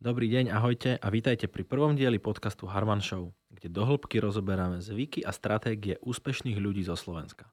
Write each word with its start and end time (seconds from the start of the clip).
Dobrý 0.00 0.32
deň, 0.32 0.48
ahojte 0.48 0.96
a 0.96 1.12
vítajte 1.12 1.44
pri 1.44 1.60
prvom 1.60 1.92
dieli 1.92 2.16
podcastu 2.16 2.64
Harman 2.64 3.04
Show, 3.04 3.36
kde 3.52 3.68
dohlbky 3.68 4.16
rozoberáme 4.16 4.80
zvyky 4.80 5.20
a 5.20 5.28
stratégie 5.28 6.00
úspešných 6.00 6.56
ľudí 6.56 6.80
zo 6.88 6.96
Slovenska. 6.96 7.52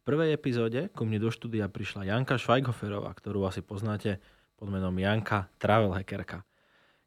V 0.00 0.08
prvej 0.08 0.32
epizóde 0.32 0.88
ku 0.96 1.04
mne 1.04 1.20
do 1.20 1.28
štúdia 1.28 1.68
prišla 1.68 2.08
Janka 2.08 2.40
Švajghoferová, 2.40 3.12
ktorú 3.12 3.44
asi 3.44 3.60
poznáte 3.60 4.16
pod 4.56 4.72
menom 4.72 4.96
Janka 4.96 5.52
Travel 5.60 5.92
Hackerka. 5.92 6.48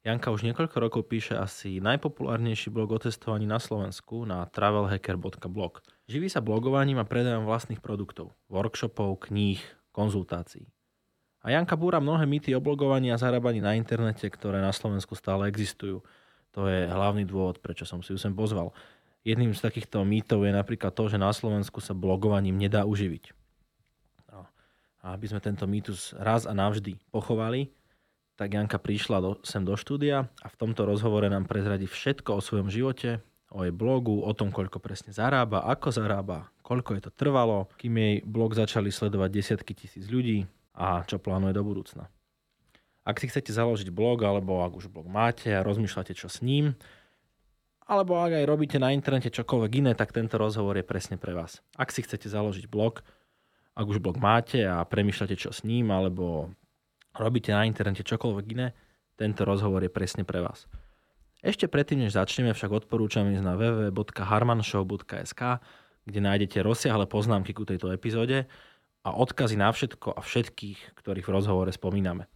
Janka 0.05 0.29
už 0.29 0.45
niekoľko 0.45 0.77
rokov 0.77 1.09
píše 1.09 1.33
asi 1.33 1.81
najpopulárnejší 1.81 2.69
blog 2.69 2.93
o 2.93 3.01
cestovaní 3.01 3.49
na 3.49 3.57
Slovensku 3.57 4.29
na 4.29 4.45
travelhacker.blog. 4.45 5.81
Živí 6.05 6.29
sa 6.29 6.45
blogovaním 6.45 7.01
a 7.01 7.09
predajom 7.09 7.49
vlastných 7.49 7.81
produktov, 7.81 8.37
workshopov, 8.45 9.25
kníh, 9.25 9.57
konzultácií. 9.89 10.69
A 11.47 11.55
Janka 11.55 11.79
búra 11.79 12.03
mnohé 12.03 12.27
mýty 12.27 12.51
o 12.51 12.59
blogovaní 12.59 13.07
a 13.07 13.15
zarábaní 13.15 13.63
na 13.63 13.71
internete, 13.71 14.27
ktoré 14.27 14.59
na 14.59 14.75
Slovensku 14.75 15.15
stále 15.15 15.47
existujú. 15.47 16.03
To 16.51 16.67
je 16.67 16.83
hlavný 16.91 17.23
dôvod, 17.23 17.63
prečo 17.63 17.87
som 17.87 18.03
si 18.03 18.11
ju 18.11 18.19
sem 18.19 18.35
pozval. 18.35 18.75
Jedným 19.23 19.55
z 19.55 19.63
takýchto 19.63 20.03
mýtov 20.03 20.43
je 20.43 20.51
napríklad 20.51 20.91
to, 20.91 21.07
že 21.07 21.15
na 21.15 21.31
Slovensku 21.31 21.79
sa 21.79 21.95
blogovaním 21.95 22.59
nedá 22.59 22.83
uživiť. 22.83 23.31
No. 24.27 24.43
A 24.99 25.15
aby 25.15 25.31
sme 25.31 25.39
tento 25.39 25.63
mýtus 25.63 26.11
raz 26.19 26.43
a 26.43 26.51
navždy 26.51 26.99
pochovali, 27.15 27.71
tak 28.35 28.51
Janka 28.51 28.75
prišla 28.75 29.23
do, 29.23 29.39
sem 29.47 29.63
do 29.63 29.79
štúdia 29.79 30.27
a 30.43 30.47
v 30.51 30.59
tomto 30.59 30.83
rozhovore 30.83 31.31
nám 31.31 31.47
prezradí 31.47 31.87
všetko 31.87 32.43
o 32.43 32.43
svojom 32.43 32.67
živote, 32.67 33.23
o 33.55 33.63
jej 33.63 33.71
blogu, 33.71 34.19
o 34.19 34.35
tom, 34.35 34.51
koľko 34.51 34.83
presne 34.83 35.15
zarába, 35.15 35.63
ako 35.63 35.95
zarába, 35.95 36.51
koľko 36.59 36.99
je 36.99 37.07
to 37.07 37.11
trvalo, 37.15 37.71
kým 37.79 37.95
jej 37.95 38.15
blog 38.27 38.51
začali 38.51 38.91
sledovať 38.91 39.29
desiatky 39.31 39.71
tisíc 39.71 40.11
ľudí, 40.11 40.43
a 40.77 41.01
čo 41.09 41.17
plánuje 41.17 41.57
do 41.57 41.65
budúcna. 41.65 42.05
Ak 43.01 43.17
si 43.17 43.25
chcete 43.25 43.49
založiť 43.49 43.89
blog, 43.89 44.21
alebo 44.21 44.61
ak 44.61 44.77
už 44.77 44.93
blog 44.93 45.09
máte 45.09 45.49
a 45.49 45.65
rozmýšľate, 45.65 46.13
čo 46.13 46.29
s 46.29 46.45
ním, 46.45 46.77
alebo 47.87 48.19
ak 48.19 48.35
aj 48.35 48.45
robíte 48.45 48.77
na 48.77 48.91
internete 48.91 49.31
čokoľvek 49.31 49.71
iné, 49.79 49.91
tak 49.95 50.11
tento 50.11 50.35
rozhovor 50.35 50.75
je 50.75 50.83
presne 50.85 51.15
pre 51.15 51.31
vás. 51.31 51.63
Ak 51.79 51.89
si 51.89 52.03
chcete 52.03 52.27
založiť 52.27 52.67
blog, 52.67 53.01
ak 53.73 53.85
už 53.87 54.03
blog 54.03 54.19
máte 54.19 54.59
a 54.67 54.83
premýšľate, 54.83 55.39
čo 55.39 55.55
s 55.55 55.63
ním, 55.63 55.89
alebo 55.89 56.51
robíte 57.15 57.55
na 57.55 57.63
internete 57.63 58.03
čokoľvek 58.03 58.45
iné, 58.53 58.75
tento 59.15 59.47
rozhovor 59.47 59.81
je 59.81 59.89
presne 59.89 60.27
pre 60.27 60.43
vás. 60.43 60.67
Ešte 61.39 61.71
predtým, 61.71 62.03
než 62.03 62.19
začneme, 62.19 62.51
však 62.51 62.85
odporúčam 62.85 63.31
ísť 63.31 63.45
na 63.45 63.55
www.harmanshow.sk, 63.55 65.41
kde 66.07 66.19
nájdete 66.19 66.59
rozsiahle 66.59 67.07
poznámky 67.07 67.55
ku 67.55 67.63
tejto 67.63 67.87
epizóde 67.95 68.51
a 69.07 69.15
odkazy 69.15 69.55
na 69.55 69.71
všetko 69.71 70.11
a 70.11 70.19
všetkých, 70.19 70.99
ktorých 70.99 71.31
v 71.31 71.35
rozhovore 71.39 71.71
spomíname. 71.71 72.27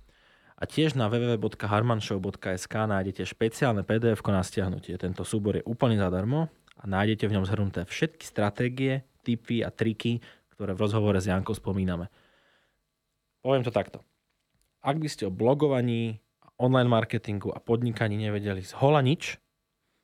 A 0.55 0.64
tiež 0.64 0.95
na 0.95 1.11
www.harmanshow.sk 1.11 2.73
nájdete 2.88 3.28
špeciálne 3.28 3.83
pdf 3.83 4.23
na 4.31 4.39
stiahnutie. 4.39 4.95
Tento 4.95 5.28
súbor 5.28 5.59
je 5.59 5.67
úplne 5.67 6.00
zadarmo 6.00 6.47
a 6.80 6.83
nájdete 6.88 7.28
v 7.28 7.36
ňom 7.36 7.44
zhrnuté 7.44 7.83
všetky 7.83 8.23
stratégie, 8.23 9.03
tipy 9.28 9.59
a 9.59 9.73
triky, 9.73 10.23
ktoré 10.55 10.72
v 10.72 10.80
rozhovore 10.80 11.19
s 11.19 11.28
Jankou 11.28 11.52
spomíname. 11.52 12.08
Poviem 13.44 13.67
to 13.67 13.73
takto. 13.73 14.00
Ak 14.80 14.95
by 14.95 15.09
ste 15.11 15.28
o 15.28 15.33
blogovaní, 15.33 16.23
online 16.61 16.88
marketingu 16.88 17.52
a 17.52 17.59
podnikaní 17.59 18.16
nevedeli 18.16 18.61
z 18.63 18.78
hola 18.80 19.02
nič, 19.03 19.41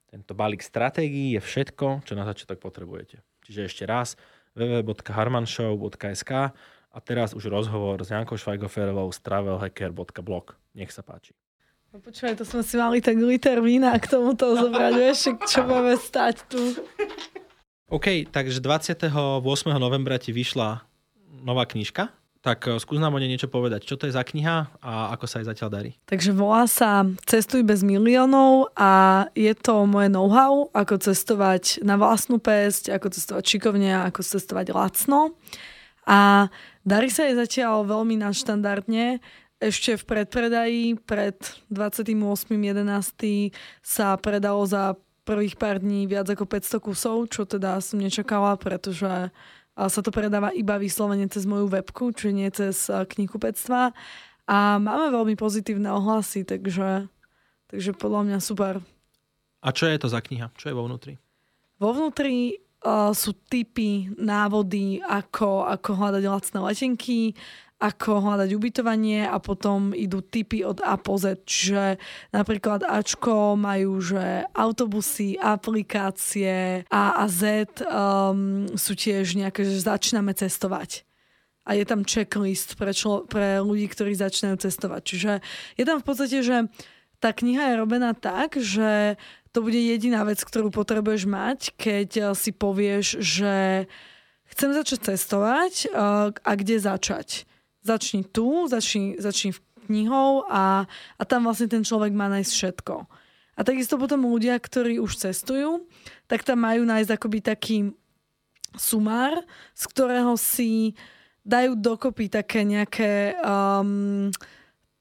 tento 0.09 0.33
balík 0.33 0.65
stratégií 0.65 1.37
je 1.37 1.41
všetko, 1.41 2.01
čo 2.03 2.13
na 2.17 2.25
začiatok 2.25 2.59
potrebujete. 2.59 3.21
Čiže 3.45 3.61
ešte 3.69 3.83
raz, 3.85 4.19
www.harmanshow.sk 4.57 6.31
a 6.89 6.97
teraz 7.05 7.37
už 7.37 7.45
rozhovor 7.53 8.01
s 8.01 8.09
Jankou 8.09 8.33
Švajgoferovou 8.33 9.13
z 9.13 9.21
travelhacker.blog. 9.21 10.57
Nech 10.73 10.89
sa 10.89 11.05
páči. 11.05 11.37
No 11.93 12.01
počúvaj, 12.03 12.35
to 12.35 12.43
sme 12.43 12.65
si 12.65 12.75
mali 12.75 12.99
tak 12.99 13.15
liter 13.15 13.63
vína 13.63 13.95
k 13.95 14.09
tomuto 14.11 14.57
zobrať, 14.57 14.93
vieš, 14.97 15.31
čo 15.47 15.63
máme 15.63 15.95
stať 15.95 16.43
tu. 16.49 16.59
OK, 17.87 18.27
takže 18.27 18.59
28. 18.59 19.07
novembra 19.79 20.19
ti 20.19 20.35
vyšla 20.35 20.83
nová 21.45 21.63
knižka. 21.63 22.11
Tak 22.47 22.63
eh, 22.63 22.79
skús 22.79 22.95
nám 23.03 23.11
o 23.11 23.19
nej 23.19 23.27
niečo 23.27 23.51
povedať. 23.51 23.83
Čo 23.83 23.99
to 23.99 24.07
je 24.07 24.15
za 24.15 24.23
kniha 24.23 24.79
a 24.79 25.11
ako 25.11 25.25
sa 25.27 25.43
jej 25.43 25.51
zatiaľ 25.51 25.69
darí? 25.75 25.91
Takže 26.07 26.31
volá 26.31 26.63
sa 26.63 27.03
Cestuj 27.27 27.67
bez 27.67 27.83
miliónov 27.83 28.71
a 28.79 29.27
je 29.35 29.51
to 29.51 29.83
moje 29.83 30.07
know-how, 30.07 30.71
ako 30.71 30.95
cestovať 30.95 31.83
na 31.83 31.99
vlastnú 31.99 32.39
pesť, 32.39 32.95
ako 32.95 33.11
cestovať 33.11 33.43
šikovne, 33.43 33.91
ako 34.07 34.23
cestovať 34.23 34.71
lacno. 34.71 35.35
A 36.07 36.47
darí 36.87 37.11
sa 37.11 37.27
jej 37.27 37.35
zatiaľ 37.35 37.83
veľmi 37.83 38.15
naštandardne. 38.15 39.19
Ešte 39.59 39.99
v 39.99 40.03
predpredaji 40.07 40.83
pred 41.03 41.35
28.11. 41.67 43.51
sa 43.83 44.15
predalo 44.15 44.63
za 44.63 44.95
prvých 45.27 45.59
pár 45.59 45.83
dní 45.83 46.07
viac 46.07 46.31
ako 46.31 46.47
500 46.47 46.79
kusov, 46.79 47.17
čo 47.27 47.43
teda 47.43 47.83
som 47.83 47.99
nečakala, 47.99 48.55
pretože 48.55 49.35
sa 49.85 50.01
to 50.01 50.09
predáva 50.09 50.49
iba 50.57 50.81
vyslovene 50.81 51.29
cez 51.29 51.45
moju 51.45 51.69
webku, 51.69 52.09
čiže 52.09 52.33
nie 52.33 52.49
cez 52.49 52.89
knihkupectva. 52.89 53.93
A 54.47 54.57
máme 54.81 55.13
veľmi 55.13 55.37
pozitívne 55.37 55.91
ohlasy, 55.93 56.41
takže, 56.41 57.05
takže 57.69 57.93
podľa 57.93 58.21
mňa 58.25 58.39
super. 58.41 58.81
A 59.61 59.69
čo 59.69 59.85
je 59.85 59.99
to 60.01 60.09
za 60.09 60.23
kniha? 60.23 60.49
Čo 60.55 60.71
je 60.71 60.77
vo 60.77 60.87
vnútri? 60.87 61.19
Vo 61.77 61.93
vnútri 61.93 62.57
uh, 62.81 63.11
sú 63.11 63.35
typy, 63.51 64.09
návody, 64.17 65.03
ako, 65.03 65.67
ako 65.67 65.89
hľadať 65.93 66.23
lacné 66.25 66.59
letenky, 66.63 67.35
ako 67.77 68.25
hľadať 68.25 68.49
ubytovanie 68.57 69.29
a 69.29 69.37
potom 69.37 69.93
idú 69.93 70.25
typy 70.25 70.65
od 70.65 70.81
A 70.81 70.97
po 70.97 71.21
Z. 71.21 71.45
Čiže 71.45 72.01
napríklad 72.33 72.81
Ačko 72.81 73.53
majú, 73.53 74.01
že 74.01 74.49
autobusy, 74.57 75.37
aplikácie 75.37 76.89
A 76.89 77.03
a 77.21 77.25
Z 77.29 77.69
um, 77.85 78.65
sú 78.73 78.97
tiež 78.97 79.37
nejaké, 79.37 79.61
že 79.61 79.85
začíname 79.85 80.33
cestovať 80.33 81.05
a 81.67 81.75
je 81.75 81.83
tam 81.83 82.07
checklist 82.07 82.79
pre, 82.79 82.95
člo, 82.95 83.27
pre 83.27 83.59
ľudí, 83.59 83.91
ktorí 83.91 84.15
začínajú 84.15 84.55
cestovať. 84.55 85.01
Čiže 85.03 85.31
je 85.75 85.83
tam 85.83 85.99
v 85.99 86.07
podstate, 86.07 86.39
že 86.39 86.71
tá 87.19 87.35
kniha 87.35 87.75
je 87.75 87.81
robená 87.83 88.15
tak, 88.15 88.55
že 88.55 89.19
to 89.51 89.59
bude 89.59 89.75
jediná 89.75 90.23
vec, 90.23 90.39
ktorú 90.39 90.71
potrebuješ 90.71 91.27
mať, 91.27 91.59
keď 91.75 92.31
si 92.39 92.55
povieš, 92.55 93.19
že 93.19 93.85
chcem 94.47 94.69
začať 94.71 95.13
cestovať 95.13 95.91
uh, 95.91 96.31
a 96.31 96.51
kde 96.55 96.79
začať 96.79 97.43
začni 97.87 98.27
tu, 98.27 98.67
začni, 98.67 99.15
začni 99.15 99.55
v 99.55 99.59
knihou 99.87 100.43
a, 100.51 100.83
a 101.15 101.23
tam 101.23 101.47
vlastne 101.47 101.71
ten 101.71 101.87
človek 101.87 102.11
má 102.11 102.27
nájsť 102.27 102.51
všetko. 102.51 102.95
A 103.57 103.59
takisto 103.63 103.95
potom 103.95 104.27
ľudia, 104.27 104.59
ktorí 104.59 104.99
už 104.99 105.17
cestujú, 105.17 105.87
tak 106.27 106.43
tam 106.43 106.67
majú 106.67 106.83
nájsť 106.83 107.09
akoby 107.15 107.39
taký 107.41 107.77
sumár, 108.75 109.33
z 109.73 109.83
ktorého 109.89 110.35
si 110.35 110.93
dajú 111.41 111.79
dokopy 111.79 112.27
také 112.27 112.67
nejaké, 112.67 113.39
um, 113.41 114.29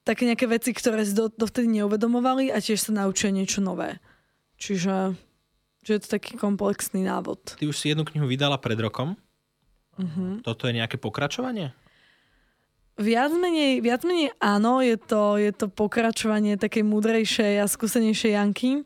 také 0.07 0.23
nejaké 0.25 0.47
veci, 0.47 0.71
ktoré 0.71 1.03
si 1.03 1.13
do, 1.13 1.27
dovtedy 1.27 1.69
neuvedomovali 1.83 2.49
a 2.49 2.57
tiež 2.63 2.89
sa 2.89 2.95
naučia 2.95 3.29
niečo 3.29 3.59
nové. 3.59 3.99
Čiže 4.57 5.13
že 5.87 5.95
je 5.95 6.03
to 6.03 6.19
taký 6.19 6.35
komplexný 6.35 7.07
návod. 7.07 7.55
Ty 7.55 7.63
už 7.63 7.79
si 7.79 7.95
jednu 7.95 8.03
knihu 8.03 8.27
vydala 8.27 8.59
pred 8.59 8.75
rokom. 8.75 9.15
Uh-huh. 9.95 10.43
Toto 10.43 10.67
je 10.67 10.75
nejaké 10.75 10.99
pokračovanie? 10.99 11.71
Viac 12.97 13.29
menej, 13.29 13.85
viac 13.85 14.01
menej 14.01 14.33
áno, 14.41 14.81
je 14.81 14.97
to, 14.97 15.37
je 15.37 15.53
to 15.53 15.69
pokračovanie 15.69 16.57
takej 16.57 16.81
múdrejšej 16.81 17.61
a 17.61 17.69
skúsenejšej 17.69 18.33
Janky. 18.33 18.81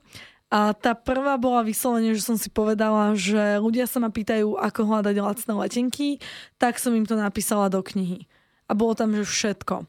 A 0.51 0.75
tá 0.75 0.91
prvá 0.91 1.39
bola 1.39 1.63
vyslovene, 1.63 2.11
že 2.11 2.27
som 2.27 2.35
si 2.35 2.51
povedala, 2.51 3.15
že 3.15 3.55
ľudia 3.63 3.87
sa 3.87 4.03
ma 4.03 4.11
pýtajú, 4.11 4.59
ako 4.59 4.79
hľadať 4.83 5.15
lacné 5.15 5.53
letenky, 5.55 6.19
tak 6.59 6.75
som 6.75 6.91
im 6.91 7.07
to 7.07 7.15
napísala 7.15 7.71
do 7.71 7.79
knihy. 7.79 8.27
A 8.67 8.75
bolo 8.75 8.99
tam, 8.99 9.15
že 9.15 9.23
všetko. 9.23 9.87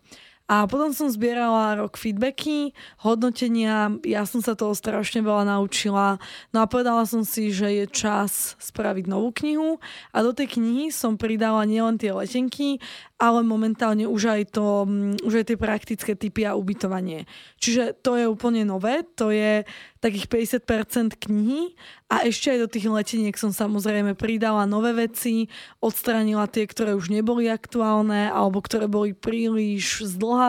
A 0.53 0.69
potom 0.69 0.93
som 0.93 1.09
zbierala 1.09 1.81
rok 1.81 1.97
feedbacky, 1.97 2.77
hodnotenia, 3.01 3.89
ja 4.05 4.29
som 4.29 4.44
sa 4.44 4.53
toho 4.53 4.76
strašne 4.76 5.25
veľa 5.25 5.49
naučila. 5.49 6.21
No 6.53 6.61
a 6.61 6.69
povedala 6.69 7.09
som 7.09 7.25
si, 7.25 7.49
že 7.49 7.73
je 7.73 7.88
čas 7.88 8.53
spraviť 8.61 9.09
novú 9.09 9.32
knihu 9.32 9.81
a 10.12 10.21
do 10.21 10.37
tej 10.37 10.61
knihy 10.61 10.93
som 10.93 11.17
pridala 11.17 11.65
nielen 11.65 11.97
tie 11.97 12.12
letenky, 12.12 12.85
ale 13.23 13.47
momentálne 13.47 14.05
už 14.05 14.23
aj, 14.29 14.43
to, 14.53 14.82
mm, 14.85 15.25
už 15.25 15.41
aj 15.41 15.44
tie 15.49 15.56
praktické 15.56 16.12
typy 16.19 16.43
a 16.43 16.59
ubytovanie. 16.59 17.25
Čiže 17.56 17.97
to 18.05 18.21
je 18.21 18.26
úplne 18.29 18.67
nové, 18.67 19.06
to 19.17 19.32
je 19.32 19.65
takých 20.03 20.26
50% 20.67 21.23
knihy 21.23 21.79
a 22.11 22.26
ešte 22.26 22.50
aj 22.50 22.59
do 22.67 22.69
tých 22.69 22.91
leteniek 22.91 23.38
som 23.38 23.55
samozrejme 23.55 24.19
pridala 24.19 24.67
nové 24.67 24.91
veci, 25.06 25.47
odstranila 25.79 26.50
tie, 26.50 26.67
ktoré 26.67 26.99
už 26.99 27.15
neboli 27.15 27.47
aktuálne 27.47 28.26
alebo 28.26 28.59
ktoré 28.59 28.91
boli 28.91 29.15
príliš 29.15 30.03
zdlhavé, 30.03 30.42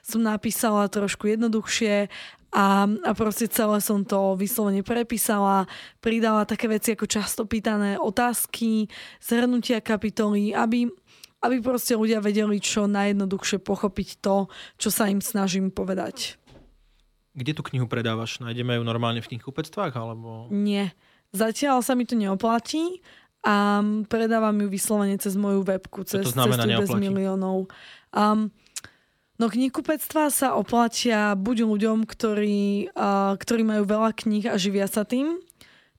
som 0.00 0.24
napísala 0.24 0.88
trošku 0.88 1.28
jednoduchšie 1.28 2.08
a, 2.56 2.86
a 2.88 3.10
proste 3.12 3.50
celé 3.50 3.82
som 3.84 4.06
to 4.06 4.38
vyslovene 4.38 4.80
prepísala, 4.80 5.68
pridala 6.00 6.48
také 6.48 6.70
veci 6.70 6.96
ako 6.96 7.04
často 7.04 7.42
pýtané 7.44 8.00
otázky, 8.00 8.88
zhrnutia 9.20 9.84
kapitoly, 9.84 10.56
aby 10.56 10.88
aby 11.44 11.60
proste 11.60 11.94
ľudia 11.94 12.18
vedeli 12.18 12.58
čo 12.58 12.88
najjednoduchšie 12.88 13.60
pochopiť 13.62 14.08
to, 14.24 14.48
čo 14.80 14.88
sa 14.88 15.06
im 15.06 15.20
snažím 15.20 15.68
povedať. 15.68 16.40
Kde 17.36 17.52
tú 17.52 17.62
knihu 17.70 17.84
predávaš? 17.84 18.40
Nájdeme 18.40 18.80
ju 18.80 18.82
normálne 18.82 19.20
v 19.20 19.36
knihkupectvách? 19.36 19.92
Alebo... 19.94 20.48
Nie. 20.48 20.96
Zatiaľ 21.36 21.84
sa 21.84 21.92
mi 21.92 22.08
to 22.08 22.16
neoplatí 22.16 23.04
a 23.44 23.84
predávam 24.08 24.56
ju 24.56 24.68
vyslovene 24.72 25.20
cez 25.20 25.36
moju 25.36 25.60
webku, 25.62 26.02
cez 26.08 26.24
to 26.24 26.34
znamená 26.34 26.64
neoplatí? 26.64 27.04
miliónov. 27.04 27.68
Um, 28.10 28.50
no 29.36 29.46
knihkupectvá 29.48 30.28
sa 30.32 30.56
oplatia 30.56 31.36
buď 31.36 31.68
ľuďom, 31.68 32.08
ktorí, 32.08 32.92
uh, 32.92 33.36
ktorí 33.36 33.62
majú 33.64 33.84
veľa 33.88 34.10
kníh 34.16 34.44
a 34.48 34.60
živia 34.60 34.88
sa 34.88 35.04
tým. 35.04 35.40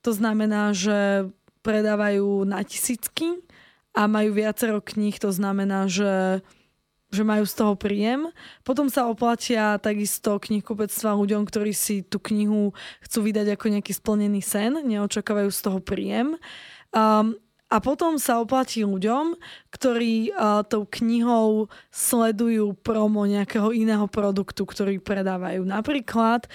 To 0.06 0.12
znamená, 0.14 0.72
že 0.72 1.30
predávajú 1.66 2.48
na 2.48 2.64
tisícky 2.64 3.44
a 3.98 4.06
majú 4.08 4.38
viacero 4.38 4.80
kníh, 4.80 5.18
to 5.18 5.34
znamená, 5.34 5.90
že 5.90 6.42
že 7.08 7.24
majú 7.24 7.48
z 7.48 7.54
toho 7.56 7.74
príjem. 7.80 8.28
Potom 8.68 8.92
sa 8.92 9.08
oplatia 9.08 9.80
takisto 9.80 10.36
knihkupectva 10.44 11.16
ľuďom, 11.16 11.48
ktorí 11.48 11.72
si 11.72 12.04
tú 12.04 12.20
knihu 12.20 12.76
chcú 13.00 13.32
vydať 13.32 13.56
ako 13.56 13.66
nejaký 13.72 13.94
splnený 13.96 14.44
sen, 14.44 14.76
neočakávajú 14.84 15.48
z 15.48 15.60
toho 15.64 15.80
príjem. 15.80 16.36
Um, 16.92 17.40
a 17.68 17.84
potom 17.84 18.16
sa 18.16 18.40
oplatí 18.40 18.88
ľuďom, 18.88 19.36
ktorí 19.76 20.32
uh, 20.32 20.64
tou 20.64 20.88
knihou 20.88 21.68
sledujú 21.92 22.80
promo 22.80 23.28
nejakého 23.28 23.76
iného 23.76 24.08
produktu, 24.08 24.64
ktorý 24.64 25.04
predávajú. 25.04 25.68
Napríklad 25.68 26.48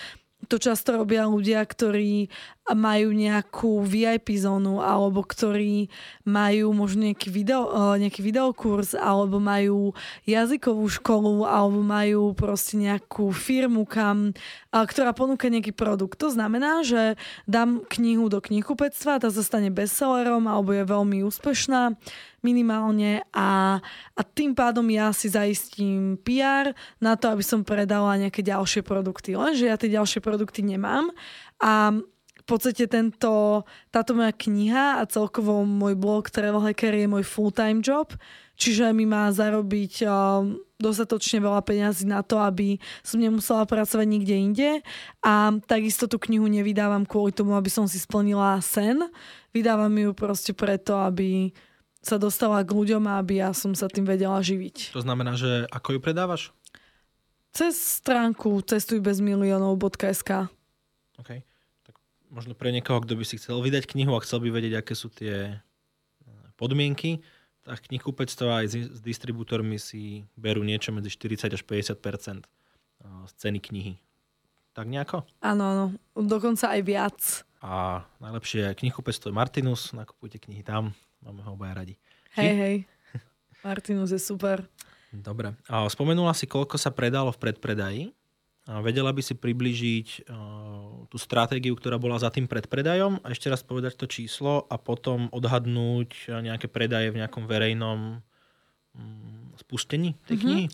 to 0.50 0.58
často 0.58 0.98
robia 0.98 1.26
ľudia, 1.30 1.62
ktorí 1.62 2.26
majú 2.70 3.10
nejakú 3.10 3.82
VIP 3.82 4.38
zónu 4.38 4.78
alebo 4.78 5.26
ktorí 5.26 5.90
majú 6.22 6.70
možno 6.70 7.10
nejaký, 7.10 7.28
video, 7.30 7.66
e, 7.66 8.06
nejaký 8.06 8.22
videokurs 8.22 8.94
alebo 8.94 9.42
majú 9.42 9.90
jazykovú 10.26 10.86
školu 10.86 11.42
alebo 11.42 11.82
majú 11.82 12.34
proste 12.38 12.78
nejakú 12.78 13.34
firmu, 13.34 13.82
kam, 13.82 14.30
ktorá 14.70 15.10
ponúka 15.10 15.50
nejaký 15.50 15.74
produkt. 15.74 16.22
To 16.22 16.30
znamená, 16.30 16.86
že 16.86 17.18
dám 17.50 17.82
knihu 17.98 18.30
do 18.30 18.38
knihkupectva, 18.38 19.18
tá 19.18 19.28
sa 19.30 19.42
stane 19.42 19.74
bestsellerom 19.74 20.46
alebo 20.46 20.70
je 20.70 20.86
veľmi 20.86 21.26
úspešná 21.26 21.98
minimálne 22.42 23.22
a, 23.30 23.78
a 24.18 24.20
tým 24.26 24.52
pádom 24.52 24.84
ja 24.90 25.14
si 25.14 25.30
zaistím 25.30 26.18
PR 26.20 26.74
na 26.98 27.14
to, 27.14 27.30
aby 27.30 27.42
som 27.42 27.62
predala 27.62 28.18
nejaké 28.18 28.42
ďalšie 28.42 28.82
produkty. 28.82 29.38
Lenže 29.38 29.70
ja 29.70 29.78
tie 29.78 29.94
ďalšie 29.94 30.18
produkty 30.18 30.66
nemám 30.66 31.08
a 31.62 31.94
v 32.42 32.44
podstate 32.50 32.90
tento, 32.90 33.62
táto 33.94 34.18
moja 34.18 34.34
kniha 34.34 34.98
a 34.98 35.06
celkovo 35.06 35.62
môj 35.62 35.94
blog 35.94 36.26
Travel 36.26 36.58
Hacker 36.58 36.90
je 36.90 37.06
môj 37.06 37.22
full-time 37.22 37.78
job, 37.78 38.10
čiže 38.58 38.90
mi 38.90 39.06
má 39.06 39.30
zarobiť 39.30 40.02
uh, 40.02 40.42
dostatočne 40.82 41.38
veľa 41.38 41.62
peňazí 41.62 42.10
na 42.10 42.26
to, 42.26 42.42
aby 42.42 42.82
som 43.06 43.22
nemusela 43.22 43.62
pracovať 43.62 44.06
nikde 44.10 44.34
inde 44.34 44.70
a 45.22 45.54
takisto 45.70 46.10
tú 46.10 46.18
knihu 46.18 46.50
nevydávam 46.50 47.06
kvôli 47.06 47.30
tomu, 47.30 47.54
aby 47.54 47.70
som 47.70 47.86
si 47.86 48.02
splnila 48.02 48.58
sen. 48.58 49.06
Vydávam 49.54 49.94
ju 49.94 50.10
proste 50.10 50.50
preto, 50.50 50.98
aby 50.98 51.54
sa 52.02 52.18
dostala 52.18 52.66
k 52.66 52.74
ľuďom 52.74 53.06
aby 53.06 53.40
ja 53.40 53.54
som 53.54 53.72
sa 53.78 53.86
tým 53.86 54.02
vedela 54.02 54.42
živiť. 54.42 54.90
To 54.92 55.00
znamená, 55.00 55.38
že 55.38 55.70
ako 55.70 55.96
ju 55.96 56.00
predávaš? 56.02 56.42
Cez 57.54 57.78
stránku 57.78 58.58
cestujbezmilionov.sk 58.66 60.50
OK. 61.22 61.30
Tak 61.86 61.94
možno 62.28 62.58
pre 62.58 62.74
niekoho, 62.74 62.98
kto 63.00 63.14
by 63.14 63.24
si 63.24 63.38
chcel 63.38 63.62
vydať 63.62 63.86
knihu 63.94 64.18
a 64.18 64.24
chcel 64.24 64.42
by 64.42 64.50
vedieť, 64.50 64.82
aké 64.82 64.98
sú 64.98 65.08
tie 65.14 65.56
eh, 65.56 66.30
podmienky, 66.58 67.22
tak 67.62 67.86
knihkupectva 67.86 68.66
aj 68.66 68.66
s, 68.74 68.98
distribútormi 68.98 69.78
si 69.78 70.26
berú 70.34 70.66
niečo 70.66 70.90
medzi 70.90 71.14
40 71.14 71.54
až 71.54 71.62
50% 71.62 72.42
z 73.02 73.32
ceny 73.38 73.58
knihy. 73.62 73.94
Tak 74.72 74.88
nejako? 74.88 75.28
Áno, 75.44 75.62
áno. 75.68 75.86
Dokonca 76.16 76.72
aj 76.72 76.80
viac. 76.82 77.18
A 77.62 78.02
najlepšie 78.18 78.74
knihkupectvo 78.74 79.30
je 79.30 79.36
Martinus, 79.36 79.92
nakupujte 79.94 80.40
knihy 80.42 80.64
tam. 80.64 80.96
Máme 81.22 81.40
ho 81.46 81.54
obaja 81.54 81.82
radi. 81.82 81.94
Hej, 82.34 82.52
hej. 82.58 82.76
Martinus 83.62 84.10
je 84.10 84.18
super. 84.18 84.66
Dobre. 85.14 85.54
A 85.70 85.86
spomenula 85.86 86.34
si, 86.34 86.50
koľko 86.50 86.80
sa 86.80 86.90
predalo 86.90 87.30
v 87.30 87.38
predpredaji. 87.38 88.02
A 88.70 88.78
vedela 88.78 89.10
by 89.10 89.18
si 89.18 89.34
približiť 89.34 90.30
uh, 90.30 91.10
tú 91.10 91.18
stratégiu, 91.18 91.74
ktorá 91.74 91.98
bola 91.98 92.14
za 92.22 92.30
tým 92.30 92.46
predpredajom 92.46 93.18
a 93.26 93.34
ešte 93.34 93.50
raz 93.50 93.58
povedať 93.66 93.98
to 93.98 94.06
číslo 94.06 94.70
a 94.70 94.78
potom 94.78 95.26
odhadnúť 95.34 96.30
nejaké 96.30 96.70
predaje 96.70 97.10
v 97.10 97.18
nejakom 97.18 97.50
verejnom 97.50 98.22
um, 98.22 99.50
spustení 99.58 100.14
tej 100.30 100.38
mm-hmm. 100.38 100.46
knihy? 100.46 100.66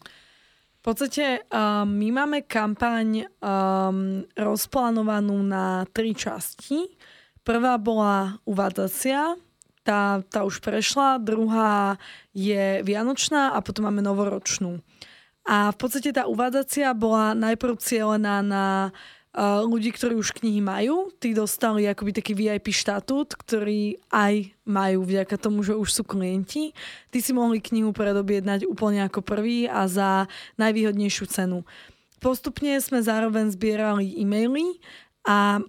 V 0.78 0.82
podstate 0.84 1.48
uh, 1.48 1.88
my 1.88 2.08
máme 2.12 2.44
kampaň 2.44 3.24
um, 3.40 4.20
rozplánovanú 4.36 5.40
na 5.40 5.88
tri 5.88 6.12
časti. 6.12 6.92
Prvá 7.40 7.80
bola 7.80 8.36
uvádzacia, 8.44 9.32
tá, 9.88 10.20
tá 10.28 10.44
už 10.44 10.60
prešla, 10.60 11.16
druhá 11.16 11.96
je 12.36 12.84
vianočná 12.84 13.56
a 13.56 13.64
potom 13.64 13.88
máme 13.88 14.04
novoročnú. 14.04 14.84
A 15.48 15.72
v 15.72 15.76
podstate 15.80 16.12
tá 16.12 16.28
uvádzacia 16.28 16.92
bola 16.92 17.32
najprv 17.32 17.80
cieľená 17.80 18.44
na 18.44 18.92
uh, 19.32 19.64
ľudí, 19.64 19.96
ktorí 19.96 20.12
už 20.20 20.36
knihy 20.36 20.60
majú. 20.60 21.08
Tí 21.16 21.32
dostali 21.32 21.88
akoby 21.88 22.20
taký 22.20 22.36
VIP 22.36 22.68
štatút, 22.68 23.32
ktorý 23.32 23.96
aj 24.12 24.52
majú 24.68 25.08
vďaka 25.08 25.40
tomu, 25.40 25.64
že 25.64 25.72
už 25.72 25.88
sú 25.88 26.02
klienti. 26.04 26.76
Tí 27.08 27.18
si 27.24 27.32
mohli 27.32 27.64
knihu 27.64 27.96
predobjednať 27.96 28.68
úplne 28.68 29.08
ako 29.08 29.24
prvý 29.24 29.64
a 29.64 29.88
za 29.88 30.28
najvýhodnejšiu 30.60 31.24
cenu. 31.32 31.64
Postupne 32.20 32.76
sme 32.84 33.00
zároveň 33.00 33.56
zbierali 33.56 34.20
e-maily 34.20 34.84
a 35.24 35.64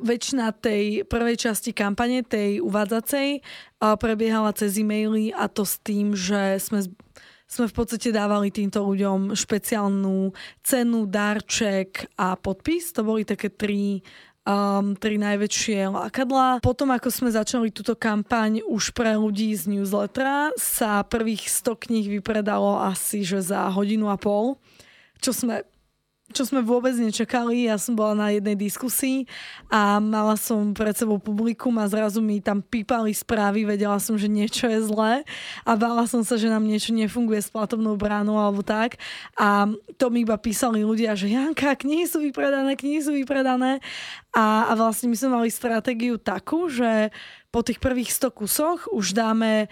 väčšina 0.00 0.56
tej 0.56 1.04
prvej 1.04 1.36
časti 1.36 1.76
kampane, 1.76 2.24
tej 2.24 2.64
uvádzacej, 2.64 3.44
prebiehala 4.00 4.54
cez 4.56 4.80
e-maily 4.80 5.34
a 5.34 5.50
to 5.50 5.66
s 5.66 5.76
tým, 5.82 6.16
že 6.16 6.56
sme, 6.62 6.86
sme 7.50 7.66
v 7.68 7.74
podstate 7.74 8.08
dávali 8.14 8.48
týmto 8.48 8.80
ľuďom 8.80 9.36
špeciálnu 9.36 10.32
cenu, 10.64 11.00
darček 11.04 12.08
a 12.16 12.38
podpis. 12.38 12.94
To 12.96 13.04
boli 13.04 13.26
také 13.28 13.52
tri 13.52 14.00
um, 14.46 14.94
tri 14.98 15.18
najväčšie 15.18 15.90
lákadlá. 15.90 16.62
Potom, 16.62 16.90
ako 16.90 17.08
sme 17.10 17.30
začali 17.30 17.70
túto 17.70 17.94
kampaň 17.94 18.62
už 18.66 18.94
pre 18.94 19.14
ľudí 19.14 19.54
z 19.54 19.70
newslettera, 19.78 20.54
sa 20.58 21.06
prvých 21.06 21.46
100 21.46 21.84
kníh 21.88 22.06
vypredalo 22.20 22.82
asi 22.82 23.22
že 23.22 23.42
za 23.42 23.70
hodinu 23.70 24.10
a 24.10 24.18
pol, 24.18 24.58
čo 25.22 25.30
sme 25.30 25.62
čo 26.32 26.48
sme 26.48 26.64
vôbec 26.64 26.96
nečakali. 26.96 27.68
Ja 27.68 27.76
som 27.76 27.92
bola 27.92 28.16
na 28.16 28.28
jednej 28.32 28.56
diskusii 28.56 29.28
a 29.68 30.00
mala 30.00 30.34
som 30.40 30.72
pred 30.72 30.96
sebou 30.96 31.20
publikum 31.20 31.76
a 31.76 31.84
zrazu 31.84 32.24
mi 32.24 32.40
tam 32.40 32.64
pípali 32.64 33.12
správy, 33.12 33.68
vedela 33.68 34.00
som, 34.00 34.16
že 34.16 34.32
niečo 34.32 34.66
je 34.66 34.80
zlé 34.88 35.22
a 35.68 35.76
bála 35.76 36.08
som 36.08 36.24
sa, 36.24 36.40
že 36.40 36.48
nám 36.48 36.64
niečo 36.64 36.96
nefunguje 36.96 37.44
s 37.44 37.52
platobnou 37.52 37.94
bránou 38.00 38.40
alebo 38.40 38.64
tak. 38.64 38.96
A 39.36 39.68
to 40.00 40.08
mi 40.08 40.24
iba 40.24 40.40
písali 40.40 40.80
ľudia, 40.80 41.12
že 41.12 41.28
Janka, 41.28 41.76
knihy 41.76 42.08
sú 42.08 42.24
vypredané, 42.24 42.74
knihy 42.74 43.04
sú 43.04 43.12
vypredané. 43.12 43.84
A, 44.32 44.72
a 44.72 44.72
vlastne 44.72 45.12
my 45.12 45.16
sme 45.20 45.30
mali 45.36 45.48
stratégiu 45.52 46.16
takú, 46.16 46.72
že 46.72 47.12
po 47.52 47.60
tých 47.60 47.76
prvých 47.76 48.08
100 48.08 48.32
kusoch 48.32 48.80
už 48.88 49.12
dáme, 49.12 49.68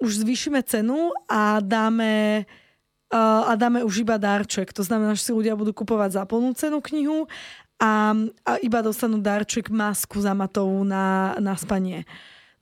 už 0.00 0.24
zvýšime 0.24 0.64
cenu 0.64 1.12
a 1.28 1.60
dáme 1.60 2.48
a 3.12 3.52
dáme 3.60 3.84
už 3.84 4.08
iba 4.08 4.16
darček. 4.16 4.72
To 4.72 4.80
znamená, 4.80 5.12
že 5.12 5.28
si 5.28 5.32
ľudia 5.36 5.52
budú 5.52 5.76
kupovať 5.76 6.16
za 6.16 6.22
plnú 6.24 6.56
cenu 6.56 6.80
knihu 6.80 7.28
a, 7.76 8.16
a 8.46 8.52
iba 8.64 8.80
dostanú 8.80 9.20
darček 9.20 9.68
masku 9.68 10.16
za 10.24 10.32
matovú 10.32 10.80
na, 10.86 11.36
na 11.36 11.52
spanie. 11.58 12.08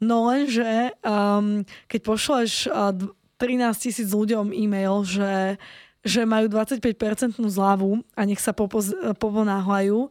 No 0.01 0.33
lenže, 0.33 0.97
um, 1.05 1.63
keď 1.87 2.01
pošleš 2.03 2.53
uh, 2.73 2.97
13 3.37 3.77
tisíc 3.77 4.09
ľuďom 4.11 4.51
e-mail, 4.57 5.05
že, 5.05 5.61
že 6.01 6.25
majú 6.25 6.49
25% 6.49 7.37
zľavu 7.37 8.01
a 8.17 8.21
nech 8.25 8.41
sa 8.41 8.57
popoz, 8.57 8.97
poponáhľajú, 9.21 10.09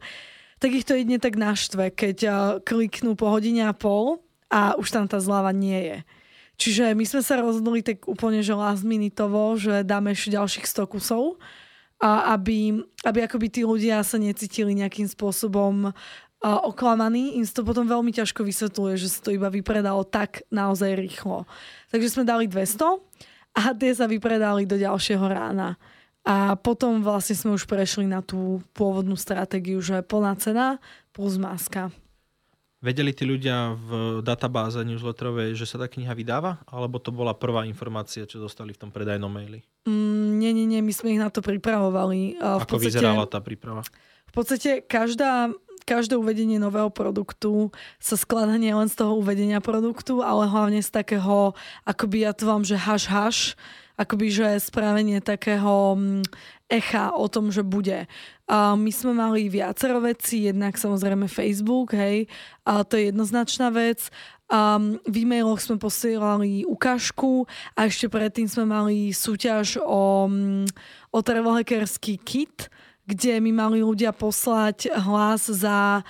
tak 0.62 0.70
ich 0.72 0.86
to 0.86 0.94
jedne 0.94 1.18
tak 1.18 1.34
naštve, 1.34 1.90
keď 1.90 2.16
uh, 2.24 2.32
kliknú 2.62 3.18
po 3.18 3.28
hodine 3.28 3.66
a 3.66 3.74
pol 3.74 4.22
a 4.46 4.78
už 4.78 4.94
tam 4.94 5.04
tá 5.10 5.18
zľava 5.18 5.50
nie 5.50 5.78
je. 5.78 5.98
Čiže 6.60 6.92
my 6.92 7.04
sme 7.08 7.24
sa 7.24 7.40
rozhodli 7.40 7.80
tak 7.80 8.04
úplne, 8.04 8.44
že 8.44 8.52
last 8.52 8.84
minitovo, 8.84 9.56
že 9.56 9.80
dáme 9.80 10.12
ešte 10.12 10.36
ďalších 10.36 10.68
100 10.68 10.92
kusov, 10.92 11.40
a 12.00 12.32
aby, 12.36 12.80
aby 13.04 13.18
akoby 13.28 13.48
tí 13.52 13.62
ľudia 13.64 14.00
sa 14.00 14.16
necítili 14.16 14.72
nejakým 14.72 15.04
spôsobom 15.04 15.92
oklamaní. 16.40 17.36
Im 17.36 17.44
to 17.44 17.60
potom 17.60 17.84
veľmi 17.84 18.16
ťažko 18.16 18.40
vysvetľuje, 18.40 18.96
že 18.96 19.12
sa 19.12 19.20
to 19.20 19.36
iba 19.36 19.52
vypredalo 19.52 20.08
tak 20.08 20.48
naozaj 20.48 20.96
rýchlo. 20.96 21.44
Takže 21.92 22.08
sme 22.08 22.24
dali 22.24 22.48
200 22.48 23.60
a 23.60 23.76
tie 23.76 23.92
sa 23.92 24.08
vypredali 24.08 24.64
do 24.64 24.80
ďalšieho 24.80 25.20
rána. 25.28 25.76
A 26.24 26.56
potom 26.56 27.04
vlastne 27.04 27.36
sme 27.36 27.52
už 27.56 27.68
prešli 27.68 28.08
na 28.08 28.24
tú 28.24 28.64
pôvodnú 28.72 29.16
stratégiu, 29.16 29.84
že 29.84 30.00
plná 30.00 30.36
cena 30.40 30.80
plus 31.12 31.36
maska. 31.36 31.92
Vedeli 32.80 33.12
tí 33.12 33.28
ľudia 33.28 33.76
v 33.76 33.90
databáze 34.24 34.80
newsletterovej, 34.80 35.52
že 35.52 35.68
sa 35.68 35.76
tá 35.76 35.84
kniha 35.84 36.16
vydáva? 36.16 36.64
Alebo 36.64 36.96
to 36.96 37.12
bola 37.12 37.36
prvá 37.36 37.68
informácia, 37.68 38.24
čo 38.24 38.40
dostali 38.40 38.72
v 38.72 38.80
tom 38.80 38.90
predajnom 38.90 39.28
maili? 39.28 39.60
Mm, 39.84 40.40
nie, 40.40 40.52
nie, 40.56 40.64
nie, 40.64 40.80
my 40.80 40.92
sme 40.96 41.12
ich 41.12 41.20
na 41.20 41.28
to 41.28 41.44
pripravovali. 41.44 42.40
V 42.40 42.64
Ako 42.64 42.80
podstate, 42.80 42.88
vyzerala 42.88 43.28
tá 43.28 43.44
príprava? 43.44 43.84
V 43.84 43.92
v 44.30 44.32
podstate 44.32 44.86
každá 44.86 45.50
každé 45.82 46.14
uvedenie 46.14 46.62
nového 46.62 46.86
produktu 46.86 47.74
sa 47.98 48.14
skladá 48.14 48.54
nielen 48.54 48.86
z 48.86 49.02
toho 49.02 49.18
uvedenia 49.18 49.58
produktu, 49.58 50.22
ale 50.22 50.46
hlavne 50.46 50.78
z 50.78 50.86
takého, 50.86 51.50
akoby 51.82 52.22
ja 52.22 52.30
to 52.30 52.46
vám, 52.46 52.62
že 52.62 52.78
haš 52.78 53.10
haš, 53.10 53.38
akoby, 54.00 54.32
že 54.32 54.64
spravenie 54.64 55.20
takého 55.20 56.00
mm, 56.00 56.24
echa 56.72 57.12
o 57.12 57.28
tom, 57.28 57.52
že 57.52 57.60
bude. 57.60 58.08
A 58.48 58.72
my 58.72 58.88
sme 58.88 59.12
mali 59.12 59.52
viacero 59.52 60.00
veci, 60.00 60.48
jednak 60.48 60.80
samozrejme 60.80 61.28
Facebook, 61.28 61.92
hej, 61.92 62.24
a 62.64 62.80
to 62.80 62.96
je 62.96 63.12
jednoznačná 63.12 63.68
vec. 63.68 64.08
Um, 64.50 64.98
v 65.06 65.22
e-mailoch 65.22 65.62
sme 65.62 65.78
posielali 65.78 66.66
ukážku 66.66 67.46
a 67.78 67.86
ešte 67.86 68.10
predtým 68.10 68.50
sme 68.50 68.66
mali 68.66 69.14
súťaž 69.14 69.78
o, 69.78 70.26
mm, 70.26 70.66
o 71.14 71.18
travelhackerský 71.22 72.18
kit, 72.18 72.72
kde 73.06 73.38
mi 73.38 73.54
mali 73.54 73.84
ľudia 73.84 74.10
poslať 74.10 74.90
hlas 75.06 75.46
za 75.46 76.02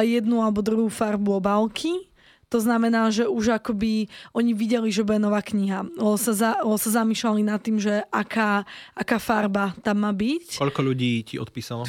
jednu 0.00 0.40
alebo 0.40 0.64
druhú 0.64 0.88
farbu 0.88 1.36
obálky. 1.36 2.11
To 2.52 2.60
znamená, 2.60 3.08
že 3.08 3.24
už 3.24 3.56
akoby 3.64 4.12
oni 4.36 4.52
videli, 4.52 4.92
že 4.92 5.08
bude 5.08 5.16
nová 5.16 5.40
kniha. 5.40 5.88
Lebo 5.96 6.20
sa, 6.20 6.36
za, 6.36 6.50
lebo 6.60 6.76
sa 6.76 7.00
zamýšľali 7.00 7.40
nad 7.48 7.64
tým, 7.64 7.80
že 7.80 8.04
aká, 8.12 8.68
aká 8.92 9.16
farba 9.16 9.72
tam 9.80 10.04
má 10.04 10.12
byť. 10.12 10.60
Koľko 10.60 10.80
ľudí 10.84 11.24
ti 11.24 11.40
odpísalo? 11.40 11.88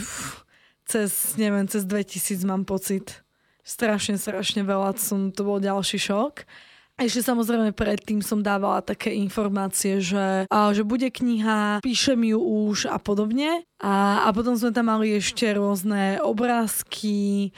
Cez, 0.87 1.35
neviem, 1.35 1.67
cez 1.67 1.83
2000 1.83 2.47
mám 2.47 2.63
pocit 2.63 3.23
strašne, 3.63 4.15
strašne 4.15 4.63
veľa, 4.63 4.95
som, 4.99 5.35
to 5.35 5.43
bol 5.43 5.59
ďalší 5.59 5.99
šok. 5.99 6.47
A 6.93 7.09
ešte 7.09 7.25
samozrejme 7.25 7.73
predtým 7.73 8.21
som 8.21 8.45
dávala 8.45 8.85
také 8.85 9.17
informácie, 9.17 9.97
že, 9.97 10.45
a, 10.45 10.57
že 10.71 10.85
bude 10.85 11.09
kniha, 11.09 11.81
píšem 11.81 12.21
ju 12.21 12.39
už 12.69 12.85
a 12.85 13.01
podobne. 13.01 13.65
A, 13.81 14.23
a 14.23 14.29
potom 14.29 14.53
sme 14.53 14.69
tam 14.69 14.93
mali 14.93 15.17
ešte 15.17 15.49
rôzne 15.57 16.21
obrázky 16.21 17.49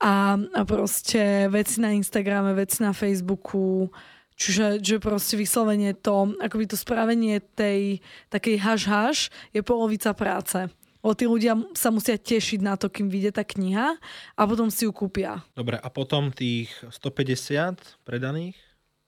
a, 0.00 0.36
a 0.36 0.60
proste 0.68 1.48
veci 1.48 1.80
na 1.80 1.92
Instagrame, 1.96 2.52
veci 2.52 2.84
na 2.84 2.92
Facebooku. 2.92 3.88
Čiže 4.36 4.84
že 4.84 5.00
proste 5.00 5.40
vyslovene 5.40 5.96
to, 5.96 6.36
akoby 6.36 6.68
to 6.68 6.76
spravenie 6.76 7.40
tej 7.40 8.04
takej 8.28 8.60
haš-haš 8.60 9.32
je 9.56 9.64
polovica 9.64 10.12
práce. 10.12 10.68
Lebo 11.00 11.14
tí 11.16 11.24
ľudia 11.24 11.56
sa 11.72 11.88
musia 11.88 12.20
tešiť 12.20 12.60
na 12.60 12.76
to, 12.76 12.92
kým 12.92 13.08
vyjde 13.08 13.40
tá 13.40 13.46
kniha 13.46 13.96
a 14.36 14.42
potom 14.44 14.68
si 14.68 14.84
ju 14.84 14.92
kúpia. 14.92 15.40
Dobre, 15.56 15.80
a 15.80 15.88
potom 15.88 16.34
tých 16.34 16.68
150 16.90 18.04
predaných 18.04 18.58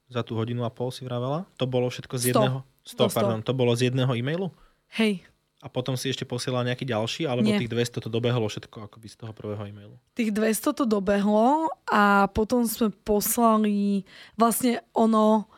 za 0.08 0.24
tú 0.24 0.38
hodinu 0.40 0.64
a 0.64 0.72
pol 0.72 0.88
si 0.88 1.04
vravela? 1.04 1.44
To 1.60 1.68
bolo 1.68 1.92
všetko 1.92 2.14
z 2.16 2.22
100. 2.22 2.28
jedného? 2.32 2.58
100, 2.86 3.12
100. 3.12 3.18
pardon. 3.18 3.40
To 3.44 3.52
bolo 3.52 3.76
z 3.76 3.92
jedného 3.92 4.14
e-mailu? 4.16 4.48
Hej, 4.96 5.28
A 5.58 5.66
potom 5.66 5.98
si 5.98 6.06
ešte 6.06 6.22
posielal 6.22 6.62
nejaký 6.62 6.86
ďalší? 6.86 7.26
Alebo 7.26 7.50
Nie. 7.50 7.58
tých 7.58 7.72
200 7.74 7.98
to 7.98 8.08
dobehlo 8.08 8.46
všetko 8.46 8.86
akoby 8.86 9.06
z 9.10 9.16
toho 9.18 9.32
prvého 9.34 9.66
e-mailu? 9.66 9.98
tých 10.14 10.30
200 10.30 10.78
to 10.78 10.84
dobehlo 10.86 11.66
a 11.90 12.30
potom 12.30 12.62
sme 12.62 12.94
poslali 13.02 14.06
vlastne 14.38 14.82
ono 14.94 15.50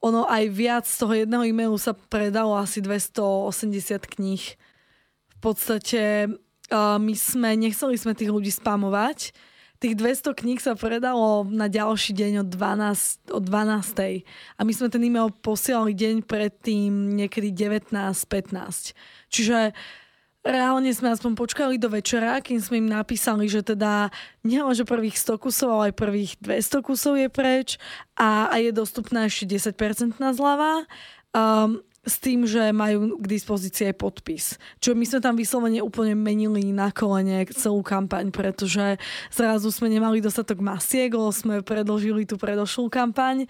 ono 0.00 0.24
aj 0.24 0.44
viac 0.48 0.84
z 0.88 0.96
toho 0.96 1.12
jedného 1.12 1.44
e-mailu 1.44 1.76
sa 1.76 1.92
predalo 1.92 2.56
asi 2.56 2.80
280 2.80 4.00
kníh. 4.16 4.44
V 5.28 5.36
podstate 5.44 6.32
uh, 6.72 6.96
my 6.96 7.12
sme, 7.12 7.52
nechceli 7.52 8.00
sme 8.00 8.16
tých 8.16 8.32
ľudí 8.32 8.48
spamovať. 8.48 9.36
Tých 9.80 9.96
200 9.96 10.36
kníh 10.36 10.60
sa 10.60 10.76
predalo 10.76 11.48
na 11.48 11.64
ďalší 11.64 12.12
deň 12.12 12.44
od 12.44 12.48
12, 12.52 13.32
od 13.32 13.42
12. 13.48 14.28
A 14.28 14.60
my 14.60 14.72
sme 14.76 14.92
ten 14.92 15.00
e-mail 15.08 15.32
posielali 15.32 15.96
deň 15.96 16.28
predtým 16.28 17.16
niekedy 17.16 17.48
19.15. 17.48 18.92
Čiže 19.32 19.72
reálne 20.44 20.92
sme 20.92 21.16
aspoň 21.16 21.32
počkali 21.32 21.74
do 21.80 21.88
večera, 21.88 22.44
kým 22.44 22.60
sme 22.60 22.84
im 22.84 22.92
napísali, 22.92 23.48
že 23.48 23.64
teda 23.64 24.12
nielen, 24.44 24.76
prvých 24.84 25.16
100 25.16 25.40
kusov, 25.40 25.68
ale 25.72 25.92
aj 25.92 25.94
prvých 25.96 26.32
200 26.44 26.84
kusov 26.84 27.16
je 27.16 27.28
preč 27.32 27.80
a, 28.20 28.52
a 28.52 28.60
je 28.60 28.76
dostupná 28.76 29.32
ešte 29.32 29.48
10% 29.56 30.20
zľava. 30.20 30.84
Um, 31.32 31.80
s 32.10 32.18
tým, 32.18 32.42
že 32.42 32.74
majú 32.74 33.14
k 33.22 33.26
dispozícii 33.30 33.94
aj 33.94 33.96
podpis. 33.96 34.58
Čo 34.82 34.98
my 34.98 35.06
sme 35.06 35.22
tam 35.22 35.38
vyslovene 35.38 35.78
úplne 35.78 36.18
menili 36.18 36.74
na 36.74 36.90
kolene 36.90 37.46
celú 37.54 37.86
kampaň, 37.86 38.34
pretože 38.34 38.98
zrazu 39.30 39.70
sme 39.70 39.86
nemali 39.86 40.18
dostatok 40.18 40.58
masiek, 40.58 41.14
lebo 41.14 41.30
sme 41.30 41.62
predložili 41.62 42.26
tú 42.26 42.34
predošlú 42.34 42.90
kampaň 42.90 43.46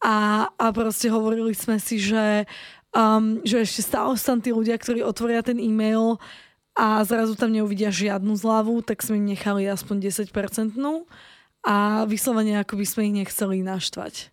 a, 0.00 0.48
a 0.54 0.66
proste 0.70 1.10
hovorili 1.10 1.50
sme 1.58 1.82
si, 1.82 1.98
že, 1.98 2.46
um, 2.94 3.42
že 3.42 3.66
ešte 3.66 3.82
stále 3.82 4.14
tam 4.14 4.38
tí 4.38 4.54
ľudia, 4.54 4.78
ktorí 4.78 5.02
otvoria 5.02 5.42
ten 5.42 5.58
e-mail 5.58 6.22
a 6.76 7.02
zrazu 7.02 7.34
tam 7.34 7.50
neuvidia 7.50 7.90
žiadnu 7.90 8.36
zľavu, 8.36 8.84
tak 8.86 9.00
sme 9.02 9.18
im 9.18 9.32
nechali 9.32 9.66
aspoň 9.66 10.12
10% 10.12 10.30
a 11.66 12.06
vyslovene 12.06 12.62
ako 12.62 12.78
by 12.78 12.86
sme 12.86 13.02
ich 13.10 13.14
nechceli 13.26 13.64
naštvať. 13.66 14.30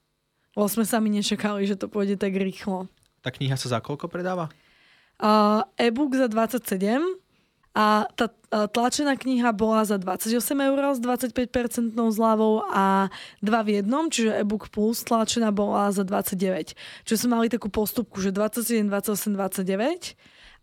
Lebo 0.54 0.70
sme 0.70 0.86
sami 0.86 1.10
nečakali, 1.10 1.66
že 1.66 1.80
to 1.80 1.90
pôjde 1.90 2.22
tak 2.22 2.38
rýchlo. 2.38 2.86
Tá 3.24 3.32
kniha 3.32 3.56
sa 3.56 3.68
za 3.72 3.80
koľko 3.80 4.12
predáva? 4.12 4.52
Uh, 5.18 5.64
e-book 5.80 6.12
za 6.14 6.28
27 6.28 7.00
a 7.74 8.06
tá 8.14 8.30
tlačená 8.70 9.18
kniha 9.18 9.50
bola 9.50 9.82
za 9.82 9.98
28 9.98 10.30
eur 10.46 10.78
s 10.94 11.02
25% 11.02 11.98
zľavou 11.98 12.70
a 12.70 13.10
dva 13.42 13.66
v 13.66 13.82
jednom, 13.82 14.14
čiže 14.14 14.46
e-book 14.46 14.70
plus 14.70 15.02
tlačená 15.02 15.50
bola 15.50 15.90
za 15.90 16.06
29. 16.06 16.78
Čiže 16.78 17.18
sme 17.18 17.42
mali 17.42 17.50
takú 17.50 17.74
postupku, 17.74 18.22
že 18.22 18.30
27, 18.30 18.92
28, 18.92 19.34
29 19.34 20.14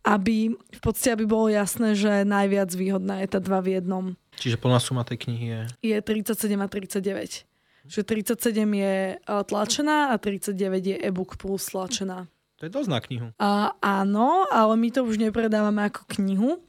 aby 0.01 0.57
v 0.57 0.81
podstate 0.81 1.13
aby 1.13 1.29
bolo 1.29 1.53
jasné, 1.53 1.93
že 1.93 2.25
najviac 2.25 2.73
výhodná 2.73 3.21
je 3.21 3.29
tá 3.29 3.39
dva 3.41 3.61
v 3.61 3.77
jednom. 3.77 4.05
Čiže 4.41 4.57
plná 4.57 4.81
suma 4.81 5.05
tej 5.05 5.29
knihy 5.29 5.47
je... 5.53 5.61
Je 5.93 5.97
37 6.01 6.57
a 6.57 6.69
39. 6.73 7.45
Čiže 7.85 8.05
37 8.09 8.65
je 8.81 8.97
uh, 9.21 9.45
tlačená 9.45 10.09
a 10.09 10.15
39 10.17 10.57
je 10.81 10.97
e-book 10.97 11.37
plus 11.37 11.69
tlačená. 11.69 12.25
To 12.61 12.69
je 12.69 12.77
dosť 12.77 12.91
na 12.93 13.01
knihu. 13.01 13.29
A, 13.41 13.73
áno, 13.81 14.45
ale 14.53 14.77
my 14.77 14.93
to 14.93 15.01
už 15.09 15.17
nepredávame 15.17 15.89
ako 15.89 16.05
knihu. 16.21 16.61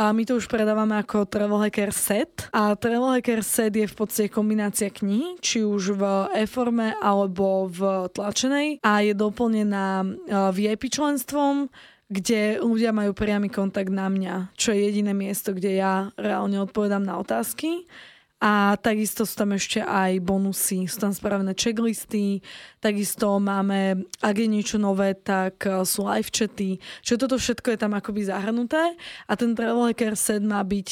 A 0.00 0.16
my 0.16 0.24
to 0.24 0.40
už 0.40 0.48
predávame 0.48 0.96
ako 0.96 1.28
Travel 1.28 1.60
Hacker 1.60 1.92
Set. 1.92 2.48
A 2.56 2.72
Travel 2.72 3.18
Hacker 3.18 3.44
Set 3.44 3.74
je 3.76 3.84
v 3.84 3.92
podstate 3.98 4.32
kombinácia 4.32 4.88
knihy, 4.88 5.36
či 5.44 5.60
už 5.60 5.98
v 5.98 6.02
e-forme 6.40 6.96
alebo 7.02 7.68
v 7.68 8.08
tlačenej. 8.08 8.80
A 8.80 9.04
je 9.04 9.12
doplnená 9.12 10.00
uh, 10.00 10.54
VIP 10.56 10.88
členstvom, 10.88 11.68
kde 12.08 12.64
ľudia 12.64 12.96
majú 12.96 13.12
priamy 13.12 13.52
kontakt 13.52 13.92
na 13.92 14.08
mňa, 14.08 14.56
čo 14.56 14.72
je 14.72 14.88
jediné 14.88 15.12
miesto, 15.12 15.52
kde 15.52 15.76
ja 15.76 16.08
reálne 16.16 16.64
odpovedám 16.64 17.04
na 17.04 17.20
otázky. 17.20 17.84
A 18.40 18.80
takisto 18.80 19.28
sú 19.28 19.36
tam 19.36 19.52
ešte 19.52 19.84
aj 19.84 20.16
bonusy, 20.24 20.88
sú 20.88 20.96
tam 20.96 21.12
spravené 21.12 21.52
checklisty, 21.52 22.40
takisto 22.80 23.36
máme, 23.36 24.08
ak 24.24 24.36
je 24.40 24.48
niečo 24.48 24.76
nové, 24.80 25.12
tak 25.12 25.60
eh, 25.68 25.84
sú 25.84 26.08
live 26.08 26.32
chaty, 26.32 26.80
čiže 27.04 27.20
toto 27.20 27.36
všetko 27.36 27.76
je 27.76 27.78
tam 27.78 27.92
akoby 27.92 28.24
zahrnuté 28.24 28.96
a 29.28 29.32
ten 29.36 29.52
Travel 29.52 29.92
Hacker 29.92 30.16
set 30.16 30.40
má 30.40 30.64
byť 30.64 30.88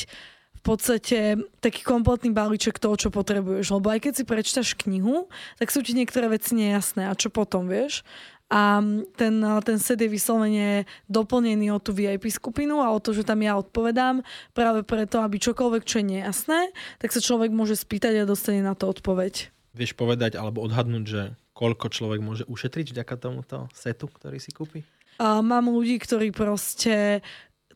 v 0.59 0.63
podstate 0.67 1.39
taký 1.63 1.87
kompletný 1.87 2.35
balíček 2.35 2.83
toho, 2.83 2.99
čo 2.99 3.15
potrebuješ. 3.15 3.79
Lebo 3.79 3.95
aj 3.95 4.01
keď 4.05 4.13
si 4.13 4.25
prečítaš 4.27 4.69
knihu, 4.75 5.31
tak 5.57 5.71
sú 5.71 5.87
ti 5.87 5.95
niektoré 5.95 6.27
veci 6.27 6.59
nejasné. 6.59 7.07
A 7.07 7.15
čo 7.15 7.31
potom, 7.31 7.71
vieš? 7.71 8.03
A 8.49 8.81
ten, 9.21 9.35
ten 9.45 9.77
set 9.77 10.01
je 10.01 10.09
vyslovene 10.09 10.89
doplnený 11.05 11.69
o 11.69 11.79
tú 11.79 11.93
VIP 11.93 12.33
skupinu 12.33 12.81
a 12.81 12.89
o 12.89 12.97
to, 12.97 13.13
že 13.13 13.29
tam 13.29 13.45
ja 13.45 13.61
odpovedám 13.61 14.25
práve 14.57 14.81
preto, 14.89 15.21
aby 15.21 15.37
čokoľvek, 15.37 15.85
čo 15.85 16.01
je 16.01 16.17
nejasné, 16.17 16.73
tak 16.97 17.13
sa 17.13 17.21
človek 17.21 17.53
môže 17.53 17.77
spýtať 17.77 18.25
a 18.25 18.29
dostane 18.29 18.65
na 18.65 18.73
to 18.73 18.89
odpoveď. 18.89 19.53
Vieš 19.77 19.93
povedať 20.01 20.41
alebo 20.41 20.65
odhadnúť, 20.65 21.05
že 21.05 21.23
koľko 21.53 21.93
človek 21.93 22.25
môže 22.25 22.45
ušetriť 22.49 22.97
vďaka 22.97 23.15
tomuto 23.21 23.69
setu, 23.77 24.09
ktorý 24.09 24.41
si 24.41 24.55
kúpi? 24.55 24.81
A 25.19 25.43
mám 25.43 25.67
ľudí, 25.67 25.99
ktorí 25.99 26.31
proste 26.31 27.27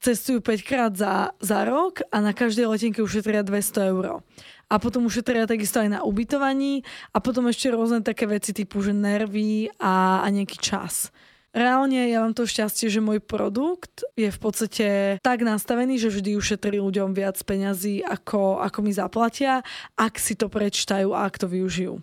cestujú 0.02 0.42
5 0.42 0.66
krát 0.66 0.92
za, 0.98 1.30
za 1.38 1.62
rok 1.62 2.02
a 2.10 2.18
na 2.18 2.34
každej 2.34 2.66
letenke 2.66 2.98
ušetria 2.98 3.46
200 3.46 3.94
eur. 3.94 4.26
A 4.66 4.74
potom 4.82 5.06
ušetria 5.06 5.46
takisto 5.46 5.78
aj 5.78 5.88
na 5.94 6.00
ubytovaní 6.02 6.82
a 7.14 7.22
potom 7.22 7.46
ešte 7.46 7.70
rôzne 7.70 8.02
také 8.02 8.26
veci 8.26 8.50
typu, 8.50 8.82
že 8.82 8.90
nervy 8.90 9.70
a, 9.78 10.24
a 10.24 10.26
nejaký 10.26 10.58
čas. 10.58 11.14
Reálne 11.52 12.08
ja 12.08 12.24
mám 12.24 12.32
to 12.32 12.48
šťastie, 12.48 12.88
že 12.88 13.04
môj 13.04 13.20
produkt 13.20 14.08
je 14.16 14.32
v 14.32 14.40
podstate 14.40 14.86
tak 15.20 15.44
nastavený, 15.44 16.00
že 16.00 16.08
vždy 16.08 16.40
ušetrí 16.40 16.80
ľuďom 16.80 17.12
viac 17.12 17.36
peňazí, 17.44 18.00
ako, 18.00 18.64
ako 18.64 18.78
mi 18.80 18.96
zaplatia, 18.96 19.60
ak 20.00 20.16
si 20.16 20.32
to 20.32 20.48
prečtajú 20.48 21.12
a 21.12 21.28
ak 21.28 21.36
to 21.36 21.46
využijú. 21.52 22.00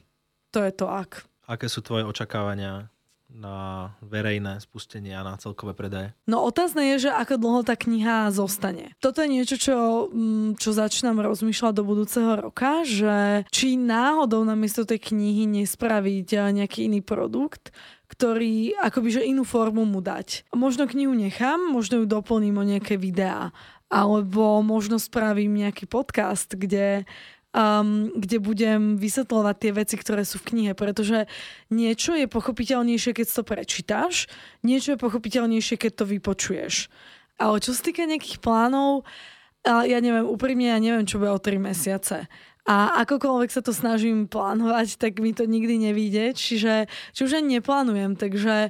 To 0.54 0.60
je 0.62 0.72
to 0.72 0.86
ak. 0.86 1.26
Aké 1.50 1.66
sú 1.66 1.82
tvoje 1.82 2.06
očakávania 2.06 2.94
na 3.30 3.94
verejné 4.02 4.58
spustenie 4.60 5.14
a 5.14 5.22
na 5.22 5.38
celkové 5.38 5.78
predaje? 5.78 6.18
No 6.26 6.42
otázne 6.44 6.94
je, 6.94 7.08
že 7.08 7.12
ako 7.14 7.38
dlho 7.38 7.62
tá 7.62 7.78
kniha 7.78 8.34
zostane. 8.34 8.98
Toto 8.98 9.22
je 9.22 9.30
niečo, 9.30 9.56
čo, 9.56 9.78
mm, 10.10 10.58
čo 10.58 10.74
začínam 10.74 11.22
rozmýšľať 11.22 11.74
do 11.78 11.84
budúceho 11.86 12.32
roka, 12.50 12.82
že 12.84 13.46
či 13.54 13.78
náhodou 13.78 14.42
namiesto 14.42 14.84
tej 14.84 15.14
knihy 15.14 15.46
nespraviť 15.46 16.28
eh, 16.36 16.42
nejaký 16.64 16.90
iný 16.90 17.06
produkt, 17.06 17.70
ktorý 18.10 18.74
akoby, 18.82 19.22
že 19.22 19.30
inú 19.30 19.46
formu 19.46 19.86
mu 19.86 20.02
dať. 20.02 20.50
Možno 20.58 20.90
knihu 20.90 21.14
nechám, 21.14 21.70
možno 21.70 22.02
ju 22.02 22.06
doplním 22.10 22.58
o 22.58 22.66
nejaké 22.66 22.98
videá. 22.98 23.54
alebo 23.90 24.62
možno 24.62 25.02
spravím 25.02 25.66
nejaký 25.66 25.90
podcast, 25.90 26.54
kde 26.54 27.10
um, 27.54 28.14
kde 28.14 28.38
budem 28.40 28.82
vysvetľovať 28.98 29.56
tie 29.58 29.72
veci, 29.74 29.96
ktoré 29.98 30.24
sú 30.26 30.38
v 30.42 30.48
knihe, 30.54 30.72
pretože 30.78 31.26
niečo 31.74 32.14
je 32.14 32.30
pochopiteľnejšie, 32.30 33.12
keď 33.16 33.28
to 33.30 33.44
prečítaš, 33.46 34.14
niečo 34.62 34.96
je 34.96 35.02
pochopiteľnejšie, 35.02 35.76
keď 35.78 35.92
to 36.04 36.06
vypočuješ. 36.06 36.92
Ale 37.40 37.64
čo 37.64 37.72
sa 37.72 37.82
týka 37.82 38.04
nejakých 38.04 38.44
plánov, 38.44 39.08
ja 39.66 40.00
neviem, 40.00 40.28
úprimne, 40.28 40.72
ja 40.72 40.80
neviem, 40.80 41.08
čo 41.08 41.20
bude 41.20 41.32
o 41.32 41.40
3 41.40 41.60
mesiace. 41.60 42.28
A 42.70 43.02
akokoľvek 43.02 43.50
sa 43.50 43.66
to 43.66 43.74
snažím 43.74 44.30
plánovať, 44.30 45.02
tak 45.02 45.18
mi 45.18 45.34
to 45.34 45.50
nikdy 45.50 45.90
nevíde. 45.90 46.38
Čiže 46.38 46.86
či 47.18 47.20
už 47.26 47.42
ani 47.42 47.58
neplánujem, 47.58 48.14
takže 48.14 48.70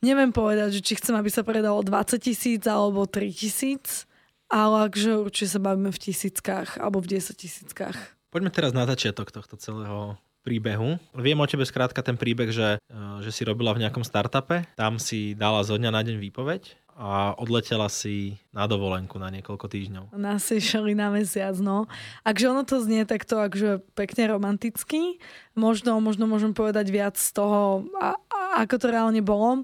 neviem 0.00 0.32
povedať, 0.32 0.80
že 0.80 0.84
či 0.84 0.96
chcem, 0.96 1.12
aby 1.12 1.28
sa 1.28 1.44
predalo 1.44 1.84
20 1.84 2.16
tisíc 2.24 2.62
alebo 2.64 3.04
3 3.04 3.28
tisíc, 3.28 4.07
ale 4.48 4.88
akže 4.88 5.20
určite 5.20 5.56
sa 5.56 5.60
bavíme 5.60 5.92
v 5.92 6.00
tisíckach 6.00 6.80
alebo 6.80 7.04
v 7.04 7.20
10 7.20 7.36
tisíckach. 7.36 7.96
Poďme 8.28 8.52
teraz 8.52 8.76
na 8.76 8.84
začiatok 8.84 9.32
tohto 9.32 9.56
celého 9.56 10.20
príbehu. 10.44 10.96
Viem 11.16 11.40
o 11.40 11.46
tebe 11.48 11.64
skrátka 11.68 12.00
ten 12.00 12.16
príbeh, 12.16 12.48
že, 12.48 12.80
eh, 12.80 13.16
že 13.20 13.30
si 13.32 13.44
robila 13.44 13.76
v 13.76 13.84
nejakom 13.84 14.04
startupe, 14.04 14.64
tam 14.80 14.96
si 14.96 15.36
dala 15.36 15.60
zo 15.60 15.76
dňa 15.76 15.90
na 15.92 16.00
deň 16.00 16.16
výpoveď 16.16 16.88
a 16.98 17.30
odletela 17.38 17.86
si 17.86 18.42
na 18.50 18.66
dovolenku 18.66 19.22
na 19.22 19.30
niekoľko 19.30 19.70
týždňov. 19.70 20.04
Na 20.18 20.34
Seychely 20.42 20.98
na 20.98 21.14
mesiac, 21.14 21.54
no. 21.62 21.86
Akže 22.26 22.50
ono 22.50 22.66
to 22.66 22.82
znie 22.82 23.06
takto 23.06 23.38
akže 23.38 23.86
pekne 23.94 24.34
romanticky. 24.34 25.22
Možno, 25.54 26.02
možno 26.02 26.26
môžem 26.26 26.50
povedať 26.50 26.90
viac 26.90 27.14
z 27.14 27.30
toho, 27.38 27.86
a, 28.02 28.18
a, 28.18 28.40
ako 28.66 28.82
to 28.82 28.86
reálne 28.90 29.22
bolo. 29.22 29.62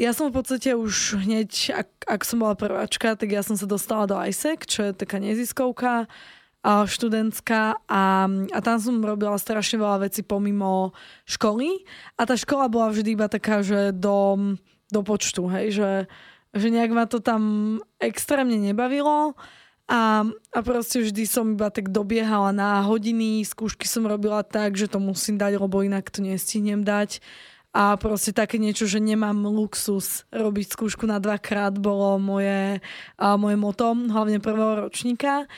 Ja 0.00 0.16
som 0.16 0.32
v 0.32 0.40
podstate 0.40 0.72
už 0.72 1.20
hneď, 1.20 1.50
ak, 1.76 1.88
ak 2.08 2.20
som 2.24 2.40
bola 2.40 2.56
prváčka, 2.56 3.12
tak 3.16 3.28
ja 3.28 3.44
som 3.44 3.60
sa 3.60 3.68
dostala 3.68 4.08
do 4.08 4.16
ISEC, 4.16 4.64
čo 4.64 4.80
je 4.88 4.92
taká 4.96 5.20
neziskovka 5.20 6.08
a 6.62 6.72
študentská 6.86 7.84
a, 7.90 8.02
a 8.30 8.58
tam 8.62 8.78
som 8.78 9.02
robila 9.02 9.34
strašne 9.34 9.82
veľa 9.82 10.06
vecí 10.08 10.22
pomimo 10.22 10.94
školy. 11.26 11.82
A 12.16 12.22
tá 12.24 12.38
škola 12.38 12.70
bola 12.70 12.94
vždy 12.94 13.18
iba 13.18 13.26
taká, 13.26 13.66
že 13.66 13.90
do, 13.90 14.56
do 14.88 15.00
počtu, 15.02 15.50
hej, 15.50 15.74
že 15.74 15.90
že 16.52 16.68
nejak 16.68 16.92
ma 16.92 17.04
to 17.08 17.18
tam 17.20 17.42
extrémne 17.96 18.60
nebavilo. 18.60 19.32
A, 19.88 20.24
a 20.28 20.58
proste 20.62 21.02
vždy 21.02 21.24
som 21.26 21.56
iba 21.56 21.68
tak 21.68 21.92
dobiehala 21.92 22.54
na 22.54 22.80
hodiny, 22.86 23.44
skúšky 23.44 23.84
som 23.84 24.08
robila 24.08 24.40
tak, 24.46 24.78
že 24.78 24.88
to 24.88 25.02
musím 25.02 25.36
dať, 25.36 25.58
lebo 25.58 25.84
inak 25.84 26.08
to 26.08 26.22
nestihnem 26.24 26.86
dať 26.86 27.20
a 27.72 27.96
proste 27.96 28.36
také 28.36 28.60
niečo, 28.60 28.84
že 28.84 29.00
nemám 29.00 29.48
luxus 29.48 30.28
robiť 30.28 30.76
skúšku 30.76 31.08
na 31.08 31.16
dvakrát 31.16 31.72
bolo 31.80 32.20
moje, 32.20 32.84
a 33.16 33.26
moje 33.40 33.56
moto, 33.56 33.96
hlavne 33.96 34.44
prvého 34.44 34.86
ročníka. 34.88 35.48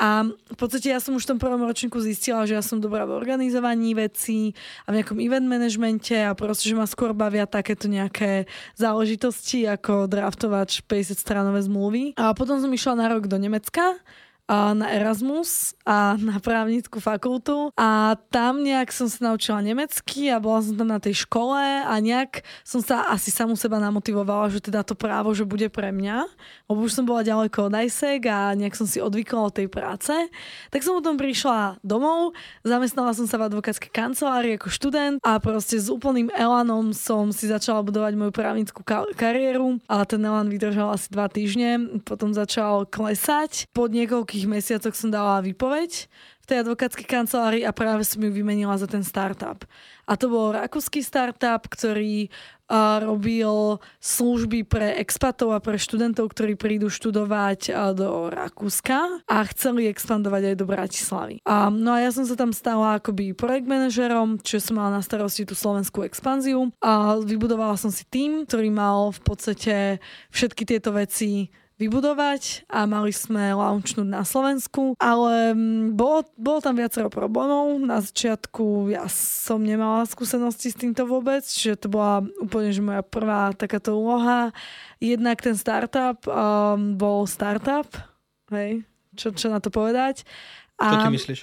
A 0.00 0.24
v 0.24 0.56
podstate 0.56 0.88
ja 0.88 0.96
som 0.96 1.12
už 1.12 1.28
v 1.28 1.36
tom 1.36 1.38
prvom 1.38 1.60
ročníku 1.60 2.00
zistila, 2.00 2.48
že 2.48 2.56
ja 2.56 2.64
som 2.64 2.80
dobrá 2.80 3.04
v 3.04 3.20
organizovaní 3.20 3.92
vecí 3.92 4.56
a 4.88 4.96
v 4.96 4.98
nejakom 4.98 5.20
event 5.20 5.44
managemente 5.44 6.16
a 6.16 6.32
proste, 6.32 6.72
že 6.72 6.74
ma 6.74 6.88
skôr 6.88 7.12
bavia 7.12 7.44
takéto 7.44 7.84
nejaké 7.84 8.48
záležitosti 8.80 9.68
ako 9.68 10.08
draftovať 10.08 10.88
50 10.88 11.20
stranové 11.20 11.60
zmluvy. 11.68 12.16
A 12.16 12.32
potom 12.32 12.56
som 12.64 12.72
išla 12.72 12.96
na 12.96 13.12
rok 13.12 13.28
do 13.28 13.36
Nemecka 13.36 14.00
na 14.50 14.86
Erasmus 14.90 15.78
a 15.86 16.18
na 16.18 16.42
právnickú 16.42 16.98
fakultu 16.98 17.70
a 17.78 18.18
tam 18.34 18.66
nejak 18.66 18.90
som 18.90 19.06
sa 19.06 19.30
naučila 19.30 19.62
nemecky 19.62 20.26
a 20.26 20.42
bola 20.42 20.58
som 20.58 20.74
tam 20.74 20.90
na 20.90 20.98
tej 20.98 21.22
škole 21.22 21.58
a 21.86 21.94
nejak 22.02 22.42
som 22.66 22.82
sa 22.82 23.06
asi 23.14 23.30
samu 23.30 23.54
seba 23.54 23.78
namotivovala, 23.78 24.50
že 24.50 24.58
teda 24.58 24.82
to 24.82 24.98
právo, 24.98 25.30
že 25.30 25.46
bude 25.46 25.70
pre 25.70 25.94
mňa, 25.94 26.26
lebo 26.66 26.82
už 26.82 26.98
som 26.98 27.06
bola 27.06 27.22
ďaleko 27.22 27.70
od 27.70 27.74
ISEC 27.78 28.26
a 28.26 28.54
nejak 28.58 28.74
som 28.74 28.90
si 28.90 28.98
odvykla 28.98 29.40
od 29.46 29.54
tej 29.54 29.68
práce. 29.70 30.12
Tak 30.74 30.82
som 30.82 30.98
potom 30.98 31.14
prišla 31.14 31.78
domov, 31.86 32.34
zamestnala 32.66 33.14
som 33.14 33.30
sa 33.30 33.38
v 33.38 33.46
advokátskej 33.50 33.90
kancelárii 33.94 34.58
ako 34.58 34.68
študent 34.68 35.16
a 35.22 35.38
proste 35.38 35.78
s 35.78 35.86
úplným 35.86 36.30
elanom 36.34 36.90
som 36.90 37.30
si 37.30 37.46
začala 37.46 37.86
budovať 37.86 38.12
moju 38.18 38.32
právnickú 38.34 38.82
kariéru, 39.14 39.78
ale 39.86 40.02
ten 40.06 40.20
elan 40.22 40.50
vydržal 40.50 40.94
asi 40.94 41.06
dva 41.12 41.30
týždne, 41.30 42.02
potom 42.02 42.34
začal 42.34 42.86
klesať. 42.88 43.70
Po 43.70 43.86
niekoľkých 43.86 44.39
niekoľkých 44.40 44.48
mesiacoch 44.48 44.96
som 44.96 45.12
dala 45.12 45.44
výpoveď 45.44 46.08
v 46.40 46.48
tej 46.48 46.64
advokátskej 46.64 47.06
kancelárii 47.06 47.62
a 47.68 47.76
práve 47.76 48.02
som 48.08 48.24
ju 48.24 48.32
vymenila 48.32 48.74
za 48.80 48.88
ten 48.88 49.04
startup. 49.04 49.68
A 50.08 50.16
to 50.16 50.32
bol 50.32 50.50
rakúsky 50.50 51.04
startup, 51.04 51.68
ktorý 51.68 52.26
uh, 52.26 53.04
robil 53.04 53.78
služby 54.02 54.66
pre 54.66 54.98
expatov 54.98 55.54
a 55.54 55.62
pre 55.62 55.78
študentov, 55.78 56.32
ktorí 56.32 56.58
prídu 56.58 56.90
študovať 56.90 57.94
do 57.94 58.32
Rakúska 58.32 59.22
a 59.30 59.36
chceli 59.54 59.86
expandovať 59.86 60.50
aj 60.50 60.56
do 60.58 60.66
Bratislavy. 60.66 61.36
Uh, 61.46 61.70
no 61.70 61.94
a 61.94 62.02
ja 62.02 62.10
som 62.10 62.26
sa 62.26 62.34
tam 62.34 62.50
stala 62.50 62.98
akoby 62.98 63.36
projekt 63.36 63.70
manažerom, 63.70 64.42
čiže 64.42 64.72
som 64.72 64.82
mala 64.82 64.98
na 64.98 65.02
starosti 65.04 65.46
tú 65.46 65.54
slovenskú 65.54 66.02
expanziu 66.02 66.72
a 66.82 67.20
vybudovala 67.22 67.78
som 67.78 67.92
si 67.94 68.02
tým, 68.08 68.48
ktorý 68.48 68.72
mal 68.74 69.14
v 69.14 69.20
podstate 69.22 69.74
všetky 70.34 70.66
tieto 70.66 70.90
veci 70.90 71.52
vybudovať 71.80 72.68
a 72.68 72.84
mali 72.84 73.08
sme 73.08 73.56
launchnúť 73.56 74.04
na 74.04 74.20
Slovensku, 74.20 74.92
ale 75.00 75.56
mm, 75.56 75.96
bolo, 75.96 76.28
bolo 76.36 76.60
tam 76.60 76.76
viacero 76.76 77.08
problémov. 77.08 77.80
Na 77.80 78.04
začiatku 78.04 78.92
ja 78.92 79.08
som 79.08 79.64
nemala 79.64 80.04
skúsenosti 80.04 80.68
s 80.68 80.76
týmto 80.76 81.08
vôbec, 81.08 81.40
čiže 81.40 81.88
to 81.88 81.88
bola 81.88 82.20
úplne 82.36 82.68
že 82.68 82.84
moja 82.84 83.00
prvá 83.00 83.56
takáto 83.56 83.96
úloha. 83.96 84.52
Jednak 85.00 85.40
ten 85.40 85.56
startup 85.56 86.20
um, 86.28 87.00
bol 87.00 87.24
startup, 87.24 87.88
hej, 88.52 88.84
čo, 89.16 89.32
čo 89.32 89.48
na 89.48 89.64
to 89.64 89.72
povedať. 89.72 90.28
A, 90.76 90.84
čo 90.92 90.96
ty 91.08 91.16
myslíš? 91.16 91.40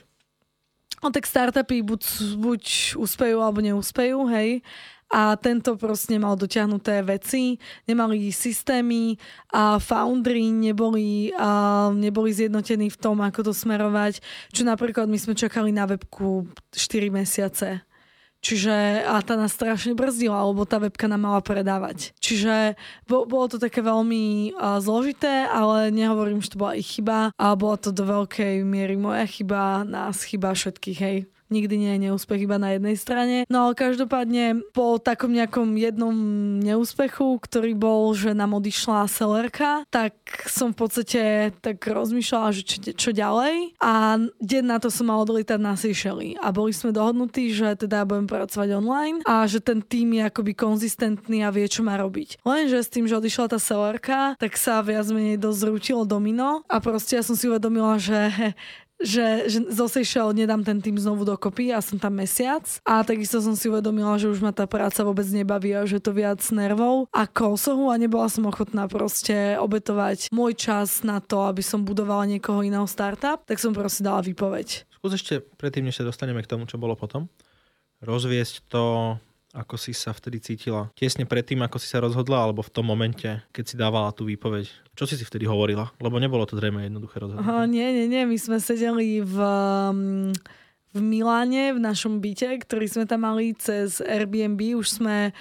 No 1.02 1.10
tak 1.10 1.26
startupy 1.26 1.82
buď, 1.82 2.02
buď 2.38 2.64
úspejú 2.98 3.38
alebo 3.42 3.62
neúspejú, 3.62 4.30
hej 4.30 4.62
a 5.08 5.40
tento 5.40 5.80
proste 5.80 6.16
nemal 6.16 6.36
dotiahnuté 6.36 7.00
veci, 7.04 7.56
nemali 7.88 8.32
systémy 8.32 9.16
a 9.56 9.80
foundry 9.80 10.52
neboli, 10.52 11.32
a 11.32 11.88
neboli 11.96 12.36
zjednotení 12.36 12.92
v 12.92 13.00
tom, 13.00 13.24
ako 13.24 13.52
to 13.52 13.54
smerovať. 13.56 14.20
Čo 14.52 14.68
napríklad 14.68 15.08
my 15.08 15.16
sme 15.16 15.34
čakali 15.36 15.72
na 15.72 15.88
webku 15.88 16.52
4 16.76 17.08
mesiace. 17.08 17.88
Čiže 18.38 19.02
a 19.02 19.18
tá 19.26 19.34
nás 19.34 19.50
strašne 19.52 19.98
brzdila, 19.98 20.46
lebo 20.46 20.62
tá 20.64 20.78
webka 20.78 21.10
nám 21.10 21.26
mala 21.26 21.42
predávať. 21.42 22.14
Čiže 22.22 22.78
bo, 23.10 23.26
bolo 23.26 23.50
to 23.50 23.58
také 23.58 23.82
veľmi 23.82 24.54
uh, 24.54 24.78
zložité, 24.78 25.50
ale 25.50 25.90
nehovorím, 25.90 26.40
že 26.46 26.54
to 26.54 26.62
bola 26.62 26.78
ich 26.78 26.86
chyba, 26.86 27.34
a 27.34 27.46
bola 27.58 27.82
to 27.82 27.90
do 27.90 28.06
veľkej 28.06 28.62
miery 28.62 28.94
moja 28.94 29.26
chyba, 29.26 29.82
nás 29.82 30.22
chyba 30.22 30.54
všetkých, 30.54 31.00
hej 31.02 31.18
nikdy 31.50 31.76
nie 31.80 31.92
je 31.96 32.04
neúspech 32.10 32.44
iba 32.44 32.58
na 32.60 32.76
jednej 32.76 32.96
strane. 33.00 33.38
No 33.48 33.70
ale 33.70 33.74
každopádne 33.78 34.62
po 34.76 35.00
takom 35.00 35.32
nejakom 35.32 35.76
jednom 35.80 36.16
neúspechu, 36.60 37.40
ktorý 37.40 37.74
bol, 37.78 38.12
že 38.14 38.36
nám 38.36 38.58
odišla 38.58 39.08
selerka, 39.08 39.88
tak 39.92 40.14
som 40.48 40.72
v 40.72 40.80
podstate 40.86 41.22
tak 41.60 41.84
rozmýšľala, 41.84 42.50
že 42.56 42.62
čo, 42.64 42.78
čo 42.94 43.10
ďalej 43.16 43.78
a 43.80 44.20
deň 44.40 44.64
na 44.64 44.78
to 44.78 44.92
som 44.92 45.08
mala 45.10 45.24
odlietať 45.24 45.60
na 45.60 45.74
Seychely 45.76 46.40
a 46.40 46.52
boli 46.52 46.72
sme 46.72 46.96
dohodnutí, 46.96 47.52
že 47.52 47.76
teda 47.76 48.04
budem 48.04 48.28
pracovať 48.28 48.70
online 48.78 49.24
a 49.24 49.48
že 49.48 49.64
ten 49.64 49.80
tým 49.84 50.20
je 50.20 50.24
akoby 50.28 50.54
konzistentný 50.54 51.44
a 51.44 51.54
vie, 51.54 51.68
čo 51.68 51.84
má 51.84 51.96
robiť. 52.00 52.44
Lenže 52.44 52.84
s 52.84 52.92
tým, 52.92 53.06
že 53.06 53.18
odišla 53.20 53.52
tá 53.52 53.60
selerka, 53.60 54.36
tak 54.40 54.56
sa 54.60 54.84
viac 54.84 55.08
menej 55.10 55.40
dosť 55.40 55.58
zrútilo 55.58 56.04
domino 56.04 56.64
a 56.68 56.78
proste 56.80 57.20
ja 57.20 57.24
som 57.24 57.36
si 57.36 57.48
uvedomila, 57.48 58.00
že 58.00 58.32
že, 58.98 59.46
že 59.46 59.60
zo 59.70 59.86
Seychelles 59.86 60.34
nedám 60.34 60.66
ten 60.66 60.82
tým 60.82 60.98
znovu 60.98 61.22
dokopy 61.22 61.70
a 61.70 61.82
som 61.82 62.02
tam 62.02 62.18
mesiac 62.18 62.66
a 62.82 63.06
takisto 63.06 63.38
som 63.42 63.54
si 63.54 63.70
uvedomila, 63.70 64.18
že 64.18 64.30
už 64.30 64.42
ma 64.42 64.50
tá 64.50 64.66
práca 64.66 65.06
vôbec 65.06 65.26
nebaví 65.30 65.74
a 65.78 65.86
že 65.86 66.02
to 66.02 66.14
viac 66.14 66.42
nervov 66.50 67.06
a 67.14 67.30
kosohu 67.30 67.94
a 67.94 67.96
nebola 68.02 68.26
som 68.28 68.50
ochotná 68.50 68.90
proste 68.90 69.56
obetovať 69.62 70.34
môj 70.34 70.58
čas 70.58 71.06
na 71.06 71.22
to, 71.22 71.46
aby 71.46 71.62
som 71.62 71.86
budovala 71.86 72.26
niekoho 72.26 72.66
iného 72.66 72.86
startup, 72.90 73.46
tak 73.46 73.62
som 73.62 73.72
proste 73.72 74.02
dala 74.02 74.26
výpoveď. 74.26 74.90
Skús 74.90 75.14
ešte 75.14 75.46
predtým, 75.62 75.86
než 75.86 76.02
sa 76.02 76.08
dostaneme 76.08 76.42
k 76.42 76.50
tomu, 76.50 76.66
čo 76.66 76.82
bolo 76.82 76.98
potom, 76.98 77.30
rozviesť 78.02 78.66
to 78.66 78.84
ako 79.56 79.80
si 79.80 79.96
sa 79.96 80.12
vtedy 80.12 80.44
cítila? 80.44 80.92
Tesne 80.98 81.24
predtým, 81.24 81.64
ako 81.64 81.80
si 81.80 81.88
sa 81.88 82.04
rozhodla, 82.04 82.44
alebo 82.44 82.60
v 82.64 82.74
tom 82.74 82.84
momente, 82.88 83.28
keď 83.56 83.64
si 83.64 83.76
dávala 83.80 84.12
tú 84.12 84.28
výpoveď? 84.28 84.68
Čo 84.98 85.08
si 85.08 85.16
si 85.16 85.24
vtedy 85.24 85.48
hovorila? 85.48 85.92
Lebo 86.04 86.20
nebolo 86.20 86.44
to 86.44 86.60
zrejme 86.60 86.84
jednoduché 86.84 87.24
rozhodnutie. 87.24 87.48
Uh, 87.48 87.64
nie, 87.64 87.88
nie, 87.96 88.06
nie. 88.12 88.24
My 88.28 88.38
sme 88.38 88.58
sedeli 88.60 89.24
v, 89.24 89.38
um, 89.40 90.32
v 90.92 91.00
Miláne, 91.00 91.72
v 91.72 91.80
našom 91.80 92.20
byte, 92.20 92.68
ktorý 92.68 92.92
sme 92.92 93.06
tam 93.08 93.24
mali 93.24 93.56
cez 93.56 94.04
Airbnb. 94.04 94.76
Už 94.76 95.00
sme, 95.00 95.32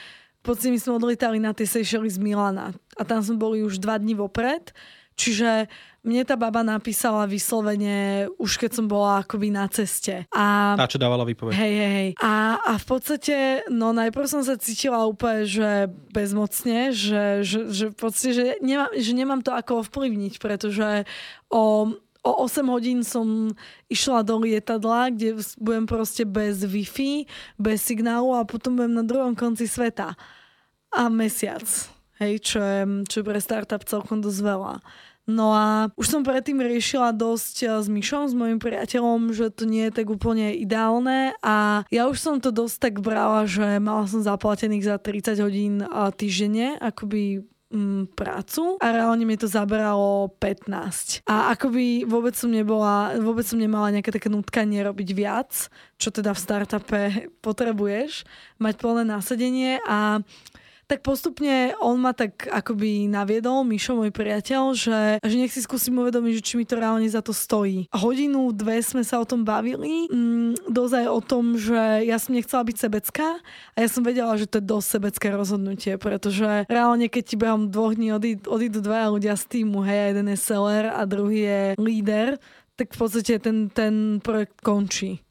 podstate 0.47 0.71
my 0.71 0.79
sme 0.79 0.92
odlietali 1.03 1.38
na 1.42 1.51
tie 1.51 1.66
Seychelles 1.66 2.14
z 2.14 2.23
Milána. 2.23 2.71
A 2.95 3.03
tam 3.03 3.19
sme 3.19 3.35
boli 3.35 3.66
už 3.66 3.83
dva 3.83 3.99
dní 3.99 4.14
vopred 4.14 4.71
Čiže 5.17 5.67
mne 6.07 6.23
tá 6.23 6.39
baba 6.39 6.63
napísala 6.63 7.27
vyslovene 7.27 8.31
už 8.39 8.63
keď 8.63 8.79
som 8.79 8.87
bola 8.87 9.27
akoby 9.27 9.51
na 9.51 9.67
ceste. 9.67 10.23
A, 10.31 10.79
tá, 10.79 10.87
čo 10.87 11.03
dávala 11.03 11.27
výpoveď. 11.27 11.51
Hej, 11.51 11.75
hej, 11.75 11.93
hej. 11.99 12.11
A, 12.23 12.63
a 12.63 12.73
v 12.79 12.87
podstate, 12.87 13.67
no 13.67 13.91
najprv 13.91 14.27
som 14.31 14.47
sa 14.47 14.55
cítila 14.55 15.03
úplne, 15.03 15.43
že 15.43 15.91
bezmocne, 16.15 16.95
že, 16.95 17.43
že, 17.43 17.61
že 17.75 17.85
v 17.91 17.97
podstate, 17.99 18.33
že 18.39 18.45
nemám, 18.63 18.95
že 18.95 19.13
nemám 19.19 19.43
to 19.43 19.51
ako 19.51 19.83
ovplyvniť, 19.83 20.39
pretože 20.39 21.03
o, 21.51 21.91
o 22.23 22.31
8 22.47 22.71
hodín 22.71 23.03
som 23.03 23.51
išla 23.91 24.23
do 24.23 24.39
lietadla, 24.39 25.11
kde 25.11 25.43
budem 25.59 25.91
proste 25.91 26.23
bez 26.23 26.63
Wi-Fi, 26.63 27.27
bez 27.59 27.83
signálu 27.83 28.31
a 28.31 28.47
potom 28.47 28.79
budem 28.79 28.95
na 28.95 29.03
druhom 29.03 29.35
konci 29.35 29.67
sveta. 29.67 30.15
A 30.95 31.11
mesiac. 31.11 31.67
Hej, 32.17 32.49
čo 32.49 32.59
je, 32.65 32.81
čo 33.11 33.17
je 33.21 33.29
pre 33.29 33.41
startup 33.43 33.85
celkom 33.85 34.25
dosť 34.25 34.41
veľa. 34.41 34.75
No 35.27 35.51
a 35.51 35.91
už 35.99 36.07
som 36.07 36.23
predtým 36.23 36.62
riešila 36.62 37.11
dosť 37.11 37.57
eh, 37.67 37.71
s 37.83 37.87
Myšom, 37.91 38.31
s 38.31 38.35
mojim 38.35 38.62
priateľom, 38.62 39.35
že 39.35 39.51
to 39.51 39.67
nie 39.67 39.91
je 39.91 39.99
tak 40.03 40.07
úplne 40.07 40.55
ideálne. 40.55 41.35
A 41.43 41.83
ja 41.91 42.07
už 42.07 42.17
som 42.23 42.35
to 42.39 42.55
dosť 42.55 42.77
tak 42.79 42.95
brala, 43.03 43.43
že 43.51 43.83
mala 43.83 44.07
som 44.07 44.23
zaplatených 44.23 44.87
za 44.87 44.97
30 45.03 45.43
hodín 45.43 45.75
eh, 45.83 45.91
týždenne, 46.15 46.79
akoby 46.79 47.43
mm, 47.75 48.15
prácu. 48.15 48.79
A 48.79 48.87
reálne 48.95 49.27
mi 49.27 49.35
to 49.35 49.51
zaberalo 49.51 50.31
15. 50.39 51.27
A 51.27 51.51
akoby 51.59 52.07
vôbec 52.07 52.39
som 52.39 52.55
nebola, 52.55 53.19
vôbec 53.19 53.43
som 53.43 53.59
nemala 53.59 53.91
nejaké 53.91 54.15
také 54.15 54.31
nutkanie 54.31 54.79
robiť 54.87 55.09
viac, 55.11 55.51
čo 55.99 56.15
teda 56.15 56.39
v 56.39 56.43
startupe 56.43 57.01
potrebuješ, 57.47 58.23
mať 58.62 58.75
plné 58.79 59.03
nasadenie 59.03 59.83
a 59.91 60.23
tak 60.87 61.03
postupne 61.03 61.75
on 61.83 61.99
ma 61.99 62.14
tak 62.14 62.46
akoby 62.46 63.11
naviedol, 63.11 63.66
Mišo, 63.66 63.99
môj 63.99 64.14
priateľ, 64.14 64.62
že, 64.79 65.01
že 65.18 65.37
nech 65.37 65.51
si 65.51 65.59
skúsim 65.59 65.99
uvedomiť, 65.99 66.33
že 66.38 66.46
či 66.46 66.55
mi 66.55 66.64
to 66.64 66.79
reálne 66.79 67.07
za 67.11 67.20
to 67.20 67.35
stojí. 67.35 67.90
Hodinu, 67.90 68.55
dve 68.55 68.79
sme 68.87 69.03
sa 69.03 69.18
o 69.18 69.27
tom 69.27 69.42
bavili, 69.42 70.07
mm, 70.07 70.70
dozaj 70.70 71.11
o 71.11 71.18
tom, 71.18 71.59
že 71.59 72.07
ja 72.07 72.22
som 72.22 72.38
nechcela 72.38 72.62
byť 72.62 72.77
sebecká 72.79 73.42
a 73.75 73.77
ja 73.83 73.88
som 73.90 74.07
vedela, 74.07 74.38
že 74.38 74.46
to 74.46 74.62
je 74.62 74.70
dosť 74.70 74.87
sebecké 74.87 75.27
rozhodnutie, 75.35 75.99
pretože 75.99 76.64
reálne 76.70 77.11
keď 77.11 77.25
ti 77.27 77.37
behom 77.37 77.66
dvoch 77.66 77.99
dní 77.99 78.14
odídu, 78.14 78.46
odídu 78.46 78.79
dvaja 78.79 79.11
ľudia 79.11 79.35
z 79.35 79.44
týmu, 79.51 79.83
hej, 79.83 80.14
jeden 80.14 80.31
je 80.31 80.38
seller 80.38 80.87
a 80.94 81.03
druhý 81.03 81.40
je 81.42 81.61
líder, 81.83 82.38
tak 82.79 82.94
v 82.94 82.99
podstate 83.01 83.42
ten, 83.42 83.72
ten 83.72 84.22
projekt 84.22 84.62
končí 84.62 85.26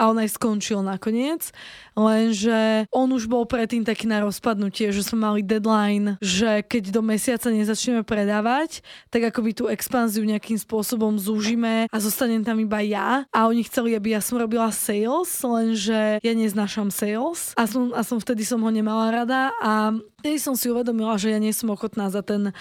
a 0.00 0.08
on 0.08 0.16
aj 0.16 0.40
skončil 0.40 0.80
nakoniec, 0.80 1.52
lenže 1.92 2.88
on 2.88 3.12
už 3.12 3.28
bol 3.28 3.44
predtým 3.44 3.84
taký 3.84 4.08
na 4.08 4.24
rozpadnutie, 4.24 4.88
že 4.96 5.04
sme 5.04 5.28
mali 5.28 5.44
deadline, 5.44 6.16
že 6.24 6.64
keď 6.64 6.88
do 6.88 7.04
mesiaca 7.04 7.52
nezačneme 7.52 8.00
predávať, 8.00 8.80
tak 9.12 9.28
akoby 9.28 9.52
tú 9.52 9.68
expanziu 9.68 10.24
nejakým 10.24 10.56
spôsobom 10.56 11.20
zúžime 11.20 11.84
a 11.92 11.96
zostanem 12.00 12.40
tam 12.40 12.56
iba 12.56 12.80
ja. 12.80 13.28
A 13.28 13.44
oni 13.44 13.60
chceli, 13.68 13.92
aby 13.92 14.16
ja 14.16 14.24
som 14.24 14.40
robila 14.40 14.72
sales, 14.72 15.28
lenže 15.44 16.16
ja 16.24 16.32
neznášam 16.32 16.88
sales. 16.88 17.52
A 17.60 17.68
som, 17.68 17.92
a 17.92 18.00
som 18.00 18.16
vtedy 18.16 18.48
som 18.48 18.64
ho 18.64 18.70
nemala 18.72 19.12
rada 19.12 19.52
a 19.60 19.92
vtedy 20.24 20.40
som 20.40 20.56
si 20.56 20.72
uvedomila, 20.72 21.20
že 21.20 21.36
ja 21.36 21.38
nie 21.42 21.52
som 21.52 21.68
ochotná 21.68 22.08
za 22.08 22.24
ten 22.24 22.56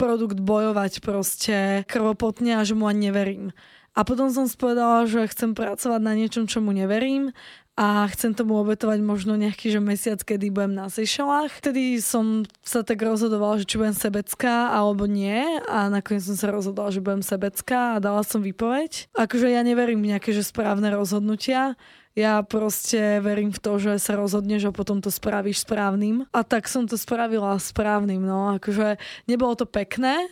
produkt 0.00 0.40
bojovať 0.40 1.04
proste 1.04 1.84
krvopotne 1.84 2.56
a 2.56 2.64
že 2.64 2.72
mu 2.72 2.88
ani 2.88 3.12
neverím. 3.12 3.52
A 3.94 4.06
potom 4.06 4.30
som 4.30 4.46
spovedala, 4.46 5.06
že 5.10 5.26
chcem 5.30 5.52
pracovať 5.52 6.00
na 6.00 6.14
niečom, 6.14 6.46
čomu 6.46 6.70
neverím 6.70 7.34
a 7.80 8.04
chcem 8.12 8.36
tomu 8.36 8.60
obetovať 8.60 9.00
možno 9.00 9.40
nejaký 9.40 9.72
že 9.72 9.80
mesiac, 9.80 10.20
kedy 10.20 10.52
budem 10.52 10.76
na 10.76 10.92
Seychellách. 10.92 11.48
Vtedy 11.48 11.96
som 11.98 12.44
sa 12.60 12.84
tak 12.84 13.00
rozhodovala, 13.00 13.64
že 13.64 13.66
či 13.66 13.80
budem 13.80 13.96
sebecká 13.96 14.68
alebo 14.68 15.08
nie 15.08 15.42
a 15.64 15.88
nakoniec 15.88 16.22
som 16.22 16.36
sa 16.36 16.52
rozhodla, 16.52 16.92
že 16.92 17.00
budem 17.00 17.24
sebecká 17.24 17.96
a 17.96 18.02
dala 18.02 18.20
som 18.20 18.44
výpoveď. 18.44 19.10
Akože 19.16 19.48
ja 19.48 19.64
neverím 19.64 20.04
v 20.04 20.12
nejaké 20.12 20.30
že 20.36 20.44
správne 20.44 20.92
rozhodnutia, 20.92 21.74
ja 22.18 22.42
proste 22.42 23.22
verím 23.22 23.54
v 23.54 23.62
to, 23.62 23.78
že 23.78 24.02
sa 24.02 24.18
rozhodneš 24.18 24.68
a 24.68 24.76
potom 24.76 24.98
to 24.98 25.14
spravíš 25.14 25.62
správnym. 25.62 26.26
A 26.34 26.42
tak 26.42 26.66
som 26.66 26.84
to 26.84 26.98
spravila 26.98 27.54
správnym, 27.56 28.18
no. 28.18 28.50
Akože 28.58 28.98
nebolo 29.30 29.54
to 29.54 29.64
pekné 29.64 30.26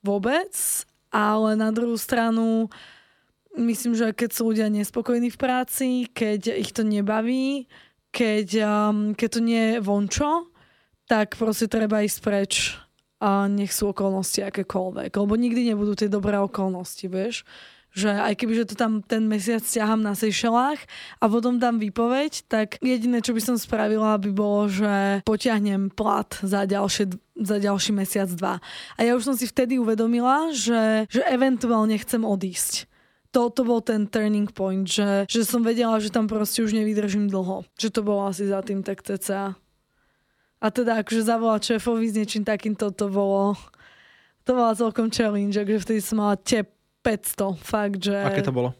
vôbec, 0.00 0.50
ale 1.12 1.52
na 1.54 1.68
druhú 1.68 2.00
stranu 2.00 2.72
myslím, 3.58 3.98
že 3.98 4.14
keď 4.14 4.30
sú 4.30 4.54
ľudia 4.54 4.70
nespokojní 4.70 5.28
v 5.34 5.38
práci, 5.38 5.88
keď 6.08 6.54
ich 6.54 6.70
to 6.70 6.86
nebaví, 6.86 7.66
keď, 8.14 8.46
um, 8.64 9.12
keď 9.12 9.28
to 9.28 9.40
nie 9.42 9.64
je 9.74 9.84
vončo, 9.84 10.48
tak 11.08 11.36
proste 11.36 11.68
treba 11.68 12.04
ísť 12.04 12.18
preč 12.20 12.52
a 13.18 13.50
nech 13.50 13.74
sú 13.74 13.90
okolnosti 13.90 14.38
akékoľvek. 14.44 15.10
Lebo 15.10 15.34
nikdy 15.34 15.74
nebudú 15.74 15.98
tie 15.98 16.06
dobré 16.06 16.38
okolnosti, 16.38 17.02
vieš. 17.10 17.42
Že 17.96 18.14
aj 18.14 18.34
keby, 18.36 18.52
že 18.52 18.68
to 18.68 18.74
tam 18.76 19.00
ten 19.00 19.24
mesiac 19.26 19.64
ťahám 19.64 20.04
na 20.04 20.12
Seychellách 20.12 20.78
a 21.18 21.24
potom 21.26 21.56
dám 21.56 21.80
výpoveď, 21.80 22.46
tak 22.46 22.76
jediné, 22.84 23.24
čo 23.24 23.32
by 23.32 23.40
som 23.42 23.56
spravila, 23.56 24.20
by 24.20 24.30
bolo, 24.30 24.68
že 24.68 25.24
potiahnem 25.24 25.90
plat 25.90 26.28
za, 26.44 26.68
ďalšie, 26.68 27.16
za 27.40 27.56
ďalší 27.58 27.96
mesiac, 27.96 28.28
dva. 28.36 28.60
A 28.94 29.00
ja 29.02 29.16
už 29.16 29.32
som 29.32 29.34
si 29.34 29.48
vtedy 29.48 29.80
uvedomila, 29.80 30.52
že, 30.52 31.08
že 31.08 31.24
eventuálne 31.26 31.96
chcem 31.96 32.22
odísť 32.22 32.86
to, 33.28 33.52
to 33.52 33.62
bol 33.64 33.84
ten 33.84 34.08
turning 34.08 34.48
point, 34.48 34.88
že, 34.88 35.28
že 35.28 35.44
som 35.44 35.60
vedela, 35.60 36.00
že 36.00 36.08
tam 36.08 36.24
proste 36.24 36.64
už 36.64 36.72
nevydržím 36.72 37.28
dlho. 37.28 37.64
Že 37.76 37.88
to 37.92 38.00
bolo 38.00 38.24
asi 38.24 38.48
za 38.48 38.64
tým 38.64 38.80
tak 38.80 39.04
cca. 39.04 39.52
A 40.58 40.66
teda 40.74 41.04
akože 41.04 41.22
zavolať 41.22 41.76
šéfovi 41.76 42.08
s 42.10 42.16
niečím 42.18 42.42
takýmto, 42.42 42.90
to 42.90 43.06
bolo 43.12 43.54
to 44.48 44.56
bola 44.56 44.72
celkom 44.72 45.12
challenge, 45.12 45.60
že 45.60 45.76
vtedy 45.84 46.00
som 46.00 46.24
mala 46.24 46.32
tep 46.40 46.72
500, 47.04 47.60
fakt, 47.60 48.00
že... 48.00 48.16
Aké 48.16 48.40
to 48.40 48.48
bolo? 48.48 48.72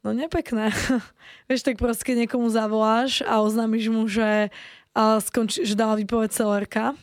No 0.00 0.16
nepekné. 0.16 0.72
Vieš, 1.52 1.68
tak 1.68 1.76
proste 1.76 2.00
keď 2.00 2.24
niekomu 2.24 2.48
zavoláš 2.48 3.20
a 3.28 3.44
oznámiš 3.44 3.92
mu, 3.92 4.08
že, 4.08 4.48
a 4.96 5.20
skonči, 5.20 5.68
že 5.68 5.76
dala 5.76 6.00
výpoveď 6.00 6.32
celerka, 6.32 6.96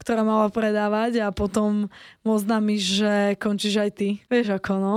ktorá 0.00 0.24
mala 0.24 0.48
predávať 0.48 1.20
a 1.20 1.28
potom 1.28 1.92
mu 2.24 2.30
oznámiš, 2.32 3.04
že 3.04 3.12
končíš 3.36 3.76
aj 3.76 3.90
ty. 3.92 4.08
Vieš 4.32 4.56
ako, 4.56 4.72
no? 4.80 4.94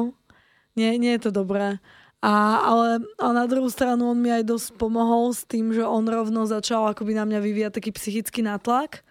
Nie, 0.76 0.96
nie 1.00 1.12
je 1.18 1.30
to 1.30 1.32
dobré. 1.32 1.80
A, 2.22 2.62
ale, 2.62 3.02
a 3.18 3.34
na 3.34 3.50
druhú 3.50 3.66
stranu 3.74 4.14
on 4.14 4.20
mi 4.22 4.30
aj 4.30 4.46
dosť 4.46 4.68
pomohol 4.78 5.34
s 5.34 5.42
tým, 5.42 5.74
že 5.74 5.82
on 5.82 6.06
rovno 6.06 6.46
začal 6.46 6.94
akoby 6.94 7.18
na 7.18 7.26
mňa 7.26 7.40
vyvíjať 7.42 7.74
taký 7.82 7.92
psychický 7.98 8.46
nátlak, 8.46 9.02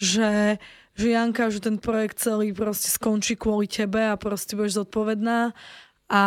že, 0.00 0.56
že 0.96 1.06
Janka, 1.12 1.52
že 1.52 1.60
ten 1.60 1.76
projekt 1.76 2.24
celý 2.24 2.56
proste 2.56 2.88
skončí 2.88 3.36
kvôli 3.36 3.68
tebe 3.68 4.00
a 4.00 4.16
proste 4.16 4.56
budeš 4.56 4.80
zodpovedná 4.80 5.52
a, 6.08 6.24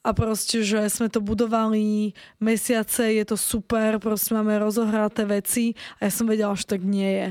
a 0.00 0.10
proste, 0.16 0.64
že 0.64 0.88
sme 0.88 1.12
to 1.12 1.20
budovali 1.20 2.16
mesiace, 2.40 3.12
je 3.12 3.24
to 3.28 3.36
super, 3.36 4.00
proste 4.00 4.32
máme 4.32 4.56
rozohraté 4.56 5.28
veci 5.28 5.76
a 6.00 6.08
ja 6.08 6.10
som 6.16 6.24
vedela, 6.24 6.56
že 6.56 6.64
tak 6.64 6.80
nie 6.80 7.12
je 7.12 7.28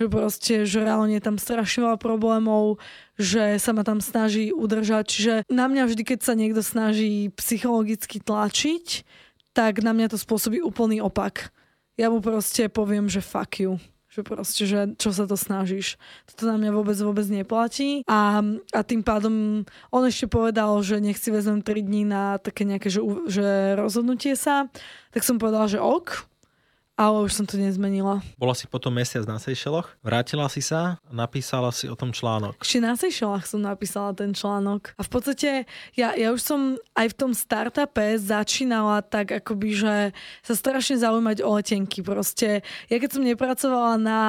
že 0.00 0.08
proste, 0.08 0.54
že 0.64 0.80
reálne 0.80 1.20
tam 1.20 1.36
strašne 1.36 1.84
veľa 1.84 2.00
problémov, 2.00 2.80
že 3.20 3.60
sa 3.60 3.76
ma 3.76 3.84
tam 3.84 4.00
snaží 4.00 4.50
udržať. 4.50 5.04
Čiže 5.04 5.34
na 5.52 5.68
mňa 5.68 5.84
vždy, 5.84 6.02
keď 6.02 6.18
sa 6.24 6.32
niekto 6.32 6.64
snaží 6.64 7.28
psychologicky 7.36 8.18
tlačiť, 8.18 9.04
tak 9.52 9.84
na 9.84 9.92
mňa 9.92 10.16
to 10.16 10.18
spôsobí 10.18 10.64
úplný 10.64 11.04
opak. 11.04 11.52
Ja 12.00 12.08
mu 12.08 12.24
proste 12.24 12.72
poviem, 12.72 13.12
že 13.12 13.20
fuck 13.20 13.60
you. 13.60 13.76
Že 14.10 14.20
proste, 14.26 14.62
že 14.66 14.78
čo 14.98 15.14
sa 15.14 15.22
to 15.28 15.38
snažíš. 15.38 15.94
Toto 16.26 16.50
na 16.50 16.58
mňa 16.58 16.70
vôbec, 16.74 16.98
vôbec 16.98 17.22
neplatí. 17.30 18.02
A, 18.10 18.42
a 18.74 18.80
tým 18.82 19.06
pádom 19.06 19.62
on 19.94 20.02
ešte 20.02 20.26
povedal, 20.26 20.82
že 20.82 20.98
nech 20.98 21.20
si 21.20 21.30
vezmem 21.30 21.62
3 21.62 21.86
dní 21.86 22.02
na 22.08 22.42
také 22.42 22.66
nejaké, 22.66 22.90
že, 22.90 22.98
že 23.30 23.78
rozhodnutie 23.78 24.34
sa. 24.34 24.66
Tak 25.14 25.22
som 25.22 25.38
povedala, 25.38 25.70
že 25.70 25.78
ok, 25.78 26.29
ale 27.00 27.24
už 27.24 27.32
som 27.32 27.48
to 27.48 27.56
nezmenila. 27.56 28.20
Bola 28.36 28.52
si 28.52 28.68
potom 28.68 28.92
mesiac 28.92 29.24
na 29.24 29.40
Seychelloch, 29.40 29.88
vrátila 30.04 30.52
si 30.52 30.60
sa 30.60 31.00
a 31.00 31.12
napísala 31.16 31.72
si 31.72 31.88
o 31.88 31.96
tom 31.96 32.12
článok. 32.12 32.60
Ešte 32.60 32.84
na 32.84 32.92
Seychellách 32.92 33.48
som 33.48 33.64
napísala 33.64 34.12
ten 34.12 34.36
článok. 34.36 34.92
A 35.00 35.02
v 35.02 35.08
podstate 35.08 35.50
ja, 35.96 36.12
ja 36.12 36.28
už 36.28 36.44
som 36.44 36.76
aj 36.92 37.16
v 37.16 37.16
tom 37.16 37.32
startupe 37.32 38.20
začínala 38.20 39.00
tak 39.00 39.32
akoby, 39.32 39.72
že 39.72 39.96
sa 40.44 40.52
strašne 40.52 41.00
zaujímať 41.00 41.40
o 41.40 41.56
letenky. 41.56 42.04
Proste 42.04 42.60
ja 42.92 42.96
keď 43.00 43.16
som 43.16 43.24
nepracovala 43.24 43.96
na, 43.96 44.20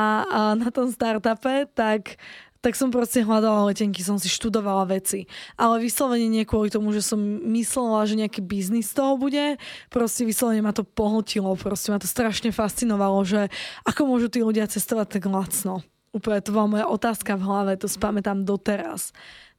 na 0.55 0.69
tom 0.71 0.88
startupe, 0.88 1.67
tak 1.75 2.15
tak 2.62 2.78
som 2.78 2.93
proste 2.93 3.26
hľadala 3.26 3.74
letenky, 3.74 4.06
som 4.06 4.21
si 4.21 4.30
študovala 4.30 4.86
veci. 4.86 5.26
Ale 5.58 5.82
vyslovene 5.82 6.30
nie 6.30 6.45
kvôli 6.45 6.69
tomu, 6.69 6.93
že 6.93 7.02
som 7.02 7.17
myslela, 7.58 8.06
že 8.06 8.21
nejaký 8.21 8.45
biznis 8.45 8.93
z 8.93 9.02
toho 9.02 9.17
bude. 9.17 9.58
Proste 9.89 10.24
vyslovene 10.24 10.62
ma 10.62 10.69
to 10.69 10.86
pohltilo, 10.86 11.58
proste 11.58 11.89
ma 11.89 11.97
to 11.97 12.06
strašne 12.06 12.54
fascinovalo, 12.54 13.26
že 13.26 13.50
ako 13.82 14.06
môžu 14.06 14.30
tí 14.30 14.45
ľudia 14.45 14.69
cestovať 14.69 15.17
tak 15.17 15.26
lacno. 15.26 15.82
Úplne 16.13 16.43
to 16.45 16.54
bola 16.54 16.67
moja 16.69 16.86
otázka 16.86 17.34
v 17.34 17.45
hlave, 17.50 17.71
to 17.82 17.89
spamätám 17.89 18.45
doteraz. 18.45 19.10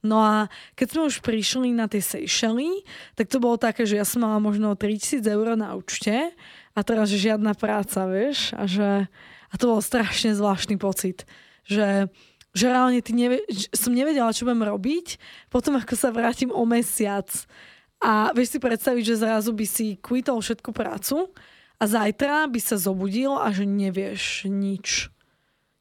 No 0.03 0.19
a 0.19 0.51
keď 0.75 0.87
sme 0.91 1.01
už 1.07 1.23
prišli 1.23 1.71
na 1.71 1.87
tie 1.87 2.03
Seychely, 2.03 2.83
tak 3.15 3.31
to 3.31 3.39
bolo 3.39 3.55
také, 3.55 3.87
že 3.87 3.95
ja 3.99 4.03
som 4.03 4.23
mala 4.23 4.39
možno 4.39 4.75
3000 4.75 5.23
eur 5.23 5.55
na 5.55 5.79
účte 5.79 6.35
a 6.75 6.79
teraz, 6.83 7.07
že 7.07 7.31
žiadna 7.31 7.55
práca, 7.55 8.03
vieš, 8.07 8.51
a 8.55 8.67
že 8.67 9.07
a 9.53 9.55
to 9.55 9.69
bol 9.69 9.79
strašne 9.79 10.35
zvláštny 10.35 10.75
pocit, 10.81 11.23
že 11.63 12.11
že 12.53 12.69
reálne 12.69 13.01
ty 13.01 13.17
nevie, 13.17 13.41
som 13.73 13.93
nevedela, 13.93 14.29
čo 14.29 14.45
budem 14.45 14.65
robiť, 14.69 15.17
potom 15.49 15.77
ako 15.81 15.93
sa 15.97 16.13
vrátim 16.13 16.53
o 16.53 16.63
mesiac 16.69 17.27
a 17.97 18.29
vieš 18.37 18.55
si 18.55 18.59
predstaviť, 18.61 19.03
že 19.03 19.21
zrazu 19.25 19.51
by 19.57 19.65
si 19.65 19.97
kvitol 19.97 20.37
všetku 20.43 20.69
prácu 20.69 21.33
a 21.81 21.83
zajtra 21.83 22.45
by 22.47 22.59
sa 22.61 22.77
zobudil 22.77 23.33
a 23.35 23.49
že 23.49 23.65
nevieš 23.65 24.45
nič. 24.51 25.09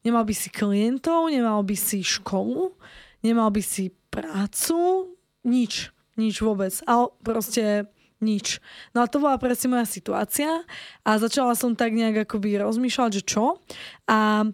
Nemal 0.03 0.27
by 0.27 0.35
si 0.35 0.49
klientov, 0.51 1.31
nemal 1.31 1.63
by 1.63 1.77
si 1.79 2.03
školu, 2.03 2.75
nemal 3.23 3.51
by 3.55 3.63
si 3.63 3.95
prácu, 4.11 5.13
nič, 5.47 5.95
nič 6.19 6.43
vôbec. 6.43 6.75
Ale 6.91 7.11
proste 7.23 7.87
nič. 8.23 8.63
No 8.95 9.03
a 9.03 9.11
to 9.11 9.19
bola 9.19 9.39
presne 9.39 9.75
moja 9.75 9.87
situácia 9.87 10.63
a 11.03 11.11
začala 11.19 11.59
som 11.59 11.75
tak 11.75 11.91
nejak 11.91 12.27
akoby 12.27 12.63
rozmýšľať, 12.63 13.11
že 13.19 13.23
čo. 13.27 13.59
A 14.07 14.47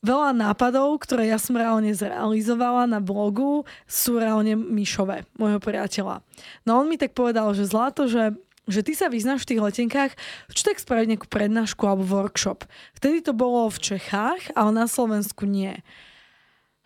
veľa 0.00 0.32
nápadov, 0.32 0.96
ktoré 1.04 1.28
ja 1.28 1.36
som 1.36 1.56
reálne 1.56 1.92
zrealizovala 1.92 2.88
na 2.88 3.00
blogu, 3.00 3.68
sú 3.84 4.16
reálne 4.16 4.56
Mišové, 4.56 5.28
môjho 5.36 5.60
priateľa. 5.60 6.24
No 6.64 6.80
on 6.80 6.88
mi 6.88 6.96
tak 6.96 7.12
povedal, 7.12 7.52
že 7.52 7.68
zlato, 7.68 8.08
že 8.08 8.36
že 8.70 8.86
ty 8.86 8.94
sa 8.94 9.10
vyznáš 9.10 9.42
v 9.42 9.50
tých 9.50 9.64
letenkách, 9.66 10.12
čo 10.54 10.62
tak 10.62 10.78
spraviť 10.78 11.06
nejakú 11.10 11.26
prednášku 11.26 11.82
alebo 11.90 12.06
workshop. 12.06 12.62
Vtedy 12.94 13.18
to 13.18 13.34
bolo 13.34 13.66
v 13.66 13.82
Čechách, 13.82 14.54
ale 14.54 14.70
na 14.70 14.86
Slovensku 14.86 15.42
nie. 15.42 15.82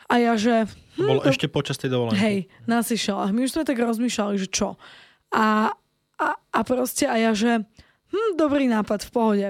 A 0.09 0.17
ja, 0.17 0.33
že... 0.41 0.65
Hm, 0.97 1.05
bolo 1.05 1.21
to... 1.21 1.29
ešte 1.29 1.45
počas 1.53 1.77
tej 1.77 1.93
dovolenky. 1.93 2.17
Hej, 2.17 2.39
na 2.65 2.81
Seychellách. 2.81 3.37
My 3.37 3.45
už 3.45 3.53
sme 3.53 3.69
tak 3.69 3.77
rozmýšľali, 3.77 4.35
že 4.41 4.49
čo. 4.49 4.81
A, 5.29 5.77
a, 6.17 6.29
a 6.41 6.61
proste 6.65 7.05
a 7.05 7.21
ja, 7.21 7.37
že 7.37 7.69
hm, 8.09 8.41
dobrý 8.41 8.65
nápad, 8.65 9.05
v 9.05 9.11
pohode 9.13 9.47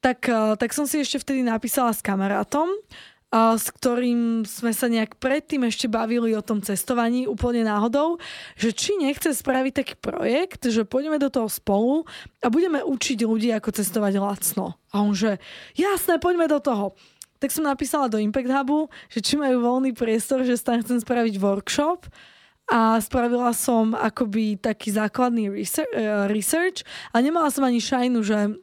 tak, 0.00 0.28
eh, 0.28 0.56
tak 0.56 0.72
som 0.72 0.88
si 0.88 1.00
ešte 1.00 1.20
vtedy 1.20 1.44
napísala 1.44 1.92
s 1.92 2.00
kamarátom, 2.00 2.68
eh, 2.72 3.54
s 3.56 3.68
ktorým 3.68 4.48
sme 4.48 4.72
sa 4.72 4.88
nejak 4.88 5.20
predtým 5.20 5.68
ešte 5.68 5.86
bavili 5.86 6.32
o 6.32 6.42
tom 6.42 6.64
cestovaní 6.64 7.28
úplne 7.28 7.62
náhodou, 7.62 8.16
že 8.56 8.72
či 8.72 8.96
nechce 8.96 9.36
spraviť 9.36 9.72
taký 9.76 9.94
projekt, 10.00 10.66
že 10.66 10.88
pôjdeme 10.88 11.20
do 11.20 11.28
toho 11.28 11.46
spolu 11.52 12.08
a 12.40 12.48
budeme 12.48 12.80
učiť 12.80 13.22
ľudí, 13.22 13.52
ako 13.52 13.76
cestovať 13.76 14.18
lacno. 14.18 14.80
A 14.90 15.04
on 15.04 15.12
že, 15.12 15.36
jasné, 15.76 16.16
poďme 16.16 16.48
do 16.48 16.58
toho. 16.58 16.96
Tak 17.40 17.56
som 17.56 17.64
napísala 17.64 18.12
do 18.12 18.20
Impact 18.20 18.52
Hubu, 18.52 18.92
že 19.08 19.24
či 19.24 19.40
majú 19.40 19.64
voľný 19.64 19.96
priestor, 19.96 20.44
že 20.44 20.60
tam 20.60 20.84
chcem 20.84 21.00
spraviť 21.00 21.40
workshop 21.40 22.04
a 22.70 23.00
spravila 23.02 23.50
som 23.50 23.98
akoby 23.98 24.60
taký 24.60 24.94
základný 24.94 25.50
eh, 25.50 26.28
research 26.30 26.86
a 27.10 27.20
nemala 27.20 27.50
som 27.50 27.66
ani 27.66 27.82
šajnu, 27.82 28.20
že 28.22 28.60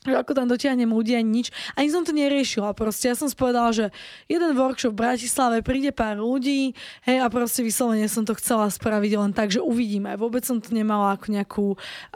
že 0.00 0.16
ako 0.16 0.32
tam 0.32 0.48
dotiahnem 0.48 0.88
ľudí 0.88 1.12
ani 1.12 1.44
nič. 1.44 1.52
Ani 1.76 1.92
som 1.92 2.08
to 2.08 2.16
neriešila. 2.16 2.72
Proste 2.72 3.12
ja 3.12 3.16
som 3.16 3.28
spovedala, 3.28 3.68
že 3.76 3.86
jeden 4.32 4.56
workshop 4.56 4.96
v 4.96 5.02
Bratislave, 5.04 5.60
príde 5.60 5.92
pár 5.92 6.16
ľudí, 6.16 6.72
hej, 7.04 7.18
a 7.20 7.28
proste 7.28 7.60
vyslovene 7.60 8.08
som 8.08 8.24
to 8.24 8.32
chcela 8.40 8.72
spraviť 8.72 9.12
len 9.20 9.32
tak, 9.36 9.52
že 9.52 9.60
uvidíme. 9.60 10.16
Vôbec 10.16 10.40
som 10.40 10.56
to 10.56 10.72
nemala 10.72 11.20
ako 11.20 11.26
nejakú, 11.28 11.66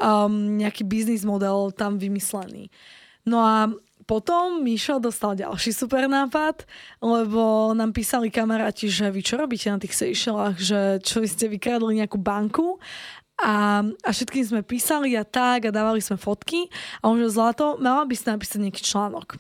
um, 0.01 0.57
nejaký 0.57 0.89
biznis 0.89 1.29
model 1.29 1.77
tam 1.77 2.01
vymyslený. 2.01 2.73
No 3.29 3.41
a 3.45 3.69
potom 4.05 4.61
Mišo 4.61 5.01
dostal 5.01 5.33
ďalší 5.33 5.73
super 5.73 6.05
nápad, 6.05 6.69
lebo 7.01 7.73
nám 7.73 7.97
písali 7.97 8.29
kamaráti, 8.29 8.93
že 8.93 9.09
vy 9.09 9.21
čo 9.25 9.41
robíte 9.41 9.73
na 9.73 9.81
tých 9.81 9.97
Seychellách, 9.97 10.57
že 10.61 10.81
čo 11.01 11.25
vy 11.25 11.29
ste 11.29 11.49
vykradli 11.49 12.05
nejakú 12.05 12.21
banku 12.21 12.77
a, 13.41 13.83
a 13.83 14.09
všetkým 14.15 14.45
sme 14.47 14.61
písali 14.63 15.19
a 15.19 15.27
tak 15.27 15.67
a 15.67 15.75
dávali 15.75 15.99
sme 15.99 16.15
fotky 16.15 16.71
a 17.03 17.11
on 17.11 17.19
že 17.19 17.35
zlato, 17.35 17.75
mala 17.83 18.07
by 18.07 18.15
si 18.15 18.25
napísať 18.31 18.59
nejaký 18.63 18.83
článok. 18.87 19.39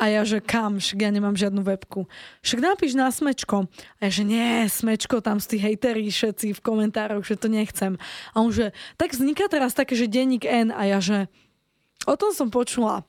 A 0.00 0.08
ja, 0.08 0.24
že 0.24 0.40
kam, 0.40 0.80
však 0.80 1.04
ja 1.04 1.12
nemám 1.12 1.36
žiadnu 1.36 1.60
webku. 1.60 2.08
Však 2.40 2.64
napíš 2.64 2.96
na 2.96 3.12
smečko. 3.12 3.68
A 4.00 4.08
ja, 4.08 4.10
že 4.10 4.24
nie, 4.24 4.64
smečko, 4.64 5.20
tam 5.20 5.36
sú 5.36 5.52
tí 5.52 5.58
hejteri 5.60 6.08
všetci 6.08 6.56
v 6.56 6.64
komentároch, 6.64 7.20
že 7.20 7.36
to 7.36 7.52
nechcem. 7.52 8.00
A 8.32 8.40
on, 8.40 8.48
že 8.48 8.72
tak 8.96 9.12
vzniká 9.12 9.44
teraz 9.52 9.76
také, 9.76 9.92
že 9.92 10.08
denník 10.08 10.48
N. 10.48 10.72
A 10.72 10.88
ja, 10.88 11.04
že 11.04 11.28
o 12.08 12.16
tom 12.16 12.32
som 12.32 12.48
počula. 12.48 13.04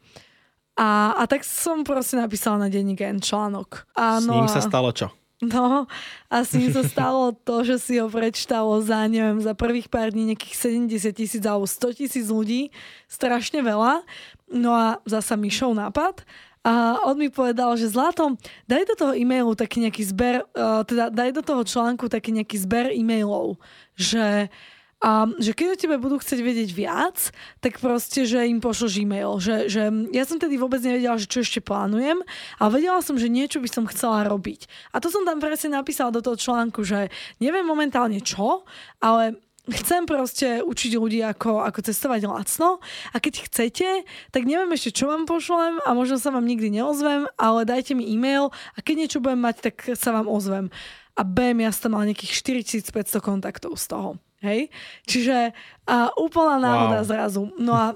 A, 0.76 1.16
a 1.16 1.24
tak 1.32 1.48
som 1.48 1.88
proste 1.88 2.20
napísala 2.20 2.68
na 2.68 2.68
denník 2.68 3.00
N 3.00 3.24
článok. 3.24 3.88
A, 3.96 4.20
S 4.20 4.28
ním 4.28 4.44
no, 4.44 4.52
sa 4.52 4.60
stalo 4.60 4.92
čo? 4.92 5.16
No, 5.42 5.90
asi 6.30 6.62
mi 6.62 6.70
sa 6.70 6.86
stalo 6.86 7.34
to, 7.34 7.66
že 7.66 7.82
si 7.82 7.94
ho 7.98 8.06
prečítalo 8.06 8.78
za, 8.78 9.10
neviem, 9.10 9.42
za 9.42 9.58
prvých 9.58 9.90
pár 9.90 10.14
dní 10.14 10.30
nejakých 10.30 10.78
70 10.86 11.18
tisíc 11.18 11.44
alebo 11.50 11.66
100 11.66 11.98
tisíc 11.98 12.30
ľudí. 12.30 12.70
Strašne 13.10 13.66
veľa. 13.66 14.06
No 14.54 14.78
a 14.78 15.02
zasa 15.10 15.34
mi 15.34 15.50
šol 15.50 15.74
nápad. 15.74 16.22
A 16.62 17.02
on 17.10 17.18
mi 17.18 17.34
povedal, 17.34 17.74
že 17.74 17.90
Zlato, 17.90 18.38
daj 18.70 18.86
do 18.86 18.94
toho 18.94 19.14
e-mailu 19.18 19.58
taký 19.58 19.82
nejaký 19.82 20.06
zber, 20.06 20.46
uh, 20.54 20.86
teda 20.86 21.10
daj 21.10 21.34
do 21.34 21.42
toho 21.42 21.66
článku 21.66 22.06
taký 22.06 22.38
nejaký 22.38 22.62
zber 22.62 22.94
e-mailov, 22.94 23.58
že 23.98 24.54
a 25.02 25.26
že 25.42 25.58
keď 25.58 25.68
o 25.74 25.80
tebe 25.82 25.96
budú 25.98 26.22
chcieť 26.22 26.40
vedieť 26.46 26.70
viac, 26.78 27.34
tak 27.58 27.82
proste, 27.82 28.22
že 28.30 28.46
im 28.46 28.62
pošloš 28.62 29.02
e-mail. 29.02 29.42
Že, 29.42 29.56
že 29.66 29.82
ja 30.14 30.24
som 30.30 30.38
tedy 30.38 30.62
vôbec 30.62 30.78
nevedela, 30.86 31.18
že 31.18 31.26
čo 31.26 31.42
ešte 31.42 31.58
plánujem, 31.58 32.22
ale 32.62 32.70
vedela 32.70 33.02
som, 33.02 33.18
že 33.18 33.26
niečo 33.26 33.58
by 33.58 33.70
som 33.70 33.90
chcela 33.90 34.22
robiť. 34.30 34.70
A 34.94 35.02
to 35.02 35.10
som 35.10 35.26
tam 35.26 35.42
presne 35.42 35.74
napísala 35.74 36.14
do 36.14 36.22
toho 36.22 36.38
článku, 36.38 36.86
že 36.86 37.10
neviem 37.42 37.66
momentálne 37.66 38.22
čo, 38.22 38.62
ale 39.02 39.42
chcem 39.74 40.06
proste 40.06 40.62
učiť 40.62 40.92
ľudí, 40.98 41.26
ako, 41.26 41.66
ako 41.66 41.82
cestovať 41.82 42.30
lacno 42.30 42.78
a 43.10 43.18
keď 43.18 43.50
chcete, 43.50 44.06
tak 44.30 44.42
neviem 44.46 44.70
ešte, 44.74 45.02
čo 45.02 45.10
vám 45.10 45.26
pošlem 45.26 45.82
a 45.82 45.98
možno 45.98 46.22
sa 46.22 46.30
vám 46.30 46.46
nikdy 46.46 46.78
neozvem, 46.78 47.26
ale 47.42 47.66
dajte 47.66 47.98
mi 47.98 48.06
e-mail 48.06 48.54
a 48.78 48.80
keď 48.86 48.96
niečo 49.06 49.22
budem 49.22 49.42
mať, 49.42 49.56
tak 49.66 49.76
sa 49.98 50.14
vám 50.14 50.30
ozvem. 50.30 50.70
A 51.18 51.22
BM, 51.26 51.66
ja 51.66 51.74
som 51.74 51.94
mal 51.94 52.06
nejakých 52.06 52.38
4500 52.38 53.18
kontaktov 53.22 53.78
z 53.82 53.86
toho. 53.90 54.10
Hej? 54.42 54.74
Čiže 55.06 55.54
a 55.86 56.10
úplná 56.18 56.58
náhoda 56.58 57.06
wow. 57.06 57.08
zrazu. 57.08 57.44
No 57.62 57.74
a 57.78 57.88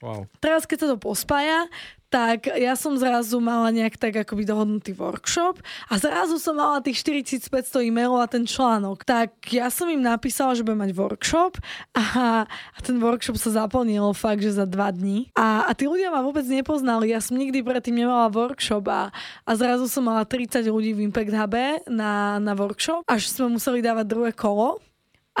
wow. 0.00 0.24
teraz, 0.40 0.64
keď 0.64 0.78
sa 0.84 0.88
to 0.92 0.96
pospája, 0.96 1.68
tak 2.10 2.50
ja 2.58 2.74
som 2.74 2.98
zrazu 2.98 3.38
mala 3.38 3.70
nejak 3.70 3.94
tak 3.94 4.26
akoby 4.26 4.42
dohodnutý 4.42 4.98
workshop 4.98 5.62
a 5.86 5.94
zrazu 5.94 6.42
som 6.42 6.58
mala 6.58 6.82
tých 6.82 7.06
4500 7.06 7.86
e-mailov 7.86 8.18
a 8.18 8.26
ten 8.26 8.42
článok. 8.42 9.06
Tak 9.06 9.46
ja 9.54 9.70
som 9.70 9.86
im 9.86 10.02
napísala, 10.02 10.58
že 10.58 10.66
budem 10.66 10.90
mať 10.90 10.92
workshop 10.98 11.62
a, 11.94 12.44
a 12.50 12.78
ten 12.82 12.98
workshop 12.98 13.38
sa 13.38 13.62
zaplnil 13.62 14.10
fakt, 14.10 14.42
že 14.42 14.58
za 14.58 14.66
dva 14.66 14.90
dní. 14.90 15.30
A, 15.38 15.70
a 15.70 15.72
tí 15.72 15.86
ľudia 15.86 16.10
ma 16.10 16.26
vôbec 16.26 16.42
nepoznali. 16.50 17.14
Ja 17.14 17.22
som 17.22 17.38
nikdy 17.38 17.62
predtým 17.62 17.94
nemala 17.94 18.26
workshop 18.26 18.90
a, 18.90 19.14
a 19.46 19.50
zrazu 19.54 19.86
som 19.86 20.02
mala 20.02 20.26
30 20.26 20.66
ľudí 20.66 20.90
v 20.98 21.06
Impact 21.06 21.30
Hub 21.30 21.54
na, 21.86 22.42
na 22.42 22.52
workshop, 22.58 23.06
až 23.06 23.30
sme 23.30 23.54
museli 23.54 23.86
dávať 23.86 24.06
druhé 24.10 24.34
kolo 24.34 24.82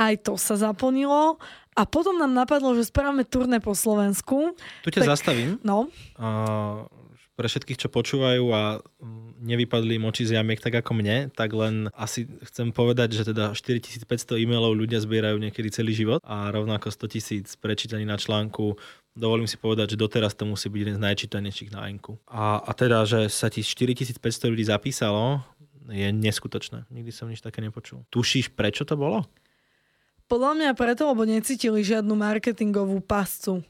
aj 0.00 0.24
to 0.24 0.40
sa 0.40 0.56
zaplnilo. 0.56 1.36
A 1.76 1.86
potom 1.86 2.16
nám 2.16 2.32
napadlo, 2.32 2.72
že 2.74 2.88
spravíme 2.88 3.22
turné 3.28 3.60
po 3.60 3.76
Slovensku. 3.76 4.56
Tu 4.82 4.90
ťa 4.90 5.06
tak, 5.06 5.10
zastavím. 5.16 5.60
No. 5.62 5.86
Uh, 6.18 6.88
pre 7.40 7.48
všetkých, 7.48 7.80
čo 7.80 7.88
počúvajú 7.88 8.44
a 8.52 8.84
mm, 9.00 9.40
nevypadli 9.40 9.96
moči 9.96 10.28
z 10.28 10.36
jamiek 10.36 10.60
tak 10.60 10.76
ako 10.84 10.92
mne, 10.92 11.32
tak 11.32 11.56
len 11.56 11.88
asi 11.96 12.28
chcem 12.44 12.68
povedať, 12.68 13.16
že 13.16 13.32
teda 13.32 13.56
4500 13.56 14.04
e-mailov 14.44 14.76
ľudia 14.76 15.00
zbierajú 15.00 15.40
niekedy 15.40 15.72
celý 15.72 15.96
život 15.96 16.20
a 16.20 16.52
rovnako 16.52 16.92
100 16.92 17.14
tisíc 17.16 17.46
prečítaní 17.56 18.04
na 18.04 18.20
článku. 18.20 18.76
Dovolím 19.16 19.48
si 19.48 19.56
povedať, 19.56 19.96
že 19.96 20.02
doteraz 20.04 20.36
to 20.36 20.44
musí 20.44 20.68
byť 20.68 20.80
jeden 20.84 20.96
z 21.00 21.04
najčítanejších 21.06 21.72
na 21.72 21.88
Enku. 21.88 22.20
A, 22.28 22.60
a 22.60 22.70
teda, 22.76 23.08
že 23.08 23.32
sa 23.32 23.48
ti 23.48 23.64
4500 23.64 24.20
ľudí 24.52 24.68
zapísalo, 24.68 25.40
je 25.88 26.12
neskutočné. 26.12 26.92
Nikdy 26.92 27.10
som 27.10 27.32
nič 27.32 27.40
také 27.40 27.64
nepočul. 27.64 28.04
Tušíš, 28.12 28.52
prečo 28.52 28.84
to 28.84 29.00
bolo? 29.00 29.24
Podľa 30.30 30.52
mňa 30.54 30.70
preto, 30.78 31.10
lebo 31.10 31.26
necítili 31.26 31.82
žiadnu 31.82 32.14
marketingovú 32.14 33.02
pascu. 33.02 33.66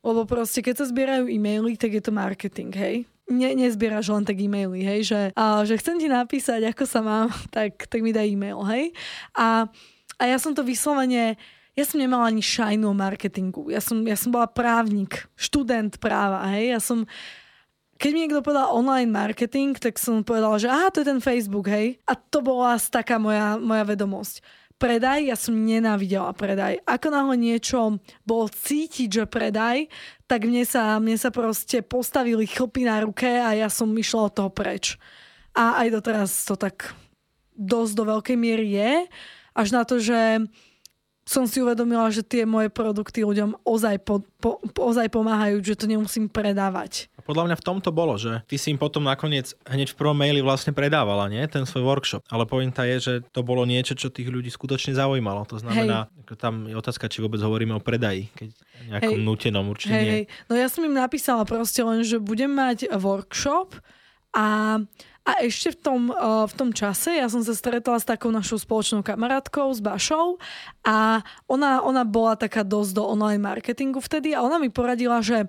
Lebo 0.00 0.24
proste, 0.24 0.64
keď 0.64 0.80
sa 0.80 0.88
zbierajú 0.88 1.28
e-maily, 1.28 1.76
tak 1.76 1.92
je 1.92 2.00
to 2.00 2.08
marketing, 2.08 2.72
hej? 2.72 3.04
Ne, 3.28 3.52
nezbieraš 3.52 4.08
len 4.08 4.24
tak 4.24 4.40
e-maily, 4.40 4.80
hej? 4.80 5.12
Že, 5.12 5.20
a, 5.36 5.60
že 5.68 5.76
chcem 5.76 6.00
ti 6.00 6.08
napísať, 6.08 6.72
ako 6.72 6.84
sa 6.88 7.04
mám, 7.04 7.28
tak, 7.54 7.84
tak 7.84 8.00
mi 8.00 8.16
daj 8.16 8.32
e-mail, 8.32 8.64
hej? 8.72 8.96
A, 9.36 9.68
a 10.16 10.22
ja 10.24 10.40
som 10.40 10.56
to 10.56 10.64
vyslovene, 10.64 11.36
ja 11.76 11.84
som 11.84 12.00
nemala 12.00 12.32
ani 12.32 12.40
šajnu 12.40 12.88
o 12.88 12.96
marketingu. 12.96 13.68
Ja 13.68 13.84
som, 13.84 14.00
ja 14.08 14.16
som 14.16 14.32
bola 14.32 14.48
právnik, 14.48 15.28
študent 15.36 16.00
práva, 16.00 16.48
hej? 16.56 16.72
Ja 16.72 16.80
som, 16.80 17.04
keď 18.00 18.10
mi 18.16 18.24
niekto 18.24 18.40
povedal 18.40 18.72
online 18.72 19.12
marketing, 19.12 19.76
tak 19.76 20.00
som 20.00 20.24
povedala, 20.24 20.56
že 20.56 20.72
aha, 20.72 20.88
to 20.88 21.04
je 21.04 21.12
ten 21.12 21.20
Facebook, 21.20 21.68
hej? 21.68 22.00
A 22.08 22.16
to 22.16 22.40
bola 22.40 22.80
taká 22.80 23.20
moja, 23.20 23.60
moja 23.60 23.84
vedomosť 23.84 24.40
predaj, 24.80 25.28
ja 25.28 25.36
som 25.36 25.52
nenávidela 25.52 26.32
predaj. 26.32 26.80
Ako 26.88 27.12
náhle 27.12 27.36
niečo 27.36 28.00
bolo 28.24 28.48
cítiť, 28.48 29.08
že 29.12 29.24
predaj, 29.28 29.92
tak 30.24 30.48
mne 30.48 30.64
sa, 30.64 30.96
mne 30.96 31.20
sa 31.20 31.28
proste 31.28 31.84
postavili 31.84 32.48
chlpy 32.48 32.88
na 32.88 33.04
ruke 33.04 33.28
a 33.28 33.52
ja 33.52 33.68
som 33.68 33.92
išla 33.92 34.32
od 34.32 34.34
toho 34.40 34.50
preč. 34.50 34.96
A 35.52 35.84
aj 35.84 36.00
doteraz 36.00 36.32
to 36.48 36.56
tak 36.56 36.96
dosť 37.52 37.92
do 37.92 38.04
veľkej 38.08 38.36
miery 38.40 38.68
je, 38.72 38.92
až 39.52 39.68
na 39.76 39.84
to, 39.84 40.00
že 40.00 40.48
som 41.30 41.46
si 41.46 41.62
uvedomila, 41.62 42.10
že 42.10 42.26
tie 42.26 42.42
moje 42.42 42.74
produkty 42.74 43.22
ľuďom 43.22 43.62
ozaj, 43.62 44.02
po, 44.02 44.26
po, 44.42 44.58
ozaj 44.82 45.06
pomáhajú, 45.14 45.62
že 45.62 45.78
to 45.78 45.86
nemusím 45.86 46.26
predávať. 46.26 47.06
A 47.14 47.22
podľa 47.22 47.46
mňa 47.46 47.56
v 47.62 47.66
tom 47.70 47.78
to 47.78 47.94
bolo, 47.94 48.18
že 48.18 48.42
ty 48.50 48.58
si 48.58 48.74
im 48.74 48.78
potom 48.82 49.06
nakoniec 49.06 49.54
hneď 49.62 49.94
v 49.94 49.98
prvom 50.02 50.18
maili 50.18 50.42
vlastne 50.42 50.74
predávala, 50.74 51.30
nie? 51.30 51.46
Ten 51.46 51.70
svoj 51.70 51.86
workshop. 51.86 52.26
Ale 52.34 52.50
pointa 52.50 52.82
je, 52.82 52.96
že 52.98 53.14
to 53.30 53.46
bolo 53.46 53.62
niečo, 53.62 53.94
čo 53.94 54.10
tých 54.10 54.26
ľudí 54.26 54.50
skutočne 54.50 54.90
zaujímalo. 54.98 55.46
To 55.54 55.62
znamená, 55.62 56.10
hej. 56.10 56.34
tam 56.34 56.66
je 56.66 56.74
otázka, 56.74 57.06
či 57.06 57.22
vôbec 57.22 57.38
hovoríme 57.38 57.78
o 57.78 57.82
predaji, 57.84 58.26
keď 58.34 58.50
nejakom 58.90 59.20
hej. 59.22 59.26
nutenom 59.30 59.70
určite 59.70 59.94
hej, 59.94 60.02
nie. 60.02 60.10
Hej. 60.10 60.24
No 60.50 60.58
ja 60.58 60.66
som 60.66 60.82
im 60.82 60.98
napísala 60.98 61.46
proste 61.46 61.86
len, 61.86 62.02
že 62.02 62.18
budem 62.18 62.50
mať 62.50 62.90
workshop 62.98 63.78
a 64.34 64.82
a 65.30 65.38
ešte 65.46 65.70
v 65.74 65.78
tom, 65.78 66.00
uh, 66.10 66.42
v 66.50 66.54
tom 66.58 66.70
čase 66.74 67.22
ja 67.22 67.30
som 67.30 67.46
sa 67.46 67.54
stretla 67.54 68.02
s 68.02 68.08
takou 68.08 68.34
našou 68.34 68.58
spoločnou 68.58 69.06
kamarátkou, 69.06 69.70
s 69.70 69.78
Bašou 69.78 70.42
a 70.82 71.22
ona, 71.46 71.78
ona 71.86 72.02
bola 72.02 72.34
taká 72.34 72.66
dosť 72.66 72.98
do 72.98 73.06
online 73.06 73.38
marketingu 73.38 74.02
vtedy 74.02 74.34
a 74.34 74.42
ona 74.42 74.58
mi 74.58 74.66
poradila, 74.66 75.22
že 75.22 75.46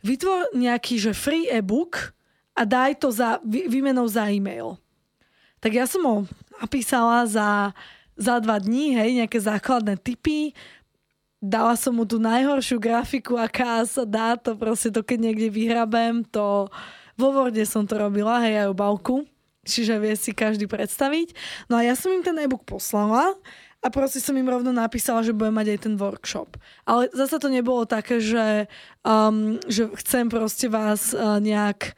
vytvor 0.00 0.56
nejaký 0.56 0.96
že 0.96 1.12
free 1.12 1.44
e-book 1.52 2.16
a 2.56 2.64
daj 2.64 3.04
to 3.04 3.12
za, 3.12 3.44
vy, 3.44 3.68
výmenou 3.68 4.08
za 4.08 4.24
e-mail. 4.32 4.80
Tak 5.60 5.72
ja 5.76 5.84
som 5.84 6.02
ho 6.04 6.16
napísala 6.60 7.28
za, 7.28 7.76
za 8.16 8.40
dva 8.40 8.56
dní, 8.56 8.96
hej, 8.96 9.20
nejaké 9.20 9.36
základné 9.36 10.00
typy, 10.00 10.56
dala 11.44 11.76
som 11.76 11.92
mu 11.92 12.08
tú 12.08 12.16
najhoršiu 12.16 12.80
grafiku, 12.80 13.36
aká 13.36 13.84
sa 13.84 14.08
dá, 14.08 14.40
to 14.40 14.56
proste 14.56 14.88
to 14.88 15.04
keď 15.04 15.28
niekde 15.28 15.48
vyhrabem, 15.52 16.24
to 16.24 16.72
vo 17.14 17.28
Worde 17.30 17.62
som 17.66 17.86
to 17.86 17.98
robila, 17.98 18.42
hej, 18.42 18.66
aj 18.66 18.72
obálku, 18.74 19.24
čiže 19.64 19.96
vie 19.98 20.14
si 20.14 20.36
každý 20.36 20.68
predstaviť. 20.68 21.34
No 21.70 21.80
a 21.80 21.86
ja 21.86 21.94
som 21.96 22.12
im 22.12 22.22
ten 22.22 22.36
e-book 22.42 22.66
poslala 22.68 23.34
a 23.84 23.86
proste 23.92 24.20
som 24.20 24.32
im 24.36 24.48
rovno 24.48 24.72
napísala, 24.72 25.20
že 25.20 25.36
budem 25.36 25.56
mať 25.60 25.66
aj 25.76 25.78
ten 25.84 25.94
workshop. 26.00 26.56
Ale 26.88 27.12
zase 27.12 27.36
to 27.36 27.52
nebolo 27.52 27.84
také, 27.84 28.16
že, 28.16 28.64
um, 29.04 29.60
že 29.68 29.92
chcem 30.00 30.32
proste 30.32 30.72
vás 30.72 31.12
uh, 31.12 31.36
nejak 31.36 31.92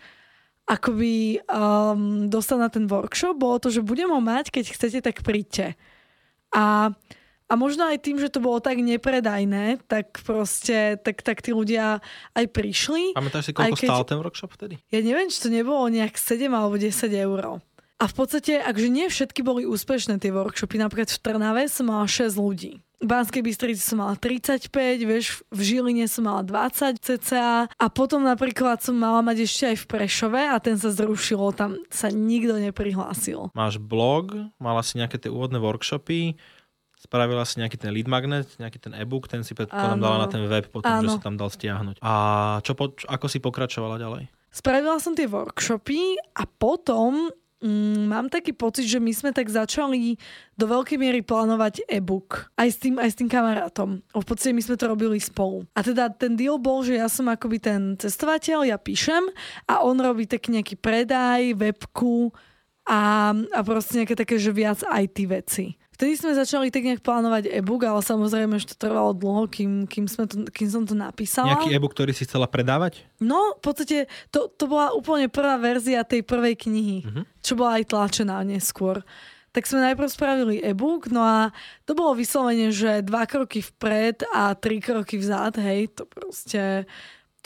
akoby 0.67 1.47
um, 1.47 2.27
dostať 2.27 2.59
na 2.59 2.69
ten 2.69 2.85
workshop. 2.91 3.39
Bolo 3.39 3.63
to, 3.63 3.71
že 3.71 3.87
budem 3.87 4.11
ho 4.11 4.19
mať, 4.19 4.51
keď 4.51 4.75
chcete, 4.75 4.99
tak 4.99 5.23
príďte. 5.23 5.79
A 6.51 6.91
a 7.47 7.53
možno 7.55 7.87
aj 7.87 8.03
tým, 8.03 8.19
že 8.19 8.31
to 8.31 8.43
bolo 8.43 8.59
tak 8.59 8.83
nepredajné, 8.83 9.79
tak 9.87 10.19
proste, 10.27 10.99
tak, 10.99 11.23
tak 11.23 11.43
tí 11.43 11.55
ľudia 11.55 12.03
aj 12.35 12.47
prišli. 12.51 13.15
Pamätáš 13.15 13.51
si, 13.51 13.53
koľko 13.55 13.79
keď... 13.79 13.89
stál 13.89 14.05
ten 14.07 14.19
workshop 14.19 14.51
vtedy? 14.59 14.75
Ja 14.91 15.01
neviem, 15.03 15.31
či 15.31 15.39
to 15.39 15.49
nebolo 15.51 15.87
nejak 15.87 16.19
7 16.19 16.51
alebo 16.51 16.75
10 16.75 16.91
eur. 17.15 17.63
A 17.97 18.05
v 18.05 18.15
podstate, 18.15 18.61
akže 18.61 18.93
nie 18.93 19.09
všetky 19.09 19.41
boli 19.41 19.65
úspešné 19.65 20.21
tie 20.21 20.29
workshopy, 20.29 20.77
napríklad 20.77 21.09
v 21.09 21.23
Trnave 21.23 21.65
som 21.71 21.89
mala 21.89 22.05
6 22.05 22.37
ľudí. 22.37 22.85
V 22.97 23.09
Banskej 23.13 23.45
Bystrici 23.45 23.81
som 23.81 24.01
mala 24.01 24.17
35, 24.17 24.73
vieš, 25.05 25.45
v 25.53 25.61
Žiline 25.61 26.09
som 26.09 26.25
mala 26.25 26.41
20 26.41 26.97
cca 26.97 27.69
a 27.69 27.87
potom 27.93 28.25
napríklad 28.25 28.81
som 28.81 28.97
mala 28.97 29.21
mať 29.21 29.45
ešte 29.45 29.65
aj 29.69 29.77
v 29.85 29.87
Prešove 29.89 30.43
a 30.49 30.57
ten 30.61 30.81
sa 30.81 30.89
zrušilo, 30.89 31.53
tam 31.53 31.77
sa 31.93 32.09
nikto 32.09 32.57
neprihlásil. 32.57 33.53
Máš 33.53 33.77
blog, 33.77 34.49
mala 34.57 34.81
si 34.81 34.97
nejaké 34.97 35.21
tie 35.21 35.29
úvodné 35.29 35.61
workshopy, 35.61 36.41
spravila 37.07 37.47
si 37.47 37.63
nejaký 37.63 37.79
ten 37.79 37.95
lead 37.95 38.11
magnet, 38.11 38.51
nejaký 38.59 38.83
ten 38.83 38.93
e-book, 38.99 39.31
ten 39.31 39.47
si 39.47 39.55
predpokladám 39.55 40.03
dala 40.03 40.27
na 40.27 40.29
ten 40.29 40.43
web 40.43 40.67
potom, 40.67 40.91
Áno. 40.91 41.07
že 41.07 41.15
sa 41.15 41.23
tam 41.23 41.39
dal 41.39 41.47
stiahnuť. 41.47 42.03
A 42.03 42.13
čo 42.67 42.75
po, 42.75 42.91
ako 43.07 43.27
si 43.31 43.39
pokračovala 43.39 44.03
ďalej? 44.03 44.27
Spravila 44.51 44.99
som 44.99 45.15
tie 45.15 45.31
workshopy 45.31 46.19
a 46.35 46.43
potom 46.49 47.31
mm, 47.63 48.09
mám 48.09 48.27
taký 48.27 48.57
pocit, 48.57 48.89
že 48.89 48.99
my 48.99 49.13
sme 49.13 49.31
tak 49.31 49.47
začali 49.53 50.17
do 50.57 50.65
veľkej 50.67 50.99
miery 50.99 51.21
plánovať 51.21 51.85
e-book. 51.87 52.49
Aj 52.57 52.67
s 52.67 52.81
tým, 52.81 52.97
aj 52.97 53.13
s 53.13 53.19
tým 53.21 53.29
kamarátom. 53.29 54.01
V 54.01 54.27
podstate 54.27 54.57
my 54.57 54.65
sme 54.65 54.81
to 54.81 54.89
robili 54.89 55.21
spolu. 55.21 55.69
A 55.77 55.85
teda 55.85 56.09
ten 56.09 56.35
deal 56.35 56.57
bol, 56.57 56.83
že 56.83 56.97
ja 56.97 57.07
som 57.07 57.29
akoby 57.29 57.61
ten 57.61 57.81
cestovateľ, 58.01 58.67
ja 58.67 58.81
píšem 58.81 59.29
a 59.69 59.85
on 59.85 60.01
robí 60.01 60.25
tak 60.25 60.49
nejaký 60.49 60.81
predaj, 60.81 61.55
webku 61.55 62.33
a, 62.87 63.35
a 63.35 63.61
proste 63.67 64.01
nejaké 64.01 64.15
také, 64.15 64.39
že 64.39 64.55
viac 64.55 64.81
IT 64.87 65.19
veci. 65.27 65.77
Vtedy 65.97 66.13
sme 66.13 66.37
začali 66.37 66.69
tak 66.69 66.85
nejak 66.85 67.01
plánovať 67.01 67.49
e-book, 67.49 67.81
ale 67.89 68.05
samozrejme, 68.05 68.61
že 68.61 68.77
to 68.77 68.77
trvalo 68.77 69.17
dlho, 69.17 69.49
kým, 69.49 69.89
kým, 69.89 70.05
sme 70.05 70.29
to, 70.29 70.45
kým 70.53 70.69
som 70.69 70.85
to 70.85 70.93
napísala. 70.93 71.57
Nejaký 71.57 71.73
e-book, 71.73 71.97
ktorý 71.97 72.13
si 72.13 72.29
chcela 72.29 72.45
predávať? 72.45 73.01
No, 73.17 73.57
v 73.57 73.63
podstate 73.65 74.05
to, 74.29 74.53
to 74.53 74.69
bola 74.69 74.93
úplne 74.93 75.33
prvá 75.33 75.57
verzia 75.57 76.05
tej 76.05 76.21
prvej 76.21 76.69
knihy, 76.69 76.99
uh-huh. 77.01 77.25
čo 77.41 77.57
bola 77.57 77.81
aj 77.81 77.89
tlačená 77.89 78.45
neskôr. 78.45 79.01
Tak 79.57 79.65
sme 79.65 79.89
najprv 79.89 80.13
spravili 80.13 80.61
e-book, 80.61 81.09
no 81.09 81.25
a 81.25 81.49
to 81.89 81.97
bolo 81.97 82.13
vyslovene, 82.13 82.69
že 82.69 83.01
dva 83.01 83.25
kroky 83.25 83.65
vpred 83.65 84.29
a 84.37 84.53
tri 84.53 84.85
kroky 84.85 85.17
vzad, 85.17 85.57
hej, 85.65 85.97
to 85.97 86.05
proste 86.05 86.85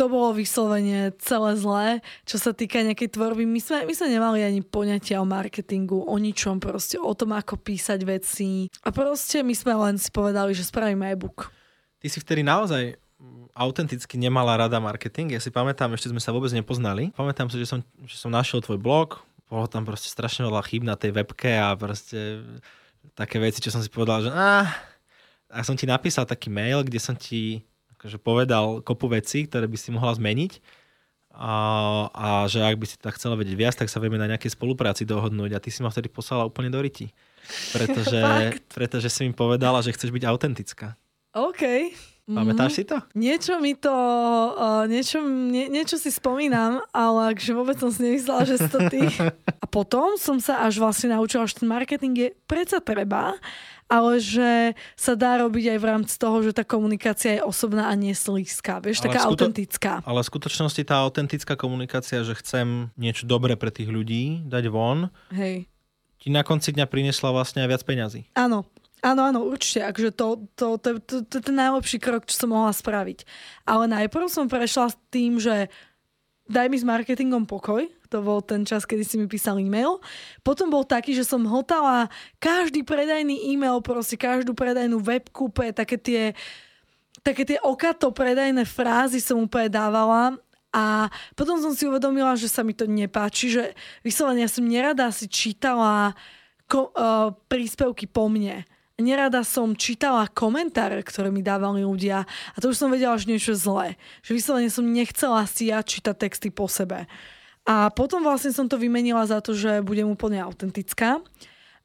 to 0.00 0.08
bolo 0.08 0.32
vyslovene 0.32 1.12
celé 1.20 1.60
zlé, 1.60 1.86
čo 2.24 2.40
sa 2.40 2.56
týka 2.56 2.80
nejakej 2.80 3.12
tvorby. 3.12 3.44
My 3.44 3.60
sme, 3.60 3.84
my 3.84 3.92
sme 3.92 4.08
nemali 4.08 4.40
ani 4.40 4.64
poňatia 4.64 5.20
o 5.20 5.28
marketingu, 5.28 6.08
o 6.08 6.16
ničom, 6.16 6.56
proste 6.56 6.96
o 6.96 7.12
tom, 7.12 7.36
ako 7.36 7.60
písať 7.60 8.00
veci. 8.08 8.72
A 8.80 8.88
proste 8.96 9.44
my 9.44 9.52
sme 9.52 9.76
len 9.76 10.00
si 10.00 10.08
povedali, 10.08 10.56
že 10.56 10.64
spravíme 10.64 11.04
e-book. 11.12 11.52
Ty 12.00 12.08
si 12.08 12.16
vtedy 12.16 12.40
naozaj 12.40 12.96
autenticky 13.52 14.16
nemala 14.16 14.56
rada 14.56 14.80
marketing. 14.80 15.36
Ja 15.36 15.40
si 15.44 15.52
pamätám, 15.52 15.92
ešte 15.92 16.08
sme 16.08 16.22
sa 16.24 16.32
vôbec 16.32 16.48
nepoznali. 16.56 17.12
Pamätám 17.12 17.52
si, 17.52 17.60
že 17.60 17.68
som, 17.68 17.84
že 18.08 18.16
som 18.16 18.32
našiel 18.32 18.64
tvoj 18.64 18.80
blog, 18.80 19.20
bolo 19.52 19.68
tam 19.68 19.84
proste 19.84 20.08
strašne 20.08 20.48
veľa 20.48 20.64
chýb 20.64 20.80
na 20.80 20.96
tej 20.96 21.12
webke 21.12 21.60
a 21.60 21.76
proste 21.76 22.40
také 23.12 23.36
veci, 23.36 23.60
čo 23.60 23.68
som 23.68 23.84
si 23.84 23.92
povedal, 23.92 24.24
že 24.24 24.30
ah, 24.32 24.64
a 25.50 25.60
som 25.66 25.76
ti 25.76 25.84
napísal 25.84 26.24
taký 26.24 26.48
mail, 26.48 26.86
kde 26.86 27.02
som 27.02 27.12
ti 27.12 27.66
akože 28.00 28.16
povedal 28.16 28.80
kopu 28.80 29.12
vecí, 29.12 29.44
ktoré 29.44 29.68
by 29.68 29.76
si 29.76 29.92
mohla 29.92 30.16
zmeniť 30.16 30.80
a, 31.36 31.54
a 32.10 32.28
že 32.50 32.64
ak 32.64 32.80
by 32.80 32.86
si 32.88 32.96
tak 32.98 33.14
chcela 33.14 33.38
vedieť 33.38 33.54
viac, 33.54 33.74
tak 33.76 33.86
sa 33.86 34.02
vieme 34.02 34.18
na 34.18 34.26
nejakej 34.26 34.56
spolupráci 34.56 35.06
dohodnúť 35.06 35.54
a 35.54 35.62
ty 35.62 35.70
si 35.70 35.84
ma 35.84 35.92
vtedy 35.92 36.10
poslala 36.10 36.48
úplne 36.48 36.72
do 36.72 36.82
riti. 36.82 37.14
Pretože, 37.70 38.20
pretože 38.76 39.12
si 39.12 39.28
mi 39.28 39.32
povedala, 39.36 39.78
že 39.84 39.94
chceš 39.94 40.10
byť 40.10 40.24
autentická. 40.26 40.98
OK. 41.36 41.94
Pamätáš 42.30 42.78
si 42.78 42.84
to? 42.86 42.96
Niečo 43.18 43.58
mi 43.58 43.74
to, 43.74 43.90
uh, 43.90 44.86
niečo, 44.86 45.18
nie, 45.24 45.66
niečo 45.66 45.98
si 45.98 46.14
spomínam, 46.14 46.84
ale 46.94 47.34
akže 47.34 47.52
vôbec 47.56 47.76
som 47.80 47.90
si 47.90 48.06
nemyslela, 48.06 48.46
že 48.46 48.62
si 48.62 48.68
to 48.70 48.78
ty. 48.86 49.10
A 49.60 49.66
potom 49.66 50.14
som 50.14 50.38
sa 50.38 50.62
až 50.62 50.78
vlastne 50.78 51.10
naučila, 51.10 51.48
že 51.50 51.58
ten 51.58 51.68
marketing 51.68 52.14
je 52.14 52.28
predsa 52.46 52.78
treba 52.78 53.34
ale 53.90 54.22
že 54.22 54.78
sa 54.94 55.18
dá 55.18 55.42
robiť 55.42 55.74
aj 55.74 55.78
v 55.82 55.88
rámci 55.90 56.14
toho, 56.14 56.38
že 56.46 56.54
tá 56.54 56.62
komunikácia 56.62 57.36
je 57.36 57.42
osobná 57.42 57.90
a 57.90 57.94
nie 57.98 58.14
slízká, 58.14 58.78
vieš, 58.78 59.02
ale 59.02 59.06
taká 59.10 59.20
skuto- 59.26 59.34
autentická. 59.34 59.92
Ale 60.06 60.22
v 60.22 60.30
skutočnosti 60.30 60.82
tá 60.86 61.02
autentická 61.02 61.58
komunikácia, 61.58 62.22
že 62.22 62.38
chcem 62.38 62.94
niečo 62.94 63.26
dobré 63.26 63.58
pre 63.58 63.74
tých 63.74 63.90
ľudí 63.90 64.46
dať 64.46 64.64
von, 64.70 65.10
Hej. 65.34 65.66
ti 66.22 66.28
na 66.30 66.46
konci 66.46 66.70
dňa 66.70 66.86
priniesla 66.86 67.34
vlastne 67.34 67.66
aj 67.66 67.68
viac 67.74 67.82
peňazí. 67.82 68.30
Áno, 68.38 68.62
Áno, 69.00 69.24
áno, 69.24 69.40
určite. 69.48 69.80
Akže 69.84 70.12
to, 70.12 70.44
to, 70.52 70.76
to, 70.76 71.00
to, 71.00 71.14
to, 71.24 71.34
je 71.40 71.44
ten 71.44 71.56
najlepší 71.56 71.98
krok, 72.00 72.28
čo 72.28 72.44
som 72.44 72.52
mohla 72.52 72.72
spraviť. 72.72 73.24
Ale 73.64 73.88
najprv 73.88 74.26
som 74.28 74.44
prešla 74.48 74.92
s 74.92 74.96
tým, 75.08 75.40
že 75.40 75.72
daj 76.50 76.66
mi 76.68 76.76
s 76.76 76.84
marketingom 76.84 77.46
pokoj, 77.46 77.86
to 78.10 78.18
bol 78.26 78.42
ten 78.42 78.66
čas, 78.66 78.82
kedy 78.82 79.06
si 79.06 79.16
mi 79.16 79.30
písal 79.30 79.62
e-mail. 79.62 80.02
Potom 80.42 80.66
bol 80.66 80.82
taký, 80.82 81.14
že 81.14 81.22
som 81.22 81.46
hotala 81.46 82.10
každý 82.42 82.82
predajný 82.82 83.54
e-mail, 83.54 83.78
proste 83.80 84.18
každú 84.18 84.52
predajnú 84.52 84.98
webkupe, 84.98 85.70
také 85.70 85.94
tie, 85.94 86.22
také 87.22 87.46
tie 87.46 87.62
okato 87.62 88.10
predajné 88.10 88.66
frázy 88.66 89.22
som 89.22 89.38
úplne 89.38 89.70
dávala 89.70 90.34
a 90.74 91.06
potom 91.38 91.62
som 91.62 91.70
si 91.70 91.86
uvedomila, 91.86 92.34
že 92.34 92.50
sa 92.50 92.66
mi 92.66 92.74
to 92.74 92.90
nepáči, 92.90 93.54
že 93.54 93.64
vyslovene 94.02 94.42
ja 94.42 94.50
som 94.50 94.66
nerada 94.66 95.06
si 95.14 95.30
čítala 95.30 96.18
ko, 96.66 96.90
uh, 96.94 97.34
príspevky 97.46 98.10
po 98.10 98.26
mne 98.26 98.66
nerada 99.00 99.42
som 99.42 99.74
čítala 99.74 100.28
komentáre, 100.30 101.00
ktoré 101.02 101.32
mi 101.32 101.40
dávali 101.40 101.82
ľudia 101.82 102.28
a 102.28 102.56
to 102.60 102.70
už 102.70 102.78
som 102.78 102.92
vedela, 102.92 103.16
že 103.16 103.28
niečo 103.28 103.56
zlé. 103.56 103.96
Že 104.22 104.30
vyslovene 104.36 104.70
som 104.70 104.86
nechcela 104.86 105.42
si 105.48 105.72
ja 105.72 105.80
čítať 105.80 106.16
texty 106.16 106.48
po 106.52 106.68
sebe. 106.70 107.08
A 107.68 107.92
potom 107.92 108.24
vlastne 108.24 108.52
som 108.52 108.68
to 108.68 108.80
vymenila 108.80 109.24
za 109.28 109.44
to, 109.44 109.52
že 109.52 109.84
budem 109.84 110.08
úplne 110.08 110.40
autentická. 110.40 111.20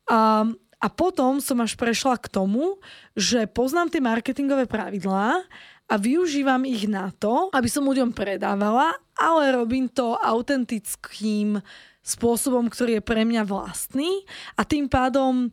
A, 0.08 0.48
a 0.80 0.88
potom 0.88 1.44
som 1.44 1.60
až 1.60 1.76
prešla 1.76 2.16
k 2.20 2.32
tomu, 2.32 2.80
že 3.18 3.50
poznám 3.50 3.92
tie 3.92 4.02
marketingové 4.02 4.70
pravidlá 4.70 5.44
a 5.86 5.96
využívam 6.02 6.66
ich 6.66 6.90
na 6.90 7.14
to, 7.14 7.54
aby 7.54 7.70
som 7.70 7.86
ľuďom 7.86 8.16
predávala, 8.18 8.98
ale 9.14 9.54
robím 9.54 9.86
to 9.86 10.18
autentickým 10.18 11.62
spôsobom, 12.06 12.70
ktorý 12.70 13.02
je 13.02 13.04
pre 13.06 13.26
mňa 13.26 13.46
vlastný 13.50 14.26
a 14.58 14.62
tým 14.62 14.86
pádom 14.86 15.50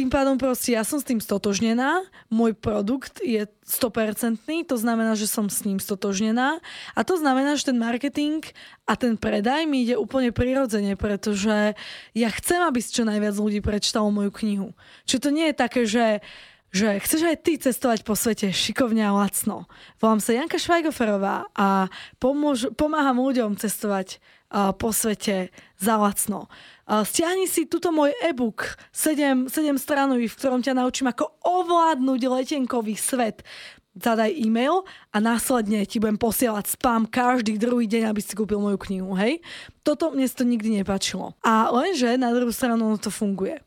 tým 0.00 0.08
pádom 0.08 0.40
proste 0.40 0.72
ja 0.72 0.80
som 0.80 0.96
s 0.96 1.04
tým 1.04 1.20
stotožnená, 1.20 2.08
môj 2.32 2.56
produkt 2.56 3.20
je 3.20 3.44
100%, 3.68 4.40
to 4.64 4.76
znamená, 4.80 5.12
že 5.12 5.28
som 5.28 5.52
s 5.52 5.60
ním 5.68 5.76
stotožnená 5.76 6.56
a 6.96 7.00
to 7.04 7.20
znamená, 7.20 7.52
že 7.60 7.68
ten 7.68 7.76
marketing 7.76 8.40
a 8.88 8.96
ten 8.96 9.20
predaj 9.20 9.68
mi 9.68 9.84
ide 9.84 10.00
úplne 10.00 10.32
prirodzene, 10.32 10.96
pretože 10.96 11.76
ja 12.16 12.28
chcem, 12.32 12.64
aby 12.64 12.80
čo 12.80 13.04
najviac 13.04 13.36
ľudí 13.36 13.60
prečítalo 13.60 14.08
moju 14.08 14.32
knihu. 14.40 14.68
Čiže 15.04 15.20
to 15.20 15.30
nie 15.36 15.52
je 15.52 15.54
také, 15.60 15.84
že 15.84 16.24
že 16.70 17.02
chceš 17.02 17.26
aj 17.26 17.36
ty 17.42 17.58
cestovať 17.58 18.06
po 18.06 18.14
svete 18.14 18.54
šikovne 18.54 19.02
a 19.02 19.10
lacno. 19.10 19.66
Volám 19.98 20.22
sa 20.22 20.38
Janka 20.38 20.54
Švajgoferová 20.54 21.50
a 21.50 21.90
pomôž, 22.22 22.70
pomáham 22.78 23.18
ľuďom 23.18 23.58
cestovať 23.58 24.22
uh, 24.54 24.70
po 24.70 24.94
svete 24.94 25.50
za 25.82 25.98
lacno. 25.98 26.46
Stiahni 26.90 27.46
si 27.46 27.70
túto 27.70 27.94
môj 27.94 28.10
e-book 28.18 28.74
7, 28.90 29.46
7 29.46 29.78
stranový, 29.78 30.26
v 30.26 30.34
ktorom 30.34 30.58
ťa 30.58 30.74
naučím, 30.74 31.14
ako 31.14 31.38
ovládnuť 31.46 32.20
letenkový 32.26 32.98
svet. 32.98 33.46
Zadaj 33.94 34.34
e-mail 34.34 34.82
a 35.14 35.22
následne 35.22 35.86
ti 35.86 36.02
budem 36.02 36.18
posielať 36.18 36.66
spam 36.66 37.06
každý 37.06 37.58
druhý 37.62 37.86
deň, 37.86 38.10
aby 38.10 38.18
si 38.18 38.34
kúpil 38.34 38.58
moju 38.58 38.78
knihu, 38.90 39.14
hej? 39.14 39.38
Toto 39.86 40.10
mne 40.10 40.26
to 40.30 40.42
nikdy 40.42 40.82
nepačilo. 40.82 41.38
A 41.46 41.70
lenže 41.70 42.18
na 42.18 42.34
druhú 42.34 42.50
stranu 42.50 42.98
to 42.98 43.10
funguje. 43.10 43.62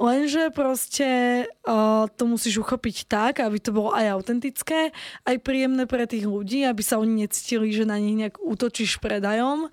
Lenže 0.00 0.48
proste 0.56 1.08
uh, 1.68 2.08
to 2.16 2.24
musíš 2.24 2.64
uchopiť 2.64 3.04
tak, 3.04 3.44
aby 3.44 3.60
to 3.60 3.68
bolo 3.68 3.92
aj 3.92 4.16
autentické, 4.16 4.96
aj 5.28 5.36
príjemné 5.44 5.84
pre 5.84 6.08
tých 6.08 6.24
ľudí, 6.24 6.64
aby 6.64 6.80
sa 6.80 6.96
oni 6.96 7.28
necítili, 7.28 7.68
že 7.68 7.84
na 7.84 8.00
nich 8.00 8.16
nejak 8.16 8.40
útočíš 8.40 8.96
predajom, 8.96 9.68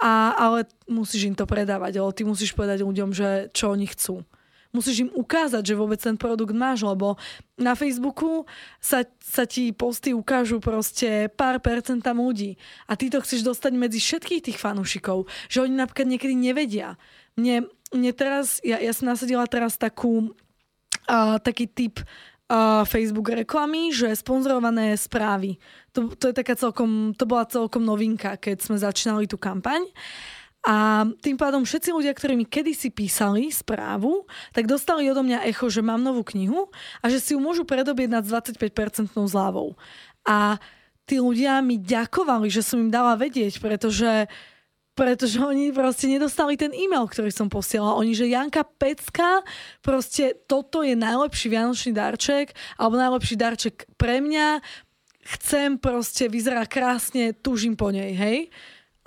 a, 0.00 0.32
ale 0.34 0.64
musíš 0.88 1.28
im 1.28 1.36
to 1.36 1.44
predávať, 1.44 2.00
ale 2.00 2.16
ty 2.16 2.24
musíš 2.24 2.56
povedať 2.56 2.80
ľuďom, 2.80 3.12
že 3.12 3.52
čo 3.52 3.70
oni 3.70 3.84
chcú. 3.84 4.24
Musíš 4.70 5.02
im 5.02 5.10
ukázať, 5.10 5.66
že 5.66 5.74
vôbec 5.74 5.98
ten 5.98 6.14
produkt 6.14 6.54
máš, 6.54 6.86
lebo 6.86 7.18
na 7.58 7.74
Facebooku 7.74 8.46
sa, 8.78 9.02
sa 9.18 9.42
ti 9.42 9.74
posty 9.74 10.14
ukážu 10.14 10.62
proste 10.62 11.26
pár 11.34 11.58
percent 11.58 11.98
tam 11.98 12.22
ľudí. 12.22 12.54
A 12.86 12.94
ty 12.94 13.10
to 13.10 13.18
chceš 13.18 13.42
dostať 13.42 13.74
medzi 13.74 13.98
všetkých 13.98 14.46
tých 14.46 14.62
fanúšikov, 14.62 15.26
že 15.50 15.66
oni 15.66 15.74
napríklad 15.74 16.06
niekedy 16.14 16.38
nevedia. 16.38 16.94
Mne, 17.34 17.66
mne 17.90 18.12
teraz, 18.14 18.62
ja, 18.62 18.78
ja 18.78 18.94
som 18.94 19.10
nasadila 19.10 19.42
teraz 19.50 19.74
takú, 19.74 20.38
uh, 21.10 21.42
taký 21.42 21.66
typ 21.66 21.98
Facebook 22.86 23.30
reklamy, 23.30 23.94
že 23.94 24.10
sponzorované 24.18 24.98
správy. 24.98 25.62
To, 25.94 26.10
to 26.18 26.30
je 26.30 26.34
taká 26.34 26.58
celkom, 26.58 27.14
to 27.14 27.22
bola 27.22 27.46
celkom 27.46 27.86
novinka, 27.86 28.34
keď 28.34 28.58
sme 28.58 28.76
začínali 28.76 29.30
tú 29.30 29.38
kampaň. 29.38 29.86
A 30.60 31.08
tým 31.24 31.40
pádom 31.40 31.64
všetci 31.64 31.88
ľudia, 31.88 32.12
ktorí 32.12 32.36
mi 32.36 32.44
kedysi 32.44 32.92
písali 32.92 33.48
správu, 33.48 34.28
tak 34.52 34.68
dostali 34.68 35.08
odo 35.08 35.24
mňa 35.24 35.48
echo, 35.48 35.72
že 35.72 35.80
mám 35.80 36.04
novú 36.04 36.20
knihu 36.36 36.68
a 37.00 37.08
že 37.08 37.16
si 37.16 37.32
ju 37.32 37.40
môžu 37.40 37.64
predobieť 37.64 38.20
nad 38.20 38.24
25% 38.26 39.16
zľavou. 39.16 39.72
A 40.28 40.60
tí 41.08 41.16
ľudia 41.16 41.64
mi 41.64 41.80
ďakovali, 41.80 42.52
že 42.52 42.60
som 42.60 42.76
im 42.76 42.92
dala 42.92 43.16
vedieť, 43.16 43.56
pretože 43.56 44.28
pretože 44.94 45.40
oni 45.40 45.72
proste 45.72 46.10
nedostali 46.10 46.60
ten 46.60 46.74
e-mail, 46.76 47.08
ktorý 47.08 47.32
som 47.32 47.48
posielala. 47.48 47.96
Oni, 47.96 48.12
že 48.12 48.28
Janka 48.28 48.66
Pecka, 48.66 49.40
proste 49.80 50.36
toto 50.44 50.84
je 50.84 50.92
najlepší 50.92 51.48
vianočný 51.48 51.96
darček, 51.96 52.52
alebo 52.76 53.00
najlepší 53.00 53.34
darček 53.38 53.88
pre 53.96 54.20
mňa. 54.20 54.60
Chcem 55.38 55.78
proste, 55.78 56.26
vyzerá 56.28 56.66
krásne, 56.66 57.32
túžim 57.32 57.78
po 57.78 57.92
nej, 57.94 58.12
hej? 58.12 58.38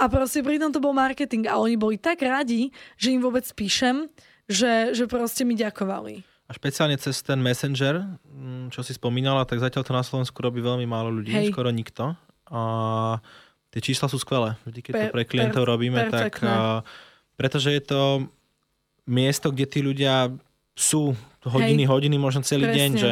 A 0.02 0.10
proste 0.10 0.42
pritom 0.42 0.74
to 0.74 0.82
bol 0.82 0.96
marketing 0.96 1.46
a 1.46 1.62
oni 1.62 1.78
boli 1.78 2.02
tak 2.02 2.26
radi, 2.26 2.74
že 2.98 3.14
im 3.14 3.22
vôbec 3.22 3.46
píšem, 3.54 4.10
že, 4.50 4.98
že 4.98 5.06
proste 5.06 5.46
mi 5.46 5.54
ďakovali. 5.54 6.26
A 6.50 6.52
špeciálne 6.52 7.00
cez 7.00 7.24
ten 7.24 7.40
Messenger, 7.40 8.04
mm, 8.28 8.74
čo 8.74 8.84
si 8.84 8.92
spomínala, 8.92 9.48
tak 9.48 9.64
zatiaľ 9.64 9.84
to 9.86 9.94
na 9.96 10.04
Slovensku 10.04 10.36
robí 10.44 10.60
veľmi 10.60 10.84
málo 10.84 11.08
ľudí, 11.14 11.32
Hej. 11.32 11.56
skoro 11.56 11.72
nikto. 11.72 12.20
A 12.52 12.62
tie 13.74 13.82
čísla 13.82 14.06
sú 14.06 14.22
skvelé. 14.22 14.54
Vždy, 14.64 14.80
keď 14.86 14.94
to 14.94 15.06
pre 15.10 15.26
klientov 15.26 15.66
per, 15.66 15.70
robíme, 15.74 16.00
perfektné. 16.06 16.46
tak 16.46 16.86
pretože 17.34 17.74
je 17.74 17.82
to 17.82 18.02
miesto, 19.10 19.50
kde 19.52 19.66
tí 19.68 19.80
ľudia 19.82 20.32
sú 20.74 21.18
hodiny, 21.44 21.84
Hej, 21.86 21.92
hodiny, 21.92 22.16
možno 22.18 22.46
celý 22.46 22.70
presne. 22.70 22.78
deň, 22.80 22.92
že 22.96 23.10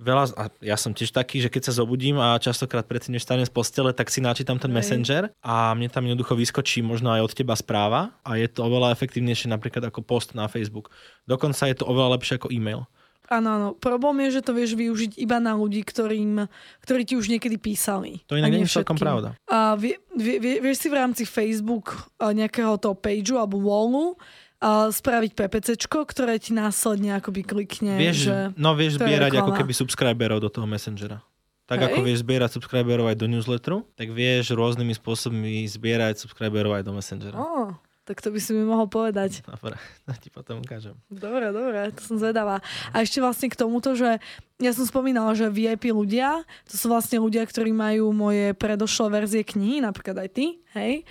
veľa, 0.00 0.24
a 0.36 0.44
ja 0.62 0.76
som 0.76 0.92
tiež 0.92 1.10
taký, 1.12 1.40
že 1.40 1.48
keď 1.48 1.70
sa 1.70 1.80
zobudím 1.80 2.20
a 2.20 2.36
častokrát 2.36 2.84
predtým, 2.84 3.16
než 3.16 3.24
stanem 3.24 3.46
z 3.46 3.52
postele, 3.52 3.90
tak 3.92 4.12
si 4.12 4.20
načítam 4.20 4.60
ten 4.60 4.70
Hej. 4.70 4.76
messenger 4.76 5.22
a 5.40 5.72
mne 5.72 5.88
tam 5.88 6.04
jednoducho 6.04 6.36
vyskočí 6.36 6.84
možno 6.84 7.10
aj 7.12 7.24
od 7.24 7.32
teba 7.32 7.54
správa 7.56 8.14
a 8.20 8.36
je 8.36 8.46
to 8.48 8.64
oveľa 8.64 8.92
efektívnejšie 8.94 9.48
napríklad 9.48 9.88
ako 9.88 10.04
post 10.04 10.36
na 10.36 10.46
Facebook. 10.46 10.92
Dokonca 11.24 11.66
je 11.66 11.76
to 11.76 11.88
oveľa 11.88 12.20
lepšie 12.20 12.36
ako 12.36 12.52
e-mail. 12.52 12.84
Áno, 13.30 13.48
áno. 13.54 13.68
Problém 13.78 14.26
je, 14.26 14.42
že 14.42 14.42
to 14.42 14.50
vieš 14.50 14.74
využiť 14.74 15.14
iba 15.22 15.38
na 15.38 15.54
ľudí, 15.54 15.86
ktorým, 15.86 16.50
ktorí 16.82 17.02
ti 17.06 17.14
už 17.14 17.30
niekedy 17.30 17.62
písali. 17.62 18.26
To 18.26 18.34
inak 18.34 18.50
nie 18.50 18.66
je 18.66 18.82
celkom 18.82 18.98
pravda. 18.98 19.38
A 19.46 19.78
vie, 19.78 19.94
vie, 20.18 20.42
vie, 20.42 20.58
vieš 20.58 20.82
si 20.82 20.88
v 20.90 20.98
rámci 20.98 21.22
Facebook 21.22 22.10
nejakého 22.18 22.74
toho 22.82 22.98
pageu 22.98 23.38
alebo 23.38 23.62
wallu 23.62 24.18
uh, 24.18 24.90
spraviť 24.90 25.38
PPCčko, 25.38 26.10
ktoré 26.10 26.42
ti 26.42 26.50
následne 26.50 27.22
akoby 27.22 27.46
klikne. 27.46 27.94
Vieš, 28.02 28.16
že 28.18 28.36
no 28.58 28.74
vieš 28.74 28.98
zbierať 28.98 29.38
ako 29.38 29.52
keby 29.54 29.72
subscriberov 29.78 30.42
do 30.42 30.50
toho 30.50 30.66
Messengera. 30.66 31.22
Tak 31.70 31.86
Hej. 31.86 31.86
ako 31.94 31.98
vieš 32.02 32.18
zbierať 32.26 32.50
subscriberov 32.58 33.06
aj 33.06 33.14
do 33.14 33.30
newsletteru, 33.30 33.86
tak 33.94 34.10
vieš 34.10 34.58
rôznymi 34.58 34.90
spôsobmi 34.98 35.62
zbierať 35.70 36.18
subscriberov 36.18 36.74
aj 36.74 36.82
do 36.82 36.92
Messengera. 36.98 37.38
Oh. 37.38 37.78
Tak 38.10 38.18
to 38.26 38.34
by 38.34 38.42
si 38.42 38.50
mi 38.50 38.66
mohol 38.66 38.90
povedať. 38.90 39.38
Dobre, 39.46 39.78
to 39.78 40.10
ti 40.18 40.28
potom 40.34 40.58
ukážem. 40.66 40.98
Dobre, 41.06 41.54
dobre, 41.54 41.94
to 41.94 42.02
som 42.02 42.18
zvedavá. 42.18 42.58
A 42.90 43.06
ešte 43.06 43.22
vlastne 43.22 43.46
k 43.46 43.54
tomuto, 43.54 43.94
že 43.94 44.18
ja 44.58 44.74
som 44.74 44.82
spomínala, 44.82 45.30
že 45.38 45.46
VIP 45.46 45.94
ľudia, 45.94 46.42
to 46.66 46.74
sú 46.74 46.90
vlastne 46.90 47.22
ľudia, 47.22 47.46
ktorí 47.46 47.70
majú 47.70 48.10
moje 48.10 48.50
predošlé 48.58 49.22
verzie 49.22 49.42
knihy, 49.46 49.78
napríklad 49.78 50.26
aj 50.26 50.28
ty, 50.34 50.58
hej, 50.74 51.06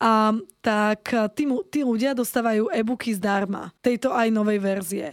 a 0.00 0.32
tak 0.64 1.12
tí, 1.36 1.44
tí 1.68 1.80
ľudia 1.84 2.16
dostávajú 2.16 2.72
e-booky 2.72 3.12
zdarma, 3.14 3.70
tejto 3.84 4.10
aj 4.10 4.32
novej 4.32 4.58
verzie. 4.58 5.08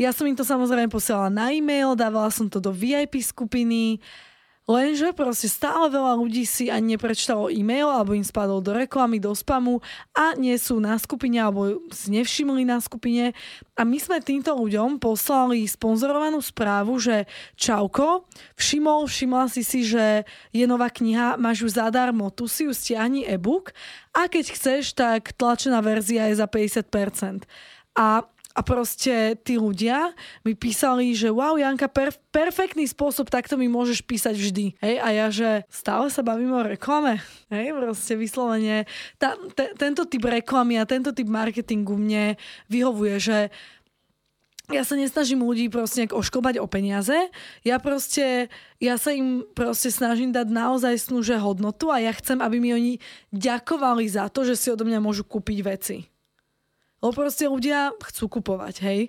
Ja 0.00 0.16
som 0.16 0.24
im 0.24 0.32
to 0.32 0.48
samozrejme 0.48 0.88
posielala 0.88 1.28
na 1.28 1.52
e-mail, 1.52 1.92
dávala 1.92 2.32
som 2.32 2.48
to 2.48 2.56
do 2.56 2.72
VIP 2.72 3.20
skupiny, 3.20 4.00
Lenže 4.70 5.10
proste 5.10 5.50
stále 5.50 5.90
veľa 5.90 6.14
ľudí 6.14 6.46
si 6.46 6.70
ani 6.70 6.94
neprečítalo 6.94 7.50
e-mail 7.50 7.90
alebo 7.90 8.14
im 8.14 8.22
spadol 8.22 8.62
do 8.62 8.70
reklamy, 8.70 9.18
do 9.18 9.34
spamu 9.34 9.82
a 10.14 10.38
nie 10.38 10.54
sú 10.54 10.78
na 10.78 10.94
skupine 10.94 11.42
alebo 11.42 11.82
si 11.90 12.14
nevšimli 12.14 12.62
na 12.62 12.78
skupine. 12.78 13.34
A 13.74 13.82
my 13.82 13.98
sme 13.98 14.22
týmto 14.22 14.54
ľuďom 14.54 15.02
poslali 15.02 15.66
sponzorovanú 15.66 16.38
správu, 16.38 17.02
že 17.02 17.26
čauko, 17.58 18.30
všimol, 18.54 19.10
všimla 19.10 19.50
si 19.50 19.66
si, 19.66 19.82
že 19.82 20.22
je 20.54 20.62
nová 20.70 20.86
kniha, 20.86 21.34
máš 21.34 21.66
ju 21.66 21.68
zadarmo, 21.74 22.30
tu 22.30 22.46
si 22.46 22.62
ju 22.62 22.70
stiahni 22.70 23.26
e-book 23.26 23.74
a 24.14 24.30
keď 24.30 24.54
chceš, 24.54 24.94
tak 24.94 25.34
tlačená 25.34 25.82
verzia 25.82 26.30
je 26.30 26.38
za 26.38 26.46
50%. 26.46 27.42
A 27.98 28.22
a 28.50 28.66
proste 28.66 29.38
tí 29.46 29.54
ľudia 29.54 30.10
mi 30.42 30.58
písali, 30.58 31.14
že 31.14 31.30
wow, 31.30 31.54
Janka, 31.54 31.86
perf- 31.86 32.18
perfektný 32.34 32.82
spôsob, 32.90 33.30
takto 33.30 33.54
mi 33.54 33.70
môžeš 33.70 34.02
písať 34.02 34.34
vždy. 34.34 34.64
Hej, 34.82 34.96
a 34.98 35.08
ja, 35.14 35.26
že 35.30 35.62
stále 35.70 36.10
sa 36.10 36.26
bavím 36.26 36.50
o 36.58 36.66
reklame. 36.66 37.22
Hej, 37.46 37.70
proste 37.78 38.18
vyslovene. 38.18 38.90
Ta, 39.22 39.38
te, 39.54 39.70
tento 39.78 40.02
typ 40.02 40.26
reklamy 40.26 40.82
a 40.82 40.88
tento 40.88 41.14
typ 41.14 41.30
marketingu 41.30 41.94
mne 41.94 42.34
vyhovuje, 42.66 43.16
že 43.22 43.38
ja 44.70 44.86
sa 44.86 44.94
nesnažím 44.94 45.42
ľudí 45.42 45.66
proste 45.66 46.02
nejak 46.02 46.14
oškobať 46.14 46.62
o 46.62 46.66
peniaze, 46.70 47.14
ja 47.66 47.76
proste, 47.82 48.46
ja 48.78 48.94
sa 48.98 49.10
im 49.10 49.42
proste 49.54 49.90
snažím 49.90 50.30
dať 50.30 50.46
naozaj 50.46 50.94
snúže 51.10 51.34
hodnotu 51.42 51.90
a 51.90 51.98
ja 51.98 52.14
chcem, 52.14 52.38
aby 52.38 52.62
mi 52.62 52.70
oni 52.70 52.92
ďakovali 53.34 54.06
za 54.06 54.30
to, 54.30 54.46
že 54.46 54.54
si 54.54 54.70
odo 54.70 54.86
mňa 54.86 55.02
môžu 55.02 55.26
kúpiť 55.26 55.58
veci. 55.66 56.09
Lebo 57.00 57.12
proste 57.16 57.48
ľudia 57.48 57.96
chcú 58.12 58.40
kupovať, 58.40 58.74
hej. 58.84 59.00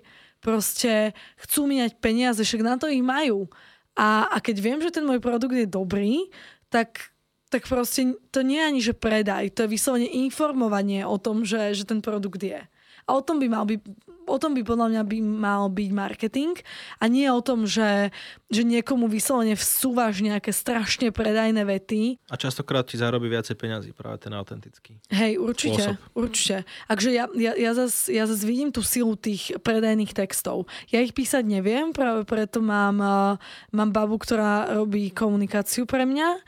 Proste 0.42 1.14
chcú 1.38 1.70
míňať 1.70 2.00
peniaze, 2.02 2.40
však 2.42 2.62
na 2.64 2.74
to 2.80 2.90
ich 2.90 3.04
majú. 3.04 3.46
A, 3.94 4.26
a 4.32 4.36
keď 4.40 4.56
viem, 4.58 4.80
že 4.80 4.90
ten 4.90 5.04
môj 5.04 5.20
produkt 5.20 5.54
je 5.54 5.68
dobrý, 5.68 6.32
tak, 6.72 7.12
tak 7.52 7.68
proste 7.68 8.16
to 8.32 8.40
nie 8.40 8.58
je 8.58 8.68
ani, 8.68 8.80
že 8.80 8.94
predaj. 8.96 9.52
To 9.54 9.68
je 9.68 9.74
vyslovene 9.76 10.08
informovanie 10.08 11.04
o 11.04 11.20
tom, 11.20 11.44
že, 11.44 11.76
že 11.76 11.84
ten 11.84 12.00
produkt 12.00 12.40
je. 12.40 12.64
A 13.04 13.10
o 13.12 13.20
tom 13.20 13.36
by 13.38 13.46
mal 13.52 13.68
byť 13.68 13.80
o 14.24 14.36
tom 14.38 14.54
by 14.54 14.62
podľa 14.62 14.86
mňa 14.94 15.02
by 15.02 15.18
mal 15.20 15.62
byť 15.68 15.90
marketing 15.90 16.54
a 17.02 17.04
nie 17.10 17.26
o 17.26 17.42
tom, 17.42 17.66
že, 17.66 18.14
že 18.48 18.62
niekomu 18.62 19.10
vyslovene 19.10 19.58
vsúvaš 19.58 20.22
nejaké 20.22 20.54
strašne 20.54 21.10
predajné 21.10 21.62
vety. 21.66 22.22
A 22.30 22.38
častokrát 22.38 22.86
ti 22.86 22.96
zarobí 22.96 23.26
viacej 23.26 23.58
peňazí 23.58 23.90
práve 23.92 24.22
ten 24.22 24.32
autentický. 24.32 25.02
Hej, 25.10 25.42
určite, 25.42 25.98
spôsob. 25.98 26.16
určite. 26.16 26.56
Takže 26.86 27.08
ja, 27.10 27.24
ja, 27.34 27.52
ja 27.58 27.72
zase 27.74 28.12
ja 28.12 28.24
zas 28.28 28.44
vidím 28.44 28.70
tú 28.70 28.84
silu 28.84 29.16
tých 29.16 29.56
predajných 29.60 30.12
textov. 30.12 30.68
Ja 30.92 31.00
ich 31.00 31.16
písať 31.16 31.42
neviem, 31.42 31.90
práve 31.90 32.28
preto 32.28 32.60
mám, 32.60 32.96
uh, 33.00 33.40
mám 33.72 33.90
babu, 33.90 34.20
ktorá 34.20 34.70
robí 34.76 35.10
komunikáciu 35.10 35.88
pre 35.88 36.04
mňa, 36.04 36.38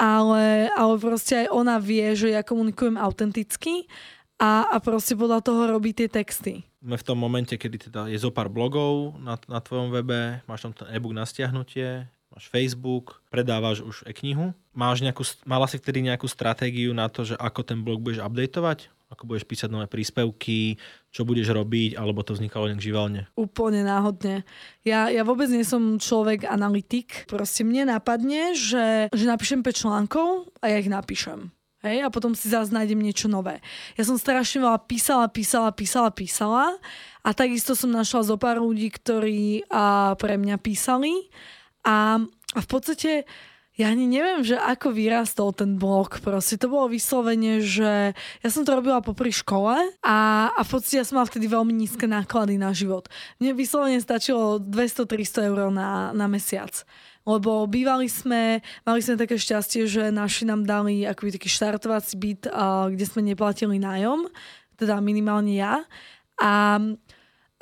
ale, 0.00 0.72
ale 0.72 0.94
proste 0.98 1.46
aj 1.46 1.48
ona 1.52 1.76
vie, 1.78 2.16
že 2.16 2.32
ja 2.32 2.42
komunikujem 2.42 2.98
autenticky 2.98 3.86
a, 4.40 4.66
a 4.66 4.76
proste 4.82 5.14
podľa 5.14 5.44
toho 5.44 5.70
robí 5.70 5.94
tie 5.94 6.10
texty. 6.10 6.66
Sme 6.82 6.98
v 6.98 7.06
tom 7.06 7.14
momente, 7.14 7.54
kedy 7.54 7.88
teda 7.88 8.10
je 8.10 8.18
zo 8.18 8.34
pár 8.34 8.50
blogov 8.50 9.14
na, 9.22 9.38
na 9.46 9.62
tvojom 9.62 9.94
webe, 9.94 10.42
máš 10.50 10.66
tam 10.66 10.74
ten 10.74 10.90
e-book 10.90 11.14
na 11.14 11.22
stiahnutie, 11.22 12.10
máš 12.26 12.50
Facebook, 12.50 13.22
predávaš 13.30 13.86
už 13.86 14.02
e-knihu. 14.02 14.50
Máš 14.74 15.06
nejakú, 15.06 15.22
mala 15.46 15.70
si 15.70 15.78
vtedy 15.78 16.02
nejakú 16.02 16.26
stratégiu 16.26 16.90
na 16.90 17.06
to, 17.06 17.22
že 17.22 17.38
ako 17.38 17.62
ten 17.62 17.86
blog 17.86 18.02
budeš 18.02 18.26
updateovať? 18.26 18.90
Ako 19.14 19.28
budeš 19.28 19.44
písať 19.44 19.68
nové 19.68 19.86
príspevky, 19.86 20.80
čo 21.12 21.28
budeš 21.28 21.52
robiť, 21.52 22.00
alebo 22.00 22.24
to 22.24 22.32
vznikalo 22.32 22.72
nejak 22.72 22.80
živelne? 22.80 23.28
Úplne 23.36 23.84
náhodne. 23.84 24.42
Ja, 24.88 25.12
ja 25.12 25.22
vôbec 25.22 25.52
nie 25.52 25.68
som 25.68 26.00
človek 26.00 26.48
analytik. 26.48 27.28
Proste 27.28 27.62
mne 27.62 27.92
napadne, 27.92 28.56
že, 28.56 29.12
že 29.12 29.24
napíšem 29.28 29.60
5 29.60 29.70
článkov 29.70 30.50
a 30.64 30.72
ja 30.72 30.80
ich 30.80 30.88
napíšem. 30.88 31.52
Hej, 31.82 32.06
a 32.06 32.14
potom 32.14 32.30
si 32.30 32.46
zase 32.46 32.70
nájdem 32.70 33.02
niečo 33.02 33.26
nové. 33.26 33.58
Ja 33.98 34.06
som 34.06 34.14
strašne 34.14 34.62
veľa 34.62 34.86
písala, 34.86 35.26
písala, 35.26 35.74
písala, 35.74 36.10
písala 36.14 36.64
a 37.26 37.28
takisto 37.34 37.74
som 37.74 37.90
našla 37.90 38.22
zo 38.22 38.36
pár 38.38 38.62
ľudí, 38.62 38.86
ktorí 38.86 39.66
a, 39.66 40.14
pre 40.14 40.38
mňa 40.38 40.62
písali 40.62 41.26
a, 41.82 42.22
a 42.54 42.58
v 42.62 42.68
podstate 42.70 43.26
ja 43.72 43.88
ani 43.88 44.04
neviem, 44.04 44.44
že 44.44 44.60
ako 44.60 44.92
vyrastol 44.92 45.50
ten 45.56 45.80
blog. 45.80 46.20
Proste 46.20 46.60
to 46.60 46.68
bolo 46.68 46.92
vyslovene, 46.92 47.64
že 47.64 48.12
ja 48.14 48.48
som 48.52 48.68
to 48.68 48.76
robila 48.76 49.00
popri 49.00 49.32
škole 49.32 49.74
a, 50.04 50.18
a 50.52 50.60
v 50.60 50.68
podstate 50.68 51.00
ja 51.00 51.06
som 51.08 51.18
mala 51.18 51.26
vtedy 51.26 51.48
veľmi 51.48 51.72
nízke 51.72 52.04
náklady 52.04 52.60
na 52.60 52.76
život. 52.76 53.08
Mne 53.40 53.56
vyslovene 53.56 53.96
stačilo 53.98 54.60
200-300 54.60 55.50
eur 55.50 55.72
na, 55.72 56.12
na 56.12 56.28
mesiac. 56.28 56.84
Lebo 57.22 57.66
bývali 57.70 58.10
sme, 58.10 58.58
mali 58.82 59.00
sme 59.00 59.14
také 59.14 59.38
šťastie, 59.38 59.86
že 59.86 60.10
naši 60.10 60.42
nám 60.42 60.66
dali 60.66 61.06
akoby 61.06 61.38
taký 61.38 61.46
štartovací 61.46 62.14
byt, 62.18 62.42
kde 62.90 63.04
sme 63.06 63.22
neplatili 63.22 63.78
nájom, 63.78 64.26
teda 64.74 64.98
minimálne 64.98 65.54
ja. 65.54 65.86
A 66.42 66.80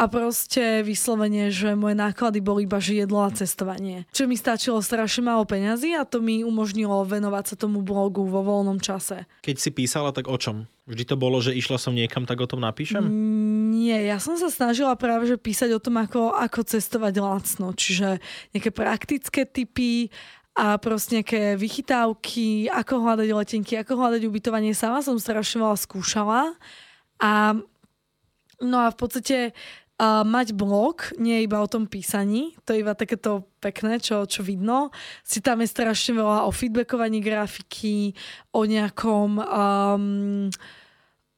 a 0.00 0.08
proste 0.08 0.80
vyslovene, 0.80 1.52
že 1.52 1.76
moje 1.76 1.92
náklady 1.92 2.40
boli 2.40 2.64
iba 2.64 2.80
že 2.80 3.04
jedlo 3.04 3.20
a 3.20 3.28
cestovanie. 3.28 4.08
Čo 4.16 4.24
mi 4.24 4.32
stačilo 4.32 4.80
strašne 4.80 5.28
málo 5.28 5.44
peňazí 5.44 5.92
a 5.92 6.08
to 6.08 6.24
mi 6.24 6.40
umožnilo 6.40 7.04
venovať 7.04 7.52
sa 7.52 7.54
tomu 7.60 7.84
blogu 7.84 8.24
vo 8.24 8.40
voľnom 8.40 8.80
čase. 8.80 9.28
Keď 9.44 9.56
si 9.60 9.68
písala, 9.76 10.16
tak 10.16 10.32
o 10.32 10.40
čom? 10.40 10.64
Vždy 10.88 11.04
to 11.04 11.20
bolo, 11.20 11.44
že 11.44 11.52
išla 11.52 11.76
som 11.76 11.92
niekam, 11.92 12.24
tak 12.24 12.40
o 12.40 12.48
tom 12.48 12.64
napíšem? 12.64 13.04
Mm, 13.04 13.59
nie, 13.80 13.96
ja 14.12 14.20
som 14.20 14.36
sa 14.36 14.52
snažila 14.52 14.92
práve 15.00 15.24
že 15.24 15.40
písať 15.40 15.72
o 15.72 15.80
tom, 15.80 15.96
ako, 15.96 16.36
ako 16.36 16.60
cestovať 16.68 17.14
lacno. 17.16 17.72
Čiže 17.72 18.20
nejaké 18.52 18.68
praktické 18.68 19.48
typy, 19.48 20.12
a 20.60 20.76
proste 20.76 21.22
nejaké 21.22 21.54
vychytávky, 21.56 22.68
ako 22.68 23.00
hľadať 23.00 23.28
letenky, 23.32 23.78
ako 23.78 23.96
hľadať 23.96 24.26
ubytovanie. 24.26 24.74
Sama 24.74 25.00
som 25.00 25.16
strašne 25.16 25.62
veľa 25.62 25.78
skúšala 25.78 26.52
a 27.22 27.56
no 28.60 28.76
a 28.84 28.92
v 28.92 28.98
podstate 28.98 29.38
Uh, 30.00 30.24
mať 30.24 30.56
blog 30.56 31.12
nie 31.20 31.44
iba 31.44 31.60
o 31.60 31.68
tom 31.68 31.84
písaní, 31.84 32.56
to 32.64 32.72
je 32.72 32.80
iba 32.80 32.96
takéto 32.96 33.44
pekné, 33.60 34.00
čo, 34.00 34.24
čo 34.24 34.40
vidno. 34.40 34.88
Si 35.20 35.44
tam 35.44 35.60
je 35.60 35.68
strašne 35.68 36.16
veľa 36.16 36.48
o 36.48 36.50
feedbackovaní 36.56 37.20
grafiky, 37.20 38.16
o 38.56 38.64
nejakom... 38.64 39.36
Um, 39.36 40.48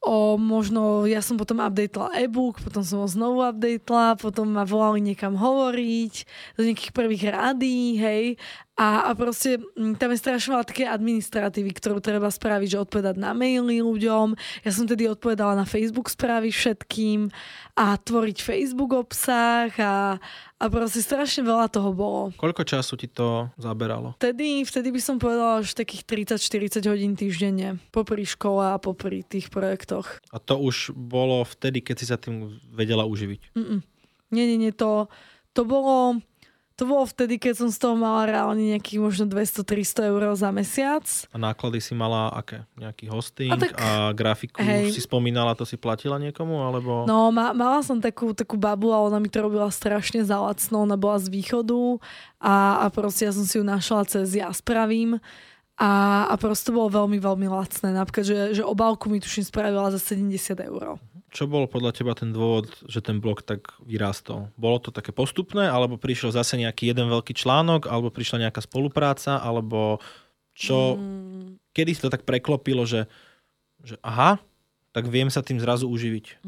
o 0.03 0.35
možno, 0.35 1.07
ja 1.07 1.23
som 1.23 1.39
potom 1.39 1.63
updatela 1.63 2.11
e-book, 2.19 2.59
potom 2.59 2.83
som 2.83 2.99
ho 3.01 3.09
znovu 3.09 3.47
updatela, 3.47 4.19
potom 4.19 4.51
ma 4.51 4.67
volali 4.67 4.99
niekam 4.99 5.39
hovoriť, 5.39 6.15
do 6.59 6.63
nejakých 6.67 6.93
prvých 6.93 7.25
rádí, 7.31 8.03
hej, 8.03 8.25
a, 8.73 9.07
a 9.07 9.11
proste 9.15 9.61
mm, 9.61 10.01
tam 10.01 10.11
je 10.11 10.19
strašne 10.19 10.59
také 10.65 10.89
administratívy, 10.89 11.77
ktorú 11.77 12.01
treba 12.01 12.33
spraviť, 12.33 12.69
že 12.73 12.83
odpovedať 12.83 13.21
na 13.21 13.37
maily 13.37 13.85
ľuďom. 13.85 14.35
Ja 14.65 14.71
som 14.73 14.89
tedy 14.89 15.07
odpovedala 15.07 15.55
na 15.55 15.69
Facebook 15.69 16.09
správy 16.09 16.49
všetkým 16.49 17.29
a 17.77 17.95
tvoriť 18.01 18.43
Facebook 18.43 18.97
obsah 18.97 19.71
a, 19.77 20.17
a 20.63 20.71
proste 20.71 21.03
strašne 21.03 21.43
veľa 21.43 21.67
toho 21.67 21.91
bolo. 21.91 22.31
Koľko 22.39 22.63
času 22.63 22.95
ti 22.95 23.11
to 23.11 23.51
zaberalo? 23.59 24.15
Vtedy, 24.23 24.63
vtedy 24.63 24.95
by 24.95 25.01
som 25.03 25.19
povedala 25.19 25.67
že 25.67 25.75
takých 25.75 26.07
30-40 26.39 26.87
hodín 26.87 27.13
týždenne. 27.19 27.83
Popri 27.91 28.23
škole 28.23 28.63
a 28.71 28.79
popri 28.79 29.27
tých 29.27 29.51
projektoch. 29.51 30.23
A 30.31 30.39
to 30.39 30.63
už 30.63 30.95
bolo 30.95 31.43
vtedy, 31.43 31.83
keď 31.83 31.97
si 31.99 32.07
sa 32.07 32.15
tým 32.15 32.63
vedela 32.71 33.03
uživiť? 33.03 33.59
Mm-mm. 33.59 33.83
Nie, 34.31 34.45
nie, 34.47 34.57
nie. 34.57 34.73
To, 34.79 35.11
to 35.51 35.67
bolo 35.67 36.23
to 36.73 36.89
bolo 36.89 37.05
vtedy, 37.05 37.37
keď 37.37 37.65
som 37.65 37.69
z 37.69 37.79
toho 37.79 37.95
mala 37.95 38.25
reálne 38.25 38.65
nejakých 38.73 38.99
možno 38.99 39.25
200-300 39.29 40.09
eur 40.09 40.23
za 40.33 40.49
mesiac. 40.49 41.05
A 41.31 41.37
náklady 41.37 41.85
si 41.85 41.93
mala 41.93 42.33
aké? 42.33 42.65
Nejaký 42.81 43.13
hosting 43.13 43.53
a, 43.53 43.57
tak, 43.61 43.71
a 43.77 43.89
grafiku 44.17 44.65
hej. 44.65 44.89
si 44.89 45.05
spomínala, 45.05 45.53
to 45.53 45.69
si 45.69 45.77
platila 45.77 46.17
niekomu? 46.17 46.65
Alebo... 46.65 47.05
No, 47.05 47.29
ma, 47.29 47.53
mala 47.53 47.85
som 47.85 48.01
takú, 48.01 48.33
takú 48.33 48.57
babu 48.57 48.91
a 48.91 49.05
ona 49.05 49.21
mi 49.21 49.29
to 49.29 49.45
robila 49.45 49.69
strašne 49.69 50.25
za 50.25 50.41
lacno. 50.41 50.89
Ona 50.89 50.97
bola 50.97 51.21
z 51.21 51.29
východu 51.29 52.01
a, 52.41 52.83
a 52.83 52.87
proste 52.89 53.29
ja 53.29 53.33
som 53.37 53.45
si 53.45 53.61
ju 53.61 53.65
našla 53.65 54.09
cez 54.09 54.33
Ja 54.33 54.49
spravím. 54.51 55.21
A, 55.77 56.25
a 56.29 56.35
proste 56.37 56.71
to 56.71 56.77
bolo 56.77 56.93
veľmi, 56.93 57.19
veľmi 57.19 57.49
lacné. 57.49 57.97
Napríklad, 57.97 58.25
že, 58.25 58.39
že 58.61 58.63
obálku 58.63 59.09
mi 59.11 59.19
tuším 59.19 59.45
spravila 59.45 59.91
za 59.91 59.99
70 59.99 60.57
eur. 60.63 61.01
Čo 61.33 61.49
bol 61.49 61.65
podľa 61.65 61.97
teba 61.97 62.13
ten 62.13 62.29
dôvod, 62.29 62.69
že 62.85 63.01
ten 63.01 63.17
blog 63.17 63.41
tak 63.41 63.73
vyrástol? 63.81 64.53
Bolo 64.61 64.77
to 64.85 64.93
také 64.93 65.17
postupné, 65.17 65.65
alebo 65.65 65.97
prišiel 65.97 66.29
zase 66.29 66.61
nejaký 66.61 66.93
jeden 66.93 67.09
veľký 67.09 67.33
článok, 67.33 67.89
alebo 67.89 68.13
prišla 68.13 68.49
nejaká 68.49 68.61
spolupráca, 68.61 69.41
alebo 69.41 69.97
čo? 70.53 71.01
Mm. 71.01 71.57
Kedy 71.73 71.91
si 71.97 72.05
to 72.05 72.13
tak 72.13 72.29
preklopilo, 72.29 72.85
že, 72.85 73.09
že 73.81 73.97
aha, 74.05 74.37
tak 74.93 75.09
viem 75.09 75.33
sa 75.33 75.41
tým 75.41 75.57
zrazu 75.57 75.89
uživiť? 75.89 76.45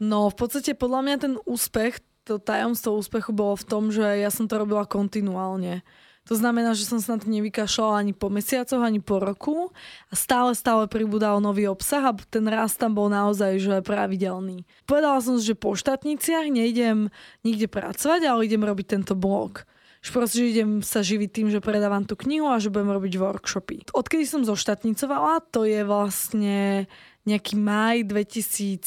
No 0.00 0.32
v 0.32 0.36
podstate 0.40 0.72
podľa 0.72 1.00
mňa 1.04 1.16
ten 1.20 1.34
úspech, 1.44 2.00
to 2.24 2.40
tajomstvo 2.40 2.96
úspechu 2.96 3.36
bolo 3.36 3.60
v 3.60 3.68
tom, 3.68 3.92
že 3.92 4.24
ja 4.24 4.32
som 4.32 4.48
to 4.48 4.56
robila 4.56 4.88
kontinuálne. 4.88 5.84
To 6.24 6.34
znamená, 6.34 6.72
že 6.72 6.88
som 6.88 6.96
sa 7.04 7.16
na 7.16 7.20
to 7.20 7.28
nevykašľala 7.28 8.00
ani 8.00 8.16
po 8.16 8.32
mesiacoch, 8.32 8.80
ani 8.80 9.04
po 9.04 9.20
roku 9.20 9.68
a 10.08 10.14
stále, 10.16 10.56
stále 10.56 10.88
pribudal 10.88 11.36
nový 11.44 11.68
obsah 11.68 12.00
a 12.00 12.16
ten 12.16 12.48
rast 12.48 12.80
tam 12.80 12.96
bol 12.96 13.12
naozaj 13.12 13.60
že 13.60 13.84
pravidelný. 13.84 14.64
Povedala 14.88 15.20
som 15.20 15.36
že 15.36 15.52
po 15.52 15.76
štátniciach 15.76 16.48
nejdem 16.48 17.12
nikde 17.44 17.68
pracovať, 17.68 18.24
ale 18.24 18.48
idem 18.48 18.64
robiť 18.64 18.86
tento 18.96 19.12
blog. 19.12 19.68
Že 20.00 20.10
proste, 20.12 20.36
že 20.40 20.52
idem 20.52 20.70
sa 20.84 21.00
živiť 21.04 21.30
tým, 21.32 21.48
že 21.52 21.64
predávam 21.64 22.04
tú 22.08 22.16
knihu 22.16 22.48
a 22.48 22.60
že 22.60 22.72
budem 22.72 22.92
robiť 22.92 23.20
workshopy. 23.20 23.92
Odkedy 23.92 24.24
som 24.24 24.44
zoštátnicovala, 24.44 25.44
to 25.48 25.64
je 25.64 25.80
vlastne 25.84 26.88
nejaký 27.24 27.56
maj 27.56 28.04
2016 28.04 28.84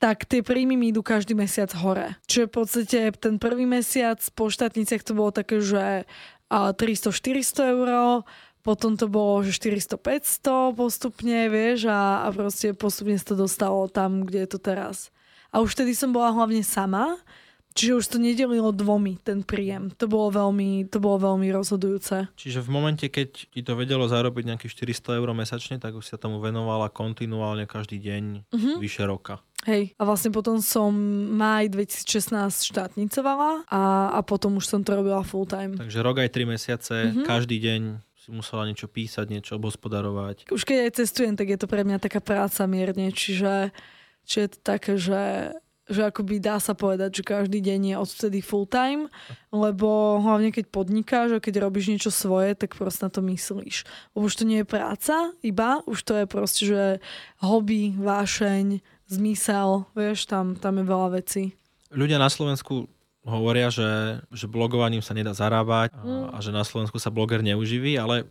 tak 0.00 0.24
tie 0.24 0.40
príjmy 0.40 0.80
mi 0.80 0.90
idú 0.90 1.04
každý 1.04 1.36
mesiac 1.36 1.68
hore. 1.76 2.16
Čiže 2.24 2.48
v 2.48 2.52
podstate 2.56 2.98
ten 3.20 3.36
prvý 3.36 3.68
mesiac 3.68 4.16
po 4.32 4.48
štátniciach 4.48 5.04
to 5.04 5.12
bolo 5.12 5.28
také, 5.28 5.60
že 5.60 6.08
300-400 6.48 7.76
eur, 7.76 7.88
potom 8.64 8.96
to 8.96 9.12
bolo, 9.12 9.44
že 9.44 9.52
400-500 9.60 10.72
postupne, 10.72 11.52
vieš, 11.52 11.92
a, 11.92 12.24
a 12.24 12.28
proste 12.32 12.72
postupne 12.72 13.20
sa 13.20 13.36
to 13.36 13.44
dostalo 13.44 13.92
tam, 13.92 14.24
kde 14.24 14.48
je 14.48 14.50
to 14.56 14.58
teraz. 14.58 15.12
A 15.52 15.60
už 15.60 15.76
vtedy 15.76 15.92
som 15.92 16.16
bola 16.16 16.32
hlavne 16.32 16.64
sama, 16.64 17.20
Čiže 17.70 17.92
už 18.02 18.06
to 18.10 18.18
nedelilo 18.18 18.74
dvomi, 18.74 19.22
ten 19.22 19.46
príjem. 19.46 19.94
To 20.02 20.10
bolo 20.10 20.34
veľmi, 20.34 20.90
to 20.90 20.98
bolo 20.98 21.22
veľmi 21.32 21.54
rozhodujúce. 21.54 22.26
Čiže 22.34 22.66
v 22.66 22.68
momente, 22.68 23.06
keď 23.06 23.46
ti 23.46 23.62
to 23.62 23.78
vedelo 23.78 24.10
zarobiť 24.10 24.42
nejakých 24.42 24.98
400 24.98 25.22
eur 25.22 25.30
mesačne, 25.30 25.76
tak 25.78 25.94
už 25.94 26.02
sa 26.02 26.18
tomu 26.18 26.42
venovala 26.42 26.90
kontinuálne 26.90 27.70
každý 27.70 28.02
deň 28.02 28.22
uh-huh. 28.50 28.76
vyše 28.82 29.06
roka. 29.06 29.38
Hej, 29.68 29.92
a 30.00 30.08
vlastne 30.08 30.32
potom 30.32 30.56
som 30.64 30.88
maj 31.36 31.68
2016 31.68 32.32
štátnicovala 32.72 33.68
a, 33.68 33.82
a 34.16 34.18
potom 34.24 34.56
už 34.56 34.64
som 34.64 34.80
to 34.80 34.96
robila 34.96 35.20
full 35.20 35.44
time. 35.44 35.76
Takže 35.76 36.00
rok 36.00 36.16
aj 36.24 36.32
3 36.32 36.48
mesiace, 36.48 36.94
mm-hmm. 37.12 37.28
každý 37.28 37.60
deň 37.60 37.80
si 38.16 38.28
musela 38.32 38.64
niečo 38.64 38.88
písať, 38.88 39.28
niečo 39.28 39.60
obhospodarovať. 39.60 40.48
Už 40.48 40.64
keď 40.64 40.88
aj 40.88 40.92
cestujem, 41.04 41.36
tak 41.36 41.52
je 41.52 41.58
to 41.60 41.68
pre 41.68 41.84
mňa 41.84 42.00
taká 42.00 42.24
práca 42.24 42.64
mierne, 42.64 43.12
čiže, 43.12 43.68
čiže 44.24 44.40
je 44.40 44.50
to 44.56 44.58
také, 44.64 44.92
že 44.96 45.52
že 45.90 46.06
akoby 46.06 46.38
dá 46.38 46.62
sa 46.62 46.78
povedať, 46.78 47.20
že 47.20 47.26
každý 47.26 47.58
deň 47.58 47.80
je 47.92 47.96
odvtedy 47.98 48.38
full 48.38 48.62
time, 48.62 49.10
lebo 49.50 50.22
hlavne 50.22 50.54
keď 50.54 50.70
podnikáš 50.70 51.28
a 51.34 51.42
keď 51.42 51.66
robíš 51.66 51.90
niečo 51.90 52.14
svoje, 52.14 52.54
tak 52.54 52.78
proste 52.78 53.02
na 53.02 53.10
to 53.10 53.20
myslíš. 53.26 53.82
Lebo 54.14 54.30
už 54.30 54.38
to 54.38 54.44
nie 54.46 54.62
je 54.62 54.70
práca 54.70 55.34
iba, 55.42 55.82
už 55.90 55.98
to 56.06 56.14
je 56.14 56.24
proste, 56.30 56.62
že 56.62 56.82
hobby, 57.42 57.98
vášeň, 57.98 58.78
zmysel, 59.10 59.90
vieš, 59.92 60.30
tam, 60.30 60.54
tam 60.54 60.78
je 60.78 60.84
veľa 60.86 61.08
vecí. 61.18 61.42
Ľudia 61.90 62.22
na 62.22 62.30
Slovensku 62.30 62.86
hovoria, 63.26 63.68
že, 63.68 64.22
že 64.32 64.46
blogovaním 64.46 65.02
sa 65.02 65.12
nedá 65.12 65.34
zarábať 65.34 65.92
a, 65.92 66.00
mm. 66.00 66.26
a 66.32 66.38
že 66.38 66.50
na 66.54 66.64
Slovensku 66.64 66.96
sa 66.96 67.12
bloger 67.12 67.42
neuživí, 67.42 67.98
ale 67.98 68.24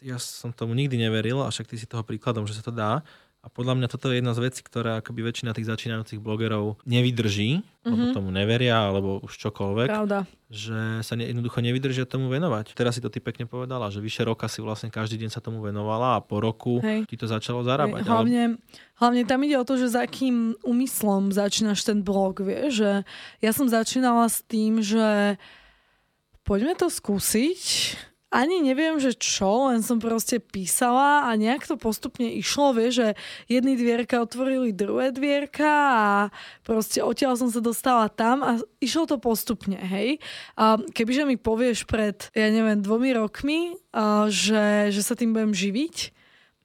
ja 0.00 0.16
som 0.16 0.54
tomu 0.54 0.72
nikdy 0.78 0.98
neveril 0.98 1.42
a 1.42 1.50
však 1.50 1.68
ty 1.68 1.76
si 1.76 1.86
toho 1.90 2.06
príkladom, 2.06 2.46
že 2.46 2.56
sa 2.58 2.64
to 2.64 2.72
dá. 2.72 3.02
A 3.42 3.50
podľa 3.50 3.74
mňa 3.74 3.90
toto 3.90 4.06
je 4.06 4.22
jedna 4.22 4.38
z 4.38 4.46
vecí, 4.46 4.62
ktorá 4.62 5.02
akoby 5.02 5.26
väčšina 5.26 5.50
tých 5.50 5.66
začínajúcich 5.66 6.22
blogerov 6.22 6.78
nevydrží, 6.86 7.58
mm-hmm. 7.58 7.90
lebo 7.90 8.04
mhm. 8.06 8.14
tomu 8.14 8.30
neveria, 8.30 8.86
alebo 8.86 9.18
už 9.18 9.34
čokoľvek. 9.34 9.90
Pravda. 9.90 10.30
Že 10.46 11.02
sa 11.02 11.18
ne, 11.18 11.26
jednoducho 11.26 11.58
nevydržia 11.58 12.06
tomu 12.06 12.30
venovať. 12.30 12.70
Teraz 12.78 12.94
si 12.94 13.02
to 13.02 13.10
ty 13.10 13.18
pekne 13.18 13.50
povedala, 13.50 13.90
že 13.90 13.98
vyše 13.98 14.22
roka 14.22 14.46
si 14.46 14.62
vlastne 14.62 14.94
každý 14.94 15.18
deň 15.26 15.34
sa 15.34 15.42
tomu 15.42 15.58
venovala 15.58 16.22
a 16.22 16.22
po 16.22 16.38
roku 16.38 16.78
Hej. 16.86 17.10
ti 17.10 17.18
to 17.18 17.26
začalo 17.26 17.66
zarábať. 17.66 18.06
Hej, 18.06 18.14
hlavne, 18.14 18.42
ale... 18.54 18.98
hlavne 19.02 19.22
tam 19.26 19.42
ide 19.42 19.58
o 19.58 19.66
to, 19.66 19.74
že 19.74 19.90
za 19.90 20.06
akým 20.06 20.54
úmyslom 20.62 21.34
začínaš 21.34 21.82
ten 21.82 22.06
blog, 22.06 22.38
vieš, 22.46 22.78
že 22.78 22.90
ja 23.42 23.50
som 23.50 23.66
začínala 23.66 24.30
s 24.30 24.46
tým, 24.46 24.78
že 24.78 25.34
poďme 26.46 26.78
to 26.78 26.86
skúsiť 26.86 27.62
ani 28.32 28.64
neviem, 28.64 28.96
že 28.96 29.12
čo, 29.12 29.68
len 29.68 29.84
som 29.84 30.00
proste 30.00 30.40
písala 30.40 31.28
a 31.28 31.36
nejak 31.36 31.68
to 31.68 31.76
postupne 31.76 32.24
išlo, 32.24 32.72
vie, 32.72 32.88
že 32.88 33.06
jedny 33.44 33.76
dvierka 33.76 34.24
otvorili 34.24 34.72
druhé 34.72 35.12
dvierka 35.12 35.68
a 35.68 36.08
proste 36.64 37.04
odtiaľ 37.04 37.36
som 37.36 37.52
sa 37.52 37.60
dostala 37.60 38.08
tam 38.08 38.40
a 38.40 38.56
išlo 38.80 39.04
to 39.04 39.20
postupne, 39.20 39.76
hej. 39.76 40.16
A 40.56 40.80
kebyže 40.80 41.28
mi 41.28 41.36
povieš 41.36 41.84
pred, 41.84 42.32
ja 42.32 42.48
neviem, 42.48 42.80
dvomi 42.80 43.12
rokmi, 43.12 43.76
a 43.92 44.32
že, 44.32 44.88
že 44.88 45.04
sa 45.04 45.12
tým 45.12 45.36
budem 45.36 45.52
živiť, 45.52 46.16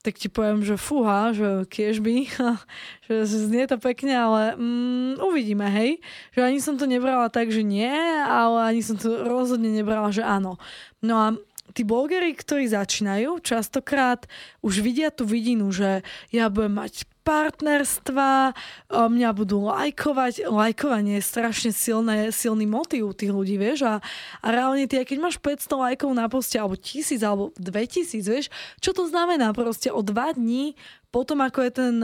tak 0.07 0.15
ti 0.15 0.31
poviem, 0.31 0.63
že 0.63 0.79
fúha, 0.79 1.35
že 1.35 1.67
kiež 1.67 1.99
by, 1.99 2.31
že 3.11 3.27
znie 3.27 3.67
to 3.67 3.75
pekne, 3.75 4.15
ale 4.15 4.41
mm, 4.55 5.19
uvidíme, 5.19 5.67
hej. 5.67 5.99
Že 6.31 6.41
ani 6.47 6.59
som 6.63 6.79
to 6.79 6.87
nebrala 6.87 7.27
tak, 7.27 7.51
že 7.51 7.59
nie, 7.59 7.91
ale 8.23 8.71
ani 8.71 8.79
som 8.79 8.95
to 8.95 9.27
rozhodne 9.27 9.67
nebrala, 9.67 10.07
že 10.15 10.23
áno. 10.23 10.55
No 11.03 11.15
a 11.19 11.27
tí 11.73 11.81
blogery, 11.87 12.35
ktorí 12.35 12.71
začínajú, 12.71 13.43
častokrát 13.43 14.27
už 14.63 14.79
vidia 14.83 15.11
tú 15.11 15.27
vidinu, 15.27 15.71
že 15.71 16.03
ja 16.31 16.47
budem 16.47 16.79
mať 16.79 17.07
partnerstva, 17.27 18.55
mňa 18.87 19.29
budú 19.35 19.67
lajkovať. 19.67 20.47
Lajkovanie 20.47 21.19
je 21.19 21.27
strašne 21.27 21.75
silné, 21.75 22.31
silný 22.31 22.63
motiv 22.63 23.11
tých 23.19 23.35
ľudí, 23.35 23.59
vieš. 23.59 23.83
A, 23.83 23.99
a 24.39 24.47
reálne 24.47 24.87
ty, 24.87 25.03
keď 25.03 25.19
máš 25.19 25.35
500 25.43 25.67
lajkov 25.75 26.11
na 26.15 26.31
poste, 26.31 26.55
alebo 26.55 26.79
1000, 26.79 27.19
alebo 27.27 27.51
2000, 27.59 28.23
vieš, 28.23 28.47
čo 28.79 28.95
to 28.95 29.11
znamená? 29.11 29.51
Proste 29.51 29.91
o 29.91 29.99
dva 29.99 30.31
dní 30.31 30.79
potom, 31.11 31.43
ako 31.43 31.59
je 31.67 31.71
ten, 31.71 31.95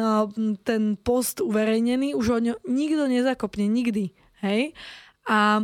ten 0.67 0.83
post 0.99 1.39
uverejnený, 1.39 2.19
už 2.19 2.25
ho 2.27 2.37
nikto 2.67 3.07
nezakopne, 3.07 3.63
nikdy. 3.71 4.11
Hej? 4.43 4.75
A, 5.23 5.63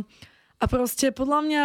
a 0.56 0.64
proste 0.64 1.12
podľa 1.12 1.40
mňa 1.44 1.62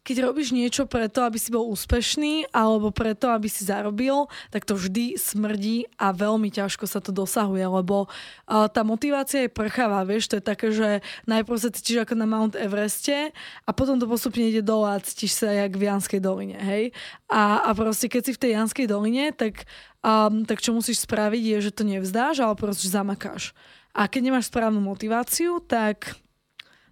keď 0.00 0.16
robíš 0.24 0.56
niečo 0.56 0.88
preto, 0.88 1.20
aby 1.22 1.36
si 1.36 1.52
bol 1.52 1.68
úspešný 1.68 2.48
alebo 2.50 2.88
preto, 2.90 3.28
aby 3.28 3.46
si 3.46 3.68
zarobil, 3.68 4.26
tak 4.48 4.64
to 4.64 4.76
vždy 4.76 5.20
smrdí 5.20 5.84
a 6.00 6.12
veľmi 6.16 6.48
ťažko 6.48 6.88
sa 6.88 7.04
to 7.04 7.12
dosahuje, 7.12 7.62
lebo 7.62 8.08
uh, 8.08 8.66
tá 8.72 8.80
motivácia 8.80 9.46
je 9.46 9.52
prchavá, 9.52 10.02
vieš, 10.08 10.32
to 10.32 10.40
je 10.40 10.44
také, 10.44 10.68
že 10.72 10.88
najprv 11.28 11.56
sa 11.60 11.70
cítiš 11.72 12.04
ako 12.04 12.14
na 12.16 12.26
Mount 12.26 12.54
Evereste 12.56 13.32
a 13.64 13.70
potom 13.76 14.00
to 14.00 14.08
postupne 14.08 14.44
ide 14.44 14.64
dole 14.64 14.88
a 14.88 15.02
cítiš 15.02 15.44
sa 15.44 15.52
jak 15.52 15.76
v 15.76 15.86
Janskej 15.88 16.20
doline, 16.20 16.58
hej? 16.58 16.92
A, 17.28 17.68
a 17.68 17.70
proste 17.76 18.08
keď 18.08 18.22
si 18.26 18.32
v 18.36 18.42
tej 18.42 18.50
Janskej 18.56 18.86
doline, 18.88 19.32
tak, 19.36 19.68
um, 20.00 20.42
tak 20.48 20.64
čo 20.64 20.72
musíš 20.74 21.04
spraviť 21.04 21.42
je, 21.56 21.56
že 21.70 21.76
to 21.76 21.82
nevzdáš, 21.84 22.40
ale 22.40 22.56
proste 22.56 22.88
zamakáš. 22.88 23.52
A 23.90 24.06
keď 24.06 24.30
nemáš 24.30 24.46
správnu 24.50 24.78
motiváciu, 24.78 25.58
tak 25.66 26.14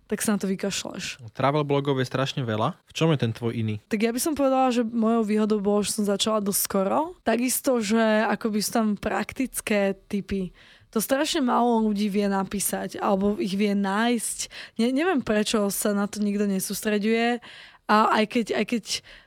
tak 0.08 0.24
sa 0.24 0.34
na 0.34 0.38
to 0.40 0.48
vykašľaš. 0.48 1.20
Travel 1.36 1.68
blogov 1.68 2.00
je 2.00 2.08
strašne 2.08 2.40
veľa. 2.40 2.80
V 2.88 2.92
čom 2.96 3.12
je 3.12 3.20
ten 3.20 3.32
tvoj 3.36 3.52
iný? 3.52 3.76
Tak 3.92 4.00
ja 4.00 4.10
by 4.10 4.20
som 4.20 4.32
povedala, 4.32 4.72
že 4.72 4.80
mojou 4.82 5.22
výhodou 5.28 5.60
bolo, 5.60 5.84
že 5.84 6.00
som 6.00 6.08
začala 6.08 6.40
dosť 6.40 6.60
skoro. 6.64 7.12
Takisto, 7.22 7.84
že 7.84 8.24
ako 8.24 8.56
by 8.56 8.58
sú 8.64 8.70
tam 8.72 8.86
praktické 8.96 10.00
typy. 10.08 10.56
To 10.96 11.04
strašne 11.04 11.44
málo 11.44 11.84
ľudí 11.84 12.08
vie 12.08 12.24
napísať, 12.24 12.96
alebo 12.96 13.36
ich 13.36 13.52
vie 13.52 13.76
nájsť. 13.76 14.38
Ne, 14.80 14.88
neviem, 14.88 15.20
prečo 15.20 15.68
sa 15.68 15.92
na 15.92 16.08
to 16.08 16.24
nikto 16.24 16.48
nesústreďuje. 16.48 17.44
A 17.88 18.20
aj 18.20 18.24
keď, 18.28 18.46
aj 18.56 18.64
keď 18.68 18.84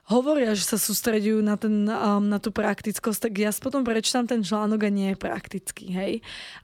hovoria, 0.09 0.53
že 0.57 0.65
sa 0.65 0.77
sústreďujú 0.77 1.41
na, 1.41 1.57
ten, 1.57 1.85
um, 1.85 2.25
na 2.25 2.37
tú 2.37 2.53
praktickosť, 2.53 3.29
tak 3.29 3.33
ja 3.37 3.49
potom 3.57 3.81
prečítam 3.81 4.25
ten 4.29 4.41
článok 4.41 4.85
a 4.85 4.89
nie 4.93 5.13
je 5.13 5.17
praktický. 5.17 5.85
Hej? 5.93 6.13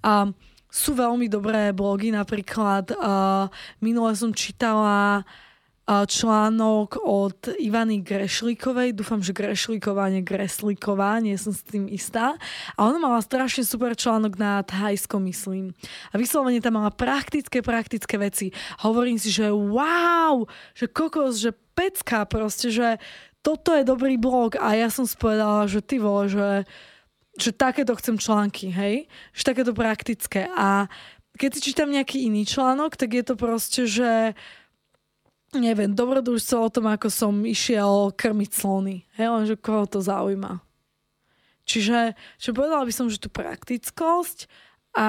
Um, 0.05 0.33
sú 0.67 0.93
veľmi 0.93 1.31
dobré 1.31 1.71
blogy, 1.71 2.11
napríklad 2.11 2.91
uh, 2.93 3.47
minule 3.79 4.11
som 4.13 4.35
čítala 4.35 5.23
uh, 5.23 6.03
článok 6.03 6.99
od 6.99 7.55
Ivany 7.55 8.03
Grešlíkovej, 8.03 8.91
dúfam, 8.91 9.23
že 9.23 9.31
Grešlíková, 9.31 10.11
nie 10.11 10.19
Greslíková, 10.19 11.23
nie 11.23 11.39
som 11.39 11.55
s 11.55 11.63
tým 11.63 11.87
istá. 11.87 12.35
A 12.75 12.79
ona 12.83 12.99
mala 12.99 13.23
strašne 13.23 13.63
super 13.63 13.95
článok 13.95 14.35
na 14.35 14.59
Thajsko, 14.67 15.23
myslím. 15.23 15.71
A 16.11 16.19
vyslovene 16.19 16.59
tam 16.59 16.75
mala 16.75 16.91
praktické, 16.91 17.63
praktické 17.63 18.19
veci. 18.19 18.51
Hovorím 18.83 19.15
si, 19.15 19.31
že 19.31 19.47
wow, 19.47 20.43
že 20.75 20.91
kokos, 20.91 21.39
že 21.39 21.55
pecka 21.71 22.27
proste, 22.27 22.67
že 22.67 22.99
toto 23.39 23.71
je 23.71 23.87
dobrý 23.87 24.19
blog. 24.19 24.59
A 24.59 24.75
ja 24.75 24.91
som 24.91 25.07
spovedala, 25.07 25.71
že 25.71 25.79
ty 25.79 26.03
vole, 26.03 26.27
že 26.27 26.67
že 27.37 27.53
takéto 27.53 27.93
chcem 27.95 28.17
články, 28.17 28.73
hej? 28.73 29.05
Že 29.31 29.43
takéto 29.53 29.71
praktické. 29.77 30.49
A 30.57 30.89
keď 31.37 31.49
si 31.57 31.71
čítam 31.71 31.93
nejaký 31.93 32.25
iný 32.25 32.49
článok, 32.49 32.97
tak 32.97 33.13
je 33.13 33.23
to 33.23 33.37
proste, 33.37 33.85
že 33.85 34.33
neviem, 35.55 35.93
dobrodružstvo 35.93 36.57
o 36.59 36.73
tom, 36.73 36.89
ako 36.89 37.07
som 37.07 37.33
išiel 37.45 38.11
krmiť 38.11 38.51
slony. 38.51 39.05
Hej, 39.15 39.27
lenže 39.31 39.55
koho 39.55 39.87
to 39.87 40.03
zaujíma. 40.03 40.59
Čiže, 41.67 42.15
čo 42.39 42.55
povedala 42.55 42.83
by 42.83 42.93
som, 42.95 43.07
že 43.07 43.21
tú 43.21 43.27
praktickosť 43.27 44.47
a 44.95 45.07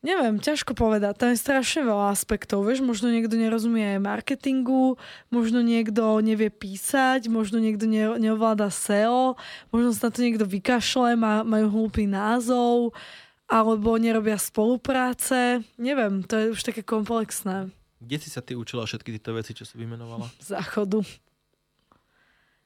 Neviem, 0.00 0.40
ťažko 0.40 0.72
povedať. 0.72 1.12
Tam 1.20 1.28
je 1.36 1.44
strašne 1.44 1.84
veľa 1.84 2.08
aspektov. 2.08 2.64
Vieš, 2.64 2.80
možno 2.80 3.12
niekto 3.12 3.36
nerozumie 3.36 4.00
marketingu, 4.00 4.96
možno 5.28 5.60
niekto 5.60 6.24
nevie 6.24 6.48
písať, 6.48 7.28
možno 7.28 7.60
niekto 7.60 7.84
ne, 7.84 8.16
neovláda 8.16 8.72
SEO, 8.72 9.36
možno 9.68 9.92
sa 9.92 10.08
na 10.08 10.16
to 10.16 10.24
niekto 10.24 10.48
vykašle, 10.48 11.20
má, 11.20 11.44
majú 11.44 11.68
hlúpy 11.68 12.08
názov, 12.08 12.96
alebo 13.44 14.00
nerobia 14.00 14.40
spolupráce. 14.40 15.60
Neviem, 15.76 16.24
to 16.24 16.32
je 16.40 16.46
už 16.56 16.64
také 16.64 16.80
komplexné. 16.80 17.68
Kde 18.00 18.16
si 18.16 18.32
sa 18.32 18.40
ty 18.40 18.56
učila 18.56 18.88
všetky 18.88 19.20
tieto 19.20 19.36
veci, 19.36 19.52
čo 19.52 19.68
si 19.68 19.76
vymenovala? 19.76 20.32
Záchodu. 20.40 21.04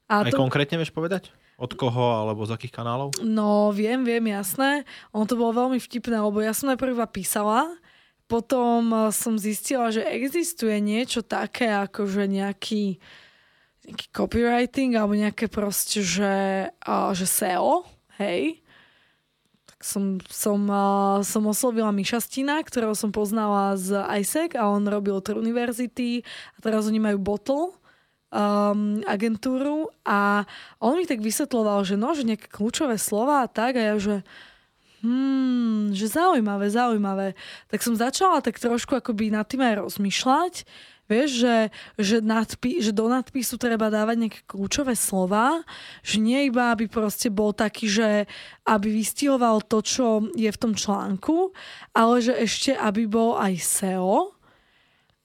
A 0.07 0.23
Aj 0.23 0.31
to... 0.31 0.39
konkrétne 0.39 0.79
vieš 0.79 0.95
povedať? 0.95 1.35
Od 1.55 1.71
koho 1.71 2.27
alebo 2.27 2.43
z 2.43 2.51
akých 2.51 2.75
kanálov? 2.75 3.15
No, 3.23 3.71
viem, 3.71 4.03
viem, 4.03 4.27
jasné. 4.27 4.83
Ono 5.15 5.23
to 5.23 5.39
bolo 5.39 5.65
veľmi 5.65 5.79
vtipné, 5.79 6.19
lebo 6.19 6.43
ja 6.43 6.51
som 6.51 6.67
najprv 6.67 6.99
písala, 7.07 7.71
potom 8.25 8.91
eh, 8.91 9.13
som 9.13 9.37
zistila, 9.37 9.93
že 9.93 10.03
existuje 10.03 10.75
niečo 10.81 11.21
také, 11.23 11.71
ako 11.71 12.09
že 12.09 12.27
nejaký, 12.27 12.99
nejaký 13.87 14.07
copywriting 14.11 14.97
alebo 14.97 15.15
nejaké 15.15 15.47
proste, 15.47 16.01
že, 16.03 16.67
uh, 16.83 17.13
že 17.15 17.23
SEO, 17.29 17.85
hej. 18.17 18.59
Tak 19.69 19.79
som, 19.85 20.17
som, 20.27 20.59
uh, 20.67 21.21
som 21.21 21.45
oslovila 21.45 21.93
Miša 21.93 22.19
Stina, 22.19 22.59
ktorého 22.59 22.97
som 22.97 23.13
poznala 23.13 23.77
z 23.77 23.95
ISEC 24.25 24.57
a 24.57 24.67
on 24.67 24.83
robil 24.83 25.21
od 25.21 25.29
univerzity 25.31 26.25
a 26.55 26.57
teraz 26.59 26.89
oni 26.89 26.99
majú 26.99 27.21
Bottle 27.21 27.77
um, 28.35 28.99
agentúru 29.07 29.87
a 30.03 30.43
on 30.83 30.99
mi 30.99 31.07
tak 31.07 31.23
vysvetloval, 31.23 31.87
že 31.87 31.95
no, 31.95 32.11
že 32.11 32.27
nejaké 32.27 32.51
kľúčové 32.51 32.99
slova 32.99 33.47
a 33.47 33.51
tak 33.51 33.79
a 33.79 33.83
ja, 33.93 33.95
že 33.95 34.27
hmm, 34.99 35.95
že 35.95 36.11
zaujímavé, 36.11 36.67
zaujímavé. 36.67 37.39
Tak 37.71 37.79
som 37.79 37.95
začala 37.95 38.43
tak 38.43 38.59
trošku 38.59 38.99
akoby 38.99 39.31
nad 39.31 39.47
tým 39.47 39.63
aj 39.63 39.87
rozmýšľať, 39.87 40.53
Vieš, 41.05 41.29
že, 41.37 41.57
že, 42.01 42.17
nadpi- 42.17 42.81
že 42.81 42.89
do 42.89 43.05
nadpisu 43.05 43.61
treba 43.61 43.93
dávať 43.93 44.25
nejaké 44.25 44.41
kľúčové 44.49 44.97
slova, 44.97 45.61
že 46.01 46.17
nie 46.17 46.49
iba, 46.49 46.73
aby 46.73 46.89
proste 46.89 47.29
bol 47.29 47.53
taký, 47.53 47.85
že 47.85 48.25
aby 48.65 48.89
vystihoval 48.89 49.61
to, 49.69 49.85
čo 49.85 50.25
je 50.33 50.49
v 50.49 50.57
tom 50.57 50.73
článku, 50.73 51.53
ale 51.93 52.25
že 52.25 52.33
ešte, 52.33 52.73
aby 52.73 53.05
bol 53.05 53.37
aj 53.37 53.53
SEO, 53.61 54.33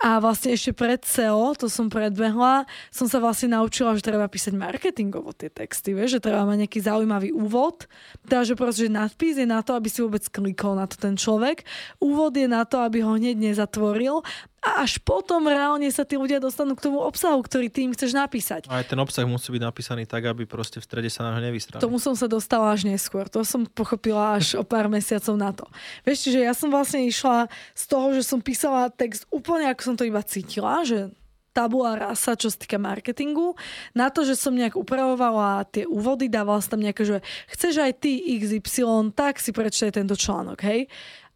a 0.01 0.17
vlastne 0.17 0.57
ešte 0.57 0.73
pred 0.73 1.05
SEO, 1.05 1.53
to 1.53 1.69
som 1.69 1.93
predbehla, 1.93 2.65
som 2.89 3.05
sa 3.05 3.21
vlastne 3.21 3.53
naučila, 3.53 3.93
že 3.93 4.01
treba 4.01 4.25
písať 4.33 4.57
marketingovo 4.57 5.37
tie 5.37 5.53
texty, 5.53 5.93
vieš, 5.93 6.17
že 6.17 6.25
treba 6.25 6.49
mať 6.49 6.65
nejaký 6.65 6.81
zaujímavý 6.81 7.31
úvod. 7.37 7.85
Teda, 8.25 8.41
že 8.49 8.57
proste, 8.57 8.89
že 8.89 8.97
nadpis 8.97 9.37
je 9.37 9.45
na 9.45 9.61
to, 9.61 9.77
aby 9.77 9.93
si 9.93 10.01
vôbec 10.01 10.25
klikol 10.33 10.73
na 10.73 10.89
to 10.89 10.97
ten 10.97 11.21
človek. 11.21 11.69
Úvod 12.01 12.33
je 12.33 12.49
na 12.49 12.65
to, 12.65 12.81
aby 12.81 13.05
ho 13.05 13.13
hneď 13.13 13.37
nezatvoril 13.37 14.25
a 14.61 14.85
až 14.85 15.01
potom 15.01 15.49
reálne 15.49 15.89
sa 15.89 16.05
tí 16.05 16.21
ľudia 16.21 16.37
dostanú 16.37 16.77
k 16.77 16.85
tomu 16.85 17.01
obsahu, 17.01 17.41
ktorý 17.41 17.73
ty 17.73 17.89
im 17.89 17.97
chceš 17.97 18.13
napísať. 18.13 18.69
A 18.69 18.85
aj 18.85 18.93
ten 18.93 19.01
obsah 19.01 19.25
musí 19.25 19.49
byť 19.49 19.63
napísaný 19.65 20.05
tak, 20.05 20.29
aby 20.29 20.45
proste 20.45 20.79
v 20.79 20.85
strede 20.85 21.09
sa 21.09 21.25
na 21.25 21.33
ho 21.33 21.41
nevystrali. 21.41 21.81
Tomu 21.81 21.97
som 21.97 22.13
sa 22.13 22.29
dostala 22.29 22.69
až 22.69 22.85
neskôr. 22.85 23.25
To 23.33 23.41
som 23.41 23.65
pochopila 23.65 24.37
až 24.37 24.61
o 24.61 24.65
pár 24.65 24.93
mesiacov 24.93 25.35
na 25.41 25.57
to. 25.57 25.65
Vieš, 26.05 26.29
čiže 26.29 26.41
ja 26.45 26.53
som 26.53 26.69
vlastne 26.69 27.09
išla 27.09 27.49
z 27.73 27.85
toho, 27.89 28.13
že 28.13 28.21
som 28.21 28.45
písala 28.45 28.93
text 28.93 29.25
úplne 29.33 29.73
ako 29.73 29.81
som 29.81 29.95
to 29.97 30.05
iba 30.05 30.21
cítila, 30.21 30.85
že 30.85 31.09
tabula 31.51 31.99
rasa, 31.99 32.39
čo 32.39 32.47
sa 32.53 32.59
týka 32.61 32.79
marketingu, 32.79 33.59
na 33.91 34.13
to, 34.13 34.23
že 34.23 34.39
som 34.39 34.55
nejak 34.55 34.79
upravovala 34.79 35.67
tie 35.67 35.83
úvody, 35.83 36.31
dávala 36.31 36.63
som 36.63 36.79
tam 36.79 36.85
nejaké, 36.87 37.03
že 37.03 37.19
chceš 37.51 37.83
aj 37.83 37.93
ty 37.99 38.23
XY, 38.39 39.11
tak 39.17 39.43
si 39.43 39.51
prečítaj 39.51 39.99
tento 39.99 40.15
článok, 40.15 40.63
hej. 40.63 40.87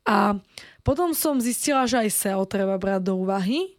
A 0.07 0.39
potom 0.85 1.17
som 1.17 1.41
zistila, 1.41 1.89
že 1.89 2.05
aj 2.05 2.13
SEO 2.13 2.45
treba 2.45 2.77
brať 2.77 3.09
do 3.09 3.17
úvahy, 3.17 3.75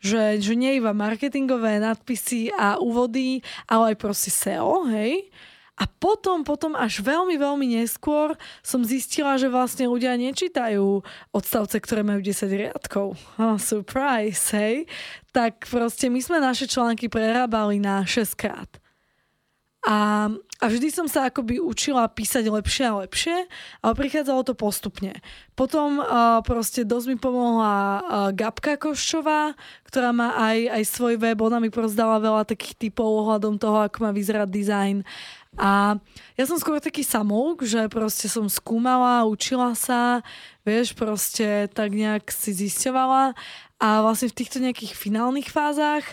že, 0.00 0.40
že 0.40 0.56
nie 0.56 0.80
iba 0.80 0.96
marketingové 0.96 1.76
nadpisy 1.76 2.48
a 2.56 2.80
úvody, 2.80 3.44
ale 3.68 3.92
aj 3.92 3.96
proste 4.00 4.32
SEO, 4.32 4.88
hej. 4.88 5.28
A 5.76 5.84
potom, 5.84 6.40
potom 6.40 6.72
až 6.72 7.04
veľmi, 7.04 7.36
veľmi 7.36 7.76
neskôr 7.76 8.32
som 8.64 8.80
zistila, 8.80 9.36
že 9.36 9.52
vlastne 9.52 9.84
ľudia 9.84 10.16
nečítajú 10.16 11.04
odstavce, 11.36 11.76
ktoré 11.76 12.00
majú 12.00 12.24
10 12.24 12.48
riadkov. 12.48 13.12
Oh, 13.36 13.60
surprise, 13.60 14.56
hej. 14.56 14.88
tak 15.36 15.68
proste 15.68 16.08
my 16.08 16.16
sme 16.24 16.40
naše 16.40 16.64
články 16.64 17.12
prerábali 17.12 17.76
na 17.76 18.08
6 18.08 18.32
krát. 18.40 18.80
A, 19.86 20.26
a 20.34 20.64
vždy 20.66 20.90
som 20.90 21.06
sa 21.06 21.30
akoby 21.30 21.62
učila 21.62 22.10
písať 22.10 22.50
lepšie 22.50 22.84
a 22.90 23.06
lepšie, 23.06 23.46
ale 23.86 23.92
prichádzalo 23.94 24.42
to 24.42 24.58
postupne. 24.58 25.14
Potom 25.54 26.02
uh, 26.02 26.42
proste 26.42 26.82
dosť 26.82 27.06
mi 27.06 27.16
pomohla 27.22 27.74
uh, 27.78 28.00
Gabka 28.34 28.74
Koščová, 28.74 29.54
ktorá 29.86 30.10
má 30.10 30.34
aj, 30.34 30.74
aj 30.74 30.82
svoj 30.90 31.14
web, 31.22 31.38
ona 31.38 31.62
mi 31.62 31.70
prozdala 31.70 32.18
veľa 32.18 32.50
takých 32.50 32.90
typov 32.90 33.06
ohľadom 33.06 33.62
toho, 33.62 33.86
ako 33.86 34.02
má 34.02 34.10
vyzerať 34.10 34.48
dizajn. 34.50 34.96
A 35.56 36.02
ja 36.34 36.44
som 36.44 36.58
skôr 36.58 36.82
taký 36.82 37.06
samouk, 37.06 37.62
že 37.62 37.86
proste 37.86 38.26
som 38.26 38.50
skúmala, 38.50 39.24
učila 39.24 39.72
sa, 39.78 40.20
vieš, 40.66 40.98
proste 40.98 41.70
tak 41.70 41.94
nejak 41.94 42.26
si 42.28 42.52
zisťovala 42.52 43.38
a 43.78 43.88
vlastne 44.02 44.28
v 44.34 44.38
týchto 44.42 44.58
nejakých 44.58 44.98
finálnych 44.98 45.48
fázach 45.48 46.04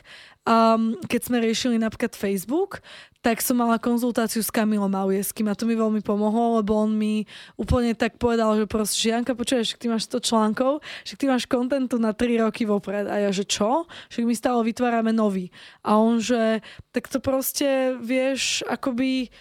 um, 0.48 0.96
keď 1.08 1.22
sme 1.24 1.38
riešili 1.44 1.76
napríklad 1.80 2.16
Facebook, 2.16 2.84
tak 3.24 3.40
som 3.40 3.56
mala 3.56 3.80
konzultáciu 3.80 4.44
s 4.44 4.52
Kamilom 4.52 4.92
Auieským 4.92 5.48
a 5.48 5.56
to 5.56 5.64
mi 5.64 5.80
veľmi 5.80 6.04
pomohlo, 6.04 6.60
lebo 6.60 6.76
on 6.76 6.92
mi 6.92 7.24
úplne 7.56 7.96
tak 7.96 8.20
povedal, 8.20 8.60
že 8.60 8.68
proste, 8.68 9.00
že 9.00 9.16
Janka, 9.16 9.32
počuješ, 9.32 9.80
ty 9.80 9.88
máš 9.88 10.12
100 10.12 10.28
článkov, 10.28 10.84
že 11.08 11.16
ty 11.16 11.32
máš 11.32 11.48
kontentu 11.48 11.96
na 11.96 12.12
3 12.12 12.44
roky 12.44 12.68
vopred. 12.68 13.08
A 13.08 13.24
ja, 13.24 13.32
že 13.32 13.48
čo? 13.48 13.88
Že 14.12 14.28
my 14.28 14.36
stále 14.36 14.60
vytvárame 14.68 15.16
nový. 15.16 15.56
A 15.88 15.96
on, 15.96 16.20
že 16.20 16.60
tak 16.92 17.08
to 17.08 17.24
proste 17.24 17.96
vieš, 18.04 18.60
akoby 18.68 19.32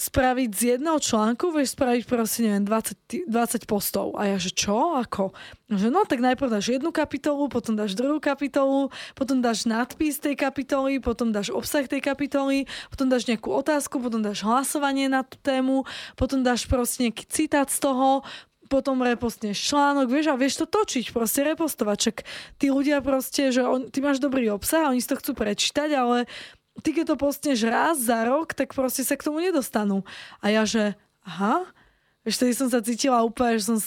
spraviť 0.00 0.50
z 0.56 0.62
jedného 0.76 0.96
článku, 0.96 1.52
vieš 1.52 1.76
spraviť 1.76 2.08
proste, 2.08 2.48
neviem, 2.48 2.64
20, 2.64 3.28
20 3.28 3.68
postov. 3.68 4.16
A 4.16 4.32
ja, 4.32 4.40
že 4.40 4.48
čo? 4.48 4.96
Ako? 4.96 5.36
Že 5.68 5.92
no, 5.92 6.08
tak 6.08 6.24
najprv 6.24 6.48
dáš 6.48 6.72
jednu 6.72 6.88
kapitolu, 6.88 7.52
potom 7.52 7.76
dáš 7.76 7.92
druhú 7.92 8.16
kapitolu, 8.16 8.88
potom 9.12 9.44
dáš 9.44 9.68
nadpis 9.68 10.16
tej 10.16 10.40
kapitoly, 10.40 11.04
potom 11.04 11.36
dáš 11.36 11.52
obsah 11.52 11.84
tej 11.84 12.00
kapitoly, 12.00 12.64
potom 12.88 13.12
dáš 13.12 13.28
nejakú 13.28 13.52
otázku, 13.52 14.00
potom 14.00 14.24
dáš 14.24 14.40
hlasovanie 14.40 15.12
na 15.12 15.20
tú 15.20 15.36
tému, 15.44 15.84
potom 16.16 16.40
dáš 16.40 16.64
proste 16.64 17.04
nejaký 17.04 17.28
citát 17.28 17.68
z 17.68 17.84
toho, 17.84 18.24
potom 18.70 19.02
repostneš 19.02 19.58
článok, 19.58 20.06
vieš, 20.06 20.30
a 20.30 20.38
vieš 20.38 20.62
to 20.62 20.66
točiť, 20.70 21.10
proste 21.10 21.42
repostovať. 21.42 21.96
Čak 21.98 22.16
tí 22.62 22.70
ľudia 22.70 23.02
proste, 23.02 23.50
že 23.50 23.66
on, 23.66 23.90
ty 23.90 23.98
máš 23.98 24.22
dobrý 24.22 24.46
obsah, 24.54 24.88
oni 24.88 25.02
si 25.02 25.10
to 25.10 25.18
chcú 25.18 25.34
prečítať, 25.34 25.90
ale 25.90 26.30
ty 26.80 26.96
keď 26.96 27.14
to 27.14 27.16
postneš 27.16 27.62
raz 27.68 28.00
za 28.00 28.24
rok, 28.26 28.56
tak 28.56 28.72
proste 28.72 29.04
sa 29.04 29.14
k 29.14 29.24
tomu 29.28 29.40
nedostanú. 29.44 30.02
A 30.40 30.50
ja, 30.50 30.64
že 30.64 30.96
aha, 31.22 31.68
ešte 32.26 32.50
som 32.52 32.68
sa 32.68 32.84
cítila 32.84 33.22
úplne, 33.24 33.60
že 33.60 33.72
som 33.72 33.78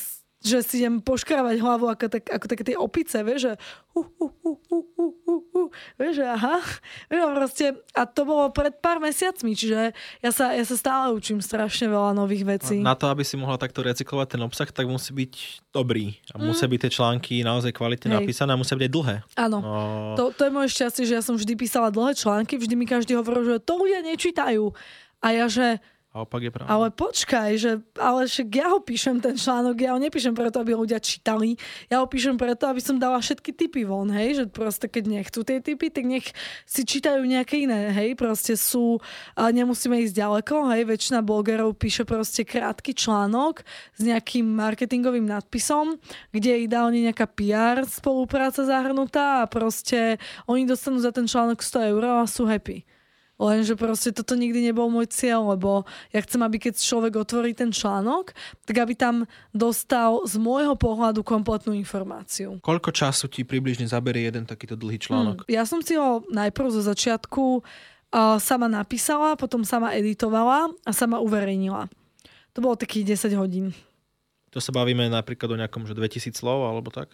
že 0.44 0.60
si 0.60 0.84
idem 0.84 1.00
poškrávať 1.00 1.56
hlavu 1.64 1.88
ako, 1.88 2.12
tak, 2.12 2.28
ako 2.28 2.46
také 2.52 2.64
tie 2.68 2.76
opice, 2.76 3.24
vieš, 3.24 3.40
že 3.48 3.54
uh, 3.96 4.04
uh, 4.04 4.34
uh, 4.44 4.60
uh, 4.60 4.84
uh, 5.00 5.14
uh, 5.24 5.44
uh, 5.56 5.70
vieš, 5.96 6.20
že 6.20 6.26
aha. 6.28 6.60
Vieš, 7.08 7.22
proste, 7.32 7.66
a 7.96 8.04
to 8.04 8.28
bolo 8.28 8.52
pred 8.52 8.76
pár 8.84 9.00
mesiacmi, 9.00 9.56
čiže 9.56 9.96
ja 9.96 10.32
sa, 10.36 10.52
ja 10.52 10.68
sa 10.68 10.76
stále 10.76 11.16
učím 11.16 11.40
strašne 11.40 11.88
veľa 11.88 12.12
nových 12.12 12.44
vecí. 12.44 12.84
Na 12.84 13.00
to, 13.00 13.08
aby 13.08 13.24
si 13.24 13.40
mohla 13.40 13.56
takto 13.56 13.80
recyklovať 13.80 14.36
ten 14.36 14.42
obsah, 14.44 14.68
tak 14.68 14.84
musí 14.84 15.16
byť 15.16 15.34
dobrý. 15.72 16.20
A 16.36 16.38
mm. 16.38 16.44
musia 16.44 16.68
byť 16.68 16.80
tie 16.84 16.92
články 16.92 17.34
naozaj 17.48 17.72
kvalitne 17.72 18.12
Hej. 18.12 18.18
napísané 18.20 18.52
a 18.52 18.60
musia 18.60 18.76
byť 18.76 18.84
aj 18.84 18.94
dlhé. 18.94 19.16
Áno. 19.40 19.58
No... 19.64 19.74
To, 20.20 20.24
to 20.36 20.44
je 20.44 20.52
moje 20.52 20.76
šťastie, 20.76 21.08
že 21.08 21.16
ja 21.16 21.24
som 21.24 21.40
vždy 21.40 21.56
písala 21.56 21.88
dlhé 21.88 22.20
články, 22.20 22.60
vždy 22.60 22.76
mi 22.76 22.84
každý 22.84 23.16
hovoril, 23.16 23.56
že 23.56 23.64
to 23.64 23.80
ľudia 23.80 24.04
nečítajú. 24.04 24.76
A 25.24 25.32
ja, 25.32 25.48
že 25.48 25.80
a 26.14 26.22
opak 26.22 26.46
je 26.46 26.52
pravda. 26.54 26.70
Ale 26.70 26.94
počkaj, 26.94 27.50
že, 27.58 27.82
ale 27.98 28.30
však 28.30 28.48
ja 28.54 28.70
ho 28.70 28.78
píšem 28.78 29.18
ten 29.18 29.34
článok, 29.34 29.82
ja 29.82 29.98
ho 29.98 30.00
nepíšem 30.00 30.38
preto, 30.38 30.62
aby 30.62 30.78
ľudia 30.78 31.02
čítali, 31.02 31.58
ja 31.90 32.06
ho 32.06 32.06
píšem 32.06 32.38
preto, 32.38 32.70
aby 32.70 32.78
som 32.78 33.02
dala 33.02 33.18
všetky 33.18 33.50
typy 33.50 33.82
von, 33.82 34.14
hej, 34.14 34.38
že 34.38 34.44
proste 34.46 34.86
keď 34.86 35.10
nechcú 35.10 35.42
tie 35.42 35.58
typy, 35.58 35.90
tak 35.90 36.06
nech 36.06 36.30
si 36.70 36.86
čítajú 36.86 37.26
nejaké 37.26 37.66
iné, 37.66 37.90
hej, 37.90 38.14
proste 38.14 38.54
sú, 38.54 39.02
a 39.34 39.50
nemusíme 39.50 39.98
ísť 40.06 40.14
ďaleko, 40.14 40.70
hej, 40.78 40.86
väčšina 40.86 41.26
blogerov 41.26 41.82
píše 41.82 42.06
proste 42.06 42.46
krátky 42.46 42.94
článok 42.94 43.66
s 43.98 44.02
nejakým 44.06 44.46
marketingovým 44.46 45.26
nadpisom, 45.26 45.98
kde 46.30 46.50
je 46.54 46.60
ideálne 46.70 47.02
nejaká 47.10 47.26
PR 47.26 47.82
spolupráca 47.90 48.62
zahrnutá 48.62 49.42
a 49.42 49.50
proste 49.50 50.22
oni 50.46 50.70
dostanú 50.70 51.02
za 51.02 51.10
ten 51.10 51.26
článok 51.26 51.66
100 51.66 51.90
eur 51.90 52.22
a 52.22 52.30
sú 52.30 52.46
happy. 52.46 52.86
Lenže 53.42 53.74
proste 53.74 54.14
toto 54.14 54.38
nikdy 54.38 54.70
nebol 54.70 54.94
môj 54.94 55.10
cieľ, 55.10 55.58
lebo 55.58 55.90
ja 56.14 56.22
chcem, 56.22 56.38
aby 56.46 56.62
keď 56.62 56.78
človek 56.78 57.18
otvorí 57.18 57.58
ten 57.58 57.74
článok, 57.74 58.30
tak 58.70 58.76
aby 58.78 58.94
tam 58.94 59.26
dostal 59.50 60.22
z 60.30 60.38
môjho 60.38 60.78
pohľadu 60.78 61.26
kompletnú 61.26 61.74
informáciu. 61.74 62.62
Koľko 62.62 62.94
času 62.94 63.26
ti 63.26 63.42
približne 63.42 63.90
zaberie 63.90 64.30
jeden 64.30 64.46
takýto 64.46 64.78
dlhý 64.78 65.02
článok? 65.02 65.44
Hmm. 65.44 65.50
Ja 65.50 65.66
som 65.66 65.82
si 65.82 65.98
ho 65.98 66.22
najprv 66.30 66.70
zo 66.70 66.86
začiatku 66.86 67.66
uh, 68.14 68.38
sama 68.38 68.70
napísala, 68.70 69.34
potom 69.34 69.66
sama 69.66 69.98
editovala 69.98 70.70
a 70.86 70.92
sama 70.94 71.18
uverejnila. 71.18 71.90
To 72.54 72.62
bolo 72.62 72.78
takých 72.78 73.18
10 73.18 73.34
hodín. 73.34 73.74
To 74.54 74.62
sa 74.62 74.70
bavíme 74.70 75.10
napríklad 75.10 75.50
o 75.50 75.58
nejakom, 75.58 75.90
že 75.90 75.98
2000 75.98 76.38
slov 76.38 76.70
alebo 76.70 76.94
tak? 76.94 77.10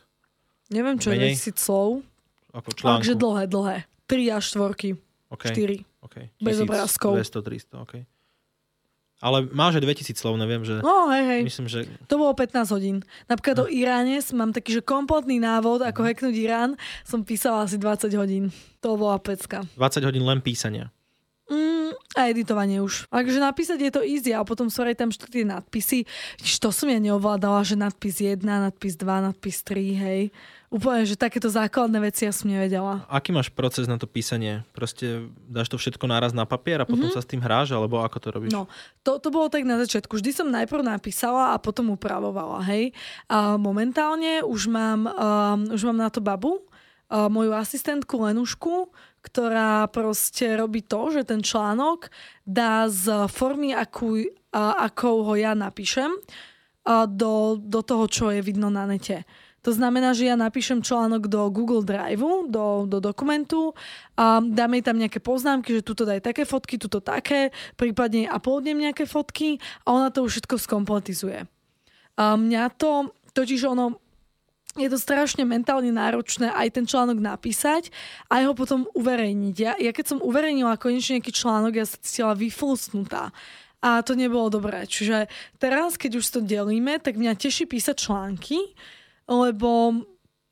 Neviem, 0.68 1.00
čo 1.00 1.16
Menej? 1.16 1.40
je 1.40 1.56
2000 1.56 1.56
slov. 1.56 2.04
Ako 2.52 2.70
článku. 2.76 3.08
Takže 3.08 3.14
dlhé, 3.16 3.44
dlhé. 3.48 3.78
3 4.12 4.36
až 4.36 4.46
4. 4.52 5.00
Okay. 5.32 5.56
4. 5.56 5.89
Okay. 6.00 6.32
Bez 6.40 6.64
obrázkov. 6.64 7.20
200, 7.20 7.76
300, 7.76 7.84
OK. 7.84 7.94
Ale 9.20 9.52
máš 9.52 9.84
aj 9.84 9.84
2000 9.84 10.16
slov, 10.16 10.40
neviem, 10.40 10.64
že... 10.64 10.80
No, 10.80 11.12
hej, 11.12 11.24
hej. 11.28 11.42
Myslím, 11.44 11.68
že... 11.68 11.84
To 12.08 12.16
bolo 12.16 12.32
15 12.32 12.72
hodín. 12.72 13.04
Napríklad 13.28 13.56
no. 13.60 13.64
o 13.64 13.72
Iráne 13.72 14.16
mám 14.32 14.56
taký, 14.56 14.80
že 14.80 14.82
kompletný 14.82 15.44
návod, 15.44 15.84
ako 15.84 16.00
uh-huh. 16.00 16.16
hacknúť 16.16 16.36
Irán, 16.40 16.80
som 17.04 17.28
písala 17.28 17.68
asi 17.68 17.76
20 17.76 18.16
hodín. 18.16 18.48
To 18.80 18.96
bola 18.96 19.20
pecka. 19.20 19.68
20 19.76 20.08
hodín 20.08 20.24
len 20.24 20.40
písania. 20.40 20.88
Mm, 21.50 21.98
a 22.14 22.30
editovanie 22.30 22.78
už. 22.78 23.10
Takže 23.10 23.42
napísať 23.42 23.82
je 23.82 23.92
to 23.92 24.02
easy 24.06 24.32
a 24.38 24.46
potom 24.46 24.70
sú 24.70 24.86
aj 24.86 25.02
tam 25.02 25.10
tie 25.10 25.42
nadpisy. 25.42 26.06
To 26.62 26.70
som 26.70 26.86
ja 26.94 27.02
neovládala, 27.02 27.66
že 27.66 27.74
nadpis 27.74 28.22
1, 28.22 28.46
nadpis 28.46 28.94
2, 28.94 29.26
nadpis 29.34 29.66
3, 29.66 29.98
hej. 29.98 30.22
Úplne, 30.70 31.02
že 31.02 31.18
takéto 31.18 31.50
základné 31.50 31.98
veci 31.98 32.30
ja 32.30 32.34
som 32.34 32.46
nevedela. 32.46 33.02
Aký 33.10 33.34
máš 33.34 33.50
proces 33.50 33.90
na 33.90 33.98
to 33.98 34.06
písanie? 34.06 34.62
Proste 34.78 35.26
dáš 35.50 35.74
to 35.74 35.82
všetko 35.82 36.06
naraz 36.06 36.30
na 36.30 36.46
papier 36.46 36.78
a 36.78 36.86
potom 36.86 37.10
mm-hmm. 37.10 37.18
sa 37.18 37.26
s 37.26 37.30
tým 37.34 37.42
hráš, 37.42 37.74
alebo 37.74 37.98
ako 38.06 38.18
to 38.22 38.28
robíš? 38.30 38.54
No, 38.54 38.70
to, 39.02 39.18
to 39.18 39.34
bolo 39.34 39.50
tak 39.50 39.66
na 39.66 39.82
začiatku. 39.82 40.22
Vždy 40.22 40.30
som 40.30 40.54
najprv 40.54 40.86
napísala 40.86 41.58
a 41.58 41.62
potom 41.62 41.98
upravovala, 41.98 42.62
hej. 42.70 42.94
A 43.26 43.58
momentálne 43.58 44.46
už 44.46 44.70
mám, 44.70 45.10
um, 45.10 45.74
už 45.74 45.82
mám 45.90 45.98
na 45.98 46.14
to 46.14 46.22
babu, 46.22 46.62
uh, 46.62 47.26
moju 47.34 47.58
asistentku 47.58 48.22
Lenušku, 48.22 48.94
ktorá 49.20 49.88
proste 49.92 50.56
robí 50.56 50.84
to, 50.84 51.12
že 51.12 51.28
ten 51.28 51.44
článok 51.44 52.08
dá 52.48 52.88
z 52.88 53.28
formy, 53.28 53.76
akú, 53.76 54.24
akou 54.56 55.28
ho 55.28 55.34
ja 55.36 55.54
napíšem, 55.54 56.16
do, 57.08 57.60
do 57.60 57.82
toho, 57.84 58.06
čo 58.10 58.26
je 58.32 58.42
vidno 58.42 58.72
na 58.72 58.88
nete. 58.88 59.28
To 59.68 59.76
znamená, 59.76 60.16
že 60.16 60.32
ja 60.32 60.40
napíšem 60.40 60.80
článok 60.80 61.28
do 61.28 61.52
Google 61.52 61.84
Drive, 61.84 62.24
do, 62.48 62.88
do 62.88 62.98
dokumentu 63.04 63.76
a 64.16 64.40
dáme 64.40 64.80
tam 64.80 64.96
nejaké 64.96 65.20
poznámky, 65.20 65.76
že 65.76 65.84
tuto 65.84 66.08
daj 66.08 66.24
také 66.24 66.48
fotky, 66.48 66.80
tuto 66.80 67.04
také, 67.04 67.52
prípadne 67.76 68.32
uploadnem 68.32 68.88
nejaké 68.88 69.04
fotky 69.04 69.60
a 69.84 69.92
ona 69.92 70.08
to 70.16 70.24
už 70.24 70.40
všetko 70.40 70.56
skompletizuje. 70.64 71.44
A 72.16 72.24
mňa 72.40 72.72
to, 72.80 73.12
totiž 73.36 73.68
ono, 73.68 74.00
je 74.78 74.86
to 74.86 75.02
strašne 75.02 75.42
mentálne 75.48 75.90
náročné 75.90 76.54
aj 76.54 76.78
ten 76.78 76.86
článok 76.86 77.18
napísať 77.18 77.90
a 78.30 78.46
ho 78.46 78.54
potom 78.54 78.86
uverejniť. 78.94 79.56
Ja, 79.58 79.74
ja 79.80 79.90
keď 79.90 80.06
som 80.16 80.20
uverejnila 80.22 80.78
konečne 80.78 81.18
nejaký 81.18 81.34
článok, 81.34 81.74
ja 81.74 81.86
sa 81.90 81.98
cítila 81.98 82.38
vyflusnutá. 82.38 83.34
A 83.80 84.04
to 84.04 84.14
nebolo 84.14 84.52
dobré. 84.52 84.84
Čiže 84.84 85.32
teraz, 85.56 85.96
keď 85.96 86.20
už 86.20 86.26
to 86.28 86.40
delíme, 86.44 87.00
tak 87.00 87.16
mňa 87.16 87.40
teší 87.40 87.64
písať 87.64 87.96
články, 87.96 88.60
lebo 89.26 90.04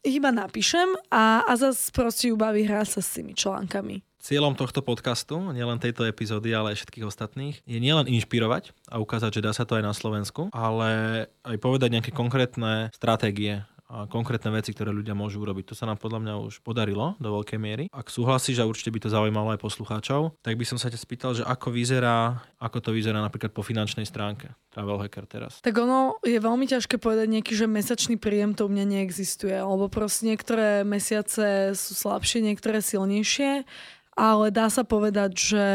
ich 0.07 0.23
iba 0.23 0.31
napíšem 0.31 0.95
a, 1.11 1.43
a 1.43 1.51
zase 1.59 1.91
proste 1.91 2.31
ju 2.31 2.39
baví 2.39 2.63
sa 2.87 3.03
s 3.03 3.19
tými 3.19 3.35
článkami. 3.35 3.99
Cieľom 4.23 4.55
tohto 4.59 4.83
podcastu, 4.83 5.39
nielen 5.55 5.79
tejto 5.79 6.03
epizódy, 6.03 6.51
ale 6.51 6.73
aj 6.73 6.83
všetkých 6.83 7.07
ostatných, 7.07 7.55
je 7.63 7.79
nielen 7.79 8.11
inšpirovať 8.11 8.75
a 8.91 8.99
ukázať, 8.99 9.39
že 9.39 9.45
dá 9.45 9.51
sa 9.55 9.63
to 9.63 9.79
aj 9.79 9.83
na 9.87 9.93
Slovensku, 9.95 10.51
ale 10.51 11.23
aj 11.47 11.57
povedať 11.59 11.95
nejaké 11.95 12.11
konkrétne 12.11 12.91
stratégie, 12.91 13.63
a 13.87 14.03
konkrétne 14.03 14.51
veci, 14.51 14.75
ktoré 14.75 14.91
ľudia 14.91 15.15
môžu 15.15 15.39
urobiť. 15.39 15.71
To 15.71 15.75
sa 15.79 15.87
nám 15.87 15.95
podľa 15.95 16.19
mňa 16.19 16.33
už 16.43 16.59
podarilo 16.59 17.15
do 17.23 17.31
veľkej 17.31 17.55
miery. 17.55 17.85
Ak 17.95 18.11
súhlasíš 18.11 18.59
a 18.59 18.67
určite 18.67 18.91
by 18.91 18.99
to 18.99 19.09
zaujímalo 19.09 19.55
aj 19.55 19.63
poslucháčov, 19.63 20.35
tak 20.43 20.59
by 20.59 20.67
som 20.67 20.75
sa 20.75 20.91
ťa 20.91 20.99
spýtal, 20.99 21.31
že 21.39 21.47
ako 21.47 21.71
vyzerá, 21.71 22.43
ako 22.59 22.83
to 22.83 22.89
vyzerá 22.91 23.23
napríklad 23.23 23.55
po 23.55 23.63
finančnej 23.63 24.03
stránke 24.03 24.51
Travel 24.75 24.99
Hacker 24.99 25.23
teraz. 25.23 25.63
Tak 25.63 25.71
ono 25.79 26.19
je 26.19 26.35
veľmi 26.35 26.67
ťažké 26.67 26.99
povedať 26.99 27.31
nejaký, 27.31 27.55
že 27.55 27.71
mesačný 27.71 28.19
príjem 28.19 28.59
to 28.59 28.67
u 28.67 28.69
mňa 28.69 28.85
neexistuje, 28.99 29.55
lebo 29.55 29.87
proste 29.87 30.27
niektoré 30.27 30.83
mesiace 30.83 31.71
sú 31.71 31.95
slabšie, 31.95 32.43
niektoré 32.43 32.83
silnejšie, 32.83 33.63
ale 34.19 34.45
dá 34.51 34.67
sa 34.67 34.83
povedať, 34.83 35.31
že 35.31 35.65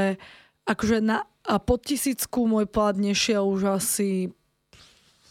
akože 0.68 1.00
na, 1.00 1.24
a 1.48 1.56
pod 1.56 1.80
tisícku 1.88 2.44
môj 2.44 2.68
plat 2.68 2.92
nešiel 2.92 3.40
už 3.48 3.80
asi 3.80 4.36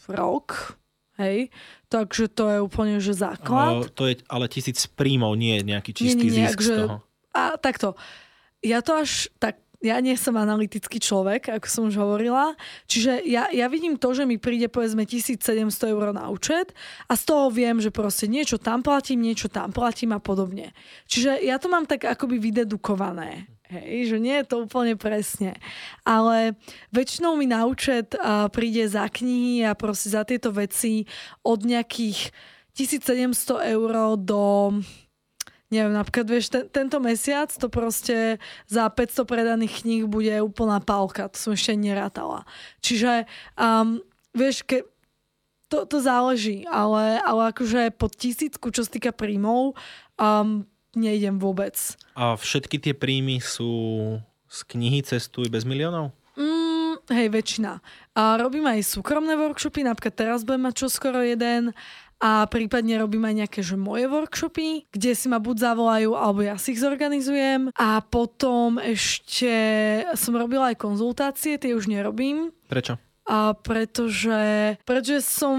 rok, 0.10 0.82
Hej, 1.22 1.54
takže 1.92 2.32
to 2.32 2.48
je 2.48 2.58
úplne, 2.64 3.04
že 3.04 3.12
základ. 3.12 3.84
O, 3.84 3.92
to 3.92 4.08
je 4.08 4.24
ale 4.32 4.48
tisíc 4.48 4.88
príjmov, 4.88 5.36
nie 5.36 5.60
nejaký 5.60 5.92
čistý 5.92 6.32
nie, 6.32 6.39
nie, 6.39 6.48
zisk 6.48 6.64
z 6.64 6.88
toho. 6.88 7.04
A 7.36 7.60
takto, 7.60 8.00
ja 8.64 8.80
to 8.80 8.96
až 8.96 9.28
tak 9.36 9.60
ja 9.82 9.98
nie 9.98 10.14
som 10.14 10.38
analytický 10.38 11.02
človek, 11.02 11.50
ako 11.50 11.68
som 11.68 11.84
už 11.89 11.98
hovorila, 11.98 12.54
čiže 12.86 13.26
ja, 13.26 13.50
ja 13.50 13.66
vidím 13.66 13.98
to, 13.98 14.14
že 14.14 14.30
mi 14.30 14.38
príde 14.38 14.70
povedzme 14.70 15.10
1700 15.10 15.42
eur 15.89 16.14
na 16.14 16.30
účet 16.30 16.78
a 17.10 17.18
z 17.18 17.24
toho 17.26 17.50
viem, 17.50 17.82
že 17.82 17.89
proste 17.89 18.30
niečo 18.30 18.62
tam 18.62 18.86
platím, 18.86 19.26
niečo 19.26 19.50
tam 19.50 19.74
platím 19.74 20.14
a 20.14 20.22
podobne. 20.22 20.78
Čiže 21.10 21.42
ja 21.42 21.58
to 21.58 21.68
mám 21.68 21.89
tak 21.89 22.06
akoby 22.06 22.38
vydedukované. 22.38 23.50
Hej, 23.72 24.11
že 24.11 24.17
nie 24.19 24.36
je 24.43 24.45
to 24.51 24.67
úplne 24.67 24.99
presne. 24.99 25.55
Ale 26.03 26.59
väčšinou 26.91 27.39
mi 27.39 27.47
na 27.47 27.63
účet 27.63 28.11
príde 28.51 28.84
za 28.91 29.07
knihy 29.07 29.63
a 29.63 29.80
proste 29.80 30.11
za 30.11 30.28
tieto 30.28 30.51
veci 30.51 31.07
od 31.39 31.63
nejakých 31.63 32.36
1700 32.76 33.72
eur 33.72 34.19
do 34.19 34.76
neviem, 35.72 35.95
napríklad, 35.95 36.28
vieš, 36.28 36.51
ten, 36.51 36.67
tento 36.67 36.99
mesiac 36.99 37.47
to 37.47 37.72
proste 37.72 38.43
za 38.67 38.91
500 38.91 39.24
predaných 39.24 39.88
kníh 39.88 40.03
bude 40.03 40.36
úplná 40.43 40.84
pálka, 40.84 41.32
to 41.32 41.39
som 41.39 41.55
ešte 41.55 41.80
nerátala. 41.80 42.43
Čiže, 42.84 43.24
um, 43.55 44.03
vieš, 44.36 44.67
ke, 44.67 44.84
to, 45.72 45.88
to 45.88 46.03
záleží, 46.03 46.67
ale, 46.67 47.24
ale 47.24 47.55
akože 47.55 47.95
pod 47.95 48.11
tisícku, 48.19 48.76
čo 48.76 48.84
sa 48.84 48.91
týka 48.91 49.15
príjmov, 49.15 49.80
um, 50.19 50.67
nejdem 50.96 51.39
vôbec. 51.39 51.76
A 52.16 52.36
všetky 52.36 52.78
tie 52.82 52.94
príjmy 52.96 53.39
sú 53.39 53.72
z 54.52 54.60
knihy 54.68 55.00
Cestuj 55.06 55.48
bez 55.48 55.64
miliónov? 55.64 56.12
Mm, 56.36 57.00
hej, 57.12 57.28
väčšina. 57.32 57.80
A 58.16 58.22
robím 58.36 58.68
aj 58.68 58.84
súkromné 58.84 59.39
workshopy, 59.39 59.88
napríklad 59.88 60.16
teraz 60.16 60.44
budem 60.44 60.68
mať 60.68 60.76
čoskoro 60.88 61.24
jeden 61.24 61.72
a 62.22 62.46
prípadne 62.46 63.02
robím 63.02 63.26
aj 63.26 63.36
nejaké 63.44 63.60
že 63.66 63.74
moje 63.74 64.06
workshopy, 64.06 64.86
kde 64.94 65.12
si 65.18 65.26
ma 65.26 65.42
buď 65.42 65.74
zavolajú, 65.74 66.14
alebo 66.14 66.46
ja 66.46 66.54
si 66.62 66.78
ich 66.78 66.84
zorganizujem. 66.84 67.74
A 67.74 67.98
potom 68.06 68.78
ešte 68.78 69.50
som 70.14 70.38
robila 70.38 70.70
aj 70.70 70.78
konzultácie, 70.78 71.58
tie 71.58 71.74
už 71.74 71.89
nerobím. 71.89 72.54
Prečo? 72.70 73.02
A 73.26 73.58
pretože, 73.58 74.78
pretože 74.86 75.26
som 75.26 75.58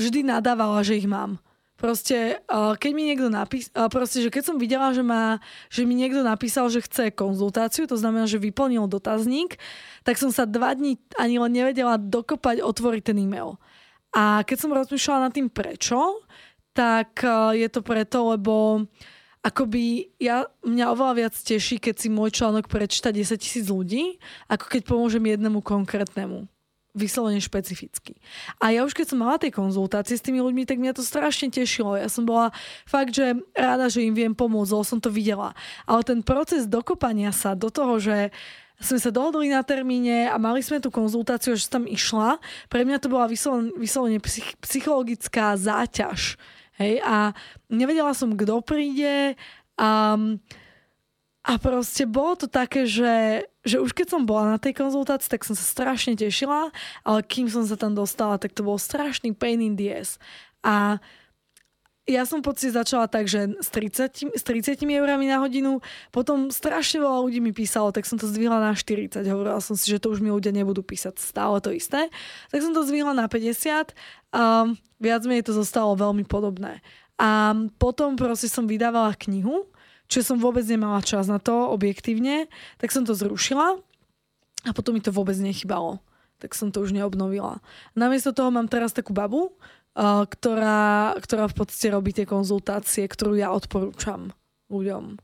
vždy 0.00 0.24
nadávala, 0.24 0.80
že 0.80 0.96
ich 0.96 1.08
mám. 1.10 1.36
Proste, 1.82 2.38
keď 2.46 2.90
mi 2.94 3.10
niekto 3.10 3.26
napísal, 3.26 3.90
proste, 3.90 4.22
že 4.22 4.30
keď 4.30 4.42
som 4.46 4.54
videla, 4.54 4.94
že, 4.94 5.02
má, 5.02 5.42
že 5.66 5.82
mi 5.82 5.98
niekto 5.98 6.22
napísal, 6.22 6.70
že 6.70 6.78
chce 6.78 7.10
konzultáciu, 7.10 7.90
to 7.90 7.98
znamená, 7.98 8.30
že 8.30 8.38
vyplnil 8.38 8.86
dotazník, 8.86 9.58
tak 10.06 10.14
som 10.14 10.30
sa 10.30 10.46
dva 10.46 10.78
dní 10.78 11.02
ani 11.18 11.42
len 11.42 11.50
nevedela 11.50 11.98
dokopať 11.98 12.62
otvoriť 12.62 13.02
ten 13.02 13.18
e-mail. 13.26 13.58
A 14.14 14.46
keď 14.46 14.56
som 14.62 14.70
rozmýšľala 14.70 15.26
nad 15.26 15.34
tým 15.34 15.50
prečo, 15.50 16.22
tak 16.70 17.18
e, 17.26 17.58
je 17.58 17.66
to 17.66 17.82
preto, 17.82 18.30
lebo 18.30 18.86
akoby 19.42 20.14
ja, 20.22 20.46
mňa 20.62 20.86
oveľa 20.86 21.14
viac 21.18 21.34
teší, 21.34 21.82
keď 21.82 21.98
si 21.98 22.14
môj 22.14 22.30
článok 22.30 22.70
prečíta 22.70 23.10
10 23.10 23.42
tisíc 23.42 23.66
ľudí, 23.66 24.22
ako 24.46 24.70
keď 24.70 24.86
pomôžem 24.86 25.34
jednému 25.34 25.58
konkrétnemu 25.66 26.46
vyslovene 26.92 27.40
špecificky. 27.40 28.20
A 28.60 28.72
ja 28.72 28.84
už 28.84 28.92
keď 28.92 29.12
som 29.12 29.18
mala 29.24 29.40
tie 29.40 29.48
konzultácie 29.48 30.16
s 30.16 30.24
tými 30.24 30.44
ľuďmi, 30.44 30.68
tak 30.68 30.76
mňa 30.76 30.92
to 30.96 31.04
strašne 31.04 31.48
tešilo. 31.48 31.96
Ja 31.96 32.12
som 32.12 32.28
bola 32.28 32.52
fakt, 32.84 33.16
že 33.16 33.40
rada, 33.56 33.88
že 33.88 34.04
im 34.04 34.12
viem 34.12 34.36
pomôcť, 34.36 34.70
lebo 34.76 34.84
som 34.84 35.00
to 35.00 35.08
videla. 35.08 35.56
Ale 35.88 36.04
ten 36.04 36.20
proces 36.20 36.68
dokopania 36.68 37.32
sa 37.32 37.56
do 37.56 37.72
toho, 37.72 37.96
že 37.96 38.28
sme 38.82 38.98
sa 38.98 39.14
dohodli 39.14 39.48
na 39.48 39.62
termíne 39.62 40.26
a 40.28 40.36
mali 40.36 40.60
sme 40.60 40.82
tú 40.82 40.90
konzultáciu, 40.90 41.54
že 41.54 41.70
tam 41.70 41.86
išla. 41.86 42.42
Pre 42.66 42.82
mňa 42.82 42.98
to 42.98 43.08
bola 43.08 43.30
vyslovene, 43.30 43.70
vyslovene 43.78 44.18
psych, 44.18 44.58
psychologická 44.58 45.54
záťaž. 45.54 46.36
Hej? 46.82 46.98
A 47.06 47.30
nevedela 47.70 48.10
som, 48.12 48.34
kto 48.34 48.58
príde. 48.60 49.38
A, 49.78 50.18
a 51.42 51.58
proste 51.58 52.06
bolo 52.06 52.38
to 52.38 52.46
také, 52.46 52.86
že, 52.86 53.46
že 53.66 53.82
už 53.82 53.98
keď 53.98 54.14
som 54.14 54.22
bola 54.22 54.54
na 54.54 54.58
tej 54.62 54.78
konzultácii, 54.78 55.26
tak 55.26 55.42
som 55.42 55.58
sa 55.58 55.66
strašne 55.66 56.14
tešila, 56.14 56.70
ale 57.02 57.18
kým 57.26 57.50
som 57.50 57.66
sa 57.66 57.74
tam 57.74 57.98
dostala, 57.98 58.38
tak 58.38 58.54
to 58.54 58.62
bol 58.62 58.78
strašný 58.78 59.34
pain 59.34 59.58
in 59.58 59.74
the 59.74 59.90
ass. 59.90 60.22
A 60.62 61.02
ja 62.06 62.26
som 62.26 62.42
pocit 62.42 62.74
začala 62.74 63.06
tak, 63.06 63.30
že 63.30 63.58
s 63.62 63.70
30, 63.70 64.34
s 64.34 64.42
30 64.42 64.86
eurami 64.86 65.30
na 65.30 65.38
hodinu, 65.38 65.82
potom 66.10 66.50
strašne 66.50 67.02
veľa 67.02 67.18
ľudí 67.26 67.38
mi 67.38 67.54
písalo, 67.54 67.94
tak 67.94 68.06
som 68.06 68.18
to 68.18 68.26
zdvihla 68.26 68.58
na 68.58 68.74
40. 68.74 69.22
Hovorila 69.22 69.62
som 69.62 69.74
si, 69.74 69.90
že 69.90 70.02
to 70.02 70.10
už 70.10 70.22
mi 70.22 70.30
ľudia 70.30 70.50
nebudú 70.50 70.82
písať 70.82 71.18
stále 71.18 71.58
to 71.62 71.70
isté. 71.70 72.10
Tak 72.50 72.58
som 72.58 72.74
to 72.74 72.86
zdvihla 72.86 73.14
na 73.14 73.26
50 73.26 73.94
a 74.34 74.66
viac 74.98 75.22
menej 75.26 75.46
to 75.46 75.54
zostalo 75.54 75.94
veľmi 75.94 76.26
podobné. 76.26 76.82
A 77.22 77.54
potom 77.78 78.18
proste 78.18 78.50
som 78.50 78.66
vydávala 78.66 79.14
knihu, 79.26 79.70
čo 80.12 80.20
som 80.20 80.36
vôbec 80.36 80.68
nemala 80.68 81.00
čas 81.00 81.24
na 81.24 81.40
to 81.40 81.72
objektívne, 81.72 82.52
tak 82.76 82.92
som 82.92 83.08
to 83.08 83.16
zrušila 83.16 83.80
a 84.68 84.70
potom 84.76 84.92
mi 84.92 85.00
to 85.00 85.08
vôbec 85.08 85.34
nechybalo. 85.40 86.04
Tak 86.36 86.52
som 86.52 86.68
to 86.68 86.84
už 86.84 86.92
neobnovila. 86.92 87.64
Namiesto 87.96 88.36
toho 88.36 88.52
mám 88.52 88.68
teraz 88.68 88.92
takú 88.92 89.16
babu, 89.16 89.56
ktorá, 89.96 91.16
ktorá 91.16 91.44
v 91.48 91.56
podstate 91.56 91.88
robí 91.88 92.12
tie 92.12 92.28
konzultácie, 92.28 93.08
ktorú 93.08 93.40
ja 93.40 93.54
odporúčam 93.54 94.36
ľuďom. 94.68 95.16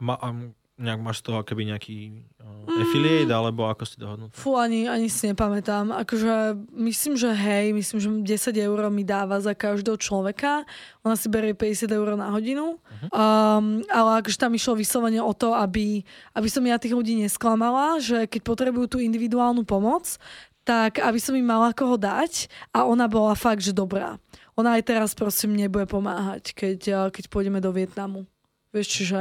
Ma, 0.00 0.16
um, 0.24 0.56
nejak 0.74 1.00
máš 1.00 1.22
z 1.22 1.30
toho 1.30 1.46
keby 1.46 1.70
nejaký 1.70 2.26
uh, 2.42 2.82
affiliate, 2.82 3.30
mm. 3.30 3.38
alebo 3.38 3.70
ako 3.70 3.86
si 3.86 3.94
dohodnutý? 3.94 4.34
Fú, 4.34 4.58
ani, 4.58 4.90
ani 4.90 5.06
si 5.06 5.30
nepamätám. 5.30 5.94
Akože 5.94 6.58
myslím, 6.74 7.14
že 7.14 7.30
hej, 7.30 7.70
myslím, 7.70 7.98
že 8.02 8.08
10 8.50 8.58
eur 8.58 8.90
mi 8.90 9.06
dáva 9.06 9.38
za 9.38 9.54
každého 9.54 9.94
človeka. 10.02 10.66
Ona 11.06 11.14
si 11.14 11.30
berie 11.30 11.54
50 11.54 11.86
eur 11.94 12.18
na 12.18 12.34
hodinu. 12.34 12.82
Uh-huh. 12.82 13.08
Um, 13.14 13.86
ale 13.86 14.18
akože 14.18 14.34
tam 14.34 14.50
išlo 14.58 14.74
vyslovene 14.74 15.22
o 15.22 15.30
to, 15.30 15.54
aby, 15.54 16.02
aby 16.34 16.48
som 16.50 16.66
ja 16.66 16.74
tých 16.74 16.98
ľudí 16.98 17.22
nesklamala, 17.22 18.02
že 18.02 18.26
keď 18.26 18.42
potrebujú 18.42 18.86
tú 18.90 18.98
individuálnu 18.98 19.62
pomoc, 19.62 20.18
tak 20.66 20.98
aby 20.98 21.22
som 21.22 21.38
im 21.38 21.46
mala 21.46 21.70
koho 21.70 21.94
dať 21.94 22.50
a 22.74 22.82
ona 22.82 23.06
bola 23.06 23.38
fakt, 23.38 23.62
že 23.62 23.70
dobrá. 23.70 24.18
Ona 24.58 24.80
aj 24.80 24.82
teraz 24.90 25.10
prosím 25.14 25.54
nebude 25.54 25.86
pomáhať, 25.86 26.50
keď, 26.56 27.12
keď 27.14 27.24
pôjdeme 27.30 27.62
do 27.62 27.70
Vietnamu. 27.70 28.26
Vieš, 28.74 28.86
čiže, 28.90 29.20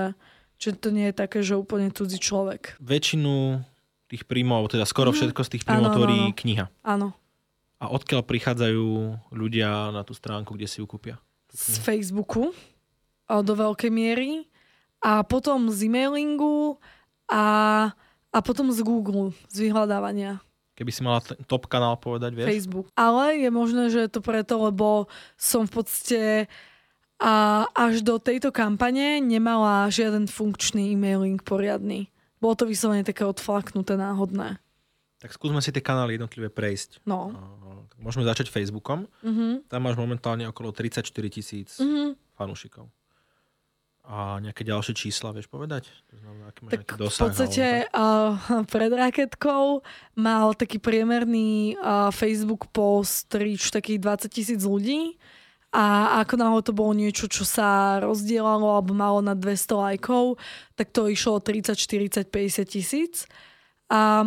čiže 0.64 0.80
to 0.80 0.95
nie 0.95 1.11
je 1.11 1.16
také, 1.20 1.43
že 1.43 1.59
úplne 1.59 1.91
cudzí 1.91 2.16
človek. 2.24 2.80
Väčšinu 2.80 3.59
tých 4.07 4.24
príjmov, 4.24 4.72
teda 4.72 4.88
skoro 4.88 5.11
mm. 5.11 5.16
všetko 5.20 5.41
z 5.43 5.49
tých 5.51 5.64
príjmov 5.68 5.91
tvorí 5.91 6.32
kniha. 6.32 6.72
Áno. 6.88 7.11
A 7.84 7.91
odkiaľ 7.91 8.24
prichádzajú 8.24 8.88
ľudia 9.36 9.91
na 9.91 10.07
tú 10.07 10.16
stránku, 10.16 10.55
kde 10.55 10.72
si 10.72 10.80
ju 10.80 10.88
kúpia? 10.88 11.20
Z 11.51 11.84
Facebooku 11.84 12.55
do 13.28 13.53
veľkej 13.59 13.91
miery 13.91 14.47
a 15.03 15.20
potom 15.28 15.68
z 15.68 15.91
e-mailingu 15.91 16.80
a, 17.28 17.43
a 18.32 18.38
potom 18.39 18.72
z 18.72 18.80
Google, 18.88 19.36
z 19.51 19.68
vyhľadávania. 19.68 20.39
Keby 20.80 20.91
si 20.95 21.01
mala 21.03 21.20
top 21.45 21.68
kanál 21.68 21.99
povedať, 21.99 22.34
vieš? 22.34 22.49
Facebook. 22.49 22.88
Ale 22.95 23.36
je 23.38 23.49
možné, 23.51 23.84
že 23.91 23.99
je 24.07 24.09
to 24.09 24.24
preto, 24.24 24.57
lebo 24.57 25.11
som 25.36 25.68
v 25.68 25.84
podstate 25.84 26.22
a 27.22 27.66
až 27.72 28.01
do 28.01 28.18
tejto 28.18 28.49
kampane 28.49 29.22
nemala 29.22 29.88
žiaden 29.88 30.26
funkčný 30.26 30.93
e-mailing 30.93 31.39
poriadny. 31.39 32.09
Bolo 32.43 32.59
to 32.59 32.66
vyslovene 32.68 33.07
také 33.07 33.24
odflaknuté 33.24 33.95
náhodné. 33.95 34.59
Tak 35.24 35.32
skúsme 35.32 35.64
si 35.64 35.72
tie 35.72 35.80
kanály 35.80 36.20
jednotlivé 36.20 36.51
prejsť. 36.51 36.99
No. 37.07 37.32
Môžeme 37.95 38.28
začať 38.28 38.51
Facebookom. 38.51 39.07
Uh-huh. 39.24 39.64
Tam 39.72 39.88
máš 39.88 39.95
momentálne 39.95 40.43
okolo 40.51 40.76
34 40.76 41.07
tisíc 41.32 41.80
uh-huh. 41.80 42.11
fanúšikov. 42.36 42.91
A 44.03 44.43
nejaké 44.43 44.68
ďalšie 44.68 44.91
čísla 44.99 45.32
vieš 45.32 45.47
povedať? 45.47 45.88
To 46.11 46.20
znamená, 46.20 46.51
aký 46.51 46.68
tak 46.68 46.99
dosah, 46.99 47.24
v 47.24 47.28
podstate 47.32 47.66
uh, 47.88 48.36
pred 48.74 48.91
raketkou 48.91 49.80
mal 50.20 50.51
taký 50.59 50.84
priemerný 50.84 51.80
uh, 51.80 52.11
Facebook 52.11 52.68
post 52.76 53.32
reach 53.32 53.72
takých 53.72 54.03
20 54.03 54.28
tisíc 54.28 54.59
ľudí 54.68 55.16
a 55.74 56.21
ako 56.21 56.38
náhle 56.38 56.61
to 56.61 56.69
bolo 56.69 56.93
niečo, 56.93 57.26
čo 57.26 57.41
sa 57.41 57.97
rozdielalo 57.97 58.78
alebo 58.78 58.93
malo 58.93 59.26
na 59.26 59.34
200 59.34 59.74
lajkov, 59.74 60.38
tak 60.78 60.93
to 60.93 61.09
išlo 61.09 61.41
30, 61.41 61.74
40, 61.74 62.30
50 62.30 62.63
tisíc. 62.69 63.26
A 63.89 64.24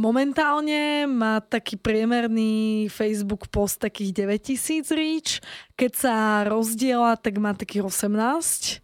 Momentálne 0.00 1.04
má 1.10 1.42
taký 1.42 1.74
priemerný 1.74 2.86
Facebook 2.88 3.50
post 3.52 3.82
takých 3.82 4.24
9000 4.24 4.86
reach. 4.96 5.42
Keď 5.74 5.92
sa 5.92 6.14
rozdiela, 6.46 7.18
tak 7.18 7.36
má 7.36 7.52
takých 7.52 7.84
18. 8.08 8.80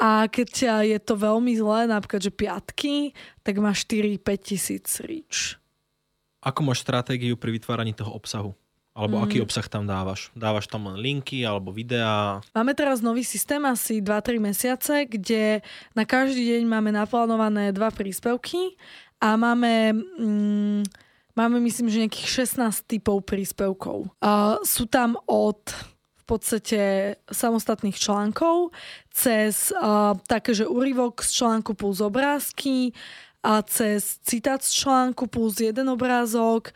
A 0.00 0.24
keď 0.30 0.80
je 0.86 0.98
to 1.02 1.18
veľmi 1.18 1.52
zlé, 1.60 1.90
napríklad, 1.90 2.24
že 2.24 2.32
piatky, 2.32 3.12
tak 3.44 3.58
má 3.58 3.74
4-5 3.74 4.22
tisíc 4.38 4.86
reach. 5.04 5.60
Ako 6.40 6.62
máš 6.62 6.86
stratégiu 6.86 7.36
pri 7.36 7.52
vytváraní 7.58 7.92
toho 7.92 8.14
obsahu? 8.14 8.56
Alebo 8.96 9.20
mm. 9.20 9.22
aký 9.28 9.38
obsah 9.44 9.68
tam 9.68 9.84
dávaš? 9.84 10.32
Dávaš 10.32 10.72
tam 10.72 10.88
len 10.88 10.96
linky 10.96 11.44
alebo 11.44 11.68
videá? 11.68 12.40
Máme 12.56 12.72
teraz 12.72 13.04
nový 13.04 13.28
systém 13.28 13.60
asi 13.68 14.00
2-3 14.00 14.40
mesiace, 14.40 15.04
kde 15.04 15.60
na 15.92 16.08
každý 16.08 16.56
deň 16.56 16.62
máme 16.64 16.96
naplánované 16.96 17.76
dva 17.76 17.92
príspevky 17.92 18.80
a 19.20 19.36
máme 19.36 19.92
mm, 19.92 21.04
Máme 21.36 21.60
myslím, 21.60 21.92
že 21.92 22.00
nejakých 22.00 22.48
16 22.48 22.88
typov 22.88 23.20
príspevkov. 23.28 24.08
Uh, 24.24 24.56
sú 24.64 24.88
tam 24.88 25.20
od 25.28 25.60
v 26.16 26.24
podstate 26.24 26.80
samostatných 27.28 27.94
článkov 27.94 28.74
cez 29.12 29.70
uh, 29.76 30.16
také, 30.26 30.56
že 30.56 30.66
úryvok 30.66 31.22
z 31.22 31.44
článku 31.44 31.76
plus 31.76 32.00
obrázky 32.02 32.96
a 33.44 33.62
cez 33.62 34.18
citát 34.26 34.64
z 34.64 34.74
článku 34.74 35.28
plus 35.30 35.60
jeden 35.60 35.86
obrázok 35.86 36.74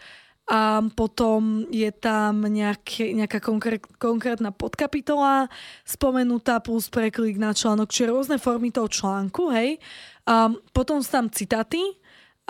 a 0.51 0.83
potom 0.99 1.63
je 1.71 1.87
tam 1.95 2.43
nejaké, 2.43 3.15
nejaká 3.15 3.39
konkrét, 3.39 3.87
konkrétna 4.03 4.51
podkapitola 4.51 5.47
spomenutá 5.87 6.59
plus 6.59 6.91
preklik 6.91 7.39
na 7.39 7.55
článok, 7.55 7.87
čiže 7.87 8.11
rôzne 8.11 8.37
formy 8.43 8.75
toho 8.75 8.91
článku, 8.91 9.55
hej. 9.55 9.79
A 10.27 10.51
potom 10.75 10.99
sú 10.99 11.11
tam 11.15 11.31
citáty, 11.31 11.79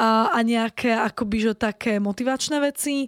a, 0.00 0.32
a 0.32 0.38
nejaké 0.40 0.96
akoby, 0.96 1.52
že 1.52 1.60
také 1.60 2.00
motivačné 2.00 2.56
veci. 2.64 3.04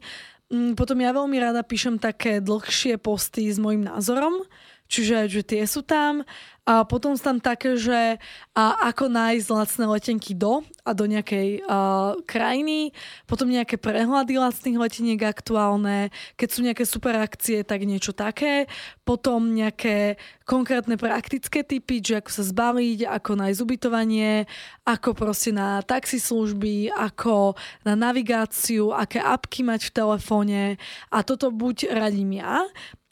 Mm, 0.53 0.77
potom 0.77 1.01
ja 1.01 1.17
veľmi 1.17 1.41
rada 1.41 1.65
píšem 1.65 1.97
také 1.97 2.45
dlhšie 2.45 3.01
posty 3.01 3.49
s 3.49 3.57
môjim 3.57 3.89
názorom, 3.89 4.45
čiže 4.93 5.33
že 5.33 5.41
tie 5.41 5.65
sú 5.65 5.81
tam. 5.81 6.21
A 6.63 6.87
potom 6.87 7.19
tam 7.19 7.43
také, 7.43 7.75
že 7.75 8.23
a 8.55 8.65
ako 8.95 9.11
nájsť 9.11 9.49
lacné 9.51 9.85
letenky 9.99 10.31
do 10.31 10.63
a 10.87 10.95
do 10.95 11.11
nejakej 11.11 11.67
a, 11.67 12.15
krajiny. 12.23 12.95
Potom 13.27 13.51
nejaké 13.51 13.83
prehľady 13.83 14.39
lacných 14.39 14.79
leteniek 14.79 15.19
aktuálne. 15.27 16.15
Keď 16.39 16.49
sú 16.49 16.61
nejaké 16.63 16.87
super 16.87 17.19
akcie, 17.19 17.67
tak 17.67 17.83
niečo 17.83 18.15
také. 18.15 18.71
Potom 19.03 19.51
nejaké 19.51 20.23
konkrétne 20.47 20.95
praktické 20.95 21.67
typy, 21.67 21.99
že 21.99 22.23
ako 22.23 22.31
sa 22.31 22.43
zbaviť, 22.47 23.11
ako 23.11 23.31
nájsť 23.43 23.59
ubytovanie, 23.59 24.47
ako 24.87 25.19
proste 25.19 25.51
na 25.51 25.83
taxislužby, 25.83 26.95
ako 26.95 27.59
na 27.83 27.99
navigáciu, 27.99 28.95
aké 28.95 29.19
apky 29.19 29.67
mať 29.67 29.91
v 29.91 29.95
telefóne. 29.99 30.63
A 31.11 31.27
toto 31.27 31.51
buď 31.51 31.91
radím 31.91 32.39
ja, 32.39 32.63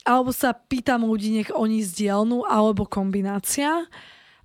alebo 0.05 0.33
sa 0.33 0.57
pýtam 0.57 1.05
ľudí, 1.05 1.43
nech 1.43 1.51
oni 1.53 1.85
zdieľnú, 1.85 2.49
alebo 2.49 2.89
kombinácia. 2.89 3.85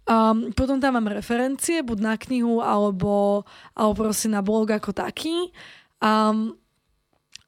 Um, 0.06 0.53
potom 0.53 0.78
tam 0.78 1.01
mám 1.01 1.10
referencie, 1.10 1.82
buď 1.82 1.97
na 1.97 2.16
knihu, 2.20 2.62
alebo, 2.62 3.47
alebo 3.74 4.06
proste 4.06 4.30
na 4.30 4.45
blog 4.45 4.70
ako 4.70 4.93
taký. 4.93 5.49
Um, 5.97 6.53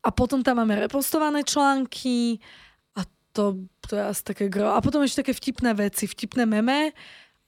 a 0.02 0.10
potom 0.10 0.40
tam 0.40 0.64
máme 0.64 0.88
repostované 0.88 1.44
články 1.44 2.40
a 2.96 3.04
to, 3.36 3.68
to 3.84 4.00
je 4.00 4.04
asi 4.04 4.24
také 4.24 4.48
gro. 4.48 4.72
A 4.72 4.80
potom 4.80 5.04
ešte 5.04 5.22
také 5.22 5.36
vtipné 5.36 5.76
veci, 5.76 6.08
vtipné 6.08 6.48
meme 6.48 6.96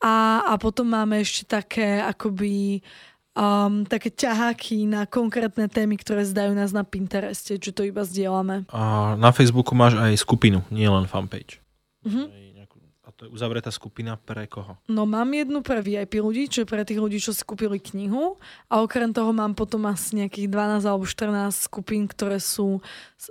a, 0.04 0.44
a 0.44 0.54
potom 0.60 0.92
máme 0.92 1.24
ešte 1.24 1.48
také 1.48 2.04
akoby 2.04 2.84
um, 3.40 3.88
také 3.88 4.12
ťaháky 4.12 4.84
na 4.84 5.08
konkrétne 5.08 5.72
témy, 5.72 5.96
ktoré 5.96 6.28
zdajú 6.28 6.52
nás 6.52 6.76
na 6.76 6.84
Pintereste, 6.84 7.56
že 7.56 7.72
to 7.72 7.88
iba 7.88 8.04
zdieľame. 8.04 8.68
A 8.68 9.16
na 9.16 9.32
Facebooku 9.32 9.72
máš 9.72 9.96
aj 9.96 10.20
skupinu, 10.20 10.60
nie 10.68 10.86
len 10.86 11.08
fanpage. 11.08 11.64
Mhm. 12.04 12.49
To 13.20 13.28
je 13.28 13.36
uzavretá 13.36 13.68
skupina 13.68 14.16
pre 14.16 14.48
koho? 14.48 14.80
No 14.88 15.04
mám 15.04 15.28
jednu 15.36 15.60
pre 15.60 15.84
VIP 15.84 16.24
ľudí, 16.24 16.48
čo 16.48 16.64
je 16.64 16.72
pre 16.72 16.88
tých 16.88 17.04
ľudí, 17.04 17.20
čo 17.20 17.36
si 17.36 17.44
kúpili 17.44 17.76
knihu 17.76 18.40
a 18.72 18.80
okrem 18.80 19.12
toho 19.12 19.36
mám 19.36 19.60
potom 19.60 19.84
asi 19.92 20.24
nejakých 20.24 20.48
12 20.48 20.88
alebo 20.88 21.04
14 21.04 21.52
skupín, 21.52 22.08
ktoré 22.08 22.40
sú, 22.40 22.80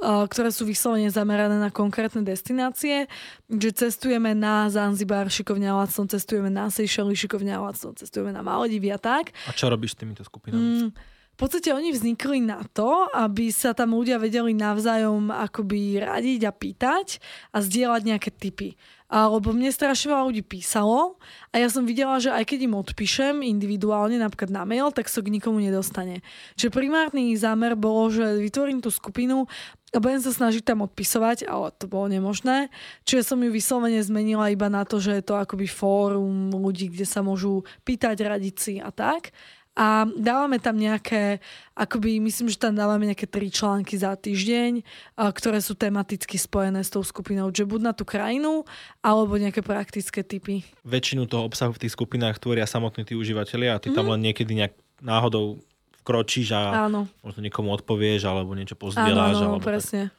ktoré 0.04 0.52
sú 0.52 0.68
vyslovene 0.68 1.08
zamerané 1.08 1.56
na 1.56 1.72
konkrétne 1.72 2.20
destinácie, 2.20 3.08
že 3.48 3.70
cestujeme 3.72 4.36
na 4.36 4.68
Zanzibar 4.68 5.24
šikovne 5.32 5.72
a 5.72 5.80
lacno, 5.80 6.04
cestujeme 6.04 6.52
na 6.52 6.68
Seychelles 6.68 7.16
šikovne 7.16 7.56
a 7.56 7.64
lacno, 7.64 7.96
cestujeme 7.96 8.28
na 8.28 8.44
Maledivy 8.44 8.92
a 8.92 9.00
tak. 9.00 9.32
A 9.48 9.56
čo 9.56 9.72
robíš 9.72 9.96
s 9.96 10.04
týmito 10.04 10.20
skupinami? 10.20 10.84
Mm, 10.84 10.90
podstate 11.38 11.70
oni 11.70 11.94
vznikli 11.94 12.42
na 12.42 12.66
to, 12.74 13.06
aby 13.14 13.54
sa 13.54 13.70
tam 13.70 13.94
ľudia 13.94 14.18
vedeli 14.18 14.50
navzájom 14.58 15.30
akoby 15.30 16.02
radiť 16.02 16.40
a 16.44 16.52
pýtať 16.52 17.22
a 17.54 17.62
zdieľať 17.62 18.02
nejaké 18.02 18.30
typy. 18.34 18.74
A, 19.08 19.24
lebo 19.24 19.56
mne 19.56 19.72
strašne 19.72 20.12
veľa 20.12 20.28
ľudí 20.28 20.44
písalo 20.44 21.16
a 21.48 21.56
ja 21.56 21.72
som 21.72 21.88
videla, 21.88 22.20
že 22.20 22.28
aj 22.28 22.44
keď 22.44 22.68
im 22.68 22.76
odpíšem 22.76 23.40
individuálne, 23.40 24.20
napríklad 24.20 24.52
na 24.52 24.68
mail, 24.68 24.92
tak 24.92 25.08
sa 25.08 25.24
k 25.24 25.32
nikomu 25.32 25.64
nedostane. 25.64 26.20
Čiže 26.60 26.74
primárny 26.74 27.32
zámer 27.32 27.72
bolo, 27.72 28.12
že 28.12 28.36
vytvorím 28.36 28.84
tú 28.84 28.92
skupinu 28.92 29.48
a 29.94 29.98
budem 30.02 30.20
sa 30.20 30.28
snažiť 30.28 30.60
tam 30.60 30.84
odpisovať, 30.84 31.48
ale 31.48 31.72
to 31.80 31.88
bolo 31.88 32.12
nemožné. 32.12 32.68
Čiže 33.08 33.32
som 33.32 33.40
ju 33.40 33.48
vyslovene 33.48 33.96
zmenila 34.04 34.52
iba 34.52 34.68
na 34.68 34.84
to, 34.84 35.00
že 35.00 35.16
je 35.16 35.24
to 35.24 35.40
akoby 35.40 35.64
fórum 35.64 36.52
ľudí, 36.52 36.92
kde 36.92 37.08
sa 37.08 37.24
môžu 37.24 37.64
pýtať, 37.88 38.20
radiť 38.20 38.54
si 38.60 38.74
a 38.76 38.92
tak 38.92 39.32
a 39.78 40.10
dávame 40.10 40.58
tam 40.58 40.74
nejaké, 40.74 41.38
akoby 41.78 42.18
myslím, 42.18 42.50
že 42.50 42.58
tam 42.58 42.74
dávame 42.74 43.06
nejaké 43.06 43.30
tri 43.30 43.46
články 43.46 43.94
za 43.94 44.18
týždeň, 44.18 44.82
ktoré 45.14 45.62
sú 45.62 45.78
tematicky 45.78 46.34
spojené 46.34 46.82
s 46.82 46.90
tou 46.90 47.06
skupinou, 47.06 47.54
že 47.54 47.62
buď 47.62 47.80
na 47.86 47.92
tú 47.94 48.02
krajinu, 48.02 48.66
alebo 48.98 49.38
nejaké 49.38 49.62
praktické 49.62 50.26
typy. 50.26 50.66
Väčšinu 50.82 51.30
toho 51.30 51.46
obsahu 51.46 51.70
v 51.70 51.86
tých 51.86 51.94
skupinách 51.94 52.42
tvoria 52.42 52.66
samotní 52.66 53.06
tí 53.06 53.14
užívateľia 53.14 53.78
a 53.78 53.82
ty 53.82 53.94
mm. 53.94 53.94
tam 53.94 54.10
mhm. 54.10 54.12
len 54.18 54.20
niekedy 54.26 54.52
nejak 54.58 54.74
náhodou 54.98 55.62
vkročíš 56.02 56.58
a 56.58 56.90
áno. 56.90 57.06
možno 57.22 57.44
niekomu 57.46 57.70
odpovieš 57.78 58.26
alebo 58.26 58.58
niečo 58.58 58.74
pozdieľaš. 58.74 59.44
Áno, 59.44 59.54
áno, 59.54 59.62
presne. 59.62 60.10
Tak. 60.10 60.17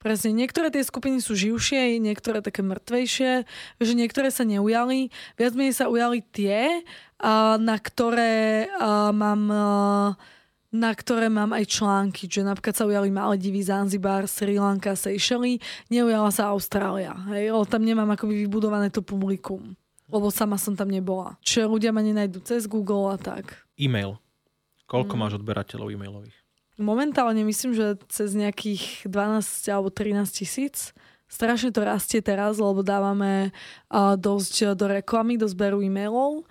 Presne, 0.00 0.32
niektoré 0.32 0.72
tie 0.72 0.80
skupiny 0.80 1.20
sú 1.20 1.36
živšie, 1.36 2.00
niektoré 2.00 2.40
také 2.40 2.64
mŕtvejšie, 2.64 3.44
že 3.76 3.92
niektoré 3.92 4.32
sa 4.32 4.48
neujali. 4.48 5.12
Viac 5.36 5.52
menej 5.52 5.76
sa 5.76 5.92
ujali 5.92 6.24
tie, 6.24 6.80
na 7.60 7.76
ktoré 7.76 8.64
mám 9.12 9.44
na 10.70 10.94
ktoré 10.94 11.26
mám 11.26 11.50
aj 11.50 11.66
články, 11.66 12.30
že 12.30 12.46
napríklad 12.46 12.78
sa 12.78 12.86
ujali 12.86 13.10
Maledivy, 13.10 13.58
Zanzibar, 13.58 14.30
Sri 14.30 14.54
Lanka, 14.54 14.94
Seychelles, 14.94 15.58
neujala 15.90 16.30
sa 16.30 16.54
Austrália, 16.54 17.10
hej, 17.34 17.50
lebo 17.50 17.66
tam 17.66 17.82
nemám 17.82 18.14
akoby 18.14 18.46
vybudované 18.46 18.86
to 18.86 19.02
publikum, 19.02 19.74
lebo 20.06 20.30
sama 20.30 20.54
som 20.62 20.78
tam 20.78 20.86
nebola. 20.86 21.34
Čiže 21.42 21.66
ľudia 21.66 21.90
ma 21.90 22.06
nenajdu 22.06 22.38
cez 22.46 22.70
Google 22.70 23.10
a 23.10 23.18
tak. 23.18 23.66
E-mail. 23.76 24.16
Koľko 24.86 25.12
mm. 25.12 25.20
máš 25.20 25.32
odberateľov 25.42 25.90
e-mailových? 25.90 26.39
Momentálne 26.80 27.44
myslím, 27.44 27.76
že 27.76 28.00
cez 28.08 28.32
nejakých 28.32 29.04
12 29.04 29.44
alebo 29.68 29.92
13 29.92 30.24
tisíc. 30.32 30.96
Strašne 31.30 31.70
to 31.70 31.84
rastie 31.84 32.24
teraz, 32.24 32.58
lebo 32.58 32.82
dávame 32.82 33.54
uh, 33.92 34.18
dosť 34.18 34.74
do 34.74 34.90
reklamy, 34.90 35.38
do 35.38 35.46
zberu 35.46 35.78
e-mailov 35.84 36.42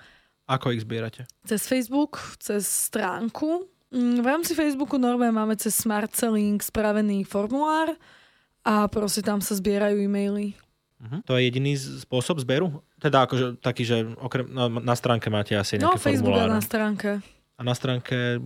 ako 0.50 0.74
ich 0.74 0.82
zbierate? 0.82 1.30
Cez 1.46 1.70
Facebook, 1.70 2.18
cez 2.42 2.66
stránku. 2.66 3.70
Mm, 3.94 4.26
v 4.26 4.26
rámci 4.26 4.58
Facebooku 4.58 4.98
normálne 4.98 5.38
máme 5.38 5.54
cez 5.54 5.78
Smart 5.78 6.10
Selling 6.10 6.58
spravený 6.58 7.22
formulár 7.22 7.94
a 8.66 8.90
proste 8.90 9.22
tam 9.22 9.46
sa 9.46 9.54
zbierajú 9.54 10.02
e-maily. 10.02 10.58
Uh-huh. 11.00 11.22
To 11.30 11.38
je 11.38 11.48
jediný 11.48 11.78
spôsob 11.78 12.42
zberu? 12.42 12.82
Teda 12.98 13.30
akože 13.30 13.62
taký, 13.62 13.86
že 13.86 14.10
okrem, 14.20 14.50
no, 14.50 14.68
na 14.82 14.98
stránke 14.98 15.30
máte 15.30 15.54
asi 15.54 15.78
no, 15.78 15.94
nejaké 15.94 16.02
Facebook 16.02 16.34
formuláre. 16.34 16.58
na 16.58 16.62
stránke. 16.66 17.10
A 17.56 17.62
na 17.62 17.74
stránke, 17.78 18.42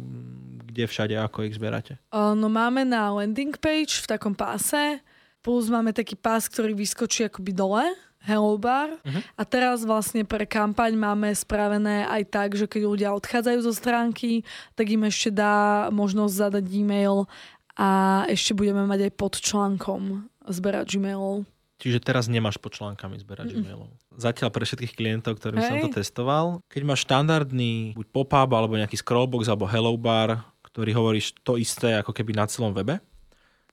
kde 0.74 0.90
všade, 0.90 1.14
ako 1.14 1.46
ich 1.46 1.54
zberáte? 1.54 2.02
No 2.12 2.50
máme 2.50 2.82
na 2.82 3.14
landing 3.14 3.54
page 3.62 4.02
v 4.02 4.10
takom 4.10 4.34
páse, 4.34 4.98
plus 5.46 5.70
máme 5.70 5.94
taký 5.94 6.18
pás, 6.18 6.50
ktorý 6.50 6.74
vyskočí 6.74 7.30
akoby 7.30 7.54
dole 7.54 7.86
Hello 8.24 8.56
Bar. 8.56 8.96
Uh-huh. 9.04 9.22
A 9.36 9.44
teraz 9.44 9.84
vlastne 9.84 10.24
pre 10.24 10.48
kampaň 10.48 10.96
máme 10.96 11.28
spravené 11.36 12.08
aj 12.08 12.24
tak, 12.32 12.50
že 12.56 12.66
keď 12.72 12.82
ľudia 12.88 13.10
odchádzajú 13.20 13.60
zo 13.68 13.74
stránky, 13.76 14.48
tak 14.80 14.88
im 14.90 15.04
ešte 15.04 15.30
dá 15.30 15.92
možnosť 15.92 16.34
zadať 16.34 16.66
e-mail 16.72 17.28
a 17.76 18.24
ešte 18.32 18.56
budeme 18.56 18.88
mať 18.88 19.12
aj 19.12 19.14
pod 19.20 19.34
článkom 19.44 20.24
zberať 20.48 20.96
e-mailov. 20.96 21.44
Čiže 21.84 22.00
teraz 22.00 22.32
nemáš 22.32 22.56
pod 22.56 22.72
článkami 22.80 23.20
zberať 23.20 23.52
mm 23.52 23.60
e-mailov. 23.60 23.92
Zatiaľ 24.16 24.56
pre 24.56 24.64
všetkých 24.64 24.96
klientov, 24.96 25.36
ktorým 25.36 25.60
hey. 25.60 25.68
som 25.68 25.78
to 25.84 26.00
testoval, 26.00 26.46
keď 26.72 26.82
máš 26.88 27.04
štandardný 27.04 27.92
buď 27.92 28.08
pop-up 28.08 28.52
alebo 28.56 28.80
nejaký 28.80 28.96
scrollbox 29.04 29.52
alebo 29.52 29.68
hello 29.68 29.92
bar, 30.00 30.48
ktorý 30.74 30.92
hovoríš 30.98 31.38
to 31.46 31.62
isté 31.62 32.02
ako 32.02 32.12
keby 32.12 32.34
na 32.34 32.50
celom 32.50 32.74
webe, 32.74 32.98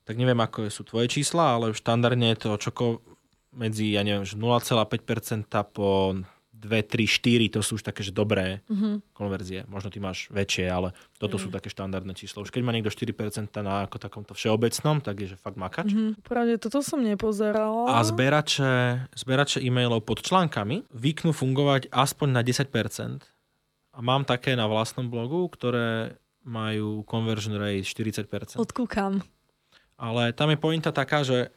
tak 0.05 0.21
neviem, 0.21 0.37
ako 0.37 0.69
sú 0.69 0.85
tvoje 0.85 1.09
čísla, 1.09 1.57
ale 1.57 1.73
štandardne 1.73 2.37
je 2.37 2.39
to 2.45 2.51
čoko, 2.61 3.01
medzi, 3.57 3.97
ja 3.97 4.05
neviem, 4.05 4.29
0,5% 4.29 5.49
po 5.73 6.19
2, 6.61 6.85
3, 6.85 7.09
4, 7.09 7.57
to 7.57 7.65
sú 7.65 7.81
už 7.81 7.83
také, 7.89 8.05
že 8.05 8.13
dobré 8.13 8.61
mm-hmm. 8.69 9.17
konverzie. 9.17 9.65
Možno 9.65 9.89
ty 9.89 9.97
máš 9.97 10.29
väčšie, 10.29 10.69
ale 10.69 10.93
toto 11.17 11.41
mm. 11.41 11.43
sú 11.43 11.49
také 11.49 11.73
štandardné 11.73 12.13
čísla. 12.13 12.45
Už 12.45 12.53
keď 12.53 12.63
má 12.69 12.77
niekto 12.77 12.93
4% 12.93 13.49
na 13.65 13.89
ako 13.89 13.97
takomto 13.97 14.37
všeobecnom, 14.37 15.01
tak 15.01 15.25
je, 15.25 15.33
že 15.33 15.37
fakt 15.41 15.57
makač. 15.57 15.89
Mm-hmm. 15.89 16.21
Pravde, 16.21 16.61
toto 16.61 16.85
som 16.85 17.01
nepozerala. 17.01 17.97
A 17.97 18.05
zberače, 18.05 19.09
zberače 19.17 19.65
e-mailov 19.65 20.05
pod 20.05 20.21
článkami 20.21 20.85
vyknú 20.93 21.33
fungovať 21.33 21.89
aspoň 21.89 22.29
na 22.29 22.43
10%. 22.45 23.25
A 23.97 23.99
mám 24.05 24.29
také 24.29 24.53
na 24.53 24.69
vlastnom 24.69 25.09
blogu, 25.09 25.49
ktoré 25.49 26.21
majú 26.43 27.05
conversion 27.05 27.57
rate 27.57 27.85
40%. 27.85 28.57
Odkúkam. 28.57 29.21
Ale 30.01 30.33
tam 30.33 30.49
je 30.49 30.57
pointa 30.57 30.89
taká, 30.91 31.21
že 31.21 31.53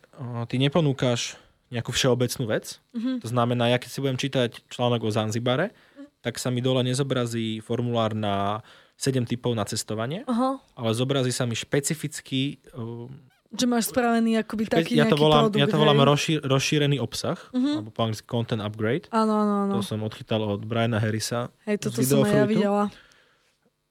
ty 0.47 0.59
neponúkaš 0.59 1.39
nejakú 1.71 1.89
všeobecnú 1.89 2.45
vec. 2.45 2.77
Mm-hmm. 2.93 3.15
To 3.23 3.27
znamená, 3.27 3.71
ja 3.71 3.79
keď 3.79 3.89
si 3.89 3.99
budem 4.03 4.19
čítať 4.19 4.67
článok 4.69 5.07
o 5.07 5.09
Zanzibare, 5.09 5.71
mm-hmm. 5.73 6.21
tak 6.21 6.37
sa 6.37 6.51
mi 6.51 6.61
dole 6.61 6.83
nezobrazí 6.83 7.63
formulár 7.63 8.13
na 8.13 8.61
7 8.93 9.25
typov 9.25 9.57
na 9.57 9.65
cestovanie, 9.65 10.21
Aha. 10.29 10.61
ale 10.77 10.89
zobrazí 10.93 11.33
sa 11.33 11.49
mi 11.49 11.57
špecifický 11.57 12.61
uh, 12.77 13.09
Že 13.49 13.65
máš 13.65 13.89
spravený 13.89 14.37
akoby 14.45 14.69
Špe- 14.69 14.85
taký 14.85 14.93
ja 15.01 15.09
to 15.09 15.17
volám, 15.17 15.49
produkt, 15.49 15.59
ja 15.59 15.67
to 15.67 15.77
volám 15.81 15.99
rozšír, 16.05 16.39
rozšírený 16.45 16.97
obsah, 17.01 17.41
Mhm. 17.57 17.71
alebo 17.73 17.89
po 17.89 18.01
anglicky 18.05 18.27
content 18.29 18.61
upgrade. 18.61 19.09
Áno, 19.09 19.33
áno, 19.33 19.53
áno. 19.65 19.73
To 19.77 19.81
som 19.81 19.97
odchytal 20.05 20.45
od 20.45 20.61
Briana 20.61 21.01
Harrisa, 21.01 21.49
Hej, 21.65 21.89
toto 21.89 22.05
som 22.05 22.21
aj 22.21 22.33
ja 22.33 22.45
videla. 22.45 22.83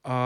A 0.03 0.19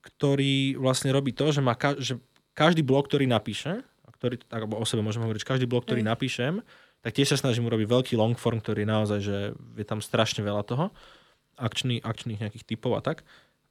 ktorý 0.00 0.76
vlastne 0.76 1.12
robí 1.12 1.32
to, 1.32 1.52
že, 1.52 1.60
má 1.60 1.76
ka- 1.76 1.96
že 1.96 2.16
každý 2.52 2.80
blog, 2.80 3.08
ktorý 3.08 3.24
napíše, 3.24 3.84
ktorý, 4.16 4.36
tak, 4.40 4.64
alebo 4.64 4.76
o 4.76 4.84
sebe 4.84 5.00
môžem 5.00 5.24
hovoriť, 5.24 5.44
každý 5.44 5.64
blog, 5.64 5.84
ktorý 5.84 6.04
Hej. 6.04 6.10
napíšem, 6.12 6.54
tak 7.00 7.16
tiež 7.16 7.32
sa 7.32 7.40
snažím 7.40 7.64
urobiť 7.64 7.88
veľký 7.88 8.14
long 8.14 8.36
form, 8.36 8.60
ktorý 8.60 8.84
je 8.84 8.88
naozaj, 8.88 9.18
že 9.24 9.36
je 9.56 9.84
tam 9.88 10.04
strašne 10.04 10.44
veľa 10.44 10.60
toho, 10.64 10.92
akčný, 11.56 12.00
akčných 12.00 12.40
nejakých 12.40 12.64
typov 12.66 12.96
a 12.96 13.04
tak. 13.04 13.24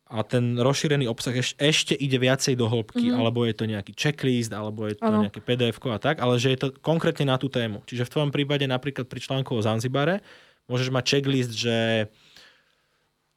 A 0.10 0.26
ten 0.26 0.58
rozšírený 0.58 1.06
obsah 1.06 1.38
eš, 1.38 1.54
ešte 1.62 1.94
ide 1.94 2.18
viacej 2.18 2.58
do 2.58 2.66
hĺbky, 2.66 3.14
Mhm. 3.14 3.18
alebo 3.22 3.46
je 3.46 3.54
to 3.54 3.70
nejaký 3.70 3.94
checklist, 3.94 4.50
alebo 4.50 4.90
je 4.90 4.98
to 4.98 5.06
Áno. 5.06 5.22
nejaké 5.22 5.38
pdf 5.38 5.78
a 5.94 6.02
tak, 6.02 6.18
ale 6.18 6.42
že 6.42 6.50
je 6.50 6.58
to 6.58 6.68
konkrétne 6.82 7.30
na 7.30 7.38
tú 7.38 7.46
tému. 7.46 7.86
Čiže 7.86 8.10
v 8.10 8.14
tvojom 8.18 8.32
prípade 8.34 8.66
napríklad 8.66 9.06
pri 9.06 9.22
článku 9.22 9.54
o 9.54 9.62
Zanzibare 9.62 10.26
môžeš 10.66 10.90
mať 10.90 11.06
checklist, 11.06 11.54
že 11.54 12.10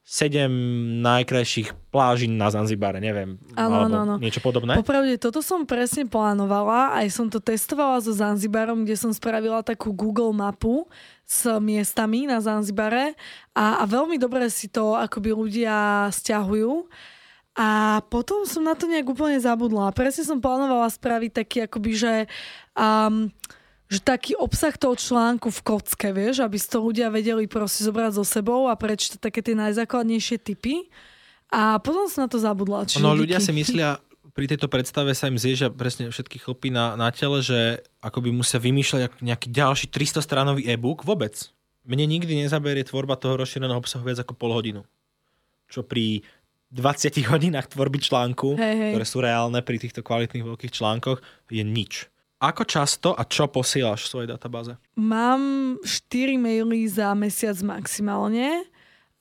7 0.03 0.51
najkrajších 0.99 1.71
pláží 1.87 2.27
na 2.27 2.51
Zanzibare, 2.51 2.99
neviem, 2.99 3.39
Áno, 3.55 3.87
alebo 3.87 3.95
áno. 4.03 4.15
niečo 4.19 4.43
podobné. 4.43 4.75
Popravde, 4.75 5.15
toto 5.15 5.39
som 5.39 5.63
presne 5.63 6.03
plánovala, 6.03 6.91
aj 6.99 7.07
som 7.07 7.31
to 7.31 7.39
testovala 7.39 8.03
so 8.03 8.11
Zanzibarom, 8.11 8.83
kde 8.83 8.99
som 8.99 9.15
spravila 9.15 9.63
takú 9.63 9.95
Google 9.95 10.35
mapu 10.35 10.91
s 11.23 11.47
miestami 11.63 12.27
na 12.27 12.43
Zanzibare 12.43 13.15
a, 13.55 13.79
a 13.79 13.83
veľmi 13.87 14.19
dobre 14.19 14.51
si 14.51 14.67
to 14.67 14.91
akoby 14.91 15.31
ľudia 15.31 16.11
stiahujú. 16.11 16.91
A 17.53 18.01
potom 18.09 18.49
som 18.49 18.65
na 18.65 18.73
to 18.73 18.89
nejak 18.89 19.05
úplne 19.05 19.37
zabudla. 19.37 19.93
Presne 19.93 20.25
som 20.25 20.41
plánovala 20.41 20.89
spraviť 20.89 21.31
taký 21.31 21.57
akoby, 21.69 21.91
že, 21.93 22.13
um, 22.73 23.29
že 23.93 24.01
taký 24.01 24.33
obsah 24.33 24.73
toho 24.73 24.97
článku 24.97 25.53
v 25.53 25.61
kocke, 25.61 26.09
vieš, 26.09 26.41
aby 26.41 26.57
si 26.57 26.65
to 26.65 26.81
ľudia 26.81 27.07
vedeli 27.07 27.45
proste 27.45 27.85
zobrať 27.85 28.17
so 28.17 28.25
sebou 28.25 28.65
a 28.65 28.73
prečítať 28.73 29.21
také 29.21 29.39
tie 29.39 29.53
najzákladnejšie 29.53 30.41
typy. 30.41 30.89
A 31.53 31.77
potom 31.77 32.09
som 32.09 32.25
na 32.25 32.29
to 32.29 32.41
zabudla. 32.41 32.89
Čiže 32.89 33.05
No 33.05 33.13
ľudia 33.13 33.37
si 33.37 33.53
myslia, 33.53 34.01
pri 34.33 34.49
tejto 34.49 34.65
predstave 34.65 35.13
sa 35.13 35.29
im 35.29 35.37
zježia 35.37 35.69
presne 35.69 36.09
všetky 36.09 36.41
chlpy 36.41 36.73
na, 36.73 36.97
na 36.97 37.13
tele, 37.13 37.45
že 37.45 37.85
akoby 38.01 38.33
musia 38.33 38.57
vymýšľať 38.57 39.01
ak- 39.05 39.21
nejaký 39.21 39.47
ďalší 39.53 39.85
300-stranový 39.93 40.65
e-book. 40.65 41.05
Vôbec. 41.05 41.37
Mne 41.85 42.09
nikdy 42.09 42.41
nezaberie 42.41 42.81
tvorba 42.81 43.13
toho 43.13 43.37
rozšíreného 43.37 43.77
obsahu 43.77 44.01
viac 44.01 44.25
ako 44.25 44.33
pol 44.33 44.57
hodinu. 44.57 44.81
Čo 45.69 45.85
pri 45.85 46.25
20 46.73 47.29
hodinách 47.29 47.69
tvorby 47.69 48.01
článku, 48.01 48.57
Hej, 48.57 48.73
hej. 48.73 48.91
ktoré 48.97 49.05
sú 49.05 49.17
reálne 49.21 49.61
pri 49.61 49.77
týchto 49.77 50.01
kvalitných 50.01 50.41
veľkých 50.41 50.73
článkoch, 50.73 51.21
je 51.53 51.61
nič. 51.61 52.09
Ako 52.43 52.67
často 52.67 53.15
a 53.15 53.23
čo 53.23 53.47
posielaš 53.47 54.03
v 54.03 54.11
svojej 54.11 54.29
databáze? 54.35 54.75
Mám 54.99 55.79
4 55.79 56.35
maily 56.35 56.83
za 56.91 57.15
mesiac 57.15 57.55
maximálne 57.63 58.67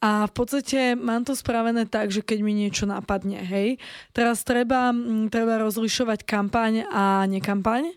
a 0.03 0.27
v 0.27 0.33
podstate 0.35 0.99
mám 0.99 1.23
to 1.23 1.39
spravené 1.39 1.87
tak, 1.87 2.11
že 2.11 2.27
keď 2.27 2.43
mi 2.43 2.51
niečo 2.51 2.91
napadne, 2.91 3.39
hej. 3.39 3.79
Teraz 4.11 4.43
treba, 4.43 4.91
mm, 4.91 5.31
treba 5.31 5.62
rozlišovať 5.62 6.27
kampaň 6.27 6.83
a 6.91 7.23
nekampaň. 7.31 7.95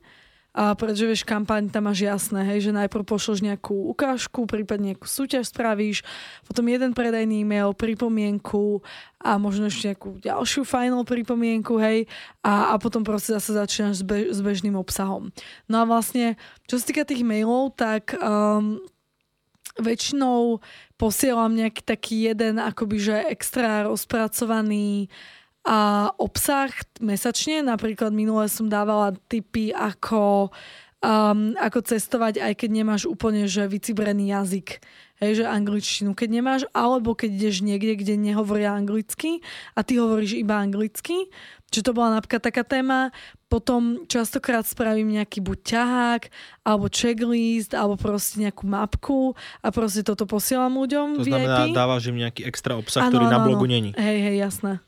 A 0.56 0.72
pretože 0.72 1.03
vieš, 1.03 1.28
kampaň 1.28 1.68
tam 1.68 1.91
máš 1.91 2.08
jasné, 2.08 2.39
hej, 2.47 2.72
že 2.72 2.72
najprv 2.72 3.03
pošleš 3.03 3.43
nejakú 3.43 3.91
ukážku, 3.91 4.47
prípadne 4.47 4.95
nejakú 4.95 5.03
súťaž 5.03 5.51
spravíš, 5.51 5.99
potom 6.47 6.64
jeden 6.72 6.95
predajný 6.95 7.43
e-mail, 7.43 7.76
pripomienku 7.76 8.80
a 9.20 9.36
možno 9.36 9.68
ešte 9.68 9.91
nejakú 9.91 10.16
ďalšiu 10.24 10.64
final 10.64 11.03
pripomienku, 11.03 11.76
hej, 11.84 12.08
a, 12.39 12.72
a 12.72 12.80
potom 12.80 13.03
proste 13.03 13.36
zase 13.36 13.51
začínaš 13.51 13.99
s, 13.99 14.03
be, 14.08 14.32
s 14.32 14.39
bežným 14.39 14.80
obsahom. 14.80 15.36
No 15.68 15.84
a 15.84 15.86
vlastne, 15.86 16.39
čo 16.72 16.80
sa 16.80 16.88
týka 16.88 17.03
tých 17.03 17.28
mailov, 17.28 17.76
tak 17.76 18.16
um, 18.16 18.80
väčšinou 19.76 20.64
posielam 20.95 21.51
nejaký 21.51 21.84
taký 21.84 22.32
jeden 22.32 22.64
akoby, 22.64 22.95
že 22.95 23.16
extra 23.28 23.84
rozpracovaný 23.84 25.12
a 25.66 26.09
obsah 26.22 26.70
mesačne. 27.01 27.66
Napríklad 27.66 28.13
minule 28.13 28.45
som 28.47 28.70
dávala 28.70 29.18
tipy 29.28 29.74
ako, 29.74 30.53
um, 31.01 31.57
ako 31.57 31.80
cestovať, 31.82 32.38
aj 32.39 32.53
keď 32.53 32.70
nemáš 32.72 33.09
úplne 33.09 33.49
že 33.49 33.66
vycibrený 33.66 34.30
jazyk. 34.30 34.80
Hej, 35.16 35.41
že 35.41 35.45
angličtinu, 35.47 36.11
keď 36.11 36.28
nemáš, 36.28 36.61
alebo 36.76 37.16
keď 37.16 37.39
ideš 37.39 37.63
niekde, 37.63 37.95
kde 37.95 38.20
nehovoria 38.20 38.76
anglicky 38.76 39.39
a 39.72 39.80
ty 39.80 39.95
hovoríš 39.95 40.36
iba 40.36 40.59
anglicky. 40.59 41.32
Čiže 41.72 41.88
to 41.88 41.95
bola 41.95 42.20
napríklad 42.20 42.43
taká 42.43 42.68
téma. 42.68 43.16
Potom 43.47 44.03
častokrát 44.11 44.68
spravím 44.68 45.16
nejaký 45.16 45.39
buď 45.39 45.59
ťahák, 45.63 46.22
alebo 46.68 46.91
checklist, 46.91 47.72
alebo 47.72 47.95
proste 47.95 48.43
nejakú 48.43 48.68
mapku 48.68 49.39
a 49.63 49.72
proste 49.72 50.03
toto 50.03 50.28
posielam 50.28 50.76
ľuďom 50.76 51.07
To 51.16 51.24
VIP. 51.24 51.32
znamená, 51.32 51.72
dávaš 51.72 52.11
im 52.11 52.20
nejaký 52.20 52.43
extra 52.43 52.76
obsah, 52.76 53.07
Áno, 53.07 53.16
ktorý 53.16 53.26
na 53.32 53.39
áno, 53.39 53.45
blogu 53.47 53.66
áno. 53.66 53.72
není. 53.72 53.89
Hej, 53.95 54.20
hej, 54.20 54.36
jasné. 54.43 54.84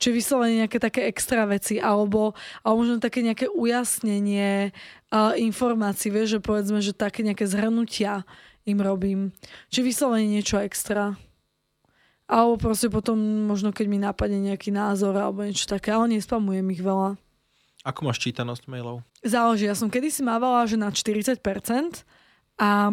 Čiže 0.00 0.16
vyslovene 0.16 0.64
nejaké 0.64 0.80
také 0.80 1.04
extra 1.04 1.44
veci, 1.44 1.76
alebo, 1.76 2.32
alebo 2.64 2.76
možno 2.80 3.04
také 3.04 3.20
nejaké 3.20 3.52
ujasnenie 3.52 4.72
uh, 5.12 5.36
informácií, 5.36 6.08
vieš, 6.08 6.40
že 6.40 6.40
povedzme, 6.40 6.80
že 6.80 6.96
také 6.96 7.20
nejaké 7.20 7.44
zhrnutia 7.44 8.24
im 8.64 8.80
robím. 8.80 9.36
Čiže 9.68 9.84
vyslovene 9.84 10.24
niečo 10.24 10.56
extra. 10.56 11.20
Alebo 12.24 12.56
proste 12.56 12.88
potom 12.88 13.20
možno, 13.44 13.76
keď 13.76 13.86
mi 13.92 13.98
napadne 14.00 14.40
nejaký 14.40 14.72
názor 14.72 15.12
alebo 15.20 15.44
niečo 15.44 15.68
také, 15.68 15.92
ale 15.92 16.16
nespamujem 16.16 16.64
ich 16.72 16.80
veľa. 16.80 17.20
Ako 17.84 18.08
máš 18.08 18.24
čítanosť 18.24 18.72
mailov? 18.72 19.04
Záleží, 19.20 19.68
ja 19.68 19.76
som 19.76 19.92
kedysi 19.92 20.24
mávala, 20.24 20.64
že 20.64 20.80
na 20.80 20.88
40% 20.88 21.42
a 22.60 22.92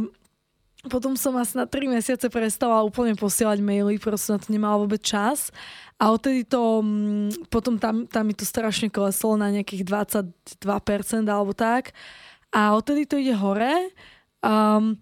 potom 0.88 1.16
som 1.20 1.36
asi 1.38 1.56
na 1.56 1.68
3 1.68 1.92
mesiace 1.92 2.28
prestala 2.28 2.84
úplne 2.84 3.14
posielať 3.14 3.60
maily, 3.64 4.02
proste 4.02 4.34
na 4.36 4.40
to 4.40 4.50
nemala 4.52 4.82
vôbec 4.82 5.00
čas. 5.04 5.52
A 5.98 6.14
odtedy 6.14 6.46
to, 6.46 6.82
mm, 6.82 7.50
potom 7.50 7.78
tam, 7.78 8.06
tam 8.06 8.24
mi 8.28 8.34
to 8.34 8.46
strašne 8.46 8.92
kleslo 8.92 9.38
na 9.40 9.50
nejakých 9.50 9.84
22% 9.84 11.26
alebo 11.26 11.54
tak. 11.56 11.96
A 12.54 12.74
odtedy 12.78 13.06
to 13.10 13.18
ide 13.18 13.34
hore. 13.36 13.92
Um, 14.46 15.00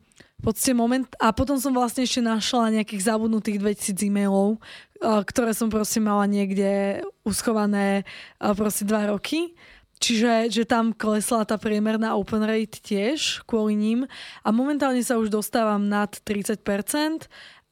moment, 0.77 1.07
a 1.17 1.33
potom 1.33 1.57
som 1.57 1.73
vlastne 1.73 2.05
ešte 2.05 2.21
našla 2.21 2.81
nejakých 2.81 3.01
zabudnutých 3.09 3.57
2000 3.59 4.05
e-mailov, 4.05 4.61
ktoré 5.01 5.51
som 5.57 5.73
proste 5.73 5.97
mala 5.97 6.29
niekde 6.29 7.01
uschované 7.25 8.05
proste 8.37 8.85
dva 8.85 9.09
roky. 9.09 9.57
Čiže 9.95 10.51
že 10.51 10.63
tam 10.67 10.91
klesla 10.91 11.47
tá 11.47 11.55
priemerná 11.55 12.19
open 12.19 12.43
rate 12.43 12.83
tiež 12.83 13.47
kvôli 13.47 13.79
ním 13.79 13.99
a 14.43 14.49
momentálne 14.51 15.01
sa 15.01 15.15
už 15.15 15.31
dostávam 15.31 15.87
nad 15.87 16.11
30% 16.21 16.59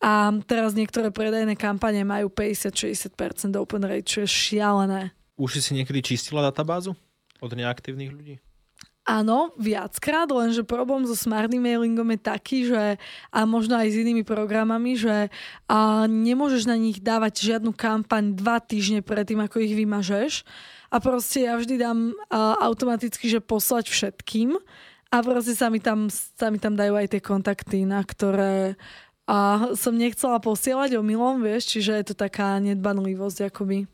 a 0.04 0.32
teraz 0.44 0.76
niektoré 0.76 1.12
predajné 1.12 1.56
kampane 1.56 2.04
majú 2.04 2.32
50-60% 2.32 3.56
open 3.60 3.84
rate, 3.88 4.08
čo 4.08 4.24
je 4.24 4.30
šialené. 4.32 5.16
Už 5.36 5.60
si 5.60 5.72
niekedy 5.76 6.04
čistila 6.04 6.44
databázu 6.44 6.96
od 7.44 7.52
neaktívnych 7.52 8.12
ľudí? 8.12 8.36
Áno, 9.04 9.52
viackrát, 9.60 10.32
lenže 10.32 10.64
problém 10.64 11.04
so 11.04 11.12
smart 11.12 11.52
emailingom 11.52 12.08
je 12.16 12.20
taký, 12.24 12.60
že 12.72 12.96
a 13.36 13.44
možno 13.44 13.76
aj 13.76 13.92
s 13.92 14.00
inými 14.00 14.24
programami, 14.24 14.96
že 14.96 15.28
a 15.68 16.08
nemôžeš 16.08 16.72
na 16.72 16.80
nich 16.80 17.04
dávať 17.04 17.52
žiadnu 17.52 17.76
kampaň 17.76 18.32
dva 18.32 18.64
týždne 18.64 19.04
predtým, 19.04 19.44
ako 19.44 19.60
ich 19.60 19.76
vymažeš. 19.76 20.48
A 20.94 21.02
proste 21.02 21.50
ja 21.50 21.58
vždy 21.58 21.82
dám 21.82 22.14
a, 22.30 22.62
automaticky, 22.70 23.26
že 23.26 23.42
poslať 23.42 23.90
všetkým 23.90 24.54
a 25.10 25.16
proste 25.26 25.58
sa 25.58 25.74
mi, 25.74 25.82
tam, 25.82 26.06
sa 26.14 26.54
mi 26.54 26.62
tam 26.62 26.78
dajú 26.78 26.94
aj 26.94 27.18
tie 27.18 27.22
kontakty, 27.22 27.82
na 27.82 28.06
ktoré 28.06 28.78
a 29.24 29.72
som 29.74 29.96
nechcela 29.96 30.38
posielať 30.38 31.00
omylom, 31.00 31.42
vieš, 31.42 31.74
čiže 31.74 31.96
je 31.96 32.06
to 32.12 32.16
taká 32.16 32.60
nedbanlivosť 32.60 33.50
akoby. 33.50 33.88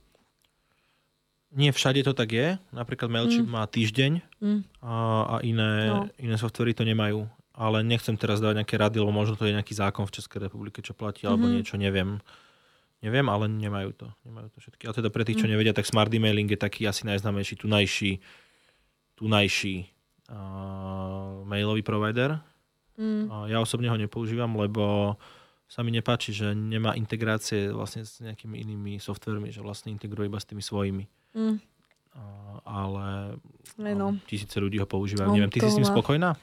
Nie 1.50 1.70
všade 1.70 2.02
to 2.02 2.14
tak 2.14 2.30
je. 2.30 2.48
Napríklad 2.70 3.10
Mailchimp 3.10 3.50
má 3.50 3.66
týždeň 3.66 4.22
Mm. 4.40 4.62
a, 4.80 4.94
a 5.26 5.36
iné, 5.44 5.72
No. 5.92 6.08
iné 6.16 6.36
softvery 6.38 6.72
to 6.72 6.82
nemajú. 6.84 7.28
Ale 7.52 7.84
nechcem 7.84 8.16
teraz 8.16 8.40
dávať 8.40 8.64
nejaké 8.64 8.80
rady, 8.80 9.04
lebo 9.04 9.12
možno 9.12 9.36
to 9.36 9.44
je 9.44 9.52
nejaký 9.52 9.76
zákon 9.76 10.08
v 10.08 10.16
Českej 10.16 10.48
republike, 10.48 10.80
čo 10.80 10.96
platí, 10.96 11.28
alebo 11.28 11.44
Mhm. 11.44 11.52
niečo, 11.52 11.76
neviem. 11.76 12.24
Neviem, 13.00 13.28
ale 13.32 13.48
nemajú 13.48 13.96
to. 13.96 14.08
Nemajú 14.28 14.48
to 14.52 14.58
všetky. 14.60 14.84
A 14.88 14.92
teda 14.92 15.08
pre 15.08 15.24
tých, 15.24 15.40
čo 15.40 15.48
Mm. 15.48 15.56
nevedia, 15.56 15.72
tak 15.72 15.88
smart 15.88 16.12
emailing 16.12 16.52
je 16.52 16.60
taký 16.60 16.84
asi 16.84 17.08
najznámejší, 17.08 17.56
tunajší, 17.56 18.20
tunajší 19.16 19.88
uh, 20.30 21.44
mailový 21.48 21.80
provider. 21.82 22.44
Mm. 23.00 23.32
A 23.32 23.36
ja 23.48 23.64
osobne 23.64 23.88
ho 23.88 23.96
nepoužívam, 23.96 24.52
lebo 24.60 25.16
sa 25.70 25.86
mi 25.86 25.96
nepáči, 25.96 26.34
že 26.36 26.52
nemá 26.52 26.98
integrácie 26.98 27.72
vlastne 27.72 28.04
s 28.04 28.20
nejakými 28.20 28.58
inými 28.60 28.98
softvermi, 29.00 29.54
že 29.54 29.64
vlastne 29.64 29.94
integruje 29.94 30.28
iba 30.28 30.40
s 30.42 30.50
tými 30.50 30.60
svojimi. 30.66 31.06
Mm. 31.38 31.56
A, 32.20 32.22
ale 32.66 33.06
no. 33.96 34.18
tisíce 34.26 34.58
ľudí 34.60 34.82
ho 34.82 34.90
používajú. 34.90 35.30
On 35.30 35.38
Neviem, 35.38 35.54
ty 35.54 35.62
si 35.62 35.72
s 35.72 35.88
má. 35.88 35.94
spokojná? 35.94 36.36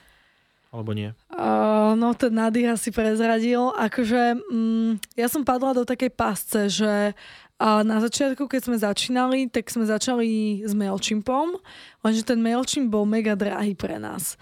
Alebo 0.76 0.92
nie? 0.92 1.16
Uh, 1.32 1.96
no 1.96 2.12
ten 2.12 2.36
nádych 2.36 2.76
asi 2.76 2.92
prezradil. 2.92 3.72
Akože 3.72 4.36
mm, 4.36 5.16
ja 5.16 5.32
som 5.32 5.40
padla 5.40 5.72
do 5.72 5.88
takej 5.88 6.12
pásce, 6.12 6.68
že 6.68 7.16
uh, 7.56 7.80
na 7.80 7.96
začiatku, 8.04 8.44
keď 8.44 8.60
sme 8.68 8.76
začínali, 8.76 9.48
tak 9.48 9.72
sme 9.72 9.88
začali 9.88 10.60
s 10.60 10.76
MailChimpom, 10.76 11.56
lenže 12.04 12.28
ten 12.28 12.44
MailChimp 12.44 12.92
bol 12.92 13.08
mega 13.08 13.32
drahý 13.32 13.72
pre 13.72 13.96
nás. 13.96 14.36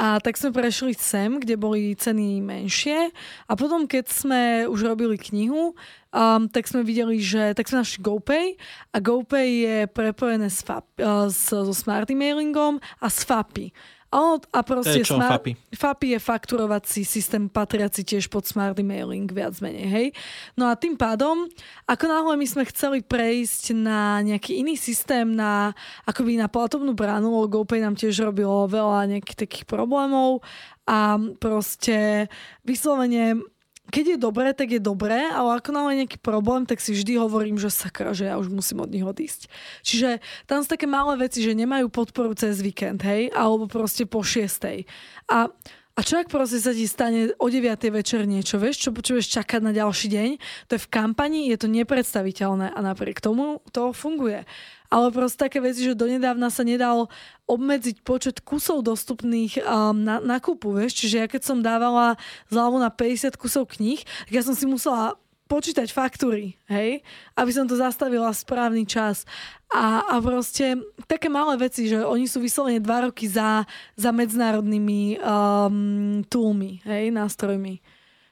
A 0.00 0.16
tak 0.16 0.40
sme 0.40 0.48
prešli 0.48 0.96
sem, 0.96 1.28
kde 1.36 1.60
boli 1.60 1.92
ceny 1.92 2.40
menšie. 2.40 3.12
A 3.44 3.52
potom, 3.52 3.84
keď 3.84 4.08
sme 4.08 4.64
už 4.64 4.80
robili 4.80 5.20
knihu, 5.20 5.76
um, 6.08 6.48
tak 6.48 6.64
sme 6.64 6.80
videli, 6.80 7.20
že 7.20 7.52
tak 7.52 7.68
sme 7.68 7.84
našli 7.84 8.00
GoPay 8.00 8.56
a 8.94 8.96
GoPay 8.96 9.48
je 9.60 9.76
prepojené 9.92 10.48
s 10.48 10.64
FAP, 10.64 10.88
uh, 11.04 11.28
s, 11.28 11.52
so 11.52 11.74
smart 11.76 12.08
emailingom 12.08 12.80
a 12.80 13.06
s 13.12 13.28
FAPI. 13.28 13.76
A, 14.10 14.42
a 14.42 14.60
proste 14.66 14.98
To 14.98 15.02
je 15.02 15.06
čo, 15.06 15.16
smart, 15.22 15.38
FAPI? 15.38 15.52
FAPI 15.70 16.06
je 16.14 16.18
fakturovací 16.18 17.06
systém 17.06 17.46
patriaci 17.46 18.02
tiež 18.02 18.26
pod 18.26 18.42
smart 18.42 18.74
emailing, 18.74 19.30
viac 19.30 19.54
menej, 19.62 19.86
hej. 19.86 20.06
No 20.58 20.66
a 20.66 20.74
tým 20.74 20.98
pádom, 20.98 21.46
ako 21.86 22.04
náhle 22.10 22.34
my 22.34 22.46
sme 22.46 22.66
chceli 22.66 23.06
prejsť 23.06 23.70
na 23.78 24.18
nejaký 24.26 24.58
iný 24.66 24.74
systém, 24.74 25.30
na 25.30 25.78
akoby 26.10 26.34
na 26.34 26.50
platobnú 26.50 26.90
bránu, 26.90 27.30
lebo 27.30 27.62
GoPay 27.62 27.86
nám 27.86 27.94
tiež 27.94 28.26
robilo 28.26 28.66
veľa 28.66 29.14
nejakých 29.14 29.46
takých 29.46 29.64
problémov 29.70 30.42
a 30.90 31.14
proste 31.38 32.26
vyslovene 32.66 33.38
keď 33.90 34.16
je 34.16 34.18
dobré, 34.18 34.54
tak 34.54 34.70
je 34.70 34.80
dobré, 34.80 35.28
ale 35.28 35.58
ako 35.58 35.74
náhle 35.74 36.06
nejaký 36.06 36.22
problém, 36.22 36.64
tak 36.64 36.78
si 36.78 36.94
vždy 36.94 37.18
hovorím, 37.18 37.58
že 37.58 37.68
sakra, 37.68 38.14
že 38.14 38.30
ja 38.30 38.38
už 38.38 38.48
musím 38.48 38.86
od 38.86 38.90
nich 38.90 39.04
odísť. 39.04 39.50
Čiže 39.82 40.22
tam 40.46 40.62
sú 40.62 40.70
také 40.70 40.86
malé 40.86 41.18
veci, 41.18 41.42
že 41.42 41.58
nemajú 41.58 41.90
podporu 41.90 42.32
cez 42.38 42.62
víkend, 42.62 43.02
hej, 43.02 43.34
alebo 43.34 43.66
proste 43.66 44.06
po 44.06 44.22
šiestej. 44.22 44.86
A 45.28 45.50
a 45.98 46.06
čo 46.06 46.16
ak 46.16 46.32
proste 46.32 46.56
sa 46.56 46.72
ti 46.72 46.88
stane 46.88 47.36
o 47.36 47.52
9. 47.52 47.76
večer 47.92 48.24
niečo, 48.24 48.56
vieš, 48.56 48.88
čo 48.88 48.90
potrebuješ 48.94 49.36
čakať 49.36 49.60
na 49.60 49.74
ďalší 49.74 50.08
deň? 50.08 50.28
To 50.72 50.78
je 50.78 50.80
v 50.80 50.88
kampani, 50.88 51.52
je 51.52 51.60
to 51.60 51.68
nepredstaviteľné 51.68 52.72
a 52.72 52.78
napriek 52.80 53.20
tomu 53.20 53.60
to 53.68 53.92
funguje. 53.92 54.48
Ale 54.90 55.14
proste 55.14 55.46
také 55.46 55.62
veci, 55.62 55.86
že 55.86 55.94
donedávna 55.94 56.50
sa 56.50 56.66
nedal 56.66 57.06
obmedziť 57.46 58.02
počet 58.02 58.42
kusov 58.42 58.82
dostupných 58.82 59.62
um, 59.62 59.94
na, 60.02 60.38
kúpu, 60.42 60.74
vieš. 60.74 60.98
Čiže 60.98 61.16
ja 61.22 61.26
keď 61.30 61.42
som 61.46 61.62
dávala 61.62 62.18
zľavu 62.50 62.82
na 62.82 62.90
50 62.90 63.38
kusov 63.38 63.70
kníh, 63.70 64.02
tak 64.02 64.32
ja 64.34 64.42
som 64.42 64.58
si 64.58 64.66
musela 64.66 65.14
počítať 65.50 65.90
faktúry, 65.90 66.54
hej, 66.70 67.02
aby 67.34 67.50
som 67.50 67.66
to 67.66 67.74
zastavila 67.74 68.30
správny 68.30 68.86
čas. 68.86 69.26
A, 69.74 70.06
a 70.06 70.22
proste 70.22 70.78
také 71.10 71.26
malé 71.26 71.58
veci, 71.58 71.90
že 71.90 72.06
oni 72.06 72.30
sú 72.30 72.38
vyslovene 72.38 72.78
dva 72.78 73.10
roky 73.10 73.26
za, 73.26 73.66
za 73.98 74.10
medzinárodnými 74.14 75.18
um, 75.18 76.22
toolmi, 76.30 76.82
hej, 76.86 77.10
nástrojmi. 77.10 77.82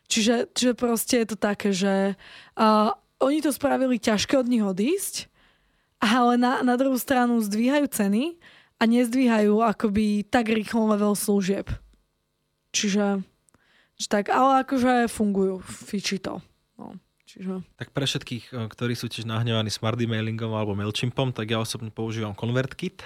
Čiže, 0.07 0.55
čiže 0.55 0.73
proste 0.79 1.23
je 1.23 1.27
to 1.35 1.37
také, 1.37 1.75
že 1.75 2.15
uh, 2.55 2.95
oni 3.19 3.43
to 3.43 3.51
spravili 3.51 3.99
ťažké 3.99 4.39
od 4.39 4.47
nich 4.47 4.63
odísť, 4.63 5.27
ale 5.99 6.39
na, 6.39 6.63
na 6.63 6.75
druhú 6.79 6.99
stranu 6.99 7.43
zdvíhajú 7.43 7.87
ceny 7.91 8.39
a 8.79 8.83
nezdvíhajú 8.87 9.59
akoby 9.63 10.23
tak 10.27 10.51
rýchlo 10.51 10.95
level 10.95 11.19
služieb. 11.19 11.67
Čiže, 12.71 13.27
čiže 13.99 14.09
tak, 14.09 14.31
ale 14.31 14.63
akože 14.63 15.11
fungujú, 15.11 15.59
fičí 15.67 16.23
to. 16.23 16.39
No. 16.79 16.95
Čiže... 17.29 17.61
Tak 17.77 17.93
pre 17.93 18.09
všetkých, 18.09 18.45
eh, 18.55 18.67
ktorí 18.71 18.97
sú 18.97 19.11
tiež 19.11 19.29
nahnevaní 19.29 19.69
smart 19.69 20.01
emailingom 20.01 20.55
alebo 20.55 20.73
MailChimpom, 20.79 21.37
tak 21.37 21.53
ja 21.53 21.61
osobne 21.61 21.93
používam 21.93 22.33
ConvertKit, 22.33 23.05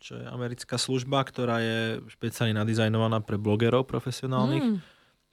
čo 0.00 0.18
je 0.18 0.24
americká 0.26 0.80
služba, 0.80 1.22
ktorá 1.22 1.60
je 1.60 2.00
špeciálne 2.08 2.56
nadizajnovaná 2.56 3.20
pre 3.22 3.36
blogerov 3.36 3.84
profesionálnych, 3.84 4.64
mm. 4.64 4.76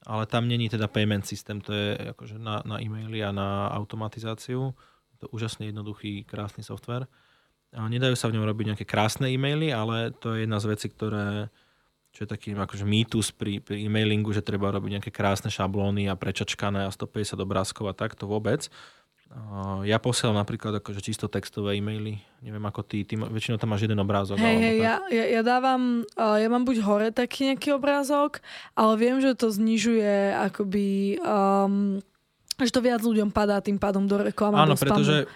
ale 0.06 0.24
tam 0.28 0.46
není 0.46 0.68
teda 0.68 0.92
payment 0.92 1.24
systém, 1.24 1.64
to 1.64 1.72
je 1.72 2.14
akože 2.14 2.36
na, 2.38 2.62
na 2.68 2.78
e-maily 2.84 3.24
a 3.24 3.32
na 3.32 3.72
automatizáciu. 3.72 4.76
To 5.24 5.30
úžasne 5.34 5.70
jednoduchý, 5.70 6.24
krásny 6.24 6.62
software. 6.62 7.10
A 7.76 7.86
nedajú 7.92 8.16
sa 8.16 8.32
v 8.32 8.40
ňom 8.40 8.48
robiť 8.48 8.66
nejaké 8.74 8.86
krásne 8.88 9.28
e-maily, 9.28 9.76
ale 9.76 10.16
to 10.16 10.34
je 10.34 10.48
jedna 10.48 10.58
z 10.64 10.66
vecí, 10.72 10.88
ktoré 10.88 11.52
čo 12.18 12.26
je 12.26 12.34
taký 12.34 12.58
akože 12.58 12.82
mýtus 12.82 13.30
pri, 13.30 13.62
pri 13.62 13.86
e-mailingu, 13.86 14.34
že 14.34 14.42
treba 14.42 14.74
robiť 14.74 14.98
nejaké 14.98 15.12
krásne 15.14 15.54
šablóny 15.54 16.10
a 16.10 16.18
prečačkané 16.18 16.90
a 16.90 16.90
150 16.90 17.38
obrázkov 17.38 17.86
a 17.86 17.94
takto 17.94 18.26
vôbec. 18.26 18.66
Uh, 19.28 19.86
ja 19.86 20.02
posielam 20.02 20.40
napríklad 20.40 20.82
akože 20.82 21.04
čisto 21.04 21.30
textové 21.30 21.78
e-maily. 21.78 22.18
Neviem 22.42 22.64
ako 22.64 22.82
ty, 22.82 23.06
ty 23.06 23.20
väčšinou 23.20 23.62
tam 23.62 23.76
máš 23.76 23.86
jeden 23.86 24.02
obrázok. 24.02 24.42
Hej, 24.42 24.58
hej, 24.58 24.78
ja, 24.82 24.98
ja, 25.14 25.26
ja 25.30 25.42
dávam, 25.46 26.08
uh, 26.18 26.42
ja 26.42 26.50
mám 26.50 26.66
buď 26.66 26.82
hore 26.82 27.08
taký 27.14 27.54
nejaký 27.54 27.76
obrázok, 27.76 28.42
ale 28.74 28.98
viem, 28.98 29.22
že 29.22 29.38
to 29.38 29.54
znižuje 29.54 30.32
akoby, 30.32 31.22
um, 31.22 32.02
že 32.66 32.74
to 32.74 32.82
viac 32.82 33.02
ľuďom 33.06 33.30
padá 33.30 33.62
tým 33.62 33.78
pádom 33.78 34.10
do 34.10 34.18
reklamy. 34.18 34.58
Áno, 34.58 34.74
pretože 34.74 35.30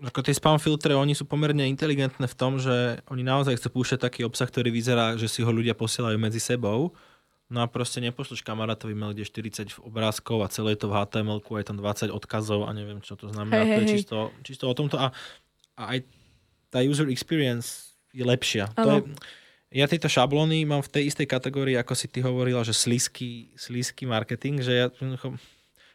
ako 0.00 0.20
tie 0.24 0.32
spam 0.32 0.56
filtre, 0.56 0.96
oni 0.96 1.12
sú 1.12 1.28
pomerne 1.28 1.68
inteligentné 1.68 2.24
v 2.24 2.36
tom, 2.36 2.56
že 2.56 3.04
oni 3.12 3.20
naozaj 3.20 3.60
chcú 3.60 3.80
púšťať 3.80 4.00
taký 4.00 4.20
obsah, 4.24 4.48
ktorý 4.48 4.72
vyzerá, 4.72 5.16
že 5.20 5.28
si 5.28 5.44
ho 5.44 5.52
ľudia 5.52 5.76
posielajú 5.76 6.16
medzi 6.16 6.40
sebou. 6.40 6.96
No 7.50 7.60
a 7.60 7.66
proste 7.66 7.98
nepošleš 7.98 8.46
kamarátovi 8.46 8.94
mail, 8.94 9.12
kde 9.12 9.26
40 9.26 9.82
obrázkov 9.82 10.46
a 10.46 10.48
celé 10.48 10.78
je 10.78 10.86
to 10.86 10.88
v 10.88 10.96
HTML, 11.02 11.42
je 11.42 11.66
tam 11.66 11.78
20 11.82 12.14
odkazov 12.14 12.64
a 12.64 12.70
neviem, 12.70 13.02
čo 13.02 13.18
to 13.18 13.26
znamená. 13.28 13.66
Hej, 13.66 13.74
to 13.74 13.80
je 13.82 13.88
čisto, 13.90 14.16
čisto 14.46 14.64
o 14.70 14.74
tomto. 14.74 14.96
A, 14.96 15.10
a 15.74 15.82
aj 15.98 16.06
tá 16.70 16.78
user 16.80 17.10
experience 17.10 17.98
je 18.14 18.22
lepšia. 18.22 18.70
To 18.78 19.02
je, 19.02 19.10
ja 19.70 19.90
tieto 19.90 20.06
šablóny 20.06 20.62
mám 20.62 20.82
v 20.82 20.90
tej 20.94 21.10
istej 21.10 21.26
kategórii, 21.26 21.74
ako 21.74 21.94
si 21.98 22.06
ty 22.06 22.22
hovorila, 22.22 22.62
že 22.62 22.74
slízky, 22.74 23.50
slízky 23.58 24.06
marketing, 24.06 24.62
že 24.62 24.72
ja 24.74 24.86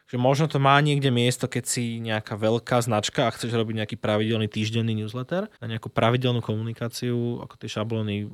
že 0.05 0.21
možno 0.21 0.45
to 0.45 0.61
má 0.61 0.77
niekde 0.81 1.09
miesto, 1.09 1.49
keď 1.49 1.63
si 1.65 1.97
nejaká 1.97 2.37
veľká 2.37 2.77
značka 2.85 3.25
a 3.25 3.33
chceš 3.33 3.57
robiť 3.57 3.75
nejaký 3.81 3.95
pravidelný 3.97 4.45
týždenný 4.45 4.93
newsletter 4.93 5.49
na 5.57 5.67
nejakú 5.67 5.89
pravidelnú 5.89 6.45
komunikáciu, 6.45 7.41
ako 7.41 7.53
tie 7.57 7.69
šablóny 7.69 8.29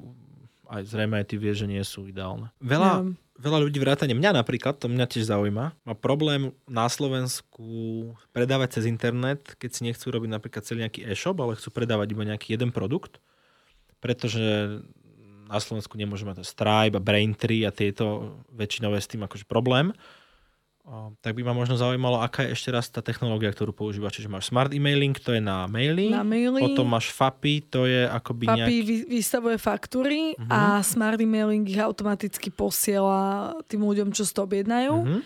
aj 0.72 0.88
zrejme 0.88 1.20
aj 1.20 1.26
ty 1.28 1.36
vieš, 1.36 1.64
že 1.64 1.68
nie 1.68 1.84
sú 1.84 2.08
ideálne. 2.08 2.48
Veľa, 2.64 3.04
Neviem. 3.04 3.12
veľa 3.44 3.60
ľudí 3.68 3.80
vrátane 3.84 4.16
mňa 4.16 4.32
napríklad, 4.40 4.80
to 4.80 4.88
mňa 4.88 5.04
tiež 5.04 5.28
zaujíma, 5.28 5.76
má 5.76 5.94
problém 6.00 6.56
na 6.64 6.88
Slovensku 6.88 7.68
predávať 8.32 8.80
cez 8.80 8.84
internet, 8.88 9.60
keď 9.60 9.70
si 9.76 9.82
nechcú 9.84 10.08
robiť 10.08 10.32
napríklad 10.32 10.64
celý 10.64 10.88
nejaký 10.88 11.04
e-shop, 11.12 11.44
ale 11.44 11.60
chcú 11.60 11.76
predávať 11.76 12.16
iba 12.16 12.24
nejaký 12.24 12.56
jeden 12.56 12.72
produkt, 12.72 13.20
pretože 14.00 14.80
na 15.52 15.60
Slovensku 15.60 16.00
nemôžeme 16.00 16.32
to 16.32 16.48
Stripe 16.48 16.96
a 16.96 17.04
Braintree 17.04 17.68
a 17.68 17.76
tieto 17.76 18.40
väčšinové 18.56 19.04
s 19.04 19.12
tým 19.12 19.28
akože 19.28 19.44
problém. 19.44 19.92
Tak 21.18 21.32
by 21.32 21.42
ma 21.42 21.54
možno 21.54 21.74
zaujímalo, 21.74 22.18
aká 22.18 22.44
je 22.44 22.52
ešte 22.52 22.70
raz 22.70 22.86
tá 22.86 23.00
technológia, 23.00 23.48
ktorú 23.48 23.70
používaš. 23.70 24.18
Čiže 24.18 24.28
máš 24.28 24.50
smart 24.50 24.70
emailing, 24.70 25.14
to 25.14 25.32
je 25.32 25.40
na 25.40 25.64
maily, 25.66 26.10
Na 26.10 26.22
maily. 26.22 26.58
potom 26.60 26.84
máš 26.84 27.10
FAPI, 27.10 27.54
to 27.64 27.86
je 27.86 28.02
akoby 28.04 28.46
Papi 28.46 28.58
nejaký... 28.58 28.78
vy, 28.82 28.96
vystavuje 29.08 29.58
faktúry 29.58 30.20
Mhm. 30.36 30.50
a 30.50 30.60
smart 30.82 31.18
emailing 31.18 31.64
ich 31.64 31.78
automaticky 31.78 32.50
posiela 32.50 33.52
tým 33.66 33.82
ľuďom, 33.82 34.10
čo 34.10 34.26
si 34.26 34.34
to 34.34 34.42
objednajú. 34.42 34.96
Mhm. 34.98 35.20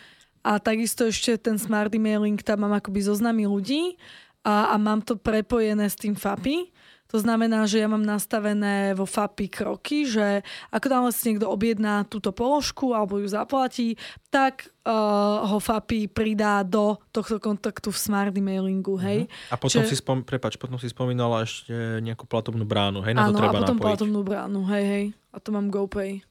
A 0.43 0.59
takisto 0.59 1.07
ešte 1.07 1.41
ten 1.41 1.57
smart 1.57 1.89
emailing, 1.89 2.37
tam 2.37 2.61
mám 2.61 2.75
akoby 2.75 3.01
zoznamy 3.01 3.49
ľudí 3.49 3.97
a, 4.43 4.69
a 4.69 4.77
mám 4.77 5.01
to 5.01 5.15
prepojené 5.15 5.89
s 5.89 5.97
tým 5.97 6.13
FAPI. 6.13 6.69
To 7.13 7.21
znamená, 7.21 7.69
že 7.69 7.79
ja 7.79 7.87
mám 7.87 8.01
nastavené 8.01 8.97
vo 8.97 9.05
FAPI 9.05 9.47
kroky, 9.47 10.09
že 10.09 10.41
ako 10.73 10.87
náhle 10.89 11.11
si 11.13 11.31
niekto 11.31 11.45
objedná 11.45 12.01
túto 12.09 12.33
položku 12.33 12.97
alebo 12.97 13.21
ju 13.21 13.29
zaplatí, 13.29 13.93
tak 14.33 14.73
uh, 14.83 15.45
ho 15.45 15.61
FAPI 15.61 16.09
pridá 16.09 16.65
do 16.65 16.97
tohto 17.13 17.37
kontaktu 17.37 17.93
v 17.93 17.97
smart 17.97 18.33
emailingu, 18.33 18.97
hej. 18.97 19.29
A 19.53 19.55
potom 19.55 19.85
Čiže- 19.85 19.93
si, 19.93 20.01
spom... 20.01 20.25
Prepač, 20.25 20.57
potom 20.57 20.81
si 20.81 20.89
spomínala 20.89 21.45
ešte 21.45 21.71
nejakú 22.01 22.25
platobnú 22.25 22.65
bránu, 22.65 23.05
hej, 23.05 23.13
na 23.13 23.29
to 23.29 23.31
Áno, 23.31 23.37
a 23.37 23.41
treba 23.41 23.53
potom 23.61 23.77
napojiť. 23.77 23.89
platobnú 23.93 24.19
bránu, 24.25 24.59
hej, 24.73 24.85
hej. 24.89 25.05
A 25.29 25.37
to 25.37 25.49
mám 25.53 25.69
GoPay. 25.69 26.25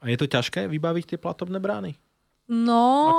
A 0.00 0.08
je 0.08 0.16
to 0.16 0.26
ťažké 0.30 0.72
vybaviť 0.72 1.04
tie 1.14 1.18
platobné 1.20 1.60
brány? 1.60 2.00
No, 2.48 3.12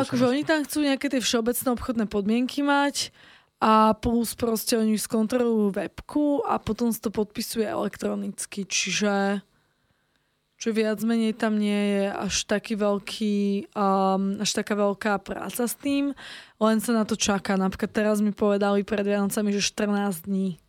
akože 0.00 0.24
oni 0.24 0.40
tam 0.40 0.64
chcú 0.64 0.88
nejaké 0.88 1.12
tie 1.12 1.20
všeobecné 1.20 1.68
obchodné 1.76 2.04
podmienky 2.08 2.64
mať 2.64 3.12
a 3.60 3.92
plus 3.92 4.32
proste 4.32 4.80
oni 4.80 4.96
skontrolujú 4.96 5.76
webku 5.76 6.42
a 6.48 6.56
potom 6.56 6.88
sa 6.88 7.04
to 7.04 7.10
podpisuje 7.12 7.68
elektronicky, 7.68 8.64
čiže 8.64 9.44
čo 10.60 10.76
viac 10.76 11.00
menej 11.00 11.36
tam 11.36 11.56
nie 11.56 11.72
je 11.72 12.04
až 12.08 12.34
taký 12.44 12.76
veľký, 12.76 13.36
um, 13.72 14.40
až 14.40 14.50
taká 14.60 14.76
veľká 14.76 15.20
práca 15.24 15.64
s 15.64 15.72
tým, 15.76 16.12
len 16.60 16.76
sa 16.84 16.92
na 16.92 17.08
to 17.08 17.16
čaká. 17.16 17.56
Napríklad 17.56 17.92
teraz 17.92 18.20
mi 18.20 18.32
povedali 18.32 18.84
pred 18.84 19.04
Vianocami, 19.04 19.56
že 19.56 19.64
14 19.64 20.28
dní. 20.28 20.60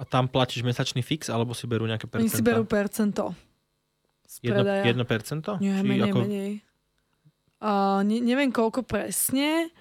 A 0.00 0.04
tam 0.08 0.28
platíš 0.28 0.64
mesačný 0.64 1.04
fix, 1.04 1.28
alebo 1.28 1.52
si 1.52 1.68
berú 1.68 1.84
nejaké 1.84 2.08
percentá? 2.08 2.24
Oni 2.24 2.32
si 2.32 2.44
berú 2.44 2.64
percento 2.64 3.36
jedno, 4.42 4.62
jedno 4.84 5.04
percento? 5.04 5.50
Nie, 5.62 5.80
Či 5.80 5.86
menej, 5.86 6.10
ako... 6.10 6.18
menej. 6.26 6.52
Uh, 7.56 8.00
ne, 8.04 8.20
neviem 8.20 8.52
koľko 8.52 8.84
presne, 8.84 9.72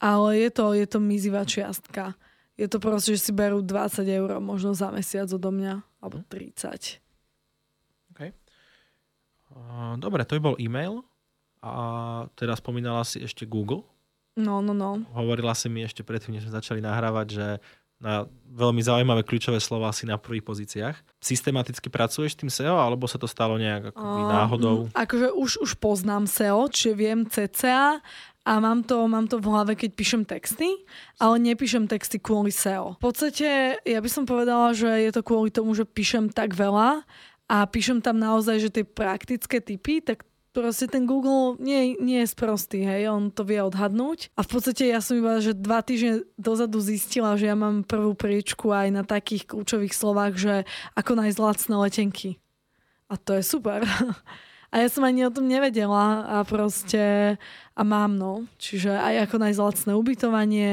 ale 0.00 0.40
je 0.40 0.50
to, 0.50 0.72
je 0.72 0.86
to 0.88 0.98
mizivá 0.98 1.44
čiastka. 1.44 2.18
Je 2.56 2.66
to 2.68 2.80
proste, 2.80 3.16
že 3.16 3.30
si 3.30 3.32
berú 3.32 3.60
20 3.60 4.04
eur 4.04 4.40
možno 4.40 4.72
za 4.72 4.88
mesiac 4.92 5.28
odo 5.32 5.52
mňa, 5.52 5.84
alebo 6.00 6.24
30. 6.28 7.00
Dobre, 9.98 10.22
to 10.22 10.38
by 10.38 10.42
bol 10.42 10.56
e-mail. 10.60 11.02
A 11.60 11.72
teda 12.40 12.56
spomínala 12.56 13.04
si 13.04 13.20
ešte 13.20 13.44
Google. 13.44 13.84
No, 14.38 14.64
no, 14.64 14.72
no. 14.72 15.04
Hovorila 15.12 15.52
si 15.52 15.68
mi 15.68 15.84
ešte 15.84 16.00
predtým, 16.00 16.32
než 16.32 16.48
sme 16.48 16.56
začali 16.56 16.80
nahrávať, 16.80 17.26
že 17.28 17.46
na 18.00 18.24
veľmi 18.48 18.80
zaujímavé 18.80 19.28
kľúčové 19.28 19.60
slova 19.60 19.92
si 19.92 20.08
na 20.08 20.16
prvých 20.16 20.40
pozíciách. 20.40 20.96
Systematicky 21.20 21.92
pracuješ 21.92 22.32
s 22.32 22.38
tým 22.40 22.48
SEO, 22.48 22.80
alebo 22.80 23.04
sa 23.04 23.20
to 23.20 23.28
stalo 23.28 23.60
nejak 23.60 23.92
akoby 23.92 24.22
náhodou? 24.24 24.76
Um, 24.88 24.96
akože 24.96 25.28
už, 25.36 25.50
už 25.60 25.70
poznám 25.76 26.24
SEO, 26.24 26.64
čiže 26.72 26.96
viem 26.96 27.28
CCA 27.28 28.00
a 28.44 28.56
mám 28.56 28.80
to, 28.80 29.04
mám 29.04 29.28
to 29.28 29.36
v 29.36 29.48
hlave, 29.52 29.72
keď 29.76 29.90
píšem 29.92 30.22
texty, 30.24 30.68
ale 31.20 31.36
nepíšem 31.38 31.84
texty 31.84 32.16
kvôli 32.16 32.48
SEO. 32.48 32.96
V 32.96 33.12
podstate 33.12 33.76
ja 33.84 33.98
by 34.00 34.08
som 34.08 34.24
povedala, 34.24 34.72
že 34.72 34.88
je 34.88 35.12
to 35.12 35.20
kvôli 35.20 35.52
tomu, 35.52 35.76
že 35.76 35.84
píšem 35.84 36.32
tak 36.32 36.56
veľa 36.56 37.04
a 37.52 37.56
píšem 37.68 38.00
tam 38.00 38.16
naozaj, 38.16 38.56
že 38.64 38.72
tie 38.72 38.84
praktické 38.86 39.60
typy, 39.60 40.00
tak 40.00 40.24
proste 40.50 40.90
ten 40.90 41.06
Google 41.06 41.60
nie, 41.62 41.94
nie 42.00 42.24
je 42.24 42.32
sprostý, 42.32 42.82
hej, 42.82 43.12
on 43.12 43.30
to 43.30 43.46
vie 43.46 43.62
odhadnúť. 43.62 44.34
A 44.34 44.42
v 44.42 44.50
podstate 44.50 44.90
ja 44.90 44.98
som 44.98 45.20
iba, 45.20 45.38
že 45.38 45.54
dva 45.54 45.84
týždne 45.84 46.26
dozadu 46.34 46.82
zistila, 46.82 47.38
že 47.38 47.50
ja 47.50 47.56
mám 47.58 47.86
prvú 47.86 48.16
priečku 48.18 48.72
aj 48.74 48.88
na 48.90 49.02
takých 49.06 49.46
kľúčových 49.46 49.94
slovách, 49.94 50.34
že 50.40 50.54
ako 50.98 51.12
nájsť 51.22 51.38
lacné 51.38 51.74
letenky. 51.76 52.30
A 53.10 53.18
to 53.18 53.36
je 53.38 53.42
super. 53.46 53.82
A 54.70 54.86
ja 54.86 54.88
som 54.88 55.02
ani 55.02 55.26
o 55.26 55.34
tom 55.34 55.50
nevedela 55.50 56.22
a 56.26 56.36
proste 56.46 57.34
a 57.74 57.82
mám 57.82 58.14
no. 58.14 58.46
Čiže 58.56 58.94
aj 58.94 59.26
ako 59.26 59.36
nájsť 59.42 59.60
lacné 59.60 59.92
ubytovanie, 59.98 60.72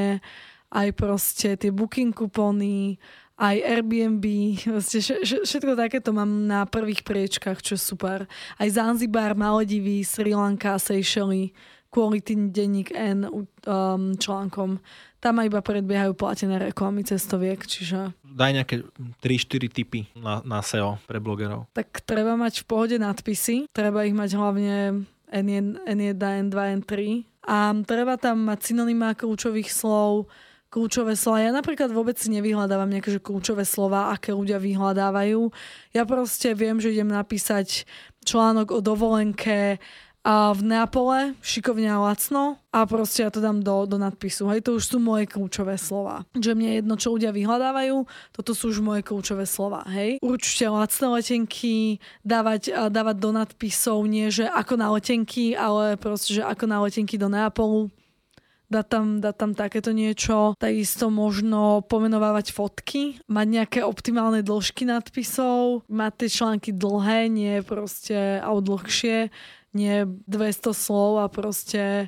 aj 0.69 0.87
proste 0.93 1.57
tie 1.57 1.73
booking 1.73 2.13
kupóny, 2.13 3.01
aj 3.37 3.57
Airbnb, 3.61 4.25
vlastne 4.73 5.01
všetko 5.45 5.77
takéto 5.77 6.09
mám 6.09 6.49
na 6.49 6.65
prvých 6.65 7.05
priečkách, 7.05 7.61
čo 7.61 7.77
je 7.77 7.81
super. 7.81 8.25
Aj 8.57 8.67
Zanzibar, 8.69 9.37
Maledivy, 9.37 10.01
Sri 10.01 10.33
Lanka, 10.33 10.81
Seychelles, 10.81 11.53
kvôli 11.93 12.19
tým 12.21 12.53
denník 12.53 12.91
N 12.93 13.29
um, 13.29 14.13
článkom. 14.17 14.81
Tam 15.27 15.43
iba 15.43 15.59
predbiehajú 15.59 16.15
platené 16.15 16.71
reklamy 16.71 17.03
cestoviek, 17.03 17.59
čiže... 17.59 18.15
Daj 18.23 18.63
nejaké 18.63 18.87
3-4 19.19 19.67
typy 19.67 20.07
na, 20.15 20.39
na 20.47 20.63
SEO 20.63 21.03
pre 21.03 21.19
blogerov. 21.19 21.67
Tak 21.75 21.99
treba 22.07 22.39
mať 22.39 22.63
v 22.63 22.65
pohode 22.71 22.95
nadpisy, 22.95 23.67
treba 23.75 24.07
ich 24.07 24.15
mať 24.15 24.39
hlavne 24.39 25.03
N1, 25.27 25.83
N1 25.83 26.15
N2, 26.47 26.55
N3 26.79 26.91
a 27.43 27.75
treba 27.83 28.15
tam 28.15 28.47
mať 28.47 28.71
synonymá 28.71 29.19
kľúčových 29.19 29.67
slov, 29.67 30.31
kľúčové 30.71 31.19
slova. 31.19 31.43
Ja 31.43 31.51
napríklad 31.51 31.91
vôbec 31.91 32.15
si 32.15 32.31
nevyhľadávam 32.31 32.87
nejaké 32.87 33.11
že 33.11 33.19
kľúčové 33.19 33.67
slova, 33.67 34.15
aké 34.15 34.31
ľudia 34.31 34.63
vyhľadávajú. 34.63 35.51
Ja 35.91 36.07
proste 36.07 36.55
viem, 36.55 36.79
že 36.79 36.95
idem 36.95 37.11
napísať 37.11 37.83
článok 38.23 38.71
o 38.71 38.79
dovolenke 38.79 39.83
a 40.27 40.51
v 40.51 40.59
Neapole, 40.59 41.39
šikovne 41.39 41.87
a 41.87 42.03
lacno 42.03 42.59
a 42.75 42.83
proste 42.83 43.23
ja 43.23 43.31
to 43.31 43.39
dám 43.39 43.63
do, 43.63 43.87
do 43.87 43.95
nadpisu. 43.95 44.51
Hej, 44.51 44.67
to 44.67 44.75
už 44.75 44.83
sú 44.83 44.97
moje 44.99 45.23
kľúčové 45.23 45.79
slova. 45.79 46.27
Že 46.35 46.51
mne 46.51 46.83
jedno, 46.83 46.99
čo 46.99 47.15
ľudia 47.15 47.31
vyhľadávajú, 47.31 48.03
toto 48.35 48.51
sú 48.51 48.75
už 48.75 48.83
moje 48.83 49.07
kľúčové 49.07 49.47
slova. 49.47 49.87
Hej, 49.87 50.19
určite 50.19 50.67
lacné 50.67 51.07
letenky, 51.15 52.03
dávať, 52.27 52.91
dávať 52.91 53.15
do 53.23 53.31
nadpisov, 53.31 54.03
nie 54.03 54.27
že 54.27 54.51
ako 54.51 54.75
na 54.75 54.91
letenky, 54.91 55.55
ale 55.55 55.95
proste, 55.95 56.35
že 56.35 56.43
ako 56.43 56.67
na 56.67 56.83
letenky 56.83 57.15
do 57.15 57.31
Neapolu 57.31 57.87
dať 58.67 58.85
tam, 58.91 59.05
dať 59.23 59.35
tam 59.39 59.51
takéto 59.55 59.95
niečo. 59.95 60.51
Takisto 60.59 61.07
možno 61.07 61.87
pomenovávať 61.87 62.51
fotky, 62.51 63.23
mať 63.31 63.47
nejaké 63.47 63.79
optimálne 63.79 64.43
dĺžky 64.43 64.83
nadpisov, 64.83 65.87
mať 65.87 66.11
tie 66.19 66.29
články 66.35 66.75
dlhé, 66.75 67.31
nie 67.31 67.63
proste, 67.63 68.43
alebo 68.43 68.75
dlhšie, 68.75 69.31
nie 69.75 70.05
200 70.27 70.71
slov 70.71 71.23
a 71.23 71.27
proste 71.27 72.07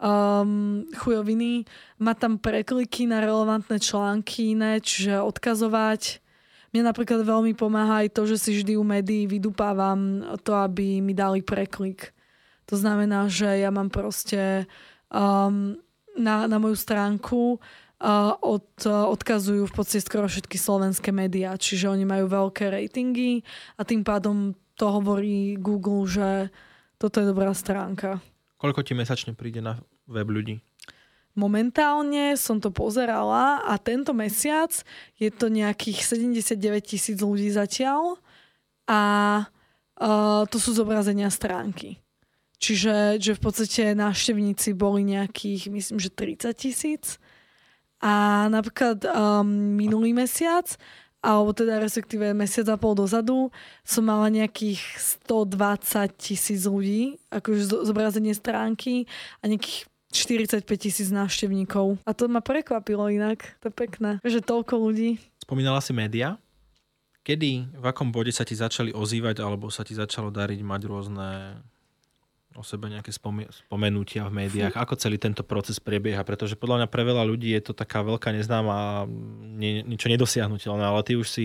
um, 0.00 0.84
chujoviny. 0.96 1.64
Mať 2.00 2.16
tam 2.18 2.34
prekliky 2.38 3.08
na 3.08 3.22
relevantné 3.22 3.80
články 3.80 4.56
iné, 4.56 4.80
čiže 4.80 5.20
odkazovať. 5.22 6.20
Mne 6.74 6.92
napríklad 6.92 7.24
veľmi 7.24 7.56
pomáha 7.56 8.04
aj 8.04 8.12
to, 8.12 8.28
že 8.28 8.36
si 8.36 8.50
vždy 8.60 8.76
u 8.76 8.84
médií 8.84 9.24
vydupávam 9.24 10.20
to, 10.44 10.52
aby 10.52 11.00
mi 11.00 11.16
dali 11.16 11.40
preklik. 11.40 12.12
To 12.66 12.74
znamená, 12.76 13.30
že 13.30 13.62
ja 13.62 13.70
mám 13.70 13.88
proste 13.88 14.66
um, 15.08 15.78
na, 16.18 16.50
na 16.50 16.58
moju 16.58 16.74
stránku 16.74 17.56
uh, 17.56 18.34
od, 18.42 18.66
uh, 18.84 19.06
odkazujú 19.08 19.70
v 19.70 19.74
podstate 19.74 20.02
skoro 20.02 20.26
všetky 20.26 20.58
slovenské 20.58 21.14
médiá, 21.14 21.54
čiže 21.54 21.86
oni 21.86 22.02
majú 22.02 22.26
veľké 22.26 22.74
ratingy 22.74 23.46
a 23.78 23.86
tým 23.86 24.02
pádom 24.02 24.58
to 24.76 24.92
hovorí 24.92 25.56
Google, 25.56 26.04
že 26.04 26.52
toto 26.96 27.20
je 27.20 27.26
dobrá 27.28 27.52
stránka. 27.52 28.20
Koľko 28.56 28.80
ti 28.84 28.96
mesačne 28.96 29.36
príde 29.36 29.60
na 29.60 29.80
web 30.08 30.28
ľudí? 30.32 30.64
Momentálne 31.36 32.32
som 32.40 32.56
to 32.56 32.72
pozerala 32.72 33.60
a 33.68 33.76
tento 33.76 34.16
mesiac 34.16 34.72
je 35.20 35.28
to 35.28 35.52
nejakých 35.52 36.00
79 36.24 36.56
tisíc 36.80 37.20
ľudí 37.20 37.52
zatiaľ 37.52 38.16
a 38.88 39.00
uh, 40.00 40.42
to 40.48 40.56
sú 40.56 40.72
zobrazenia 40.72 41.28
stránky. 41.28 42.00
Čiže 42.56 43.20
že 43.20 43.36
v 43.36 43.40
podstate 43.44 43.92
návštevníci 43.92 44.72
boli 44.72 45.04
nejakých, 45.04 45.68
myslím, 45.68 46.00
že 46.00 46.08
30 46.08 46.56
tisíc. 46.56 47.20
A 48.00 48.46
napríklad 48.48 49.04
um, 49.04 49.44
minulý 49.76 50.16
mesiac, 50.16 50.64
alebo 51.26 51.50
teda 51.50 51.82
respektíve 51.82 52.30
mesiac 52.30 52.70
a 52.70 52.78
pol 52.78 52.94
dozadu, 52.94 53.50
som 53.82 54.06
mala 54.06 54.30
nejakých 54.30 54.78
120 55.26 56.14
tisíc 56.14 56.62
ľudí, 56.62 57.18
akože 57.34 57.82
zobrazenie 57.82 58.30
stránky 58.30 59.10
a 59.42 59.50
nejakých 59.50 59.90
45 60.14 60.62
tisíc 60.78 61.10
návštevníkov. 61.10 61.98
A 62.06 62.14
to 62.14 62.30
ma 62.30 62.38
prekvapilo 62.38 63.10
inak. 63.10 63.58
To 63.58 63.68
je 63.68 63.74
pekné, 63.74 64.10
že 64.22 64.38
toľko 64.38 64.78
ľudí. 64.78 65.18
Spomínala 65.42 65.82
si 65.82 65.90
média. 65.90 66.38
Kedy, 67.26 67.74
v 67.74 67.84
akom 67.90 68.14
bode 68.14 68.30
sa 68.30 68.46
ti 68.46 68.54
začali 68.54 68.94
ozývať 68.94 69.42
alebo 69.42 69.66
sa 69.66 69.82
ti 69.82 69.98
začalo 69.98 70.30
dariť 70.30 70.62
mať 70.62 70.80
rôzne 70.86 71.58
o 72.56 72.64
sebe 72.64 72.88
nejaké 72.88 73.12
spomenutia 73.12 74.24
v 74.26 74.44
médiách, 74.44 74.74
ako 74.74 74.96
celý 74.96 75.20
tento 75.20 75.44
proces 75.44 75.76
prebieha, 75.76 76.24
pretože 76.24 76.56
podľa 76.56 76.84
mňa 76.84 76.88
pre 76.88 77.02
veľa 77.04 77.22
ľudí 77.28 77.52
je 77.52 77.62
to 77.68 77.72
taká 77.76 78.00
veľká 78.00 78.32
neznáma 78.32 78.72
a 78.72 78.88
nie, 79.56 79.84
niečo 79.84 80.08
nedosiahnutelné, 80.08 80.82
ale 80.82 81.04
ty 81.04 81.14
už 81.14 81.28
si 81.28 81.44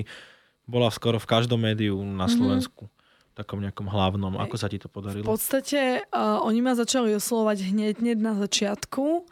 bola 0.64 0.88
skoro 0.90 1.20
v 1.20 1.28
každom 1.28 1.60
médiu 1.60 2.00
na 2.00 2.26
mhm. 2.26 2.34
Slovensku. 2.34 2.84
Mm-hmm 2.88 3.00
takom 3.32 3.64
nejakom 3.64 3.88
hlavnom. 3.88 4.36
Ako 4.44 4.60
sa 4.60 4.68
ti 4.68 4.76
to 4.76 4.92
podarilo? 4.92 5.24
V 5.24 5.40
podstate 5.40 6.04
uh, 6.12 6.44
oni 6.44 6.60
ma 6.60 6.76
začali 6.76 7.16
oslovať 7.16 7.72
hneď, 7.72 8.04
hneď 8.04 8.18
na 8.20 8.36
začiatku 8.36 9.24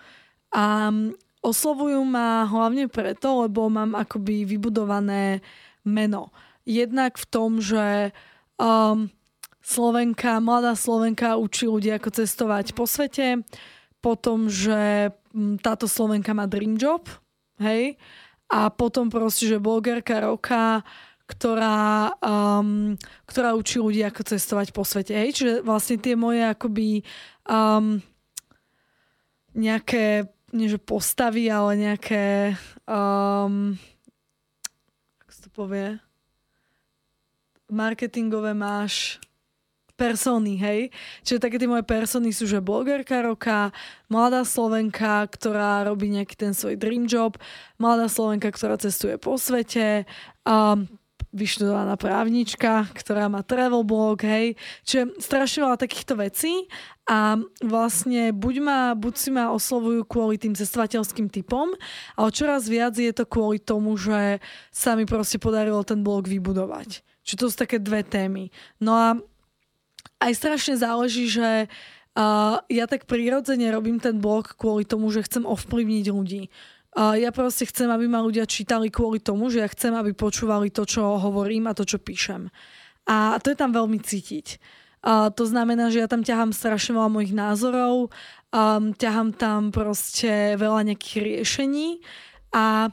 a 0.56 0.88
oslovujú 1.44 2.00
ma 2.08 2.48
hlavne 2.48 2.88
preto, 2.88 3.44
lebo 3.44 3.68
mám 3.68 3.96
akoby 4.00 4.48
vybudované 4.48 5.44
meno. 5.84 6.32
Jednak 6.64 7.20
v 7.20 7.26
tom, 7.28 7.60
že 7.60 8.16
um, 8.56 9.12
Slovenka, 9.60 10.40
mladá 10.40 10.74
Slovenka 10.74 11.36
učí 11.36 11.68
ľudí, 11.68 11.92
ako 11.92 12.10
cestovať 12.16 12.72
po 12.74 12.88
svete. 12.88 13.44
Potom, 14.00 14.48
že 14.48 15.12
mm, 15.36 15.60
táto 15.60 15.86
Slovenka 15.86 16.32
má 16.32 16.48
dream 16.48 16.80
job, 16.80 17.06
hej. 17.60 18.00
A 18.50 18.72
potom 18.74 19.14
proste, 19.14 19.46
že 19.46 19.62
blogerka 19.62 20.26
roka, 20.26 20.82
ktorá, 21.30 22.18
um, 22.18 22.98
ktorá 23.30 23.54
učí 23.54 23.78
ľudí, 23.78 24.02
ako 24.02 24.26
cestovať 24.26 24.74
po 24.74 24.82
svete. 24.82 25.14
Hej. 25.14 25.30
Čiže 25.38 25.54
vlastne 25.62 26.02
tie 26.02 26.18
moje 26.18 26.42
akoby 26.42 27.06
um, 27.46 28.02
nejaké, 29.54 30.26
nie 30.50 30.66
že 30.66 30.82
postavy, 30.82 31.46
ale 31.54 31.78
nejaké 31.78 32.58
um, 32.90 33.78
ako 35.22 35.30
sa 35.30 35.42
to 35.46 35.50
povie 35.54 36.02
marketingové 37.70 38.58
máš 38.58 39.22
persony, 40.00 40.56
hej. 40.56 40.82
Čiže 41.28 41.44
také 41.44 41.60
tie 41.60 41.68
moje 41.68 41.84
persony 41.84 42.32
sú, 42.32 42.48
že 42.48 42.64
blogerka 42.64 43.20
roka, 43.20 43.76
mladá 44.08 44.48
Slovenka, 44.48 45.28
ktorá 45.28 45.84
robí 45.84 46.08
nejaký 46.08 46.40
ten 46.40 46.56
svoj 46.56 46.80
dream 46.80 47.04
job, 47.04 47.36
mladá 47.76 48.08
Slovenka, 48.08 48.48
ktorá 48.48 48.80
cestuje 48.80 49.20
po 49.20 49.36
svete, 49.36 50.08
um, 50.48 50.88
vyštudovaná 51.30 51.94
právnička, 51.94 52.90
ktorá 52.98 53.30
má 53.30 53.46
travel 53.46 53.86
blog, 53.86 54.26
hej. 54.26 54.58
Čiže 54.82 55.22
strašne 55.22 55.60
veľa 55.68 55.78
takýchto 55.78 56.18
vecí 56.18 56.66
a 57.06 57.38
vlastne 57.62 58.34
buď, 58.34 58.56
ma, 58.62 58.80
buď 58.98 59.14
si 59.14 59.30
ma 59.30 59.54
oslovujú 59.54 60.10
kvôli 60.10 60.42
tým 60.42 60.58
cestovateľským 60.58 61.30
typom, 61.30 61.74
ale 62.18 62.30
čoraz 62.34 62.66
viac 62.66 62.98
je 62.98 63.14
to 63.14 63.30
kvôli 63.30 63.62
tomu, 63.62 63.94
že 63.94 64.42
sa 64.74 64.98
mi 64.98 65.06
proste 65.06 65.38
podarilo 65.38 65.86
ten 65.86 66.02
blog 66.02 66.26
vybudovať. 66.26 67.06
Čiže 67.22 67.38
to 67.38 67.46
sú 67.46 67.56
také 67.62 67.78
dve 67.78 68.02
témy. 68.02 68.50
No 68.82 68.98
a 68.98 69.08
aj 70.20 70.32
strašne 70.36 70.76
záleží, 70.76 71.32
že 71.32 71.66
uh, 71.66 72.60
ja 72.68 72.86
tak 72.86 73.08
prirodzene 73.08 73.72
robím 73.72 73.98
ten 73.98 74.20
blog 74.20 74.56
kvôli 74.60 74.84
tomu, 74.84 75.10
že 75.10 75.26
chcem 75.26 75.48
ovplyvniť 75.48 76.06
ľudí. 76.12 76.52
Uh, 76.96 77.16
ja 77.16 77.32
proste 77.32 77.70
chcem, 77.70 77.88
aby 77.88 78.10
ma 78.10 78.20
ľudia 78.20 78.44
čítali 78.44 78.92
kvôli 78.92 79.24
tomu, 79.24 79.48
že 79.48 79.64
ja 79.64 79.70
chcem, 79.72 79.96
aby 79.96 80.12
počúvali 80.12 80.74
to, 80.74 80.84
čo 80.84 81.18
hovorím 81.22 81.72
a 81.72 81.78
to, 81.78 81.88
čo 81.88 82.02
píšem. 82.02 82.52
A 83.10 83.40
to 83.42 83.50
je 83.50 83.58
tam 83.58 83.74
veľmi 83.74 83.98
cítiť. 84.04 84.60
A 85.00 85.32
to 85.32 85.48
znamená, 85.48 85.88
že 85.88 86.04
ja 86.04 86.12
tam 86.12 86.28
ťahám 86.28 86.52
strašne 86.52 87.00
veľa 87.00 87.10
mojich 87.10 87.32
názorov, 87.32 88.12
um, 88.52 88.92
ťahám 88.92 89.32
tam 89.40 89.72
proste 89.72 90.60
veľa 90.60 90.92
nejakých 90.92 91.18
riešení 91.24 92.04
a 92.52 92.92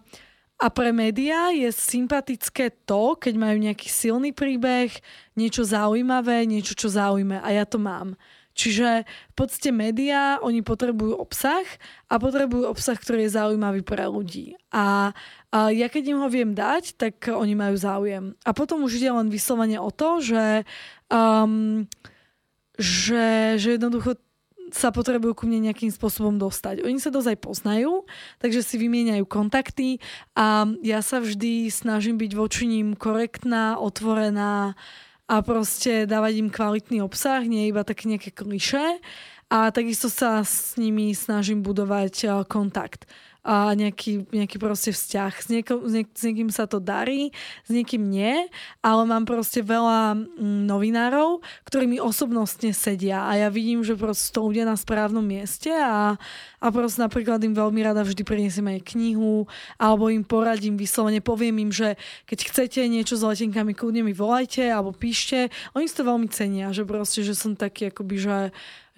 a 0.57 0.73
pre 0.73 0.89
médiá 0.89 1.53
je 1.53 1.69
sympatické 1.69 2.73
to, 2.89 3.13
keď 3.21 3.35
majú 3.37 3.61
nejaký 3.61 3.93
silný 3.93 4.33
príbeh, 4.33 4.89
niečo 5.37 5.69
zaujímavé, 5.69 6.49
niečo, 6.49 6.73
čo 6.73 6.89
zaujíme. 6.89 7.45
A 7.45 7.49
ja 7.53 7.69
to 7.69 7.77
mám. 7.77 8.17
Čiže 8.57 9.05
v 9.05 9.35
podstate 9.37 9.69
médiá, 9.69 10.41
oni 10.41 10.65
potrebujú 10.65 11.21
obsah 11.21 11.69
a 12.09 12.17
potrebujú 12.17 12.73
obsah, 12.73 12.97
ktorý 12.97 13.29
je 13.29 13.37
zaujímavý 13.37 13.85
pre 13.85 14.09
ľudí. 14.09 14.57
A, 14.73 15.13
a 15.53 15.59
ja 15.69 15.93
keď 15.93 16.17
im 16.17 16.25
ho 16.25 16.29
viem 16.33 16.57
dať, 16.57 16.97
tak 16.97 17.29
oni 17.29 17.53
majú 17.53 17.77
záujem. 17.77 18.33
A 18.41 18.57
potom 18.57 18.81
už 18.81 18.97
ide 18.97 19.13
len 19.13 19.29
vyslovene 19.29 19.77
o 19.77 19.93
to, 19.93 20.25
že, 20.25 20.65
um, 21.13 21.85
že, 22.81 23.61
že 23.61 23.77
jednoducho 23.77 24.17
sa 24.75 24.91
potrebujú 24.91 25.33
ku 25.39 25.45
mne 25.47 25.71
nejakým 25.71 25.91
spôsobom 25.95 26.39
dostať. 26.39 26.83
Oni 26.83 26.99
sa 26.99 27.15
dosť 27.15 27.37
aj 27.37 27.39
poznajú, 27.39 27.93
takže 28.43 28.67
si 28.67 28.77
vymieňajú 28.83 29.25
kontakty 29.27 30.03
a 30.35 30.67
ja 30.83 31.01
sa 31.03 31.23
vždy 31.23 31.71
snažím 31.71 32.19
byť 32.19 32.33
voči 32.35 32.65
ním 32.67 32.99
korektná, 32.99 33.79
otvorená 33.79 34.75
a 35.27 35.37
proste 35.43 36.07
dávať 36.07 36.35
im 36.39 36.51
kvalitný 36.51 37.03
obsah, 37.03 37.43
nie 37.43 37.71
iba 37.71 37.83
také 37.83 38.07
nejaké 38.07 38.31
kliše 38.31 39.03
a 39.51 39.71
takisto 39.71 40.11
sa 40.11 40.43
s 40.43 40.75
nimi 40.75 41.15
snažím 41.15 41.63
budovať 41.63 42.15
eh, 42.27 42.31
kontakt 42.47 43.07
a 43.47 43.71
nejaký, 43.79 44.27
nejaký 44.35 44.59
proste 44.59 44.91
vzťah. 44.91 45.33
S, 45.39 45.47
nieko, 45.47 45.87
s, 45.87 45.93
niek- 45.95 46.11
s 46.11 46.23
niekým 46.27 46.51
sa 46.51 46.67
to 46.67 46.83
darí, 46.83 47.31
s 47.63 47.71
niekým 47.71 48.03
nie, 48.03 48.51
ale 48.83 49.07
mám 49.07 49.23
proste 49.23 49.63
veľa 49.63 50.19
mm, 50.19 50.67
novinárov, 50.67 51.47
ktorí 51.63 51.87
mi 51.87 52.03
osobnostne 52.03 52.75
sedia 52.75 53.23
a 53.23 53.39
ja 53.39 53.47
vidím, 53.47 53.87
že 53.87 53.95
proste 53.95 54.35
to 54.35 54.43
ľudia 54.43 54.67
na 54.67 54.75
správnom 54.75 55.23
mieste 55.23 55.71
a, 55.71 56.19
a 56.59 56.67
proste 56.75 56.99
napríklad 56.99 57.39
im 57.47 57.55
veľmi 57.55 57.87
rada 57.87 58.03
vždy 58.03 58.27
prinesiem 58.27 58.67
aj 58.67 58.83
knihu 58.91 59.47
alebo 59.79 60.11
im 60.11 60.27
poradím 60.27 60.75
vyslovene, 60.75 61.23
poviem 61.23 61.63
im, 61.63 61.71
že 61.71 61.95
keď 62.27 62.51
chcete 62.51 62.81
niečo 62.91 63.15
s 63.15 63.23
letenkami, 63.23 63.79
kľudne 63.79 64.03
mi 64.03 64.11
volajte 64.11 64.67
alebo 64.67 64.91
píšte. 64.91 65.55
Oni 65.79 65.87
si 65.87 65.95
to 65.95 66.03
veľmi 66.03 66.27
cenia, 66.35 66.75
že 66.75 66.83
proste, 66.83 67.23
že 67.23 67.39
som 67.39 67.55
taký 67.55 67.95
akoby, 67.95 68.19
že, 68.19 68.39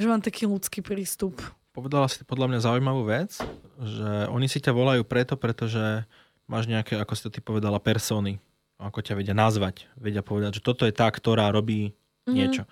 že 0.00 0.06
mám 0.08 0.24
taký 0.24 0.48
ľudský 0.48 0.80
prístup 0.80 1.36
povedala 1.78 2.10
si 2.10 2.26
podľa 2.26 2.50
mňa 2.50 2.60
zaujímavú 2.66 3.06
vec, 3.06 3.38
že 3.78 4.10
oni 4.34 4.50
si 4.50 4.58
ťa 4.58 4.74
volajú 4.74 5.06
preto, 5.06 5.38
pretože 5.38 6.02
máš 6.50 6.66
nejaké, 6.66 6.98
ako 6.98 7.12
si 7.14 7.22
to 7.22 7.30
ty 7.30 7.38
povedala, 7.38 7.78
persony. 7.78 8.42
Ako 8.82 8.98
ťa 8.98 9.14
vedia 9.14 9.34
nazvať. 9.34 9.86
Vedia 9.94 10.26
povedať, 10.26 10.58
že 10.58 10.66
toto 10.66 10.82
je 10.82 10.94
tá, 10.94 11.06
ktorá 11.06 11.54
robí 11.54 11.94
mm-hmm. 11.94 12.34
niečo. 12.34 12.62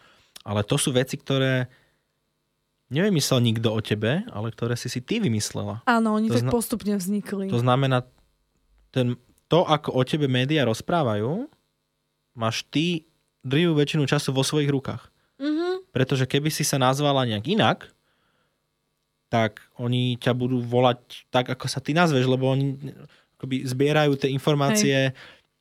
Ale 0.43 0.67
to 0.67 0.75
sú 0.75 0.91
veci, 0.91 1.15
ktoré 1.15 1.71
nevymyslel 2.91 3.43
nikto 3.43 3.75
o 3.75 3.81
tebe, 3.83 4.23
ale 4.31 4.55
ktoré 4.55 4.79
si 4.79 4.87
si 4.87 5.03
ty 5.03 5.19
vymyslela. 5.19 5.83
Áno, 5.87 6.15
oni 6.15 6.31
to 6.31 6.39
tak 6.39 6.47
zna- 6.47 6.55
postupne 6.55 6.95
vznikli. 6.95 7.51
To 7.51 7.59
znamená, 7.59 8.07
ten, 8.95 9.19
to, 9.51 9.67
ako 9.67 9.95
o 9.95 10.03
tebe 10.07 10.31
médiá 10.31 10.63
rozprávajú, 10.63 11.51
máš 12.39 12.63
ty 12.71 13.07
drvivú 13.43 13.75
väčšinu 13.79 14.07
času 14.07 14.31
vo 14.31 14.47
svojich 14.47 14.71
rukách. 14.71 15.11
Mm-hmm. 15.43 15.91
Pretože 15.91 16.27
keby 16.31 16.55
si 16.55 16.63
sa 16.63 16.79
nazvala 16.79 17.27
nejak 17.27 17.47
inak, 17.51 17.79
tak 19.27 19.59
oni 19.77 20.15
ťa 20.19 20.33
budú 20.35 20.63
volať 20.63 21.27
tak, 21.35 21.51
ako 21.51 21.67
sa 21.67 21.83
ty 21.83 21.91
nazveš, 21.93 22.31
lebo 22.31 22.47
oni 22.51 22.79
akoby 23.37 23.67
zbierajú 23.67 24.17
tie 24.17 24.33
informácie 24.33 25.11
Hej. 25.11 25.15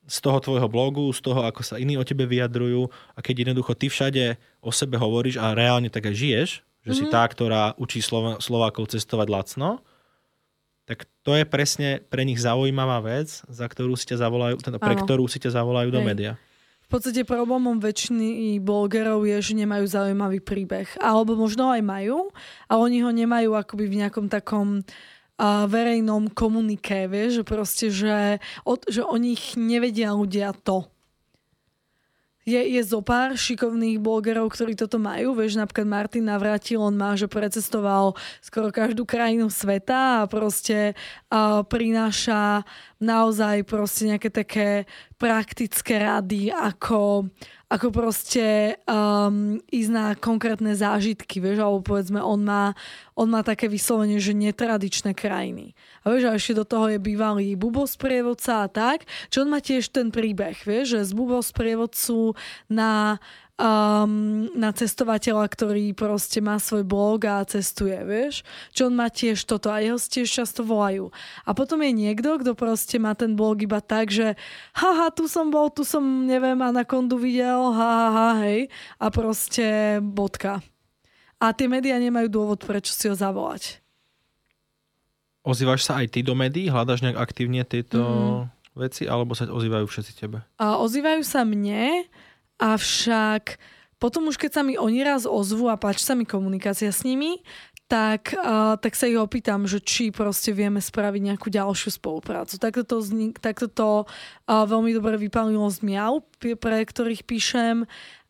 z 0.06 0.18
toho 0.22 0.38
tvojho 0.40 0.70
blogu, 0.70 1.10
z 1.12 1.20
toho, 1.20 1.44
ako 1.44 1.66
sa 1.66 1.82
iní 1.82 1.98
o 1.98 2.06
tebe 2.08 2.24
vyjadrujú 2.30 2.88
a 3.18 3.20
keď 3.20 3.46
jednoducho 3.46 3.74
ty 3.74 3.90
všade 3.90 4.38
o 4.62 4.70
sebe 4.70 4.96
hovoríš 4.96 5.42
a 5.42 5.58
reálne 5.58 5.90
tak 5.90 6.08
aj 6.08 6.16
žiješ, 6.16 6.50
že 6.86 6.92
mm-hmm. 6.94 6.98
si 6.98 7.04
mhm. 7.10 7.12
tá, 7.12 7.24
ktorá 7.26 7.64
učí 7.82 8.00
Slova- 8.00 8.38
Slovákov 8.40 8.94
cestovať 8.94 9.28
lacno, 9.34 9.82
tak 10.86 11.10
to 11.26 11.34
je 11.34 11.50
presne 11.50 12.06
pre 12.14 12.22
nich 12.22 12.38
zaujímavá 12.38 13.02
vec, 13.02 13.42
za 13.50 13.66
ktorú 13.66 13.98
si 13.98 14.06
ťa 14.06 14.22
zavolajú, 14.22 14.62
teda 14.62 14.78
pre 14.78 14.94
ktorú 14.94 15.26
si 15.26 15.42
ťa 15.42 15.58
zavolajú 15.58 15.90
Hej. 15.90 15.96
do 15.98 16.02
média. 16.06 16.34
V 16.86 16.90
podstate 16.94 17.26
problémom 17.26 17.82
väčšiny 17.82 18.62
blogerov 18.62 19.26
je, 19.26 19.38
že 19.42 19.54
nemajú 19.58 19.86
zaujímavý 19.90 20.40
príbeh. 20.40 20.86
Alebo 21.02 21.34
možno 21.34 21.74
aj 21.74 21.82
majú, 21.82 22.30
ale 22.70 22.80
oni 22.80 22.98
ho 23.02 23.10
nemajú 23.10 23.58
akoby 23.58 23.90
v 23.90 23.98
nejakom 24.06 24.30
takom 24.30 24.82
uh, 24.82 25.66
verejnom 25.66 26.32
komuniké, 26.32 27.10
vieš, 27.10 27.42
že 27.42 27.44
proste, 27.44 27.86
že, 27.90 28.38
od, 28.64 28.86
že 28.86 29.02
o 29.02 29.18
nich 29.18 29.58
nevedia 29.58 30.14
ľudia 30.14 30.54
to 30.64 30.86
je, 32.46 32.62
je 32.62 32.82
zo 32.86 33.02
pár 33.02 33.34
šikovných 33.34 33.98
blogerov, 33.98 34.54
ktorí 34.54 34.78
toto 34.78 35.02
majú. 35.02 35.34
Vieš, 35.34 35.58
napríklad 35.58 35.90
Martin 35.90 36.30
Navratil, 36.30 36.78
on 36.78 36.94
má, 36.94 37.18
že 37.18 37.26
precestoval 37.26 38.14
skoro 38.38 38.70
každú 38.70 39.04
krajinu 39.04 39.50
sveta 39.50 40.24
a 40.24 40.30
proste 40.30 40.94
uh, 41.34 41.66
prináša 41.66 42.62
naozaj 43.02 43.66
proste 43.66 44.14
nejaké 44.14 44.30
také 44.30 44.70
praktické 45.18 45.98
rady, 45.98 46.54
ako, 46.54 47.34
ako 47.76 47.92
proste 47.92 48.80
um, 48.88 49.60
ísť 49.68 49.92
na 49.92 50.16
konkrétne 50.16 50.72
zážitky, 50.72 51.44
vieš, 51.44 51.60
alebo 51.60 51.84
povedzme, 51.84 52.24
on 52.24 52.40
má, 52.40 52.72
on 53.20 53.28
má 53.28 53.44
také 53.44 53.68
vyslovene, 53.68 54.16
že 54.16 54.32
netradičné 54.32 55.12
krajiny. 55.12 55.76
A 56.08 56.16
vieš, 56.16 56.32
a 56.32 56.40
ešte 56.40 56.56
do 56.56 56.64
toho 56.64 56.96
je 56.96 57.00
bývalý 57.04 57.60
bubosprievodca 57.60 58.64
a 58.64 58.72
tak, 58.72 59.04
čo 59.28 59.44
on 59.44 59.52
má 59.52 59.60
tiež 59.60 59.92
ten 59.92 60.08
príbeh, 60.08 60.56
vieš, 60.64 60.96
že 60.96 61.00
z 61.04 61.12
bubosprievodcu 61.20 62.40
na 62.72 63.20
um, 63.56 64.48
na 64.52 64.70
cestovateľa, 64.76 65.48
ktorý 65.48 65.96
proste 65.96 66.44
má 66.44 66.60
svoj 66.60 66.84
blog 66.84 67.24
a 67.28 67.44
cestuje, 67.48 67.96
vieš. 68.04 68.44
Čo 68.76 68.92
on 68.92 68.96
má 69.00 69.08
tiež 69.08 69.48
toto 69.48 69.72
a 69.72 69.80
jeho 69.80 69.96
tiež 69.96 70.28
často 70.28 70.62
volajú. 70.68 71.12
A 71.48 71.56
potom 71.56 71.80
je 71.84 71.92
niekto, 71.96 72.40
kto 72.40 72.52
proste 72.56 73.00
má 73.00 73.16
ten 73.16 73.34
blog 73.34 73.64
iba 73.64 73.80
tak, 73.80 74.12
že 74.12 74.36
haha, 74.76 75.12
tu 75.12 75.32
som 75.32 75.48
bol, 75.52 75.72
tu 75.72 75.88
som, 75.88 76.04
neviem, 76.28 76.60
anakondu 76.60 77.16
videl, 77.16 77.72
haha, 77.72 78.08
ha, 78.12 78.30
hej. 78.44 78.68
A 79.00 79.08
proste 79.12 79.98
bodka. 80.04 80.60
A 81.40 81.52
tie 81.52 81.68
médiá 81.68 82.00
nemajú 82.00 82.32
dôvod, 82.32 82.64
prečo 82.64 82.96
si 82.96 83.12
ho 83.12 83.16
zavolať. 83.16 83.84
Ozývaš 85.46 85.86
sa 85.86 86.02
aj 86.02 86.10
ty 86.10 86.20
do 86.26 86.34
médií? 86.34 86.74
Hľadaš 86.74 87.06
nejak 87.06 87.22
aktívne 87.22 87.62
tieto 87.62 88.02
mm. 88.02 88.82
veci? 88.82 89.06
Alebo 89.06 89.38
sa 89.38 89.46
ozývajú 89.46 89.86
všetci 89.86 90.12
tebe? 90.18 90.42
A 90.58 90.82
ozývajú 90.82 91.22
sa 91.22 91.46
mne. 91.46 92.10
Avšak 92.60 93.60
potom 93.96 94.28
už 94.28 94.36
keď 94.36 94.52
sa 94.52 94.62
mi 94.62 94.76
oni 94.76 95.02
raz 95.02 95.24
ozvú 95.24 95.72
a 95.72 95.80
páči 95.80 96.04
sa 96.04 96.14
mi 96.14 96.28
komunikácia 96.28 96.92
s 96.92 97.08
nimi, 97.08 97.40
tak, 97.86 98.34
uh, 98.34 98.76
tak 98.82 98.98
sa 98.98 99.06
ich 99.06 99.18
opýtam, 99.18 99.70
že 99.70 99.78
či 99.78 100.10
proste 100.10 100.50
vieme 100.52 100.82
spraviť 100.82 101.22
nejakú 101.22 101.48
ďalšiu 101.54 102.02
spoluprácu. 102.02 102.58
Takto 102.58 102.82
to, 102.82 102.98
vznik, 103.00 103.38
takto 103.38 103.70
to 103.70 103.90
uh, 104.04 104.66
veľmi 104.66 104.92
dobre 104.94 105.16
vypalilo 105.22 105.70
z 105.70 105.86
Miau, 105.86 106.26
pre 106.38 106.82
ktorých 106.82 107.24
píšem. 107.24 107.86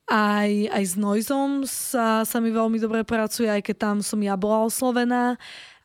Aj, 0.05 0.51
aj 0.69 0.83
s 0.85 0.93
Noizom 0.99 1.65
sa, 1.65 2.21
sa 2.27 2.37
mi 2.37 2.53
veľmi 2.53 2.77
dobre 2.77 3.01
pracuje, 3.01 3.49
aj 3.49 3.65
keď 3.65 3.75
tam 3.75 3.97
som 4.05 4.21
ja 4.21 4.37
bola 4.37 4.69
oslovená. 4.69 5.39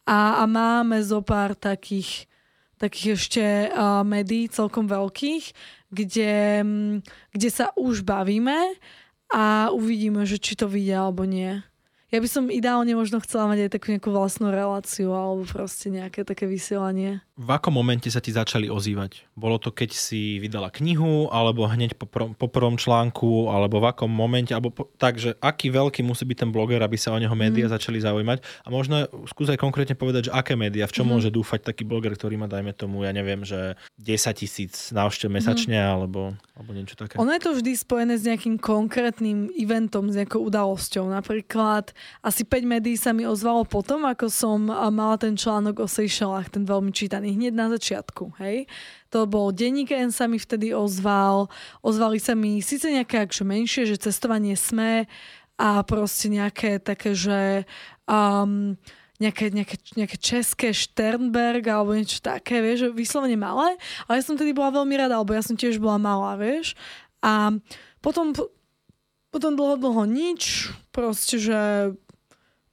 A, 0.05 0.43
a 0.43 0.45
máme 0.45 1.01
zo 1.01 1.25
pár 1.25 1.57
takých, 1.57 2.29
takých 2.77 3.17
ešte 3.17 3.45
uh, 3.71 4.03
médií 4.03 4.51
celkom 4.51 4.91
veľkých, 4.91 5.80
kde, 5.91 6.63
mm, 6.63 6.95
kde 7.35 7.49
sa 7.51 7.75
už 7.75 8.03
bavíme 8.07 8.79
a 9.31 9.71
uvidíme, 9.71 10.27
že 10.27 10.39
či 10.39 10.59
to 10.59 10.67
vidia 10.67 11.07
alebo 11.07 11.23
nie. 11.27 11.63
Ja 12.11 12.19
by 12.19 12.27
som 12.27 12.51
ideálne 12.51 12.91
možno 12.99 13.23
chcela 13.23 13.47
mať 13.47 13.67
aj 13.67 13.71
takú 13.71 13.95
nejakú 13.95 14.11
vlastnú 14.11 14.51
reláciu 14.51 15.15
alebo 15.15 15.47
proste 15.47 15.95
nejaké 15.95 16.27
také 16.27 16.51
vysielanie. 16.51 17.23
V 17.39 17.49
akom 17.49 17.71
momente 17.71 18.11
sa 18.11 18.19
ti 18.19 18.35
začali 18.35 18.67
ozývať? 18.67 19.31
Bolo 19.39 19.63
to, 19.63 19.71
keď 19.71 19.95
si 19.95 20.43
vydala 20.43 20.75
knihu, 20.75 21.31
alebo 21.31 21.65
hneď 21.71 21.97
po, 21.97 22.05
pr- 22.05 22.35
po 22.35 22.51
prvom 22.51 22.77
článku, 22.77 23.49
alebo 23.49 23.81
v 23.81 23.95
akom 23.95 24.11
momente? 24.11 24.53
Alebo 24.53 24.75
po, 24.75 24.91
takže 24.99 25.39
aký 25.41 25.71
veľký 25.73 26.03
musí 26.05 26.27
byť 26.27 26.37
ten 26.37 26.51
bloger, 26.51 26.83
aby 26.83 26.99
sa 26.99 27.15
o 27.15 27.23
neho 27.23 27.33
médiá 27.33 27.71
mm. 27.71 27.73
začali 27.79 28.03
zaujímať? 28.03 28.45
A 28.67 28.69
možno 28.69 29.09
skúsaj 29.31 29.57
konkrétne 29.57 29.97
povedať, 29.97 30.29
že 30.29 30.37
aké 30.37 30.59
médiá, 30.59 30.85
v 30.85 31.01
čom 31.01 31.09
mm. 31.09 31.13
môže 31.15 31.31
dúfať 31.33 31.73
taký 31.73 31.87
bloger, 31.87 32.13
ktorý 32.13 32.37
má, 32.37 32.51
dajme 32.51 32.75
tomu, 32.77 33.07
ja 33.07 33.15
neviem, 33.15 33.41
že 33.47 33.79
10 34.03 34.37
tisíc 34.37 34.93
návštev 34.93 35.33
mesačne, 35.33 35.81
mm. 35.81 35.89
alebo, 35.97 36.37
alebo 36.59 36.71
niečo 36.77 36.99
také. 36.99 37.17
Ono 37.17 37.33
je 37.33 37.41
to 37.41 37.57
vždy 37.57 37.73
spojené 37.73 38.21
s 38.21 38.27
nejakým 38.29 38.61
konkrétnym 38.61 39.49
eventom, 39.57 40.13
s 40.13 40.19
nejakou 40.19 40.45
udalosťou. 40.45 41.09
Napríklad 41.09 41.97
asi 42.21 42.45
5 42.45 42.65
médií 42.65 42.97
sa 42.97 43.11
mi 43.17 43.25
ozvalo 43.25 43.65
potom, 43.65 44.05
ako 44.07 44.27
som 44.29 44.69
mala 44.69 45.17
ten 45.17 45.35
článok 45.35 45.85
o 45.85 45.87
Seychellách, 45.89 46.53
ten 46.53 46.65
veľmi 46.69 46.93
čítaný, 46.93 47.35
hneď 47.35 47.55
na 47.55 47.67
začiatku, 47.73 48.37
hej. 48.41 48.69
To 49.11 49.27
bol 49.27 49.51
denník 49.51 49.91
N 49.91 50.15
sa 50.15 50.31
mi 50.31 50.39
vtedy 50.39 50.71
ozval, 50.71 51.51
ozvali 51.83 52.23
sa 52.23 52.39
mi 52.39 52.63
síce 52.63 52.87
nejaké 52.91 53.27
akže 53.27 53.43
menšie, 53.43 53.83
že 53.89 53.99
cestovanie 53.99 54.55
sme 54.55 55.11
a 55.61 55.85
proste 55.85 56.33
nejaké 56.33 56.81
také, 56.81 57.13
že 57.13 57.69
um, 58.09 58.79
nejaké, 59.21 59.53
nejaké, 59.53 59.77
nejaké 59.95 60.17
české 60.17 60.73
Sternberg 60.73 61.61
alebo 61.69 61.93
niečo 61.93 62.25
také, 62.25 62.65
vieš, 62.65 62.97
vyslovene 62.97 63.37
malé, 63.37 63.77
ale 64.09 64.15
ja 64.19 64.25
som 64.25 64.41
tedy 64.41 64.57
bola 64.57 64.73
veľmi 64.81 64.97
rada, 64.97 65.21
alebo 65.21 65.37
ja 65.37 65.45
som 65.45 65.55
tiež 65.55 65.77
bola 65.77 66.01
malá, 66.01 66.41
vieš. 66.41 66.73
A 67.21 67.53
potom 68.01 68.33
potom 69.31 69.55
dlho, 69.55 69.79
dlho 69.79 70.05
nič, 70.07 70.75
proste, 70.91 71.39
že 71.39 71.59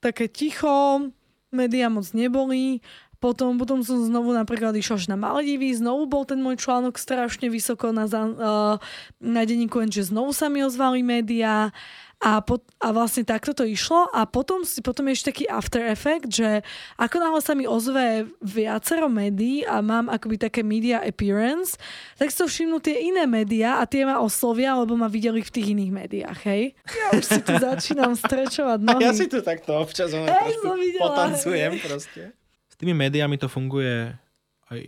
také 0.02 0.30
ticho, 0.30 1.10
média 1.54 1.90
moc 1.90 2.06
neboli. 2.14 2.82
Potom, 3.18 3.58
potom 3.58 3.82
som 3.82 3.98
znovu 3.98 4.30
napríklad 4.30 4.78
išla 4.78 5.10
na 5.10 5.18
Maldivy, 5.18 5.74
znovu 5.74 6.06
bol 6.06 6.22
ten 6.22 6.38
môj 6.38 6.62
článok 6.62 7.02
strašne 7.02 7.50
vysoko 7.50 7.90
na, 7.90 8.06
uh, 8.06 8.78
na 9.18 9.42
denníku, 9.42 9.82
že 9.90 10.06
znovu 10.06 10.38
sa 10.38 10.54
mi 10.54 10.62
ozvali 10.62 11.02
médiá 11.02 11.74
a, 12.18 12.42
pot, 12.42 12.66
a 12.82 12.90
vlastne 12.90 13.22
takto 13.22 13.54
to 13.54 13.62
išlo 13.62 14.10
a 14.10 14.26
potom, 14.26 14.66
potom 14.82 15.06
je 15.10 15.14
ešte 15.14 15.30
taký 15.30 15.46
after 15.46 15.86
effect, 15.86 16.34
že 16.34 16.66
ako 16.98 17.22
náhle 17.22 17.42
sa 17.46 17.54
mi 17.54 17.70
ozve 17.70 18.26
viacero 18.42 19.06
médií 19.06 19.62
a 19.62 19.86
mám 19.86 20.10
akoby 20.10 20.42
také 20.42 20.66
media 20.66 20.98
appearance, 21.06 21.78
tak 22.18 22.34
si 22.34 22.42
to 22.42 22.50
všimnú 22.50 22.82
tie 22.82 23.14
iné 23.14 23.30
médiá 23.30 23.78
a 23.78 23.86
tie 23.86 24.02
ma 24.02 24.18
oslovia, 24.18 24.74
lebo 24.82 24.98
ma 24.98 25.06
videli 25.06 25.46
v 25.46 25.54
tých 25.54 25.78
iných 25.78 25.92
médiách, 25.94 26.40
hej? 26.50 26.74
Ja 26.90 27.08
už 27.14 27.26
si 27.26 27.40
tu 27.46 27.54
začínam 27.70 28.18
strečovať 28.18 28.80
nohy. 28.82 29.06
Ja 29.06 29.14
si 29.14 29.30
tu 29.30 29.38
takto 29.46 29.78
občas 29.78 30.10
hey, 30.10 30.58
potancujem 30.98 31.78
proste. 31.86 32.34
S 32.66 32.76
tými 32.82 32.98
médiami 32.98 33.38
to 33.38 33.46
funguje 33.46 34.18
aj 34.74 34.80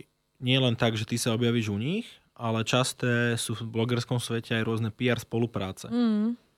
nie 0.42 0.58
len 0.58 0.74
tak, 0.74 0.98
že 0.98 1.06
ty 1.06 1.14
sa 1.14 1.38
objavíš 1.38 1.70
u 1.70 1.78
nich, 1.78 2.10
ale 2.34 2.66
časté 2.66 3.38
sú 3.38 3.54
v 3.54 3.70
blogerskom 3.70 4.18
svete 4.18 4.58
aj 4.58 4.66
rôzne 4.66 4.90
PR 4.90 5.22
spolupráce. 5.22 5.86
Mm 5.86 6.49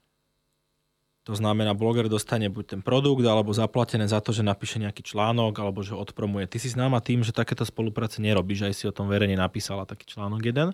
to 1.23 1.39
znamená, 1.39 1.71
bloger 1.79 2.11
dostane 2.11 2.51
buď 2.51 2.65
ten 2.67 2.81
produkt, 2.83 3.23
alebo 3.23 3.55
zaplatené 3.55 4.11
za 4.11 4.19
to, 4.19 4.35
že 4.35 4.43
napíše 4.43 4.83
nejaký 4.83 5.07
článok, 5.07 5.55
alebo 5.63 5.87
že 5.87 5.95
odpromuje. 5.95 6.51
Ty 6.51 6.59
si 6.59 6.75
známa 6.75 6.99
tým, 6.99 7.23
že 7.23 7.31
takéto 7.31 7.63
spolupráce 7.63 8.19
nerobíš, 8.19 8.67
aj 8.67 8.75
si 8.75 8.85
o 8.91 8.95
tom 8.95 9.07
verejne 9.07 9.39
napísala 9.39 9.87
taký 9.87 10.11
článok 10.11 10.43
jeden. 10.43 10.69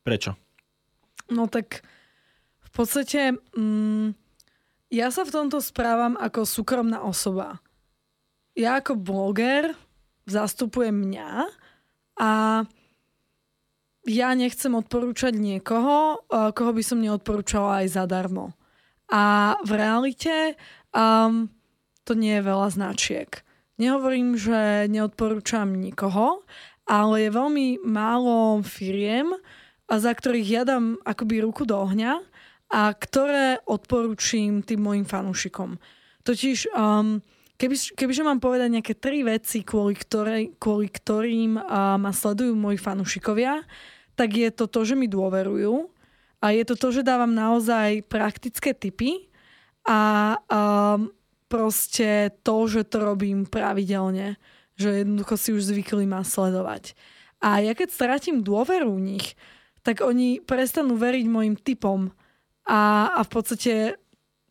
Prečo? 0.00 0.32
No 1.28 1.44
tak 1.44 1.84
v 2.64 2.70
podstate 2.72 3.36
mm, 3.52 4.16
ja 4.88 5.12
sa 5.12 5.28
v 5.28 5.34
tomto 5.36 5.60
správam 5.60 6.16
ako 6.16 6.48
súkromná 6.48 7.04
osoba. 7.04 7.60
Ja 8.56 8.80
ako 8.80 8.96
bloger 8.96 9.76
zastupujem 10.24 10.92
mňa 10.92 11.30
a 12.16 12.30
ja 14.08 14.28
nechcem 14.34 14.72
odporúčať 14.72 15.36
niekoho, 15.36 16.26
koho 16.28 16.72
by 16.74 16.82
som 16.82 16.98
neodporúčala 17.00 17.84
aj 17.84 18.02
zadarmo. 18.02 18.56
A 19.12 19.54
v 19.60 19.70
realite 19.76 20.56
um, 20.96 21.52
to 22.08 22.16
nie 22.16 22.40
je 22.40 22.48
veľa 22.48 22.68
značiek. 22.72 23.28
Nehovorím, 23.76 24.40
že 24.40 24.88
neodporúčam 24.88 25.68
nikoho, 25.76 26.48
ale 26.88 27.28
je 27.28 27.36
veľmi 27.36 27.84
málo 27.84 28.64
firiem, 28.64 29.36
za 29.86 30.12
ktorých 30.16 30.48
ja 30.48 30.62
dám 30.64 30.96
akoby 31.04 31.44
ruku 31.44 31.68
do 31.68 31.76
ohňa 31.76 32.24
a 32.72 32.96
ktoré 32.96 33.60
odporúčim 33.68 34.64
tým 34.64 34.80
mojim 34.80 35.04
fanúšikom. 35.04 35.76
Totiž, 36.24 36.72
um, 36.72 37.20
keby, 37.60 37.76
kebyže 37.92 38.24
mám 38.24 38.40
povedať 38.40 38.68
nejaké 38.72 38.94
tri 38.96 39.20
veci, 39.20 39.60
kvôli, 39.60 39.92
ktorej, 39.92 40.56
kvôli 40.56 40.88
ktorým 40.88 41.60
uh, 41.60 42.00
ma 42.00 42.16
sledujú 42.16 42.56
moji 42.56 42.80
fanúšikovia, 42.80 43.60
tak 44.16 44.32
je 44.32 44.48
to 44.48 44.72
to, 44.72 44.88
že 44.88 44.94
mi 44.96 45.04
dôverujú, 45.04 45.91
a 46.42 46.50
je 46.50 46.66
to 46.66 46.74
to, 46.74 46.88
že 46.90 47.06
dávam 47.06 47.30
naozaj 47.30 48.02
praktické 48.10 48.74
typy 48.74 49.30
a 49.86 50.34
um, 50.50 51.14
proste 51.46 52.34
to, 52.42 52.66
že 52.66 52.90
to 52.90 52.98
robím 52.98 53.46
pravidelne. 53.46 54.34
Že 54.74 55.06
jednoducho 55.06 55.34
si 55.38 55.48
už 55.54 55.62
zvykli 55.70 56.02
ma 56.10 56.26
sledovať. 56.26 56.98
A 57.38 57.62
ja 57.62 57.78
keď 57.78 57.94
stratím 57.94 58.42
dôveru 58.42 58.90
v 58.90 59.14
nich, 59.14 59.26
tak 59.86 60.02
oni 60.02 60.42
prestanú 60.42 60.98
veriť 60.98 61.26
mojim 61.30 61.54
typom 61.54 62.10
a, 62.66 63.10
a 63.14 63.20
v 63.22 63.30
podstate 63.30 63.74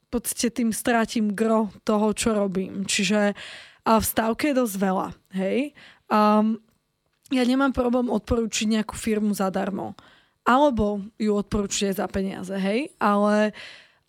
v 0.08 0.20
podstate 0.20 0.52
tým 0.52 0.76
stratím 0.76 1.32
gro 1.32 1.72
toho, 1.88 2.12
čo 2.12 2.36
robím. 2.36 2.84
Čiže 2.84 3.32
a 3.82 3.98
v 3.98 4.06
stávke 4.06 4.52
je 4.52 4.60
dosť 4.60 4.76
veľa. 4.78 5.08
Hej? 5.34 5.74
Um, 6.12 6.62
ja 7.32 7.44
nemám 7.48 7.72
problém 7.72 8.12
odporúčiť 8.12 8.68
nejakú 8.78 8.94
firmu 8.94 9.34
zadarmo 9.34 9.96
alebo 10.48 11.06
ju 11.22 11.32
odporúčite 11.38 11.98
za 11.98 12.08
peniaze, 12.10 12.54
hej, 12.58 12.94
ale 12.98 13.54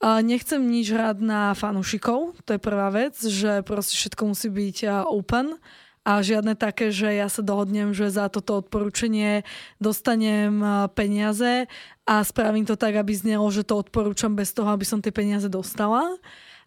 nechcem 0.02 0.58
nič 0.58 0.90
hrať 0.90 1.22
na 1.22 1.54
fanúšikov, 1.54 2.34
to 2.42 2.56
je 2.56 2.60
prvá 2.60 2.90
vec, 2.90 3.14
že 3.14 3.62
proste 3.62 3.94
všetko 3.94 4.22
musí 4.34 4.48
byť 4.50 5.06
open 5.06 5.60
a 6.02 6.18
žiadne 6.18 6.58
také, 6.58 6.90
že 6.90 7.14
ja 7.14 7.30
sa 7.30 7.46
dohodnem, 7.46 7.94
že 7.94 8.10
za 8.10 8.26
toto 8.26 8.58
odporúčanie 8.58 9.46
dostanem 9.78 10.58
peniaze 10.98 11.70
a 12.02 12.14
spravím 12.26 12.66
to 12.66 12.74
tak, 12.74 12.98
aby 12.98 13.14
znelo, 13.14 13.46
že 13.54 13.62
to 13.62 13.78
odporúčam 13.78 14.34
bez 14.34 14.50
toho, 14.50 14.66
aby 14.74 14.82
som 14.82 14.98
tie 14.98 15.14
peniaze 15.14 15.46
dostala. 15.46 16.02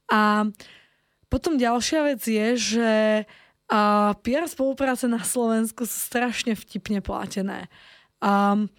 A 0.08 0.48
potom 1.28 1.60
ďalšia 1.60 2.16
vec 2.16 2.24
je, 2.24 2.48
že 2.56 2.92
PR 4.24 4.46
spolupráce 4.48 5.12
na 5.12 5.20
Slovensku 5.20 5.84
sú 5.84 5.98
strašne 6.00 6.56
vtipne 6.56 7.04
platené. 7.04 7.68
Um, 8.24 8.72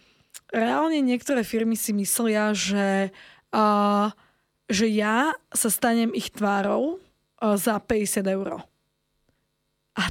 reálne 0.56 1.04
niektoré 1.04 1.44
firmy 1.44 1.76
si 1.76 1.92
myslia, 1.92 2.56
že, 2.56 3.12
uh, 3.52 4.08
že 4.66 4.88
ja 4.88 5.36
sa 5.52 5.68
stanem 5.68 6.16
ich 6.16 6.32
tvárou 6.32 6.96
uh, 6.96 7.54
za 7.60 7.76
50 7.76 8.24
eur. 8.24 8.64
A 9.94 10.02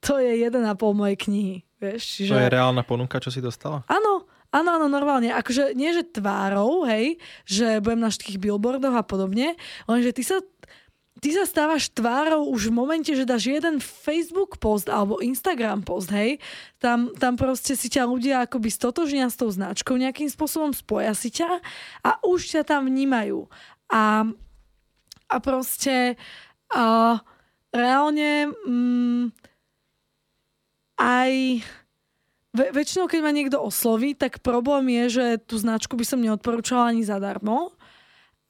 to 0.00 0.16
je 0.16 0.40
jeden 0.40 0.64
a 0.64 0.72
pol 0.72 0.96
mojej 0.96 1.20
knihy. 1.20 1.56
Vieš, 1.80 2.00
čiže... 2.00 2.32
To 2.32 2.40
je 2.40 2.52
reálna 2.52 2.84
ponuka, 2.84 3.20
čo 3.20 3.28
si 3.28 3.44
dostala? 3.44 3.84
Áno, 3.88 4.24
Áno, 4.50 4.74
áno, 4.74 4.90
normálne. 4.90 5.30
Akože 5.30 5.78
nie, 5.78 5.94
že 5.94 6.02
tvárou, 6.02 6.82
hej, 6.82 7.22
že 7.46 7.78
budem 7.78 8.02
na 8.02 8.10
všetkých 8.10 8.42
billboardoch 8.42 8.98
a 8.98 9.06
podobne, 9.06 9.54
lenže 9.86 10.10
ty 10.10 10.26
sa 10.26 10.42
ty 11.20 11.36
sa 11.36 11.44
stávaš 11.44 11.92
tvárou 11.92 12.48
už 12.48 12.72
v 12.72 12.76
momente, 12.80 13.12
že 13.12 13.28
dáš 13.28 13.52
jeden 13.52 13.78
Facebook 13.78 14.56
post 14.56 14.88
alebo 14.88 15.20
Instagram 15.20 15.84
post, 15.84 16.08
hej, 16.10 16.40
tam, 16.80 17.12
tam 17.14 17.36
proste 17.36 17.76
si 17.76 17.92
ťa 17.92 18.08
ľudia 18.08 18.48
akoby 18.48 18.72
stotožnia 18.72 19.28
s 19.28 19.36
tou 19.36 19.52
značkou, 19.52 20.00
nejakým 20.00 20.32
spôsobom 20.32 20.72
spoja 20.72 21.12
si 21.12 21.28
ťa 21.28 21.60
a 22.00 22.10
už 22.24 22.56
ťa 22.56 22.62
tam 22.64 22.88
vnímajú. 22.88 23.46
A, 23.92 24.24
a 25.28 25.36
proste 25.38 26.16
a 26.72 27.20
reálne 27.70 28.50
mm, 28.64 29.24
aj 30.98 31.32
Ve, 32.50 32.74
väčšinou, 32.74 33.06
keď 33.06 33.20
ma 33.22 33.30
niekto 33.30 33.62
osloví, 33.62 34.18
tak 34.18 34.42
problém 34.42 34.90
je, 34.90 35.04
že 35.22 35.26
tú 35.46 35.54
značku 35.54 35.94
by 35.94 36.02
som 36.02 36.18
neodporúčala 36.18 36.90
ani 36.90 37.06
zadarmo, 37.06 37.70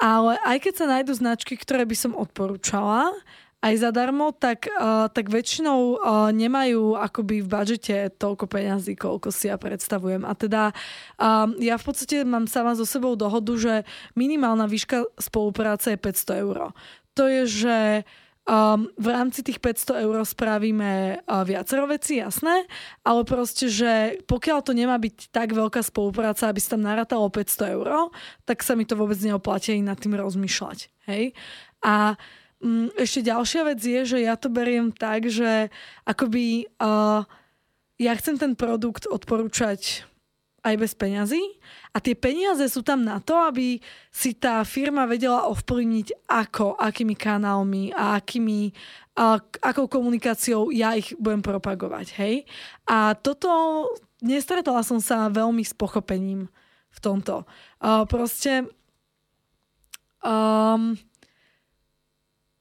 ale 0.01 0.41
aj 0.43 0.59
keď 0.65 0.75
sa 0.75 0.87
nájdú 0.89 1.13
značky, 1.13 1.55
ktoré 1.61 1.85
by 1.85 1.97
som 1.97 2.13
odporúčala, 2.17 3.13
aj 3.61 3.77
zadarmo, 3.77 4.33
tak, 4.33 4.73
uh, 4.73 5.13
tak 5.13 5.29
väčšinou 5.29 6.01
uh, 6.01 6.33
nemajú 6.33 6.97
akoby 6.97 7.45
v 7.45 7.49
budžete 7.49 8.17
toľko 8.17 8.49
peňazí, 8.49 8.97
koľko 8.97 9.29
si 9.29 9.53
ja 9.53 9.61
predstavujem. 9.61 10.25
A 10.25 10.33
teda 10.33 10.73
uh, 10.73 11.45
ja 11.61 11.77
v 11.77 11.85
podstate 11.85 12.25
mám 12.25 12.49
sama 12.49 12.73
so 12.73 12.89
sebou 12.89 13.21
dohodu, 13.21 13.53
že 13.61 13.75
minimálna 14.17 14.65
výška 14.65 15.05
spolupráce 15.21 15.93
je 15.93 15.99
500 16.01 16.41
eur. 16.41 16.73
To 17.21 17.25
je, 17.29 17.43
že 17.45 17.77
Um, 18.49 18.89
v 18.97 19.13
rámci 19.13 19.45
tých 19.45 19.61
500 19.61 20.01
eur 20.01 20.17
spravíme 20.25 21.23
uh, 21.23 21.45
viacero 21.45 21.85
veci, 21.85 22.19
jasné, 22.25 22.65
ale 23.05 23.23
proste, 23.29 23.69
že 23.69 24.17
pokiaľ 24.25 24.59
to 24.65 24.73
nemá 24.73 24.97
byť 24.97 25.29
tak 25.29 25.53
veľká 25.53 25.85
spolupráca, 25.85 26.49
aby 26.49 26.59
sa 26.59 26.75
tam 26.75 26.89
narátalo 26.89 27.29
500 27.29 27.77
eur, 27.77 28.11
tak 28.49 28.65
sa 28.65 28.75
mi 28.75 28.89
to 28.89 28.97
vôbec 28.97 29.21
neoplatí 29.21 29.77
nad 29.85 30.01
tým 30.01 30.17
rozmýšľať. 30.17 30.89
Hej? 31.13 31.37
A 31.85 32.17
um, 32.65 32.89
ešte 32.97 33.29
ďalšia 33.29 33.63
vec 33.71 33.81
je, 33.85 34.01
že 34.09 34.19
ja 34.25 34.35
to 34.41 34.49
beriem 34.49 34.89
tak, 34.89 35.29
že 35.29 35.69
akoby 36.09 36.65
uh, 36.81 37.29
ja 38.01 38.13
chcem 38.17 38.41
ten 38.41 38.57
produkt 38.57 39.05
odporúčať 39.05 40.09
aj 40.65 40.75
bez 40.81 40.93
peňazí. 40.97 41.61
A 41.91 41.99
tie 41.99 42.15
peniaze 42.15 42.63
sú 42.71 42.87
tam 42.87 43.03
na 43.03 43.19
to, 43.19 43.35
aby 43.35 43.83
si 44.15 44.39
tá 44.39 44.63
firma 44.63 45.11
vedela 45.11 45.51
ovplyvniť 45.51 46.31
ako, 46.31 46.79
akými 46.79 47.19
kanálmi 47.19 47.91
a 47.91 48.15
akými, 48.23 48.71
a, 49.19 49.43
akou 49.43 49.91
komunikáciou 49.91 50.71
ja 50.71 50.95
ich 50.95 51.11
budem 51.19 51.43
propagovať. 51.43 52.15
Hej? 52.23 52.47
A 52.87 53.19
toto 53.19 53.51
nestretala 54.23 54.87
som 54.87 55.03
sa 55.03 55.27
veľmi 55.27 55.67
s 55.67 55.75
pochopením 55.75 56.47
v 56.91 56.99
tomto. 57.03 57.43
Uh, 57.83 58.07
proste 58.07 58.71
um, 60.23 60.95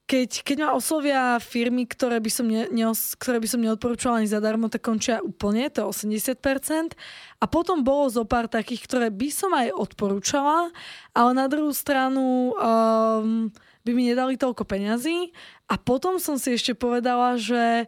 keď, 0.09 0.41
keď 0.41 0.57
ma 0.65 0.69
oslovia 0.73 1.37
firmy, 1.37 1.85
ktoré 1.85 2.17
by 2.17 2.31
som, 2.33 2.49
ne, 2.49 2.65
ne, 2.73 2.85
ktoré 3.21 3.37
by 3.37 3.45
som 3.45 3.61
neodporúčala 3.61 4.17
ani 4.17 4.25
zadarmo, 4.25 4.65
tak 4.65 4.81
končia 4.81 5.21
úplne, 5.21 5.69
to 5.69 5.85
je 5.85 6.09
80%. 6.09 6.97
A 7.37 7.45
potom 7.45 7.85
bolo 7.85 8.09
zo 8.09 8.25
pár 8.25 8.49
takých, 8.49 8.89
ktoré 8.89 9.13
by 9.13 9.29
som 9.29 9.53
aj 9.53 9.69
odporúčala, 9.69 10.73
ale 11.13 11.31
na 11.37 11.45
druhú 11.45 11.69
stranu 11.69 12.57
um, 12.57 13.53
by 13.85 13.91
mi 13.93 14.09
nedali 14.09 14.33
toľko 14.33 14.65
peňazí. 14.65 15.29
A 15.69 15.77
potom 15.77 16.17
som 16.17 16.41
si 16.41 16.57
ešte 16.57 16.73
povedala, 16.73 17.37
že 17.37 17.85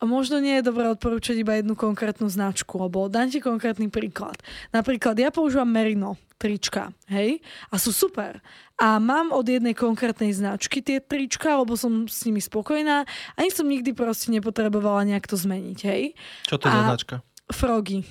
možno 0.00 0.40
nie 0.40 0.56
je 0.58 0.68
dobré 0.72 0.88
odporúčať 0.88 1.44
iba 1.44 1.60
jednu 1.60 1.76
konkrétnu 1.76 2.24
značku, 2.32 2.80
lebo 2.80 3.12
dám 3.12 3.28
ti 3.28 3.44
konkrétny 3.44 3.92
príklad. 3.92 4.40
Napríklad 4.72 5.20
ja 5.20 5.28
používam 5.28 5.68
Merino 5.68 6.16
trička, 6.44 6.92
hej, 7.08 7.40
a 7.72 7.80
sú 7.80 7.88
super. 7.88 8.44
A 8.76 9.00
mám 9.00 9.32
od 9.32 9.48
jednej 9.48 9.72
konkrétnej 9.72 10.36
značky 10.36 10.84
tie 10.84 11.00
trička, 11.00 11.56
lebo 11.56 11.72
som 11.72 12.04
s 12.04 12.28
nimi 12.28 12.44
spokojná 12.44 13.08
a 13.08 13.36
ani 13.40 13.48
som 13.48 13.64
nikdy 13.64 13.96
proste 13.96 14.28
nepotrebovala 14.28 15.08
nejak 15.08 15.24
to 15.24 15.40
zmeniť, 15.40 15.78
hej. 15.88 16.12
Čo 16.44 16.60
to 16.60 16.68
je 16.68 16.76
za 16.76 16.82
značka? 16.84 17.14
Frogy. 17.48 18.04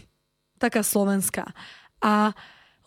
Taká 0.58 0.82
slovenská. 0.82 1.54
A 2.02 2.34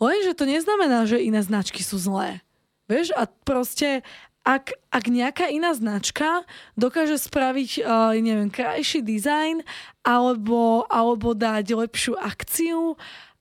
lenže 0.02 0.34
to 0.34 0.50
neznamená, 0.50 1.06
že 1.06 1.22
iné 1.22 1.38
značky 1.46 1.86
sú 1.86 1.94
zlé. 2.02 2.42
Vieš, 2.90 3.14
a 3.14 3.30
proste 3.46 4.02
ak, 4.46 4.78
ak 4.94 5.04
nejaká 5.10 5.50
iná 5.50 5.74
značka 5.74 6.46
dokáže 6.78 7.18
spraviť, 7.18 7.82
uh, 7.82 8.14
neviem, 8.14 8.46
krajší 8.46 9.02
dizajn 9.02 9.66
alebo, 10.06 10.86
alebo 10.86 11.34
dať 11.34 11.74
lepšiu 11.74 12.14
akciu 12.14 12.94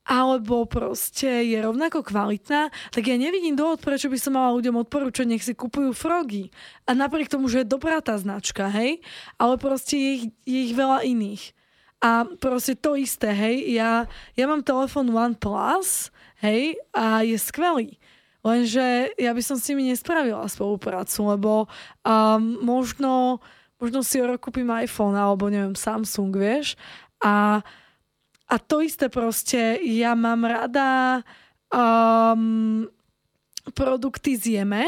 alebo 0.05 0.69
proste 0.69 1.49
je 1.49 1.57
rovnako 1.57 2.05
kvalitná, 2.05 2.69
tak 2.93 3.03
ja 3.09 3.17
nevidím 3.17 3.57
dôvod, 3.57 3.81
prečo 3.81 4.05
by 4.05 4.17
som 4.21 4.37
mala 4.37 4.53
ľuďom 4.53 4.85
odporúčať, 4.85 5.25
nech 5.25 5.41
si 5.41 5.57
kupujú 5.57 5.97
frogy. 5.97 6.53
A 6.85 6.93
napriek 6.93 7.27
tomu, 7.27 7.49
že 7.49 7.65
je 7.65 7.73
dobrá 7.73 7.97
tá 8.05 8.13
značka, 8.13 8.69
hej, 8.69 9.01
ale 9.41 9.57
proste 9.57 9.97
je 9.97 10.09
ich, 10.13 10.25
je 10.45 10.59
ich 10.69 10.73
veľa 10.77 11.01
iných. 11.01 11.57
A 12.05 12.29
proste 12.37 12.77
to 12.77 12.93
isté, 12.93 13.33
hej, 13.33 13.65
ja, 13.73 14.05
ja 14.37 14.45
mám 14.45 14.61
telefón 14.61 15.09
OnePlus, 15.09 16.13
hej, 16.45 16.77
a 16.93 17.25
je 17.25 17.41
skvelý. 17.41 17.97
Lenže 18.45 19.09
ja 19.17 19.33
by 19.33 19.41
som 19.41 19.57
s 19.57 19.65
nimi 19.73 19.89
nespravila 19.89 20.45
spoluprácu, 20.45 21.33
lebo 21.33 21.51
um, 22.05 22.61
možno, 22.61 23.41
možno 23.81 24.05
si 24.05 24.21
rok 24.21 24.37
kúpim 24.37 24.69
iPhone 24.69 25.17
alebo 25.17 25.49
neviem 25.49 25.73
Samsung, 25.73 26.29
vieš. 26.29 26.77
A, 27.25 27.65
a 28.45 28.55
to 28.61 28.81
isté 28.85 29.09
proste, 29.09 29.81
ja 29.81 30.13
mám 30.13 30.45
rada 30.45 31.21
um, 31.73 32.85
produkty 33.73 34.37
z 34.37 34.61
Jeme, 34.61 34.85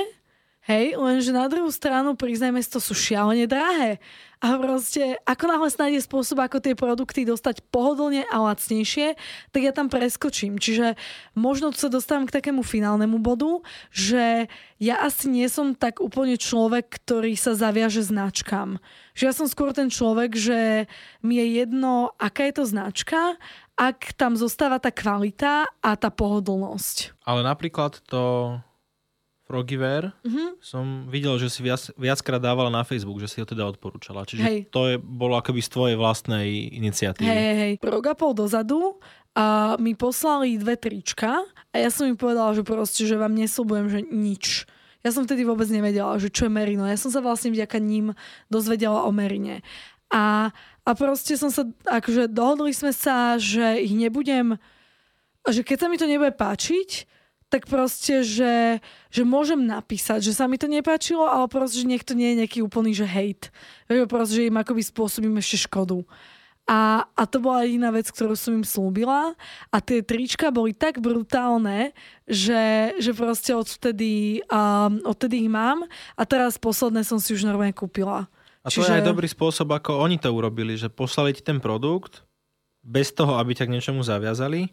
hej, 0.68 1.00
lenže 1.00 1.32
na 1.32 1.48
druhú 1.48 1.72
stranu, 1.72 2.14
priznajme 2.14 2.60
to 2.68 2.84
sú 2.84 2.92
šialene 2.92 3.48
drahé. 3.48 4.04
A 4.38 4.54
proste, 4.62 5.18
ako 5.26 5.50
náhle 5.50 5.70
snájde 5.74 6.06
spôsob, 6.06 6.38
ako 6.38 6.62
tie 6.62 6.78
produkty 6.78 7.26
dostať 7.26 7.66
pohodlne 7.74 8.22
a 8.30 8.38
lacnejšie, 8.46 9.18
tak 9.50 9.62
ja 9.66 9.74
tam 9.74 9.90
preskočím. 9.90 10.62
Čiže 10.62 10.94
možno 11.34 11.74
sa 11.74 11.90
dostávam 11.90 12.30
k 12.30 12.38
takému 12.38 12.62
finálnemu 12.62 13.18
bodu, 13.18 13.66
že 13.90 14.46
ja 14.78 15.02
asi 15.02 15.34
nie 15.34 15.50
som 15.50 15.74
tak 15.74 15.98
úplne 16.06 16.38
človek, 16.38 17.02
ktorý 17.02 17.34
sa 17.34 17.58
zaviaže 17.58 18.06
značkám. 18.06 18.78
Že 19.18 19.24
ja 19.26 19.34
som 19.34 19.50
skôr 19.50 19.74
ten 19.74 19.90
človek, 19.90 20.38
že 20.38 20.86
mi 21.26 21.42
je 21.42 21.66
jedno, 21.66 22.14
aká 22.22 22.46
je 22.46 22.62
to 22.62 22.70
značka, 22.70 23.42
ak 23.74 24.14
tam 24.22 24.38
zostáva 24.38 24.78
tá 24.78 24.94
kvalita 24.94 25.66
a 25.82 25.92
tá 25.98 26.14
pohodlnosť. 26.14 27.26
Ale 27.26 27.42
napríklad 27.42 28.06
to 28.06 28.54
Frogiver 29.48 30.12
Mhm. 30.28 30.60
som 30.60 31.08
videl, 31.08 31.40
že 31.40 31.48
si 31.48 31.64
viac, 31.64 31.80
viackrát 31.96 32.44
dávala 32.44 32.68
na 32.68 32.84
Facebook, 32.84 33.24
že 33.24 33.32
si 33.32 33.40
ho 33.40 33.48
teda 33.48 33.64
odporúčala. 33.64 34.28
Čiže 34.28 34.44
Hej. 34.44 34.60
to 34.70 34.92
je, 34.92 34.96
bolo 35.00 35.40
akoby 35.40 35.64
z 35.64 35.70
tvojej 35.72 35.96
vlastnej 35.96 36.68
iniciatívy. 36.76 37.24
Hej, 37.26 37.40
hej, 37.40 37.58
hej. 37.58 37.74
Rok 37.80 38.06
a 38.12 38.14
pol 38.14 38.36
dozadu 38.36 39.00
a 39.32 39.80
mi 39.80 39.96
poslali 39.96 40.60
dve 40.60 40.76
trička 40.76 41.48
a 41.72 41.76
ja 41.80 41.88
som 41.88 42.04
im 42.04 42.20
povedala, 42.20 42.52
že 42.52 42.68
proste, 42.68 43.08
že 43.08 43.16
vám 43.16 43.32
nesľubujem, 43.32 43.86
že 43.88 44.00
nič. 44.04 44.46
Ja 45.06 45.16
som 45.16 45.24
vtedy 45.24 45.48
vôbec 45.48 45.72
nevedela, 45.72 46.20
že 46.20 46.28
čo 46.28 46.46
je 46.46 46.52
Merino. 46.52 46.84
Ja 46.84 47.00
som 47.00 47.08
sa 47.08 47.24
vlastne 47.24 47.54
vďaka 47.56 47.80
ním 47.80 48.12
dozvedela 48.52 49.08
o 49.08 49.12
Merine. 49.16 49.64
A, 50.12 50.52
a 50.84 50.90
proste 50.92 51.40
som 51.40 51.48
sa, 51.48 51.64
akože 51.88 52.28
dohodli 52.28 52.76
sme 52.76 52.92
sa, 52.92 53.40
že 53.40 53.80
ich 53.80 53.96
nebudem, 53.96 54.60
že 55.48 55.64
keď 55.64 55.78
sa 55.80 55.88
mi 55.88 55.96
to 55.96 56.04
nebude 56.04 56.36
páčiť, 56.36 57.08
tak 57.48 57.64
proste, 57.72 58.28
že, 58.28 58.84
že 59.08 59.24
môžem 59.24 59.64
napísať, 59.64 60.20
že 60.20 60.36
sa 60.36 60.52
mi 60.52 60.60
to 60.60 60.68
nepáčilo, 60.68 61.24
ale 61.24 61.48
proste, 61.48 61.80
že 61.84 61.88
nech 61.88 62.04
to 62.04 62.12
nie 62.12 62.36
je 62.36 62.40
nejaký 62.44 62.60
úplný, 62.60 62.92
že 62.92 63.08
hate. 63.08 63.48
Vieš, 63.88 64.12
proste, 64.12 64.34
že 64.36 64.50
im 64.52 64.60
akoby 64.60 64.84
spôsobím 64.84 65.40
ešte 65.40 65.64
škodu. 65.68 66.04
A, 66.68 67.08
a 67.16 67.24
to 67.24 67.40
bola 67.40 67.64
jediná 67.64 67.96
vec, 67.96 68.12
ktorú 68.12 68.36
som 68.36 68.60
im 68.60 68.68
slúbila. 68.68 69.40
A 69.72 69.78
tie 69.80 70.04
trička 70.04 70.52
boli 70.52 70.76
tak 70.76 71.00
brutálne, 71.00 71.96
že, 72.28 72.92
že 73.00 73.16
proste 73.16 73.56
odtedy, 73.56 74.44
um, 74.52 75.00
odtedy 75.08 75.48
ich 75.48 75.52
mám. 75.52 75.88
A 76.20 76.28
teraz 76.28 76.60
posledné 76.60 77.08
som 77.08 77.24
si 77.24 77.32
už 77.32 77.48
normálne 77.48 77.72
kúpila. 77.72 78.28
A 78.60 78.68
to 78.68 78.84
je 78.84 79.00
aj 79.00 79.08
dobrý 79.08 79.32
spôsob, 79.32 79.72
ako 79.72 80.04
oni 80.04 80.20
to 80.20 80.28
urobili, 80.28 80.76
že 80.76 80.92
poslali 80.92 81.32
ti 81.32 81.40
ten 81.40 81.64
produkt 81.64 82.28
bez 82.84 83.16
toho, 83.16 83.40
aby 83.40 83.56
ťa 83.56 83.72
k 83.72 83.74
niečomu 83.80 84.04
zaviazali. 84.04 84.68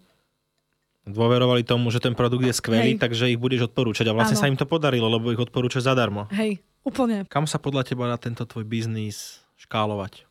Dôverovali 1.04 1.68
tomu, 1.68 1.92
že 1.92 2.00
ten 2.00 2.16
produkt 2.16 2.48
je 2.48 2.56
skvelý, 2.56 2.96
Hej. 2.96 3.02
takže 3.04 3.28
ich 3.28 3.36
budeš 3.36 3.68
odporúčať. 3.68 4.08
A 4.08 4.16
vlastne 4.16 4.40
Áno. 4.40 4.42
sa 4.42 4.50
im 4.50 4.56
to 4.56 4.64
podarilo, 4.64 5.04
lebo 5.12 5.28
ich 5.28 5.40
odporúčaš 5.40 5.84
zadarmo. 5.92 6.24
Hej, 6.32 6.64
úplne. 6.80 7.28
Kam 7.28 7.44
sa 7.44 7.60
podľa 7.60 7.84
teba 7.84 8.08
dá 8.08 8.16
tento 8.16 8.48
tvoj 8.48 8.64
biznis 8.64 9.44
škálovať? 9.60 10.24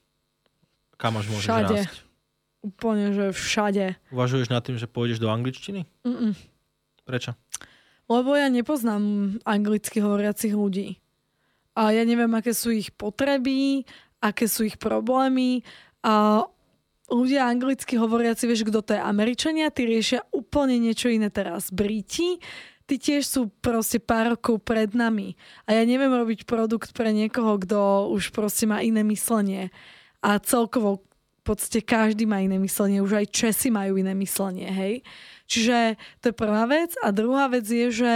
Kam 0.97 1.21
až 1.21 1.29
môžeš 1.29 1.45
Všade. 1.45 1.77
rásť? 1.77 1.95
Úplne, 2.63 3.05
že 3.11 3.25
všade. 3.35 3.85
Uvažuješ 4.09 4.47
nad 4.47 4.63
tým, 4.63 4.79
že 4.79 4.87
pôjdeš 4.87 5.19
do 5.19 5.27
angličtiny? 5.27 5.83
Mm-mm. 6.07 6.31
Prečo? 7.03 7.35
Lebo 8.07 8.39
ja 8.39 8.47
nepoznám 8.47 9.35
anglicky 9.43 9.99
hovoriacich 9.99 10.55
ľudí. 10.55 10.97
A 11.75 11.91
ja 11.91 12.07
neviem, 12.07 12.31
aké 12.31 12.55
sú 12.55 12.71
ich 12.71 12.89
potreby, 12.95 13.83
aké 14.23 14.47
sú 14.47 14.63
ich 14.63 14.79
problémy. 14.79 15.61
A 16.07 16.47
ľudia 17.14 17.45
anglicky 17.45 17.95
hovoriaci, 17.95 18.49
vieš, 18.49 18.65
kto 18.68 18.81
to 18.81 18.91
je? 18.98 19.02
Američania, 19.02 19.69
tí 19.69 19.85
riešia 19.85 20.26
úplne 20.34 20.81
niečo 20.81 21.14
iné 21.14 21.30
teraz. 21.30 21.69
Briti, 21.69 22.41
tí 22.90 22.95
tiež 22.98 23.23
sú 23.23 23.41
proste 23.61 24.02
pár 24.02 24.35
rokov 24.35 24.65
pred 24.65 24.91
nami. 24.98 25.38
A 25.69 25.77
ja 25.77 25.84
neviem 25.85 26.11
robiť 26.11 26.49
produkt 26.49 26.91
pre 26.91 27.14
niekoho, 27.14 27.61
kto 27.61 28.10
už 28.11 28.34
proste 28.34 28.65
má 28.65 28.81
iné 28.81 29.06
myslenie. 29.06 29.69
A 30.19 30.41
celkovo 30.41 31.06
v 31.44 31.52
podstate 31.52 31.84
každý 31.84 32.23
má 32.23 32.40
iné 32.40 32.56
myslenie, 32.56 33.03
už 33.03 33.19
aj 33.19 33.35
Česi 33.35 33.68
majú 33.68 33.99
iné 33.99 34.15
myslenie, 34.15 34.72
hej. 34.72 34.94
Čiže 35.44 35.99
to 36.23 36.31
je 36.31 36.35
prvá 36.40 36.64
vec. 36.72 36.95
A 37.03 37.11
druhá 37.11 37.52
vec 37.52 37.68
je, 37.68 37.91
že 37.91 38.14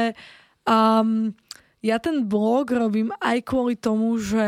um, 0.64 1.36
ja 1.84 2.00
ten 2.00 2.24
blog 2.24 2.72
robím 2.72 3.12
aj 3.20 3.44
kvôli 3.44 3.76
tomu, 3.76 4.16
že 4.16 4.48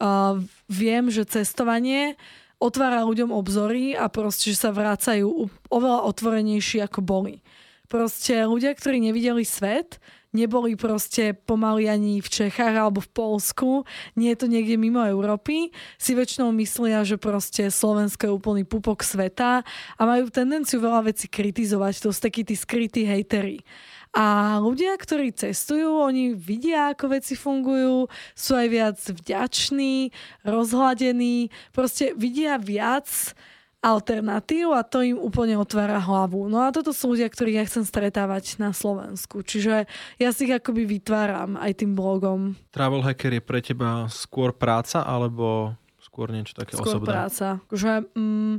uh, 0.00 0.40
viem, 0.64 1.12
že 1.12 1.28
cestovanie 1.28 2.16
otvára 2.56 3.04
ľuďom 3.04 3.32
obzory 3.32 3.92
a 3.92 4.08
proste, 4.08 4.52
že 4.52 4.68
sa 4.68 4.70
vrácajú 4.72 5.52
oveľa 5.68 6.08
otvorenejší 6.08 6.80
ako 6.84 7.00
boli. 7.04 7.44
Proste 7.86 8.42
ľudia, 8.48 8.74
ktorí 8.74 8.98
nevideli 8.98 9.46
svet, 9.46 10.02
neboli 10.34 10.76
proste 10.76 11.32
pomaly 11.32 11.88
ani 11.88 12.20
v 12.20 12.28
Čechách 12.28 12.74
alebo 12.76 13.00
v 13.00 13.08
Polsku, 13.08 13.70
nie 14.18 14.34
je 14.34 14.44
to 14.44 14.46
niekde 14.50 14.76
mimo 14.76 15.00
Európy, 15.00 15.72
si 15.96 16.12
väčšinou 16.12 16.52
myslia, 16.60 17.06
že 17.06 17.16
proste 17.16 17.72
Slovensko 17.72 18.28
je 18.28 18.36
úplný 18.36 18.62
pupok 18.68 19.00
sveta 19.00 19.64
a 19.96 20.02
majú 20.02 20.28
tendenciu 20.28 20.82
veľa 20.84 21.08
vecí 21.08 21.30
kritizovať, 21.30 22.04
to 22.04 22.12
sú 22.12 22.20
takí 22.20 22.44
tí 22.44 22.52
skrytí 22.52 23.08
hejteri. 23.08 23.64
A 24.16 24.56
ľudia, 24.64 24.96
ktorí 24.96 25.28
cestujú, 25.36 26.00
oni 26.00 26.32
vidia, 26.32 26.96
ako 26.96 27.20
veci 27.20 27.36
fungujú, 27.36 28.08
sú 28.32 28.52
aj 28.56 28.68
viac 28.72 28.96
vďační, 28.96 30.08
rozhladení, 30.40 31.52
proste 31.76 32.16
vidia 32.16 32.56
viac 32.56 33.36
alternatív 33.84 34.72
a 34.72 34.82
to 34.82 35.04
im 35.04 35.20
úplne 35.20 35.60
otvára 35.60 36.00
hlavu. 36.00 36.48
No 36.48 36.64
a 36.64 36.72
toto 36.72 36.96
sú 36.96 37.12
ľudia, 37.12 37.28
ktorých 37.28 37.60
ja 37.60 37.68
chcem 37.68 37.84
stretávať 37.84 38.56
na 38.58 38.72
Slovensku. 38.72 39.44
Čiže 39.44 39.84
ja 40.18 40.28
si 40.32 40.48
ich 40.48 40.56
akoby 40.56 40.88
vytváram 40.88 41.60
aj 41.60 41.84
tým 41.84 41.92
blogom. 41.92 42.56
Travel 42.72 43.04
hacker 43.04 43.36
je 43.36 43.42
pre 43.44 43.60
teba 43.62 44.08
skôr 44.08 44.50
práca 44.56 45.04
alebo 45.04 45.76
skôr 46.00 46.32
niečo 46.32 46.56
také 46.56 46.74
Skôr 46.74 46.98
osobné? 46.98 47.08
práca. 47.12 47.60
Že, 47.68 48.08
mm, 48.16 48.54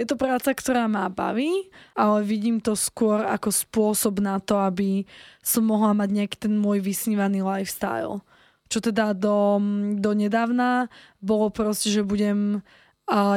je 0.00 0.08
to 0.08 0.16
práca, 0.16 0.56
ktorá 0.56 0.88
ma 0.88 1.12
baví, 1.12 1.68
ale 1.92 2.24
vidím 2.24 2.56
to 2.56 2.72
skôr 2.72 3.20
ako 3.20 3.52
spôsob 3.52 4.24
na 4.24 4.40
to, 4.40 4.56
aby 4.56 5.04
som 5.44 5.68
mohla 5.68 5.92
mať 5.92 6.08
nejaký 6.08 6.36
ten 6.48 6.56
môj 6.56 6.80
vysnívaný 6.80 7.44
lifestyle. 7.44 8.24
Čo 8.72 8.80
teda 8.80 9.12
do, 9.12 9.60
do 10.00 10.16
nedávna 10.16 10.88
bolo 11.20 11.52
proste, 11.52 11.92
že 11.92 12.00
budem 12.00 12.64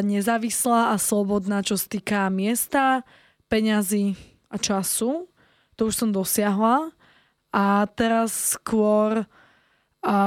nezávislá 0.08 0.94
a 0.94 1.02
slobodná, 1.02 1.66
čo 1.68 1.76
sa 1.76 1.88
týka 1.92 2.32
miesta, 2.32 3.04
peňazí 3.52 4.16
a 4.48 4.56
času. 4.56 5.28
To 5.76 5.92
už 5.92 6.00
som 6.00 6.10
dosiahla. 6.16 6.96
A 7.52 7.86
teraz 7.92 8.56
skôr 8.56 9.28
a 10.04 10.18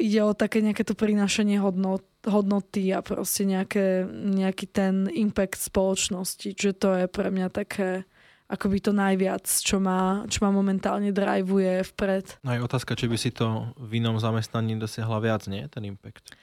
ide 0.00 0.24
o 0.24 0.32
také 0.32 0.64
nejaké 0.64 0.80
to 0.80 0.96
prinášanie 0.96 1.60
hodnot, 1.60 2.00
hodnoty 2.26 2.92
a 2.92 3.00
proste 3.00 3.48
nejaké, 3.48 4.04
nejaký 4.10 4.66
ten 4.68 5.08
impact 5.08 5.60
spoločnosti. 5.60 6.52
Čiže 6.52 6.72
to 6.76 6.88
je 6.96 7.06
pre 7.08 7.32
mňa 7.32 7.48
také 7.48 8.04
akoby 8.50 8.82
to 8.82 8.90
najviac, 8.90 9.46
čo 9.46 9.78
ma, 9.78 10.26
čo 10.26 10.42
ma 10.42 10.50
momentálne 10.50 11.14
drivuje 11.14 11.86
vpred. 11.94 12.42
No 12.42 12.50
je 12.50 12.60
otázka, 12.66 12.98
či 12.98 13.06
by 13.06 13.16
si 13.16 13.30
to 13.30 13.70
v 13.78 14.02
inom 14.02 14.18
zamestnaní 14.18 14.74
dosiahla 14.74 15.22
viac, 15.22 15.46
nie? 15.46 15.62
Ten 15.70 15.86
impact. 15.86 16.34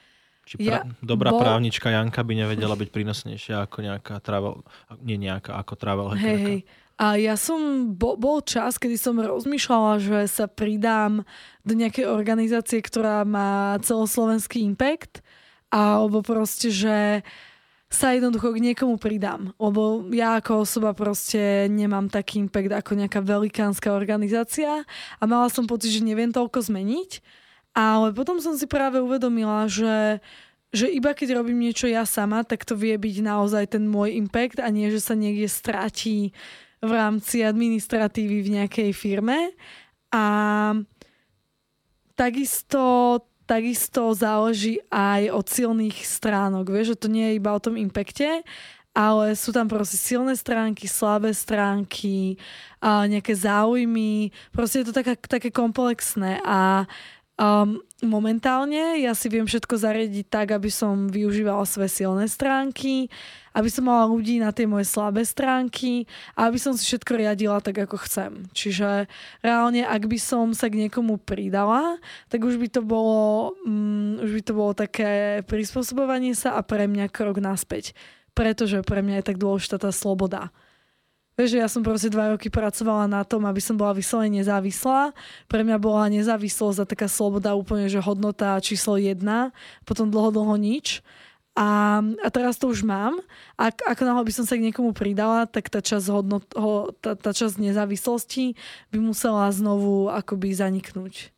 Či 0.48 0.56
pra- 0.56 0.64
ja, 0.64 0.78
dobrá 1.04 1.28
bol... 1.28 1.44
právnička 1.44 1.92
Janka 1.92 2.24
by 2.24 2.32
nevedela 2.32 2.72
byť 2.72 2.88
prínosnejšia 2.88 3.68
ako 3.68 3.84
nejaká 3.84 4.16
travel, 4.24 4.64
nie 5.04 5.20
nejaká, 5.20 5.60
ako 5.60 5.74
travel 5.76 6.06
hackerka. 6.16 6.24
Hej, 6.24 6.40
hej. 6.40 6.60
A 6.98 7.14
ja 7.14 7.38
som, 7.38 7.92
bol, 7.94 8.18
bol 8.18 8.42
čas, 8.42 8.74
kedy 8.74 8.98
som 8.98 9.14
rozmýšľala, 9.20 10.02
že 10.02 10.18
sa 10.26 10.50
pridám 10.50 11.22
do 11.62 11.72
nejakej 11.78 12.10
organizácie, 12.10 12.82
ktorá 12.82 13.22
má 13.22 13.78
celoslovenský 13.84 14.64
impact, 14.66 15.22
alebo 15.68 16.24
proste, 16.24 16.72
že 16.72 17.22
sa 17.88 18.12
jednoducho 18.12 18.52
k 18.52 18.60
niekomu 18.60 19.00
pridám. 19.00 19.56
Lebo 19.56 20.04
ja 20.12 20.36
ako 20.36 20.68
osoba 20.68 20.92
proste 20.92 21.72
nemám 21.72 22.12
taký 22.12 22.44
impact 22.44 22.72
ako 22.72 22.92
nejaká 23.00 23.20
velikánska 23.24 23.88
organizácia 23.96 24.84
a 25.16 25.22
mala 25.24 25.48
som 25.48 25.64
pocit, 25.64 25.96
že 25.96 26.04
neviem 26.04 26.28
toľko 26.28 26.68
zmeniť. 26.68 27.24
Ale 27.72 28.12
potom 28.12 28.44
som 28.44 28.56
si 28.60 28.68
práve 28.68 29.00
uvedomila, 29.00 29.64
že 29.68 30.20
že 30.68 30.84
iba 30.84 31.16
keď 31.16 31.40
robím 31.40 31.64
niečo 31.64 31.88
ja 31.88 32.04
sama, 32.04 32.44
tak 32.44 32.68
to 32.68 32.76
vie 32.76 32.92
byť 32.92 33.24
naozaj 33.24 33.72
ten 33.72 33.88
môj 33.88 34.20
impact 34.20 34.60
a 34.60 34.68
nie, 34.68 34.92
že 34.92 35.00
sa 35.00 35.16
niekde 35.16 35.48
stratí 35.48 36.36
v 36.84 36.90
rámci 36.92 37.40
administratívy 37.40 38.44
v 38.44 38.52
nejakej 38.60 38.90
firme. 38.92 39.56
A 40.12 40.24
takisto, 42.12 43.24
takisto 43.48 44.12
záleží 44.12 44.84
aj 44.92 45.32
od 45.32 45.46
silných 45.48 46.04
stránok. 46.04 46.68
Vieš, 46.68 46.92
že 46.92 47.00
to 47.00 47.08
nie 47.08 47.32
je 47.32 47.38
iba 47.40 47.56
o 47.56 47.64
tom 47.64 47.80
impacte, 47.80 48.44
ale 48.92 49.32
sú 49.32 49.54
tam 49.56 49.64
proste 49.70 49.96
silné 49.96 50.36
stránky, 50.36 50.84
slabé 50.84 51.32
stránky, 51.32 52.36
nejaké 52.84 53.32
záujmy. 53.32 54.34
Proste 54.52 54.84
je 54.84 54.92
to 54.92 54.94
také, 54.94 55.16
také 55.16 55.48
komplexné 55.48 56.44
a 56.44 56.84
Um, 57.38 57.86
momentálne 58.02 58.98
ja 58.98 59.14
si 59.14 59.30
viem 59.30 59.46
všetko 59.46 59.78
zariadiť 59.78 60.26
tak, 60.26 60.58
aby 60.58 60.66
som 60.74 61.06
využívala 61.06 61.62
svoje 61.70 62.02
silné 62.02 62.26
stránky, 62.26 63.06
aby 63.54 63.70
som 63.70 63.86
mala 63.86 64.10
ľudí 64.10 64.42
na 64.42 64.50
tie 64.50 64.66
moje 64.66 64.90
slabé 64.90 65.22
stránky 65.22 66.10
a 66.34 66.50
aby 66.50 66.58
som 66.58 66.74
si 66.74 66.82
všetko 66.82 67.14
riadila 67.14 67.62
tak, 67.62 67.78
ako 67.78 67.94
chcem. 68.02 68.50
Čiže 68.50 69.06
reálne, 69.38 69.86
ak 69.86 70.10
by 70.10 70.18
som 70.18 70.50
sa 70.50 70.66
k 70.66 70.82
niekomu 70.82 71.22
pridala, 71.22 72.02
tak 72.26 72.42
už 72.42 72.58
by 72.58 72.74
to 72.74 72.82
bolo, 72.82 73.54
um, 73.62 74.18
už 74.18 74.30
by 74.34 74.42
to 74.42 74.52
bolo 74.58 74.72
také 74.74 75.46
prispôsobovanie 75.46 76.34
sa 76.34 76.58
a 76.58 76.66
pre 76.66 76.90
mňa 76.90 77.06
krok 77.06 77.38
naspäť. 77.38 77.94
Pretože 78.34 78.82
pre 78.82 78.98
mňa 78.98 79.22
je 79.22 79.28
tak 79.30 79.38
dôležitá 79.38 79.78
tá 79.78 79.94
sloboda 79.94 80.50
Vieš, 81.38 81.54
ja 81.54 81.70
som 81.70 81.86
proste 81.86 82.10
dva 82.10 82.34
roky 82.34 82.50
pracovala 82.50 83.06
na 83.06 83.22
tom, 83.22 83.46
aby 83.46 83.62
som 83.62 83.78
bola 83.78 83.94
vyslovene 83.94 84.42
nezávislá. 84.42 85.14
Pre 85.46 85.62
mňa 85.62 85.78
bola 85.78 86.10
nezávislosť 86.10 86.82
a 86.82 86.90
taká 86.90 87.06
sloboda 87.06 87.54
úplne, 87.54 87.86
že 87.86 88.02
hodnota 88.02 88.58
číslo 88.58 88.98
jedna, 88.98 89.54
potom 89.86 90.10
dlho, 90.10 90.34
dlho 90.34 90.58
nič. 90.58 90.98
A, 91.54 92.02
a 92.02 92.28
teraz 92.34 92.58
to 92.58 92.66
už 92.66 92.82
mám. 92.82 93.22
Ak, 93.54 93.86
ako 93.86 94.02
náhle 94.02 94.26
by 94.26 94.34
som 94.34 94.50
sa 94.50 94.58
k 94.58 94.66
niekomu 94.66 94.90
pridala, 94.90 95.46
tak 95.46 95.70
tá 95.70 95.78
časť, 95.78 96.06
hodnot, 96.10 96.42
ho, 96.58 96.90
tá, 96.98 97.14
tá 97.14 97.30
časť 97.30 97.62
nezávislosti 97.62 98.58
by 98.90 98.98
musela 98.98 99.46
znovu 99.54 100.10
akoby 100.10 100.50
zaniknúť. 100.58 101.30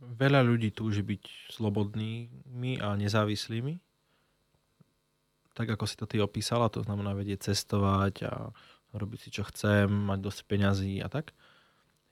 Veľa 0.00 0.40
ľudí 0.40 0.72
túži 0.72 1.04
byť 1.04 1.52
slobodnými 1.60 2.80
a 2.80 2.96
nezávislými 2.96 3.85
tak 5.56 5.72
ako 5.72 5.88
si 5.88 5.96
to 5.96 6.04
ty 6.04 6.20
opísala, 6.20 6.68
to 6.68 6.84
znamená 6.84 7.16
vedieť 7.16 7.48
cestovať 7.50 8.28
a 8.28 8.52
robiť 8.92 9.18
si 9.24 9.28
čo 9.32 9.42
chcem, 9.48 9.88
mať 9.88 10.18
dosť 10.20 10.40
peňazí 10.44 11.00
a 11.00 11.08
tak. 11.08 11.32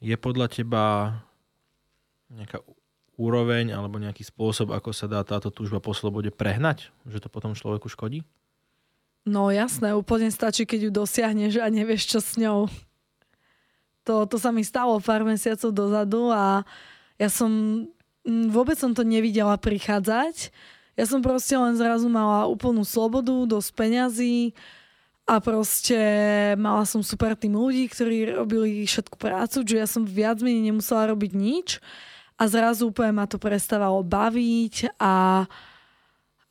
Je 0.01 0.17
podľa 0.17 0.49
teba 0.49 0.85
nejaká 2.33 2.65
úroveň 3.21 3.77
alebo 3.77 4.01
nejaký 4.01 4.25
spôsob, 4.25 4.73
ako 4.73 4.91
sa 4.97 5.07
dá 5.07 5.21
táto 5.23 5.53
túžba 5.53 5.79
po 5.79 5.93
slobode 5.93 6.33
prehnať? 6.33 6.89
Že 7.05 7.25
to 7.25 7.29
potom 7.29 7.53
človeku 7.53 7.87
škodí? 7.93 8.25
No 9.25 9.49
jasné, 9.49 9.97
úplne 9.97 10.29
stačí, 10.29 10.69
keď 10.69 10.89
ju 10.89 10.91
dosiahneš 10.93 11.61
a 11.61 11.69
nevieš, 11.73 12.17
čo 12.17 12.19
s 12.21 12.37
ňou. 12.37 12.69
To, 14.05 14.29
to 14.29 14.37
sa 14.37 14.53
mi 14.53 14.61
stalo 14.61 15.01
pár 15.01 15.25
mesiacov 15.25 15.73
dozadu 15.73 16.29
a 16.29 16.65
ja 17.17 17.29
som 17.33 17.85
vôbec 18.25 18.77
som 18.77 18.93
to 18.93 19.05
nevidela 19.05 19.57
prichádzať 19.57 20.53
ja 20.95 21.05
som 21.05 21.19
proste 21.23 21.59
len 21.59 21.75
zrazu 21.75 22.07
mala 22.07 22.47
úplnú 22.47 22.87
slobodu, 22.87 23.35
dosť 23.47 23.71
peňazí 23.75 24.55
a 25.25 25.41
proste 25.41 25.99
mala 26.61 26.85
som 26.87 27.01
super 27.03 27.35
tým 27.35 27.57
ľudí, 27.57 27.89
ktorí 27.89 28.37
robili 28.37 28.85
všetku 28.85 29.17
prácu, 29.17 29.65
že 29.65 29.81
ja 29.81 29.89
som 29.89 30.07
viac 30.07 30.39
menej 30.45 30.71
nemusela 30.71 31.11
robiť 31.11 31.33
nič 31.35 31.69
a 32.39 32.47
zrazu 32.47 32.91
úplne 32.91 33.17
ma 33.17 33.27
to 33.27 33.41
prestávalo 33.41 34.03
baviť 34.05 34.95
a 35.01 35.47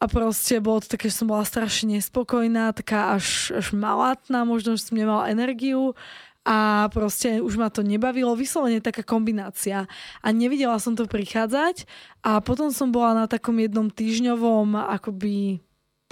a 0.03 0.05
proste 0.11 0.59
bolo 0.59 0.83
to 0.83 0.99
také, 0.99 1.07
že 1.07 1.23
som 1.23 1.31
bola 1.31 1.47
strašne 1.47 1.95
nespokojná, 1.95 2.75
taká 2.75 3.15
až, 3.15 3.55
až 3.55 3.71
malátna, 3.71 4.43
možno, 4.43 4.75
že 4.75 4.91
som 4.91 4.99
nemala 4.99 5.31
energiu 5.31 5.95
a 6.43 6.91
proste 6.91 7.39
už 7.39 7.55
ma 7.55 7.71
to 7.71 7.87
nebavilo, 7.87 8.35
vyslovene 8.35 8.83
taká 8.83 8.99
kombinácia. 8.99 9.87
A 10.19 10.27
nevidela 10.35 10.75
som 10.75 10.91
to 10.91 11.07
prichádzať. 11.07 11.87
A 12.19 12.43
potom 12.43 12.67
som 12.71 12.91
bola 12.91 13.15
na 13.15 13.25
takom 13.31 13.55
jednom 13.55 13.87
týždňovom 13.87 14.75
akoby 14.75 15.63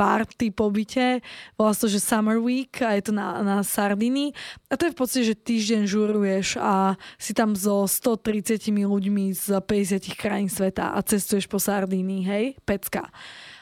party 0.01 0.49
pobyte, 0.49 1.21
volá 1.53 1.77
to, 1.77 1.85
že 1.85 2.01
Summer 2.01 2.41
Week 2.41 2.73
a 2.81 2.97
je 2.97 3.11
to 3.11 3.13
na, 3.13 3.45
na 3.45 3.57
Sardiny 3.61 4.33
a 4.65 4.73
to 4.73 4.89
je 4.89 4.93
v 4.93 4.97
podstate, 4.97 5.25
že 5.29 5.37
týždeň 5.37 5.81
žuruješ 5.85 6.57
a 6.57 6.97
si 7.21 7.37
tam 7.37 7.53
so 7.53 7.85
130 7.85 8.65
ľuďmi 8.81 9.29
z 9.29 9.61
50 9.61 10.17
krajín 10.17 10.49
sveta 10.49 10.97
a 10.97 11.05
cestuješ 11.05 11.45
po 11.45 11.61
Sardiny, 11.61 12.25
hej, 12.25 12.57
pecka. 12.65 13.13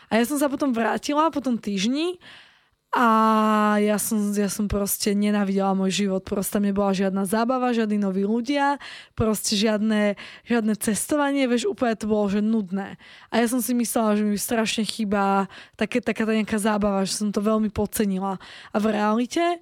A 0.07 0.15
ja 0.15 0.23
som 0.23 0.39
sa 0.39 0.47
potom 0.47 0.71
vrátila 0.71 1.27
po 1.27 1.43
tom 1.43 1.59
týždni 1.59 2.23
a 2.89 3.07
ja 3.77 4.01
som, 4.01 4.33
ja 4.33 4.49
som 4.49 4.65
proste 4.65 5.13
nenávidela 5.13 5.77
môj 5.77 5.93
život. 6.05 6.25
Proste 6.25 6.57
nebola 6.57 6.89
žiadna 6.89 7.21
zábava, 7.21 7.69
žiadni 7.69 8.01
noví 8.01 8.25
ľudia, 8.25 8.81
proste 9.13 9.53
žiadne, 9.53 10.17
žiadne 10.49 10.73
cestovanie, 10.73 11.45
vieš, 11.45 11.69
úplne 11.69 11.93
to 11.93 12.09
bolo, 12.09 12.25
že 12.33 12.41
nudné. 12.41 12.97
A 13.29 13.45
ja 13.45 13.45
som 13.45 13.61
si 13.61 13.77
myslela, 13.77 14.17
že 14.17 14.25
mi 14.25 14.33
strašne 14.41 14.81
chýba 14.89 15.45
také, 15.77 16.01
taká 16.01 16.25
tá 16.25 16.33
nejaká 16.33 16.57
zábava, 16.57 17.05
že 17.05 17.13
som 17.13 17.29
to 17.29 17.45
veľmi 17.45 17.69
podcenila. 17.69 18.41
A 18.73 18.77
v 18.81 18.89
realite, 18.89 19.61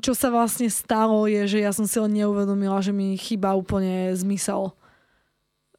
čo 0.00 0.16
sa 0.16 0.32
vlastne 0.32 0.72
stalo, 0.72 1.28
je, 1.28 1.44
že 1.44 1.58
ja 1.60 1.76
som 1.76 1.84
si 1.84 2.00
len 2.00 2.24
neuvedomila, 2.24 2.80
že 2.80 2.96
mi 2.96 3.20
chýba 3.20 3.52
úplne 3.52 4.16
zmysel 4.16 4.72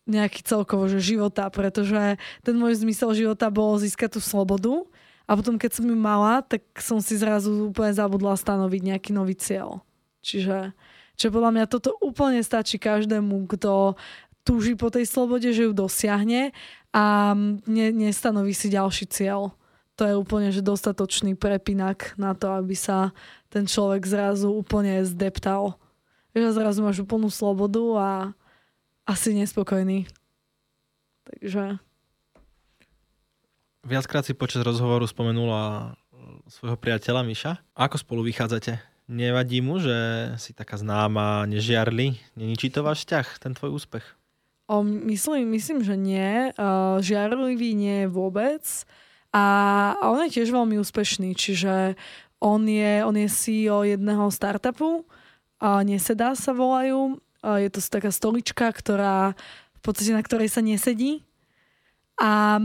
nejaký 0.05 0.43
celkovo 0.43 0.85
že 0.91 0.99
života, 0.99 1.47
pretože 1.49 2.19
ten 2.43 2.53
môj 2.53 2.85
zmysel 2.85 3.15
života 3.15 3.47
bol 3.47 3.79
získať 3.79 4.19
tú 4.19 4.21
slobodu 4.21 4.83
a 5.23 5.31
potom, 5.39 5.55
keď 5.55 5.79
som 5.79 5.85
ju 5.87 5.95
mala, 5.95 6.43
tak 6.43 6.63
som 6.83 6.99
si 6.99 7.15
zrazu 7.15 7.71
úplne 7.71 7.95
zabudla 7.95 8.35
stanoviť 8.35 8.81
nejaký 8.83 9.11
nový 9.15 9.39
cieľ. 9.39 9.79
Čiže, 10.19 10.75
čiže 11.15 11.31
podľa 11.31 11.51
mňa 11.55 11.65
toto 11.71 11.95
úplne 12.03 12.43
stačí 12.43 12.75
každému, 12.75 13.47
kto 13.47 13.95
túži 14.43 14.75
po 14.75 14.91
tej 14.91 15.07
slobode, 15.07 15.47
že 15.55 15.67
ju 15.67 15.71
dosiahne 15.71 16.51
a 16.91 17.31
ne, 17.63 17.87
nestanoví 17.95 18.51
si 18.51 18.67
ďalší 18.67 19.07
cieľ. 19.07 19.55
To 19.95 20.03
je 20.03 20.13
úplne 20.17 20.49
že 20.51 20.65
dostatočný 20.65 21.37
prepinak 21.39 22.17
na 22.19 22.35
to, 22.35 22.51
aby 22.51 22.75
sa 22.75 23.15
ten 23.47 23.63
človek 23.63 24.03
zrazu 24.03 24.51
úplne 24.51 25.05
zdeptal. 25.07 25.79
Že 26.35 26.59
zrazu 26.59 26.79
máš 26.81 26.99
úplnú 26.99 27.29
slobodu 27.29 27.83
a 27.95 28.09
asi 29.07 29.37
nespokojný. 29.37 30.09
Takže... 31.23 31.79
Viackrát 33.83 34.23
si 34.23 34.31
počas 34.31 34.63
rozhovoru 34.63 35.03
spomenula 35.03 35.91
e, 35.91 36.47
svojho 36.47 36.79
priateľa 36.79 37.27
Miša. 37.27 37.51
Ako 37.75 37.99
spolu 37.99 38.23
vychádzate? 38.23 38.79
Nevadí 39.11 39.59
mu, 39.59 39.83
že 39.83 40.31
si 40.39 40.55
taká 40.55 40.79
známa, 40.79 41.43
nežiarli? 41.43 42.15
Neničí 42.39 42.71
to 42.71 42.79
váš 42.79 43.03
vzťah, 43.03 43.27
ten 43.43 43.51
tvoj 43.51 43.75
úspech? 43.75 44.05
O, 44.71 44.79
myslím, 44.87 45.51
myslím, 45.51 45.83
že 45.83 45.99
nie. 45.99 46.55
Uh, 46.55 47.03
žiarlivý 47.03 47.75
nie 47.75 48.07
vôbec. 48.07 48.63
A, 49.35 49.43
a 49.99 50.03
on 50.07 50.23
je 50.23 50.39
tiež 50.39 50.55
veľmi 50.55 50.79
úspešný, 50.79 51.35
čiže 51.35 51.99
on 52.39 52.63
je, 52.63 53.03
on 53.03 53.19
je 53.19 53.27
CEO 53.27 53.83
jedného 53.83 54.31
startupu, 54.31 55.03
uh, 55.03 55.83
Nesedá 55.83 56.39
sa 56.39 56.55
volajú. 56.55 57.19
Uh, 57.43 57.59
je 57.59 57.67
to 57.67 57.83
taká 57.83 58.15
stolička, 58.15 58.71
ktorá 58.71 59.35
v 59.75 59.79
podstate 59.83 60.15
na 60.15 60.23
ktorej 60.23 60.47
sa 60.47 60.63
nesedí. 60.63 61.27
A 62.15 62.63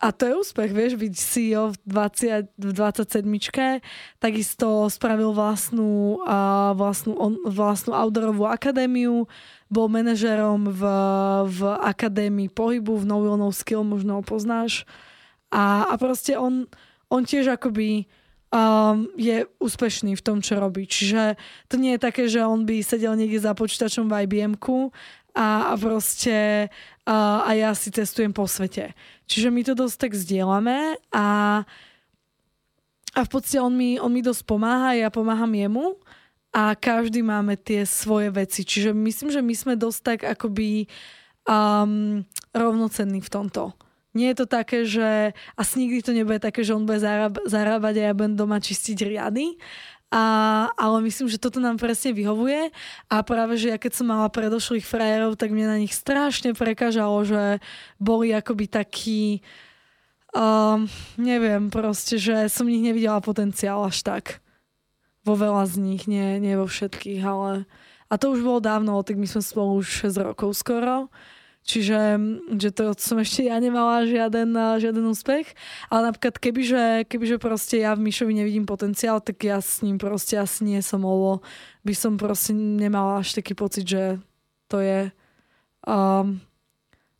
a 0.00 0.16
to 0.16 0.24
je 0.24 0.32
úspech, 0.32 0.72
vieš, 0.72 0.96
byť 0.96 1.12
CEO 1.12 1.76
v, 1.76 1.76
20, 1.84 2.56
v 2.56 2.70
27. 2.72 3.84
Takisto 4.16 4.88
spravil 4.88 5.36
vlastnú, 5.36 6.24
uh, 6.24 6.72
vlastnú, 6.72 7.12
on, 7.20 7.36
vlastnú 7.44 7.92
outdoorovú 7.92 8.48
akadémiu, 8.48 9.28
bol 9.68 9.86
manažerom 9.92 10.72
v, 10.72 10.82
v 11.52 11.60
akadémii 11.84 12.48
pohybu 12.48 12.96
v 12.96 13.04
No 13.04 13.20
Will 13.20 13.52
Skill, 13.52 13.84
možno 13.84 14.18
ho 14.18 14.22
poznáš. 14.24 14.88
A, 15.52 15.84
a 15.92 15.94
proste 16.00 16.32
on, 16.32 16.64
on 17.12 17.22
tiež 17.28 17.52
akoby 17.52 18.08
um, 18.50 19.06
je 19.14 19.46
úspešný 19.62 20.18
v 20.18 20.24
tom, 20.24 20.42
čo 20.42 20.58
robí. 20.58 20.86
Čiže 20.86 21.38
to 21.70 21.78
nie 21.78 21.96
je 21.96 22.00
také, 22.00 22.24
že 22.26 22.42
on 22.42 22.66
by 22.66 22.82
sedel 22.82 23.14
niekde 23.14 23.42
za 23.42 23.54
počítačom 23.54 24.10
v 24.10 24.26
ibm 24.26 24.56
a, 25.34 25.70
a 25.70 25.74
proste 25.78 26.68
a, 27.06 27.44
a 27.46 27.50
ja 27.54 27.70
si 27.74 27.90
cestujem 27.90 28.30
po 28.30 28.46
svete. 28.46 28.94
Čiže 29.30 29.48
my 29.50 29.60
to 29.62 29.74
dosť 29.78 29.96
tak 30.08 30.12
zdieľame 30.14 30.98
a, 31.14 31.28
a 33.14 33.20
v 33.20 33.30
podstate 33.30 33.62
on 33.62 33.74
mi, 33.74 33.98
on 33.98 34.10
mi 34.10 34.22
dosť 34.22 34.42
pomáha, 34.46 34.98
ja 34.98 35.08
pomáham 35.10 35.50
jemu 35.50 35.98
a 36.50 36.74
každý 36.74 37.22
máme 37.22 37.54
tie 37.54 37.86
svoje 37.86 38.34
veci. 38.34 38.66
Čiže 38.66 38.90
myslím, 38.90 39.30
že 39.30 39.42
my 39.42 39.54
sme 39.54 39.74
dosť 39.78 40.00
tak 40.02 40.20
akoby 40.26 40.90
um, 41.46 42.26
rovnocenní 42.50 43.22
v 43.22 43.30
tomto. 43.30 43.74
Nie 44.10 44.34
je 44.34 44.42
to 44.42 44.46
také, 44.50 44.82
že 44.82 45.30
asi 45.54 45.86
nikdy 45.86 46.02
to 46.02 46.10
nebude 46.10 46.42
také, 46.42 46.66
že 46.66 46.74
on 46.74 46.82
bude 46.82 46.98
zarábať 47.46 47.94
a 47.94 48.02
ja 48.10 48.12
budem 48.14 48.34
doma 48.34 48.58
čistiť 48.58 48.98
riady, 49.06 49.54
a, 50.10 50.24
ale 50.74 51.06
myslím, 51.06 51.30
že 51.30 51.38
toto 51.38 51.62
nám 51.62 51.78
presne 51.78 52.10
vyhovuje 52.10 52.74
a 53.06 53.16
práve, 53.22 53.54
že 53.54 53.70
ja 53.70 53.78
keď 53.78 53.92
som 53.94 54.10
mala 54.10 54.26
predošlých 54.26 54.82
frajerov, 54.82 55.38
tak 55.38 55.54
mne 55.54 55.70
na 55.70 55.78
nich 55.78 55.94
strašne 55.94 56.50
prekážalo, 56.50 57.22
že 57.22 57.62
boli 58.02 58.34
akoby 58.34 58.66
takí 58.66 59.22
um, 60.34 60.86
neviem, 61.14 61.70
proste, 61.70 62.18
že 62.18 62.50
som 62.50 62.66
nich 62.66 62.82
nevidela 62.82 63.22
potenciál 63.22 63.86
až 63.86 64.02
tak. 64.02 64.24
Vo 65.22 65.36
veľa 65.36 65.68
z 65.68 65.74
nich, 65.78 66.08
nie, 66.08 66.40
nie 66.40 66.56
vo 66.56 66.66
všetkých, 66.66 67.22
ale 67.22 67.68
a 68.10 68.18
to 68.18 68.34
už 68.34 68.42
bolo 68.42 68.58
dávno, 68.58 68.98
tak 69.06 69.14
my 69.14 69.26
sme 69.30 69.38
spolu 69.38 69.78
už 69.78 70.10
6 70.10 70.26
rokov 70.26 70.58
skoro. 70.58 71.06
Čiže 71.60 72.18
že 72.56 72.70
to 72.72 72.96
som 72.96 73.20
ešte 73.20 73.46
ja 73.46 73.60
nemala 73.60 74.08
žiaden, 74.08 74.56
žiaden 74.80 75.04
úspech. 75.12 75.52
Ale 75.92 76.10
napríklad 76.10 76.40
kebyže, 76.40 77.04
kebyže 77.06 77.36
proste 77.36 77.84
ja 77.84 77.92
v 77.94 78.08
Mišovi 78.08 78.32
nevidím 78.32 78.64
potenciál, 78.64 79.20
tak 79.20 79.44
ja 79.44 79.60
s 79.60 79.84
ním 79.84 80.00
proste 80.00 80.40
asi 80.40 80.64
nie 80.64 80.80
som, 80.80 81.04
lebo 81.04 81.44
by 81.84 81.94
som 81.94 82.16
proste 82.16 82.56
nemala 82.56 83.20
až 83.20 83.36
taký 83.36 83.52
pocit, 83.52 83.84
že 83.86 84.18
to 84.66 84.80
je 84.80 85.12
um, 85.84 86.40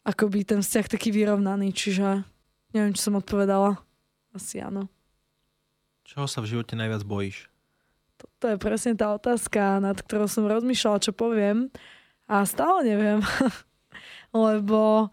akoby 0.09 0.43
ten 0.49 0.65
vzťah 0.65 0.87
taký 0.89 1.13
vyrovnaný. 1.13 1.77
Čiže 1.77 2.25
neviem, 2.73 2.97
čo 2.97 3.13
som 3.13 3.21
odpovedala. 3.21 3.77
Asi 4.33 4.59
áno. 4.63 4.89
Čoho 6.09 6.27
sa 6.27 6.43
v 6.43 6.57
živote 6.57 6.75
najviac 6.75 7.07
bojíš? 7.07 7.47
Toto 8.19 8.51
je 8.51 8.59
presne 8.59 8.99
tá 8.99 9.15
otázka, 9.15 9.79
nad 9.79 9.95
ktorou 9.95 10.27
som 10.27 10.49
rozmýšľala, 10.49 11.05
čo 11.05 11.13
poviem. 11.15 11.71
A 12.27 12.43
stále 12.43 12.83
neviem. 12.83 13.23
lebo 14.31 15.11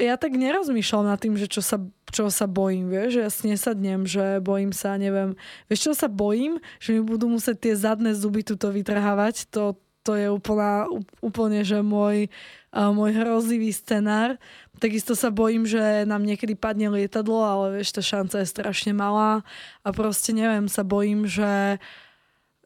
ja 0.00 0.16
tak 0.16 0.34
nerozmýšľam 0.34 1.06
nad 1.06 1.20
tým, 1.20 1.36
že 1.36 1.46
čo 1.46 1.60
sa, 1.60 1.78
čo 2.10 2.32
sa 2.32 2.48
bojím, 2.48 2.88
vieš, 2.88 3.18
že 3.18 3.20
ja 3.22 3.30
si 3.30 3.44
nesadnem, 3.46 4.08
že 4.08 4.40
bojím 4.40 4.72
sa, 4.74 4.96
neviem. 4.96 5.38
Vieš, 5.68 5.90
čo 5.90 5.92
sa 5.92 6.08
bojím? 6.08 6.58
Že 6.80 6.88
mi 6.98 7.02
budú 7.04 7.28
musieť 7.28 7.70
tie 7.70 7.74
zadné 7.76 8.16
zuby 8.16 8.42
tuto 8.42 8.72
vytrhávať, 8.72 9.46
to, 9.52 9.76
to 10.02 10.18
je 10.18 10.26
úplná, 10.32 10.90
úplne, 11.22 11.62
že 11.62 11.84
môj, 11.84 12.32
uh, 12.74 12.90
môj 12.90 13.14
hrozivý 13.14 13.70
scenár. 13.70 14.40
Takisto 14.82 15.14
sa 15.14 15.30
bojím, 15.30 15.62
že 15.62 16.02
nám 16.08 16.26
niekedy 16.26 16.58
padne 16.58 16.90
lietadlo, 16.90 17.38
ale 17.46 17.78
vieš, 17.78 17.94
tá 17.94 18.02
šanca 18.02 18.42
je 18.42 18.50
strašne 18.50 18.90
malá 18.90 19.46
a 19.86 19.88
proste 19.94 20.34
neviem, 20.34 20.66
sa 20.66 20.82
bojím, 20.82 21.30
že, 21.30 21.78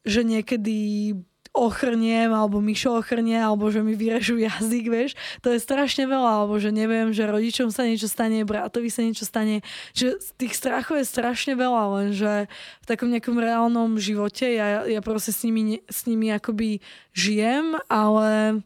že 0.09 0.25
niekedy 0.25 1.13
ochrniem, 1.57 2.29
alebo 2.37 2.61
Mišo 2.61 3.01
ochrnie, 3.01 3.41
alebo 3.41 3.73
že 3.73 3.81
mi 3.81 3.97
vyrežú 3.97 4.37
jazyk, 4.37 4.85
vieš. 4.93 5.17
To 5.41 5.51
je 5.51 5.59
strašne 5.59 6.05
veľa, 6.05 6.45
alebo 6.45 6.61
že 6.61 6.69
neviem, 6.69 7.11
že 7.17 7.25
rodičom 7.25 7.73
sa 7.73 7.89
niečo 7.89 8.07
stane, 8.07 8.45
bratovi 8.45 8.93
sa 8.93 9.01
niečo 9.01 9.25
stane. 9.25 9.65
Že 9.97 10.21
tých 10.37 10.53
strachov 10.53 11.01
je 11.01 11.09
strašne 11.09 11.57
veľa, 11.57 11.83
lenže 11.97 12.53
v 12.85 12.87
takom 12.87 13.09
nejakom 13.09 13.41
reálnom 13.41 13.97
živote 13.97 14.45
ja, 14.53 14.85
ja 14.85 15.01
proste 15.01 15.33
s 15.33 15.41
nimi, 15.43 15.81
s 15.89 16.05
nimi 16.05 16.29
akoby 16.29 16.85
žijem, 17.17 17.81
ale 17.89 18.61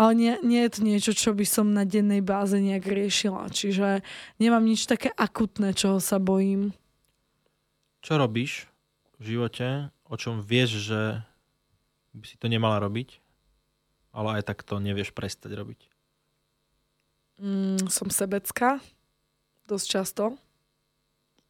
ale 0.00 0.16
nie, 0.16 0.32
nie 0.40 0.64
je 0.64 0.72
to 0.72 0.80
niečo, 0.80 1.12
čo 1.12 1.36
by 1.36 1.44
som 1.44 1.76
na 1.76 1.84
dennej 1.84 2.24
báze 2.24 2.56
nejak 2.56 2.88
riešila. 2.88 3.52
Čiže 3.52 4.00
nemám 4.40 4.64
nič 4.64 4.88
také 4.88 5.12
akutné, 5.12 5.76
čoho 5.76 6.00
sa 6.00 6.16
bojím. 6.16 6.72
Čo 8.00 8.16
robíš 8.16 8.64
v 9.20 9.36
živote, 9.36 9.92
o 10.08 10.16
čom 10.16 10.40
vieš, 10.40 10.88
že 10.88 11.20
by 12.14 12.26
si 12.26 12.36
to 12.36 12.50
nemala 12.50 12.82
robiť, 12.82 13.22
ale 14.10 14.40
aj 14.40 14.50
tak 14.50 14.66
to 14.66 14.82
nevieš 14.82 15.14
prestať 15.14 15.54
robiť? 15.54 15.80
Mm, 17.40 17.88
som 17.88 18.10
sebecká. 18.10 18.82
Dosť 19.64 19.86
často. 19.86 20.24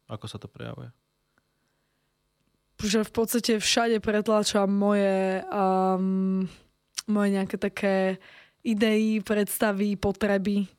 Ako 0.07 0.29
sa 0.29 0.37
to 0.37 0.45
prejavuje? 0.45 0.93
Že 2.81 3.05
v 3.05 3.11
podstate 3.11 3.53
všade 3.57 3.97
pretlačam 4.01 4.69
moje, 4.69 5.41
um, 5.49 6.45
moje 7.09 7.29
nejaké 7.33 7.57
také 7.57 7.95
idei, 8.61 9.21
predstavy, 9.21 9.97
potreby. 9.97 10.69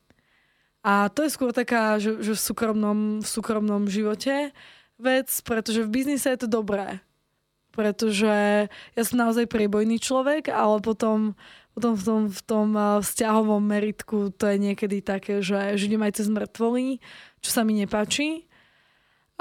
A 0.83 1.07
to 1.11 1.23
je 1.23 1.31
skôr 1.31 1.55
taká, 1.55 1.99
že, 1.99 2.19
že 2.19 2.35
v, 2.35 2.41
súkromnom, 2.43 2.99
v 3.23 3.27
súkromnom 3.27 3.87
živote 3.87 4.51
vec, 4.99 5.31
pretože 5.43 5.83
v 5.83 5.91
biznise 5.91 6.27
je 6.31 6.43
to 6.43 6.49
dobré 6.49 6.99
pretože 7.73 8.69
ja 8.69 9.01
som 9.01 9.17
naozaj 9.17 9.49
priebojný 9.49 9.97
človek, 9.97 10.53
ale 10.53 10.77
potom, 10.79 11.33
potom 11.73 11.97
v 11.97 12.03
tom, 12.05 12.21
v 12.29 12.41
tom 12.45 12.67
vzťahovom 13.01 13.63
meritku 13.65 14.29
to 14.31 14.45
je 14.47 14.57
niekedy 14.61 15.01
také, 15.01 15.41
že 15.41 15.75
židím 15.75 16.05
aj 16.05 16.21
cez 16.21 16.29
mŕtvoly, 16.29 17.01
čo 17.41 17.49
sa 17.49 17.65
mi 17.65 17.73
nepáči. 17.73 18.45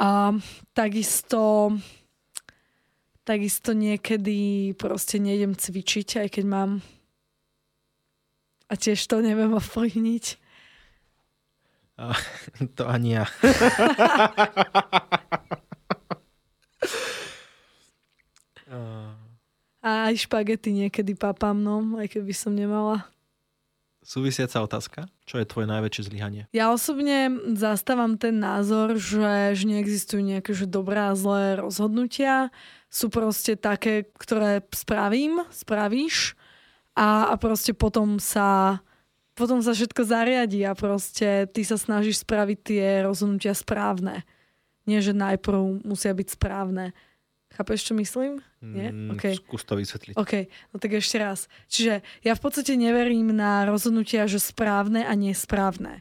A 0.01 0.33
takisto 0.73 1.77
takisto 3.23 3.71
niekedy 3.71 4.73
proste 4.75 5.23
nejdem 5.23 5.55
cvičiť, 5.55 6.27
aj 6.27 6.29
keď 6.35 6.45
mám 6.49 6.83
a 8.73 8.75
tiež 8.75 9.05
to 9.05 9.21
neviem 9.21 9.53
ovplyvniť. 9.53 10.41
To 12.75 12.89
ani 12.89 13.21
ja. 13.21 13.25
A 19.83 20.09
aj 20.11 20.31
špagety 20.31 20.71
niekedy 20.71 21.19
papám, 21.19 21.59
no, 21.59 21.99
aj 21.99 22.07
keby 22.15 22.31
som 22.31 22.55
nemala. 22.55 23.11
Súvisiaca 24.03 24.59
otázka. 24.63 25.07
Čo 25.27 25.39
je 25.39 25.47
tvoje 25.47 25.71
najväčšie 25.71 26.03
zlyhanie? 26.11 26.43
Ja 26.51 26.75
osobne 26.75 27.31
zastávam 27.55 28.19
ten 28.19 28.43
názor, 28.43 28.99
že, 28.99 29.55
že 29.55 29.65
neexistujú 29.67 30.23
nejaké 30.23 30.55
že 30.55 30.67
dobré 30.67 31.11
a 31.11 31.15
zlé 31.15 31.63
rozhodnutia. 31.63 32.51
Sú 32.91 33.11
proste 33.15 33.55
také, 33.55 34.11
ktoré 34.19 34.67
spravím, 34.75 35.47
spravíš 35.55 36.35
a, 36.99 37.31
a 37.31 37.35
proste 37.39 37.75
potom 37.75 38.19
sa 38.19 38.83
potom 39.33 39.65
sa 39.65 39.73
všetko 39.73 40.05
zariadí 40.05 40.61
a 40.69 40.77
proste 40.77 41.49
ty 41.49 41.65
sa 41.65 41.81
snažíš 41.81 42.21
spraviť 42.21 42.59
tie 42.61 42.87
rozhodnutia 43.01 43.57
správne. 43.57 44.29
Nie, 44.85 45.01
že 45.01 45.17
najprv 45.17 45.87
musia 45.89 46.13
byť 46.13 46.37
správne. 46.37 46.93
Chápeš, 47.53 47.93
čo 47.93 47.95
myslím? 47.97 48.41
Nie? 48.65 48.89
Mm, 48.89 49.17
okay. 49.17 49.37
Skús 49.37 49.63
to 49.69 49.77
vysvetliť. 49.77 50.17
OK, 50.17 50.49
no 50.73 50.77
tak 50.81 50.97
ešte 50.97 51.17
raz. 51.21 51.53
Čiže 51.69 52.01
ja 52.25 52.33
v 52.33 52.43
podstate 52.43 52.75
neverím 52.81 53.33
na 53.33 53.69
rozhodnutia, 53.69 54.25
že 54.25 54.41
správne 54.41 55.05
a 55.05 55.13
nesprávne. 55.13 56.01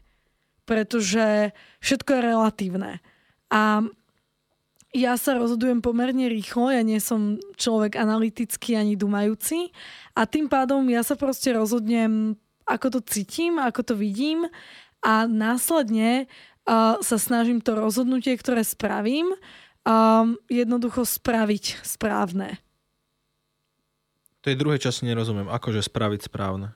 Pretože 0.64 1.52
všetko 1.84 2.10
je 2.16 2.22
relatívne. 2.24 2.92
A 3.52 3.84
ja 4.92 5.16
sa 5.16 5.40
rozhodujem 5.40 5.80
pomerne 5.80 6.28
rýchlo, 6.28 6.68
ja 6.72 6.84
nie 6.84 7.00
som 7.00 7.40
človek 7.56 7.96
analytický 7.96 8.76
ani 8.76 9.00
dumajúci 9.00 9.72
a 10.12 10.28
tým 10.28 10.52
pádom 10.52 10.84
ja 10.92 11.00
sa 11.00 11.16
proste 11.16 11.56
rozhodnem, 11.56 12.36
ako 12.68 13.00
to 13.00 13.02
cítim, 13.08 13.56
ako 13.56 13.88
to 13.88 13.94
vidím 13.96 14.52
a 15.00 15.24
následne 15.32 16.28
uh, 16.68 17.00
sa 17.00 17.18
snažím 17.18 17.64
to 17.64 17.72
rozhodnutie, 17.72 18.36
ktoré 18.36 18.68
spravím, 18.68 19.32
um, 19.86 20.38
jednoducho 20.48 21.06
spraviť 21.06 21.82
správne. 21.82 22.58
Tej 24.42 24.58
druhej 24.58 24.82
časti 24.82 25.06
nerozumiem. 25.06 25.50
Akože 25.50 25.86
spraviť 25.86 26.26
správne? 26.26 26.74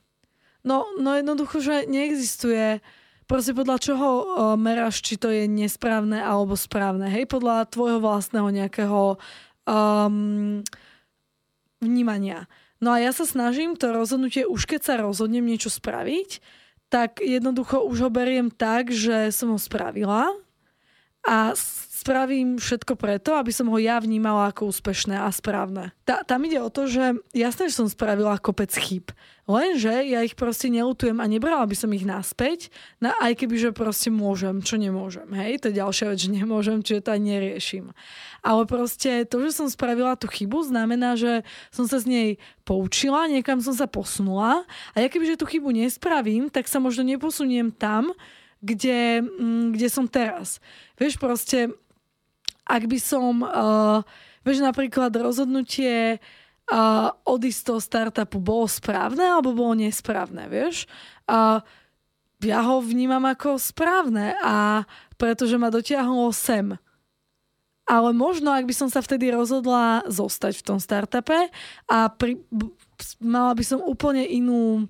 No, 0.61 0.85
no 0.97 1.17
jednoducho, 1.17 1.61
že 1.61 1.89
neexistuje 1.89 2.81
proste 3.25 3.57
podľa 3.57 3.77
čoho 3.81 4.07
uh, 4.07 4.23
meráš, 4.53 5.01
či 5.01 5.17
to 5.17 5.33
je 5.33 5.49
nesprávne 5.49 6.21
alebo 6.21 6.53
správne. 6.53 7.09
Hej, 7.09 7.29
podľa 7.29 7.65
tvojho 7.69 8.01
vlastného 8.01 8.49
nejakého 8.53 9.17
um, 9.65 10.61
vnímania. 11.81 12.45
No 12.77 12.93
a 12.93 13.01
ja 13.01 13.09
sa 13.09 13.25
snažím 13.25 13.73
to 13.73 13.89
rozhodnutie, 13.89 14.45
už 14.45 14.69
keď 14.69 14.81
sa 14.85 14.93
rozhodnem 15.01 15.45
niečo 15.45 15.73
spraviť, 15.73 16.43
tak 16.93 17.17
jednoducho 17.17 17.81
už 17.81 18.07
ho 18.07 18.11
beriem 18.13 18.53
tak, 18.53 18.93
že 18.93 19.33
som 19.33 19.53
ho 19.53 19.59
spravila 19.59 20.29
a 21.25 21.57
spravím 22.05 22.61
všetko 22.61 23.01
preto, 23.01 23.33
aby 23.33 23.49
som 23.49 23.65
ho 23.73 23.81
ja 23.81 23.97
vnímala 23.97 24.53
ako 24.53 24.69
úspešné 24.69 25.17
a 25.17 25.25
správne. 25.33 25.89
Ta, 26.05 26.21
tam 26.21 26.45
ide 26.45 26.61
o 26.61 26.69
to, 26.69 26.85
že 26.85 27.17
jasné, 27.33 27.65
že 27.73 27.81
som 27.81 27.89
spravila 27.89 28.37
kopec 28.37 28.69
chyb, 28.69 29.09
lenže 29.49 29.89
ja 29.89 30.21
ich 30.21 30.37
proste 30.37 30.69
neutujem 30.69 31.17
a 31.17 31.25
nebrala 31.25 31.65
by 31.65 31.73
som 31.73 31.89
ich 31.97 32.05
naspäť, 32.05 32.69
na, 33.01 33.17
aj 33.17 33.41
keby, 33.41 33.57
že 33.57 33.69
proste 33.73 34.13
môžem, 34.13 34.61
čo 34.61 34.77
nemôžem. 34.77 35.25
Hej, 35.33 35.65
to 35.65 35.73
je 35.73 35.81
ďalšia 35.81 36.05
vec, 36.13 36.19
že 36.21 36.29
nemôžem, 36.29 36.85
čiže 36.85 37.09
to 37.09 37.17
aj 37.17 37.21
neriešim. 37.25 37.85
Ale 38.45 38.69
proste 38.69 39.25
to, 39.25 39.41
že 39.41 39.57
som 39.57 39.65
spravila 39.65 40.13
tú 40.13 40.29
chybu, 40.29 40.61
znamená, 40.69 41.17
že 41.17 41.41
som 41.73 41.89
sa 41.89 41.97
z 41.97 42.05
nej 42.05 42.29
poučila, 42.69 43.25
niekam 43.25 43.57
som 43.65 43.73
sa 43.73 43.89
posunula 43.89 44.61
a 44.93 44.95
ja 45.01 45.09
keby, 45.09 45.33
že 45.33 45.41
tú 45.41 45.49
chybu 45.49 45.73
nespravím, 45.73 46.53
tak 46.53 46.69
sa 46.69 46.77
možno 46.77 47.01
neposuniem 47.01 47.73
tam, 47.73 48.13
kde, 48.65 49.21
mm, 49.21 49.77
kde 49.77 49.87
som 49.93 50.09
teraz. 50.09 50.57
Vieš, 50.97 51.21
proste 51.21 51.69
ak 52.65 52.89
by 52.89 52.97
som, 52.97 53.45
uh, 53.45 54.01
vieš, 54.41 54.65
napríklad 54.65 55.13
rozhodnutie 55.13 56.17
uh, 56.17 57.13
odísť 57.29 57.59
z 57.61 57.65
toho 57.69 57.79
startupu 57.79 58.41
bolo 58.41 58.65
správne 58.65 59.21
alebo 59.21 59.53
bolo 59.53 59.77
nesprávne, 59.77 60.49
vieš? 60.49 60.89
Uh, 61.29 61.61
ja 62.41 62.65
ho 62.65 62.81
vnímam 62.81 63.21
ako 63.25 63.61
správne 63.61 64.33
a 64.41 64.83
pretože 65.15 65.55
ma 65.55 65.69
dotiahlo 65.69 66.33
sem. 66.33 66.75
Ale 67.85 68.17
možno, 68.17 68.49
ak 68.49 68.65
by 68.65 68.73
som 68.73 68.89
sa 68.89 68.97
vtedy 69.05 69.29
rozhodla 69.29 70.01
zostať 70.09 70.57
v 70.57 70.65
tom 70.65 70.79
startupe 70.81 71.37
a 71.85 71.97
pri, 72.09 72.41
mala 73.21 73.53
by 73.53 73.61
som 73.61 73.77
úplne 73.77 74.25
inú 74.25 74.89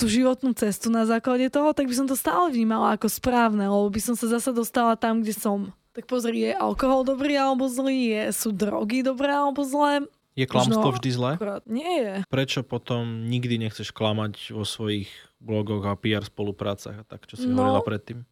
tú 0.00 0.08
životnú 0.08 0.56
cestu 0.56 0.88
na 0.88 1.04
základe 1.04 1.52
toho, 1.52 1.76
tak 1.76 1.84
by 1.84 1.94
som 1.94 2.08
to 2.08 2.16
stále 2.16 2.48
vnímala 2.48 2.96
ako 2.96 3.12
správne, 3.12 3.68
lebo 3.68 3.92
by 3.92 4.00
som 4.00 4.16
sa 4.16 4.32
zasa 4.32 4.56
dostala 4.56 4.96
tam, 4.96 5.20
kde 5.20 5.36
som. 5.36 5.76
Tak 5.92 6.08
pozri, 6.08 6.48
je 6.48 6.56
alkohol 6.56 7.04
dobrý 7.04 7.36
alebo 7.36 7.68
zlý? 7.68 8.16
Je, 8.16 8.22
sú 8.32 8.56
drogy 8.56 9.04
dobré 9.04 9.28
alebo 9.28 9.60
zlé? 9.60 10.08
Je 10.38 10.46
klamstvo 10.48 10.88
no, 10.88 10.96
vždy 10.96 11.10
zlé? 11.12 11.30
Akurát 11.36 11.66
nie 11.68 11.92
je. 12.00 12.14
Prečo 12.30 12.64
potom 12.64 13.28
nikdy 13.28 13.60
nechceš 13.60 13.92
klamať 13.92 14.56
vo 14.56 14.64
svojich 14.64 15.12
blogoch 15.42 15.84
a 15.84 15.98
PR 16.00 16.24
spoluprácach 16.24 17.02
a 17.02 17.04
tak, 17.04 17.28
čo 17.28 17.36
si 17.36 17.44
no, 17.44 17.60
hovorila 17.60 17.84
predtým? 17.84 18.24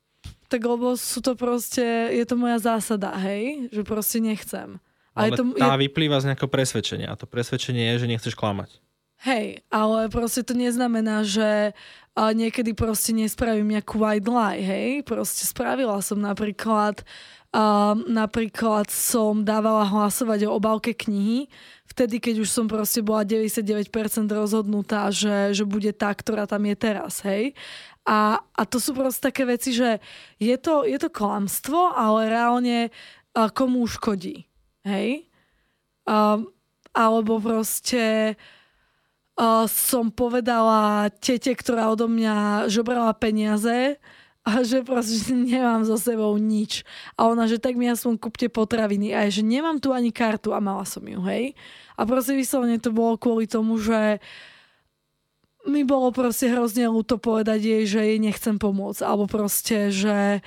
Tak 0.49 0.63
lebo 0.65 0.97
sú 0.97 1.21
to 1.21 1.37
proste, 1.37 1.85
je 2.15 2.25
to 2.25 2.41
moja 2.41 2.57
zásada, 2.57 3.13
hej? 3.21 3.69
Že 3.69 3.83
proste 3.85 4.19
nechcem. 4.25 4.81
Ale 5.13 5.35
je 5.35 5.43
to, 5.43 5.45
tá 5.59 5.75
je... 5.75 5.83
vyplýva 5.85 6.23
z 6.23 6.33
nejakého 6.33 6.49
presvedčenia 6.49 7.11
a 7.11 7.19
to 7.19 7.27
presvedčenie 7.27 7.93
je, 7.93 8.07
že 8.07 8.07
nechceš 8.07 8.39
klamať. 8.39 8.79
Hej, 9.19 9.67
ale 9.67 10.07
proste 10.07 10.47
to 10.47 10.55
neznamená, 10.55 11.27
že 11.27 11.75
niekedy 12.15 12.75
proste 12.75 13.15
nespravím 13.15 13.75
nejakú 13.75 13.99
white 13.99 14.31
lie, 14.31 14.63
hej? 14.63 14.89
Proste 15.03 15.47
spravila 15.47 15.99
som 16.03 16.19
napríklad 16.19 17.03
a 17.49 17.97
napríklad 18.05 18.93
som 18.93 19.41
dávala 19.41 19.89
hlasovať 19.89 20.45
o 20.45 20.53
obálke 20.53 20.93
knihy, 20.93 21.49
vtedy, 21.89 22.21
keď 22.21 22.45
už 22.45 22.49
som 22.53 22.69
proste 22.69 23.01
bola 23.01 23.25
99% 23.25 23.89
rozhodnutá, 24.29 25.09
že, 25.09 25.57
že 25.57 25.65
bude 25.65 25.97
tá, 25.97 26.13
ktorá 26.13 26.45
tam 26.45 26.69
je 26.69 26.77
teraz, 26.77 27.25
hej. 27.25 27.57
A, 28.05 28.45
a 28.53 28.63
to 28.69 28.77
sú 28.77 28.93
proste 28.93 29.33
také 29.33 29.49
veci, 29.49 29.73
že 29.73 29.97
je 30.37 30.57
to, 30.61 30.85
je 30.85 31.01
to 31.01 31.09
klamstvo, 31.09 31.97
ale 31.97 32.29
reálne 32.29 32.93
a 33.33 33.49
komu 33.49 33.89
škodí, 33.89 34.45
hej. 34.85 35.25
A, 36.05 36.45
alebo 36.93 37.41
proste 37.41 38.37
som 39.71 40.11
povedala 40.11 41.07
tete, 41.23 41.55
ktorá 41.55 41.95
odo 41.95 42.11
mňa 42.11 42.67
žobrala 42.67 43.15
peniaze, 43.15 43.97
a 44.49 44.65
že 44.65 44.81
proste 44.81 45.37
nemám 45.37 45.85
so 45.85 46.01
sebou 46.01 46.33
nič. 46.41 46.81
A 47.21 47.29
ona, 47.29 47.45
že 47.45 47.61
tak 47.61 47.77
mi 47.77 47.85
aspoň 47.85 48.17
kúpte 48.17 48.49
potraviny. 48.49 49.13
A 49.13 49.29
je, 49.29 49.41
že 49.41 49.43
nemám 49.45 49.77
tu 49.77 49.93
ani 49.93 50.09
kartu 50.09 50.57
a 50.57 50.61
mala 50.63 50.89
som 50.89 51.05
ju, 51.05 51.21
hej. 51.29 51.53
A 52.01 52.09
proste 52.09 52.33
vyslovene 52.33 52.81
to 52.81 52.89
bolo 52.89 53.21
kvôli 53.21 53.45
tomu, 53.45 53.77
že 53.77 54.25
mi 55.69 55.85
bolo 55.85 56.09
proste 56.17 56.49
hrozne 56.49 56.89
ľúto 56.89 57.21
povedať 57.21 57.61
jej, 57.61 57.85
že 57.85 58.01
jej 58.01 58.17
nechcem 58.17 58.57
pomôcť. 58.57 59.05
Alebo 59.05 59.29
proste, 59.29 59.93
že 59.93 60.41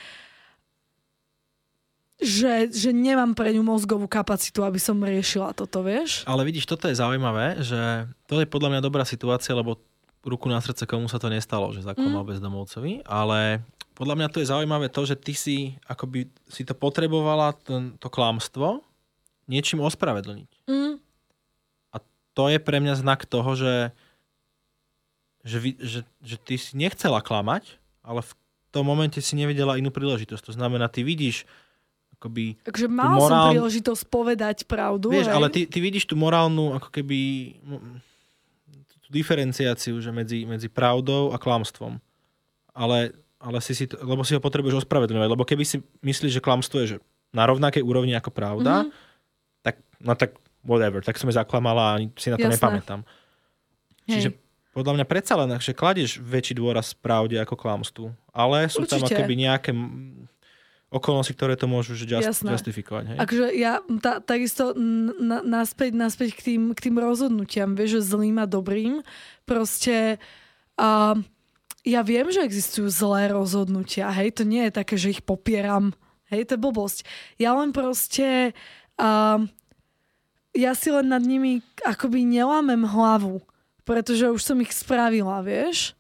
že, 2.22 2.70
že 2.70 2.94
nemám 2.94 3.34
pre 3.34 3.50
ňu 3.50 3.66
mozgovú 3.66 4.06
kapacitu, 4.06 4.62
aby 4.62 4.78
som 4.78 5.02
riešila 5.02 5.58
toto, 5.58 5.82
vieš? 5.82 6.22
Ale 6.30 6.46
vidíš, 6.46 6.70
toto 6.70 6.86
je 6.86 6.96
zaujímavé, 6.96 7.66
že 7.66 8.06
to 8.30 8.38
je 8.38 8.46
podľa 8.46 8.78
mňa 8.78 8.82
dobrá 8.86 9.02
situácia, 9.02 9.58
lebo 9.58 9.82
ruku 10.22 10.46
na 10.46 10.62
srdce, 10.62 10.86
komu 10.86 11.10
sa 11.10 11.18
to 11.18 11.34
nestalo, 11.34 11.74
že 11.74 11.82
zaklamal 11.82 12.22
mm. 12.22 12.30
bezdomovcovi, 12.30 12.94
ale 13.10 13.66
podľa 13.98 14.16
mňa 14.22 14.28
to 14.30 14.40
je 14.42 14.52
zaujímavé 14.54 14.88
to, 14.94 15.02
že 15.02 15.18
ty 15.18 15.34
si 15.34 15.58
akoby 15.90 16.30
si 16.46 16.62
to 16.62 16.78
potrebovala, 16.78 17.58
ten, 17.58 17.98
to 17.98 18.06
klamstvo, 18.06 18.86
niečím 19.50 19.82
ospravedlniť. 19.82 20.50
Mm. 20.70 21.02
A 21.92 21.98
to 22.38 22.44
je 22.54 22.62
pre 22.62 22.78
mňa 22.78 23.02
znak 23.02 23.26
toho, 23.26 23.58
že, 23.58 23.76
že, 25.42 25.58
že, 25.82 26.00
že 26.22 26.36
ty 26.38 26.56
si 26.62 26.78
nechcela 26.78 27.18
klamať, 27.18 27.82
ale 28.06 28.22
v 28.22 28.32
tom 28.70 28.88
momente 28.88 29.20
si 29.20 29.34
nevidela 29.34 29.76
inú 29.76 29.90
príležitosť. 29.90 30.54
To 30.54 30.54
znamená, 30.56 30.88
ty 30.88 31.02
vidíš 31.02 31.44
akoby... 32.22 32.62
Takže 32.62 32.86
mal 32.86 33.18
morál... 33.18 33.26
som 33.26 33.42
príležitosť 33.58 34.04
povedať 34.06 34.58
pravdu. 34.70 35.10
Vieš, 35.10 35.34
hej? 35.34 35.34
ale 35.34 35.50
ty, 35.50 35.66
ty 35.66 35.82
vidíš 35.82 36.06
tú 36.06 36.14
morálnu 36.14 36.78
ako 36.78 36.94
keby 36.94 37.20
tú 39.02 39.08
diferenciáciu 39.10 39.98
že 39.98 40.14
medzi, 40.14 40.46
medzi 40.46 40.70
pravdou 40.70 41.34
a 41.34 41.42
klamstvom. 41.42 41.98
Ale 42.78 43.18
ale 43.42 43.58
si 43.58 43.74
si 43.74 43.90
to, 43.90 43.98
lebo 44.06 44.22
si 44.22 44.38
ho 44.38 44.42
potrebuješ 44.42 44.86
ospravedlňovať, 44.86 45.30
lebo 45.34 45.42
keby 45.42 45.66
si 45.66 45.82
myslíš, 46.06 46.38
že 46.38 46.46
klamstvo 46.46 46.78
je 46.86 46.88
že 46.96 46.98
na 47.34 47.50
rovnakej 47.50 47.82
úrovni 47.82 48.14
ako 48.14 48.30
pravda, 48.30 48.86
mm-hmm. 48.86 49.66
tak, 49.66 49.76
no 49.98 50.14
tak 50.14 50.38
whatever, 50.62 51.02
tak 51.02 51.18
som 51.18 51.26
je 51.26 51.36
zaklamala 51.42 51.98
a 51.98 52.06
si 52.22 52.30
na 52.30 52.38
to 52.38 52.46
Jasné. 52.46 52.56
nepamätám. 52.62 53.02
Hej. 54.06 54.14
Čiže 54.14 54.30
podľa 54.72 54.94
mňa 55.02 55.06
predsa 55.10 55.34
len, 55.42 55.50
že 55.58 55.74
kladieš 55.74 56.22
väčší 56.22 56.56
dôraz 56.56 56.94
pravde 56.94 57.42
ako 57.42 57.58
klamstvu, 57.58 58.08
ale 58.30 58.70
sú 58.70 58.86
Určite. 58.86 59.10
tam 59.10 59.10
akoby 59.10 59.34
nejaké 59.36 59.72
okolnosti, 60.92 61.32
ktoré 61.32 61.56
to 61.56 61.72
môžu 61.72 61.96
just, 61.96 62.44
justifikovať. 62.44 63.16
Hej? 63.16 63.18
Akže 63.18 63.46
ja 63.56 63.80
ta, 64.04 64.20
takisto 64.20 64.76
na, 64.76 65.40
naspäť, 65.40 65.96
naspäť 65.96 66.36
k 66.36 66.42
tým, 66.54 66.62
k 66.76 66.92
tým 66.92 67.00
rozhodnutiam, 67.00 67.72
vieš, 67.80 68.04
že 68.04 68.12
zlým 68.12 68.44
a 68.44 68.46
dobrým, 68.46 69.00
proste 69.48 70.20
uh, 70.76 71.16
ja 71.88 72.02
viem, 72.04 72.28
že 72.28 72.44
existujú 72.44 72.92
zlé 72.92 73.32
rozhodnutia, 73.32 74.12
hej, 74.12 74.36
to 74.36 74.44
nie 74.44 74.68
je 74.68 74.78
také, 74.84 75.00
že 75.00 75.16
ich 75.16 75.24
popieram, 75.24 75.96
hej, 76.28 76.44
to 76.44 76.60
je 76.60 76.64
blbosť. 76.68 77.08
Ja 77.40 77.56
len 77.56 77.72
proste, 77.72 78.52
uh, 79.00 79.40
ja 80.52 80.72
si 80.76 80.92
len 80.92 81.08
nad 81.08 81.24
nimi 81.24 81.64
akoby 81.88 82.28
nelámem 82.28 82.84
hlavu, 82.84 83.40
pretože 83.88 84.28
už 84.28 84.44
som 84.44 84.60
ich 84.60 84.76
spravila, 84.76 85.40
vieš. 85.40 85.96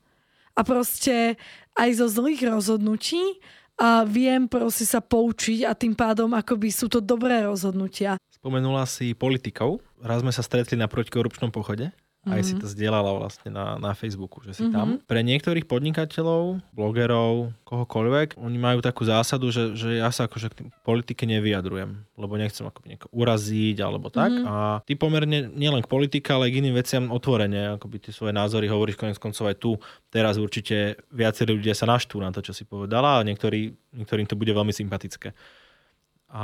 A 0.51 0.67
proste 0.67 1.39
aj 1.79 1.95
zo 1.95 2.11
zlých 2.11 2.43
rozhodnutí 2.43 3.39
a 3.77 4.03
viem 4.03 4.49
proste 4.49 4.83
sa 4.83 4.99
poučiť 4.99 5.67
a 5.67 5.71
tým 5.77 5.95
pádom 5.95 6.33
akoby 6.33 6.69
sú 6.73 6.91
to 6.91 6.99
dobré 6.99 7.45
rozhodnutia. 7.45 8.17
Spomenula 8.33 8.89
si 8.89 9.13
politikov. 9.13 9.79
Raz 10.01 10.25
sme 10.25 10.33
sa 10.33 10.41
stretli 10.41 10.73
na 10.73 10.89
protikorupčnom 10.89 11.53
pochode 11.53 11.93
Mm-hmm. 12.21 12.37
Aj 12.37 12.41
si 12.45 12.53
mhm. 12.53 12.61
to 12.61 12.67
zdieľala 12.69 13.11
vlastne 13.17 13.49
na, 13.49 13.81
na 13.81 13.97
Facebooku, 13.97 14.45
že 14.45 14.53
si 14.53 14.61
mm-hmm. 14.61 14.77
tam. 14.77 14.87
Pre 15.01 15.21
niektorých 15.25 15.65
podnikateľov, 15.65 16.61
blogerov, 16.69 17.49
kohokoľvek, 17.65 18.37
oni 18.37 18.57
majú 18.61 18.77
takú 18.85 19.09
zásadu, 19.09 19.49
že, 19.49 19.73
že 19.73 19.97
ja 19.97 20.13
sa 20.13 20.29
akože 20.29 20.53
k 20.53 20.69
politike 20.85 21.25
nevyjadrujem, 21.25 22.05
lebo 22.21 22.33
nechcem 22.37 22.61
ako 22.61 22.85
nieko 22.85 23.09
uraziť 23.09 23.81
alebo 23.81 24.13
tak. 24.13 24.37
Mm-hmm. 24.37 24.45
A 24.45 24.85
ty 24.85 24.93
pomerne 24.93 25.49
nielen 25.49 25.81
k 25.81 25.89
politike, 25.89 26.29
ale 26.29 26.53
k 26.53 26.61
iným 26.61 26.77
veciam 26.77 27.09
otvorene, 27.09 27.81
by 27.81 27.97
ty 27.97 28.13
svoje 28.13 28.37
názory 28.37 28.69
hovoríš 28.69 29.01
konec 29.01 29.17
koncov 29.17 29.49
aj 29.49 29.57
tu. 29.57 29.81
Teraz 30.13 30.37
určite 30.37 31.01
viacerí 31.09 31.57
ľudia 31.57 31.73
sa 31.73 31.89
naštú 31.89 32.21
na 32.21 32.29
to, 32.29 32.45
čo 32.45 32.53
si 32.53 32.69
povedala 32.69 33.17
a 33.17 33.25
niektorí, 33.25 33.73
niektorým 33.97 34.29
to 34.29 34.37
bude 34.37 34.53
veľmi 34.53 34.69
sympatické. 34.69 35.33
A 36.29 36.43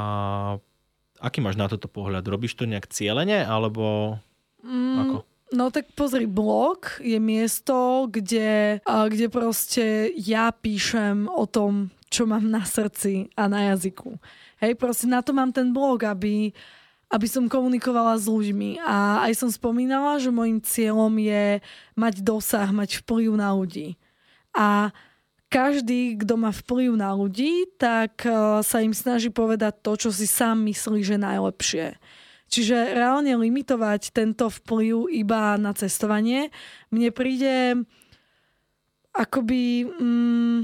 aký 1.21 1.37
máš 1.37 1.53
na 1.53 1.69
toto 1.69 1.85
pohľad? 1.85 2.25
Robíš 2.25 2.57
to 2.57 2.65
nejak 2.65 2.89
cieľene, 2.89 3.45
alebo 3.45 4.17
mm, 4.65 4.97
ako? 5.05 5.17
No 5.47 5.71
tak 5.71 5.87
pozri, 5.95 6.27
blog 6.27 6.99
je 6.99 7.15
miesto, 7.23 8.07
kde, 8.11 8.83
kde 8.83 9.27
proste 9.31 10.11
ja 10.19 10.51
píšem 10.51 11.31
o 11.31 11.47
tom, 11.47 11.87
čo 12.11 12.27
mám 12.27 12.43
na 12.51 12.67
srdci 12.67 13.31
a 13.31 13.47
na 13.47 13.71
jazyku. 13.71 14.19
Hej, 14.59 14.75
proste 14.75 15.07
na 15.07 15.23
to 15.23 15.31
mám 15.31 15.55
ten 15.55 15.71
blog, 15.71 16.03
aby, 16.03 16.51
aby 17.07 17.27
som 17.31 17.47
komunikovala 17.47 18.19
s 18.19 18.27
ľuďmi. 18.27 18.83
A 18.83 19.23
aj 19.23 19.39
som 19.39 19.49
spomínala, 19.51 20.19
že 20.19 20.35
môjim 20.35 20.59
cieľom 20.59 21.15
je 21.15 21.63
mať 21.95 22.15
dosah, 22.27 22.67
mať 22.67 22.99
vplyv 23.07 23.39
na 23.39 23.55
ľudí. 23.55 23.95
A 24.51 24.91
každý, 25.47 26.19
kto 26.19 26.35
má 26.35 26.51
vplyv 26.51 26.99
na 26.99 27.15
ľudí, 27.15 27.71
tak 27.79 28.19
sa 28.67 28.83
im 28.83 28.91
snaží 28.91 29.31
povedať 29.31 29.79
to, 29.79 29.95
čo 29.95 30.09
si 30.11 30.27
sám 30.27 30.59
myslí, 30.67 31.07
že 31.07 31.15
najlepšie. 31.15 31.95
Čiže 32.47 32.95
reálne 32.95 33.35
limitovať 33.35 34.15
tento 34.15 34.47
vplyv 34.47 35.11
iba 35.11 35.59
na 35.59 35.75
cestovanie 35.75 36.49
mne 36.89 37.09
príde 37.11 37.83
akoby, 39.11 39.83
mm, 39.83 40.59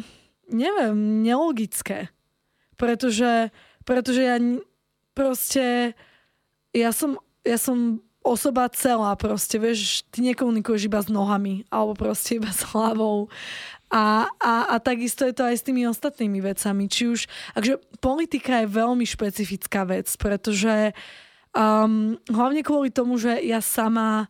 neviem, 0.53 0.97
nelogické. 1.25 2.07
Pretože, 2.79 3.51
pretože 3.83 4.21
ja 4.21 4.37
proste, 5.13 5.97
ja 6.73 6.91
som, 6.93 7.17
ja 7.43 7.57
som 7.57 8.01
osoba 8.23 8.71
celá 8.71 9.13
proste, 9.19 9.59
vieš, 9.59 10.07
ty 10.09 10.23
nekomunikuješ 10.23 10.87
iba 10.87 11.03
s 11.03 11.11
nohami, 11.11 11.67
alebo 11.67 11.93
proste 11.93 12.39
iba 12.39 12.49
s 12.49 12.63
hlavou. 12.71 13.27
A, 13.93 14.25
a, 14.41 14.53
a 14.73 14.75
takisto 14.81 15.21
je 15.27 15.37
to 15.37 15.45
aj 15.45 15.59
s 15.59 15.65
tými 15.67 15.85
ostatnými 15.85 16.41
vecami. 16.41 16.89
Či 16.89 17.03
už, 17.13 17.19
akže 17.53 17.77
politika 18.01 18.63
je 18.63 18.73
veľmi 18.73 19.05
špecifická 19.05 19.85
vec, 19.85 20.09
pretože 20.17 20.97
um, 21.53 22.17
hlavne 22.27 22.61
kvôli 22.65 22.89
tomu, 22.89 23.17
že 23.17 23.39
ja 23.41 23.61
sama 23.61 24.27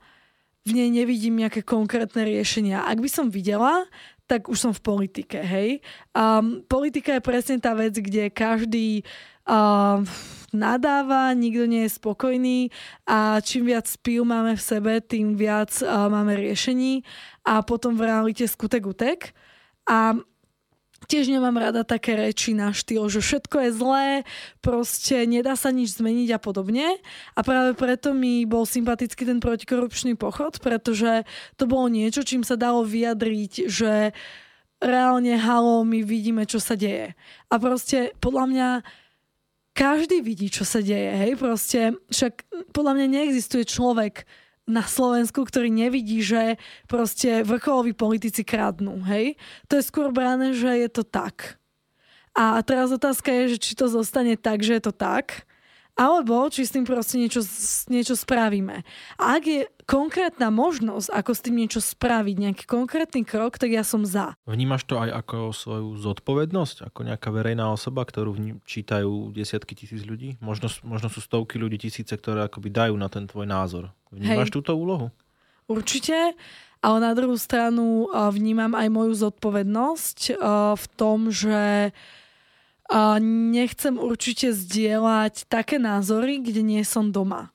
v 0.64 0.80
nej 0.80 0.88
nevidím 0.88 1.44
nejaké 1.44 1.60
konkrétne 1.60 2.24
riešenia. 2.24 2.88
Ak 2.88 3.04
by 3.04 3.10
som 3.12 3.28
videla, 3.28 3.84
tak 4.28 4.48
už 4.48 4.56
som 4.56 4.72
v 4.72 4.80
politike, 4.80 5.44
hej. 5.44 5.84
Um, 6.16 6.64
politika 6.64 7.20
je 7.20 7.24
presne 7.24 7.60
tá 7.60 7.76
vec, 7.76 7.92
kde 7.92 8.32
každý 8.32 9.04
uh, 9.44 10.00
nadáva, 10.56 11.36
nikto 11.36 11.68
nie 11.68 11.84
je 11.86 11.98
spokojný 12.00 12.72
a 13.04 13.44
čím 13.44 13.76
viac 13.76 13.92
píl 14.00 14.24
máme 14.24 14.56
v 14.56 14.64
sebe, 14.64 14.94
tým 15.04 15.36
viac 15.36 15.76
uh, 15.84 16.08
máme 16.08 16.40
riešení 16.40 17.04
a 17.44 17.60
potom 17.68 18.00
v 18.00 18.08
realite 18.08 18.48
skutek 18.48 18.88
utek. 18.88 19.20
A 19.84 20.16
tiež 21.08 21.30
nemám 21.30 21.56
rada 21.60 21.82
také 21.84 22.16
reči 22.16 22.56
na 22.56 22.72
štýl, 22.72 23.08
že 23.12 23.24
všetko 23.24 23.56
je 23.68 23.70
zlé, 23.74 24.08
proste 24.60 25.28
nedá 25.28 25.54
sa 25.56 25.70
nič 25.70 26.00
zmeniť 26.00 26.30
a 26.36 26.40
podobne. 26.40 27.00
A 27.36 27.40
práve 27.42 27.76
preto 27.78 28.12
mi 28.12 28.44
bol 28.44 28.64
sympatický 28.68 29.28
ten 29.28 29.40
protikorupčný 29.44 30.16
pochod, 30.20 30.58
pretože 30.60 31.28
to 31.60 31.68
bolo 31.68 31.88
niečo, 31.92 32.24
čím 32.24 32.42
sa 32.42 32.60
dalo 32.60 32.84
vyjadriť, 32.84 33.68
že 33.68 34.12
reálne 34.84 35.40
halo, 35.40 35.88
my 35.88 36.04
vidíme, 36.04 36.44
čo 36.44 36.60
sa 36.60 36.76
deje. 36.76 37.16
A 37.48 37.56
proste 37.56 38.12
podľa 38.20 38.46
mňa 38.52 38.70
každý 39.74 40.22
vidí, 40.22 40.52
čo 40.54 40.68
sa 40.68 40.84
deje, 40.84 41.12
hej, 41.18 41.34
proste, 41.40 41.98
však 42.14 42.46
podľa 42.76 42.94
mňa 43.00 43.06
neexistuje 43.10 43.66
človek 43.66 44.28
na 44.64 44.84
Slovensku, 44.88 45.44
ktorý 45.44 45.68
nevidí, 45.68 46.24
že 46.24 46.56
proste 46.88 47.44
vrcholoví 47.44 47.92
politici 47.92 48.48
kradnú, 48.48 49.04
hej. 49.04 49.36
To 49.68 49.76
je 49.76 49.84
skôr 49.84 50.08
brané, 50.10 50.56
že 50.56 50.72
je 50.72 50.90
to 50.90 51.04
tak. 51.04 51.60
A 52.34 52.58
teraz 52.66 52.90
otázka 52.90 53.30
je, 53.30 53.56
že 53.56 53.58
či 53.62 53.72
to 53.78 53.86
zostane 53.92 54.34
tak, 54.40 54.66
že 54.66 54.80
je 54.80 54.84
to 54.90 54.94
tak, 54.96 55.46
alebo 55.94 56.50
či 56.50 56.66
s 56.66 56.74
tým 56.74 56.90
proste 56.90 57.22
niečo, 57.22 57.46
niečo 57.86 58.18
spravíme. 58.18 58.82
A 59.22 59.38
ak 59.38 59.44
je 59.46 59.62
konkrétna 59.86 60.50
možnosť, 60.50 61.14
ako 61.14 61.32
s 61.38 61.44
tým 61.46 61.56
niečo 61.62 61.78
spraviť, 61.86 62.36
nejaký 62.40 62.64
konkrétny 62.66 63.22
krok, 63.22 63.62
tak 63.62 63.70
ja 63.70 63.86
som 63.86 64.02
za. 64.02 64.34
Vnímaš 64.50 64.90
to 64.90 64.98
aj 64.98 65.14
ako 65.22 65.54
svoju 65.54 65.90
zodpovednosť? 66.02 66.90
Ako 66.90 67.06
nejaká 67.06 67.30
verejná 67.30 67.70
osoba, 67.70 68.02
ktorú 68.10 68.34
vním, 68.34 68.58
čítajú 68.66 69.30
desiatky 69.38 69.78
tisíc 69.78 70.02
ľudí? 70.02 70.42
Možno, 70.42 70.66
možno 70.82 71.14
sú 71.14 71.22
stovky 71.22 71.62
ľudí, 71.62 71.78
tisíce, 71.78 72.18
ktoré 72.18 72.50
akoby 72.50 72.74
dajú 72.74 72.98
na 72.98 73.06
ten 73.06 73.30
tvoj 73.30 73.46
názor. 73.46 73.94
Vnímaš 74.10 74.50
Hej. 74.50 74.56
túto 74.58 74.74
úlohu? 74.74 75.14
Určite, 75.70 76.34
ale 76.82 76.98
na 77.00 77.14
druhú 77.14 77.38
stranu 77.40 78.10
vnímam 78.34 78.74
aj 78.76 78.88
moju 78.92 79.14
zodpovednosť 79.16 80.42
v 80.74 80.86
tom, 80.98 81.30
že 81.30 81.94
a 82.94 83.18
nechcem 83.18 83.98
určite 83.98 84.54
zdieľať 84.54 85.50
také 85.50 85.82
názory, 85.82 86.38
kde 86.46 86.62
nie 86.62 86.86
som 86.86 87.10
doma. 87.10 87.50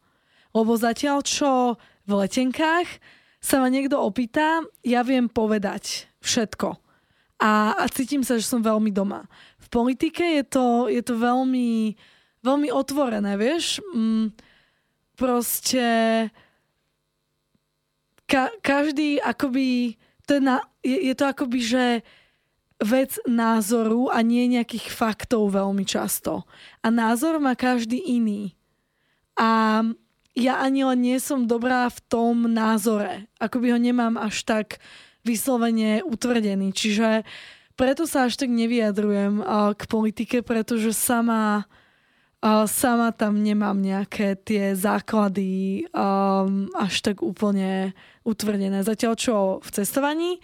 Lebo 0.51 0.75
zatiaľ, 0.75 1.23
čo 1.23 1.79
v 2.11 2.27
letenkách 2.27 2.99
sa 3.39 3.63
ma 3.63 3.71
niekto 3.71 4.03
opýta, 4.03 4.67
ja 4.83 5.07
viem 5.07 5.31
povedať 5.31 6.11
všetko. 6.27 6.75
A, 7.39 7.71
a 7.79 7.85
cítim 7.87 8.27
sa, 8.27 8.35
že 8.35 8.51
som 8.51 8.59
veľmi 8.59 8.91
doma. 8.91 9.31
V 9.63 9.71
politike 9.71 10.43
je 10.43 10.45
to, 10.45 10.91
je 10.91 10.99
to 11.07 11.15
veľmi, 11.15 11.95
veľmi 12.43 12.69
otvorené, 12.75 13.39
vieš. 13.39 13.79
Mm, 13.95 14.35
proste 15.15 15.87
ka, 18.27 18.51
každý 18.59 19.23
akoby, 19.23 19.95
to 20.27 20.35
je, 20.35 20.43
na, 20.43 20.67
je, 20.83 20.99
je 20.99 21.15
to 21.15 21.25
akoby, 21.31 21.59
že 21.63 21.85
vec 22.79 23.19
názoru 23.27 24.07
a 24.15 24.23
nie 24.23 24.47
nejakých 24.47 24.95
faktov 24.95 25.51
veľmi 25.51 25.83
často. 25.83 26.47
A 26.79 26.95
názor 26.95 27.43
má 27.43 27.59
každý 27.59 27.99
iný. 27.99 28.55
A 29.35 29.83
ja 30.39 30.63
ani 30.63 30.87
len 30.87 31.03
nie 31.03 31.19
som 31.19 31.51
dobrá 31.51 31.91
v 31.91 31.99
tom 32.07 32.47
názore. 32.47 33.27
Akoby 33.43 33.75
ho 33.75 33.79
nemám 33.83 34.15
až 34.15 34.47
tak 34.47 34.79
vyslovene 35.27 36.07
utvrdený. 36.07 36.71
Čiže 36.71 37.27
preto 37.75 38.07
sa 38.07 38.31
až 38.31 38.39
tak 38.39 38.51
nevyjadrujem 38.51 39.43
k 39.75 39.83
politike, 39.91 40.47
pretože 40.47 40.95
sama, 40.95 41.67
sama 42.71 43.11
tam 43.11 43.43
nemám 43.43 43.79
nejaké 43.79 44.39
tie 44.39 44.79
základy 44.79 45.87
až 46.75 46.95
tak 47.03 47.23
úplne 47.27 47.95
utvrdené. 48.23 48.87
Zatiaľ 48.87 49.15
čo 49.19 49.37
v 49.59 49.69
cestovaní 49.75 50.39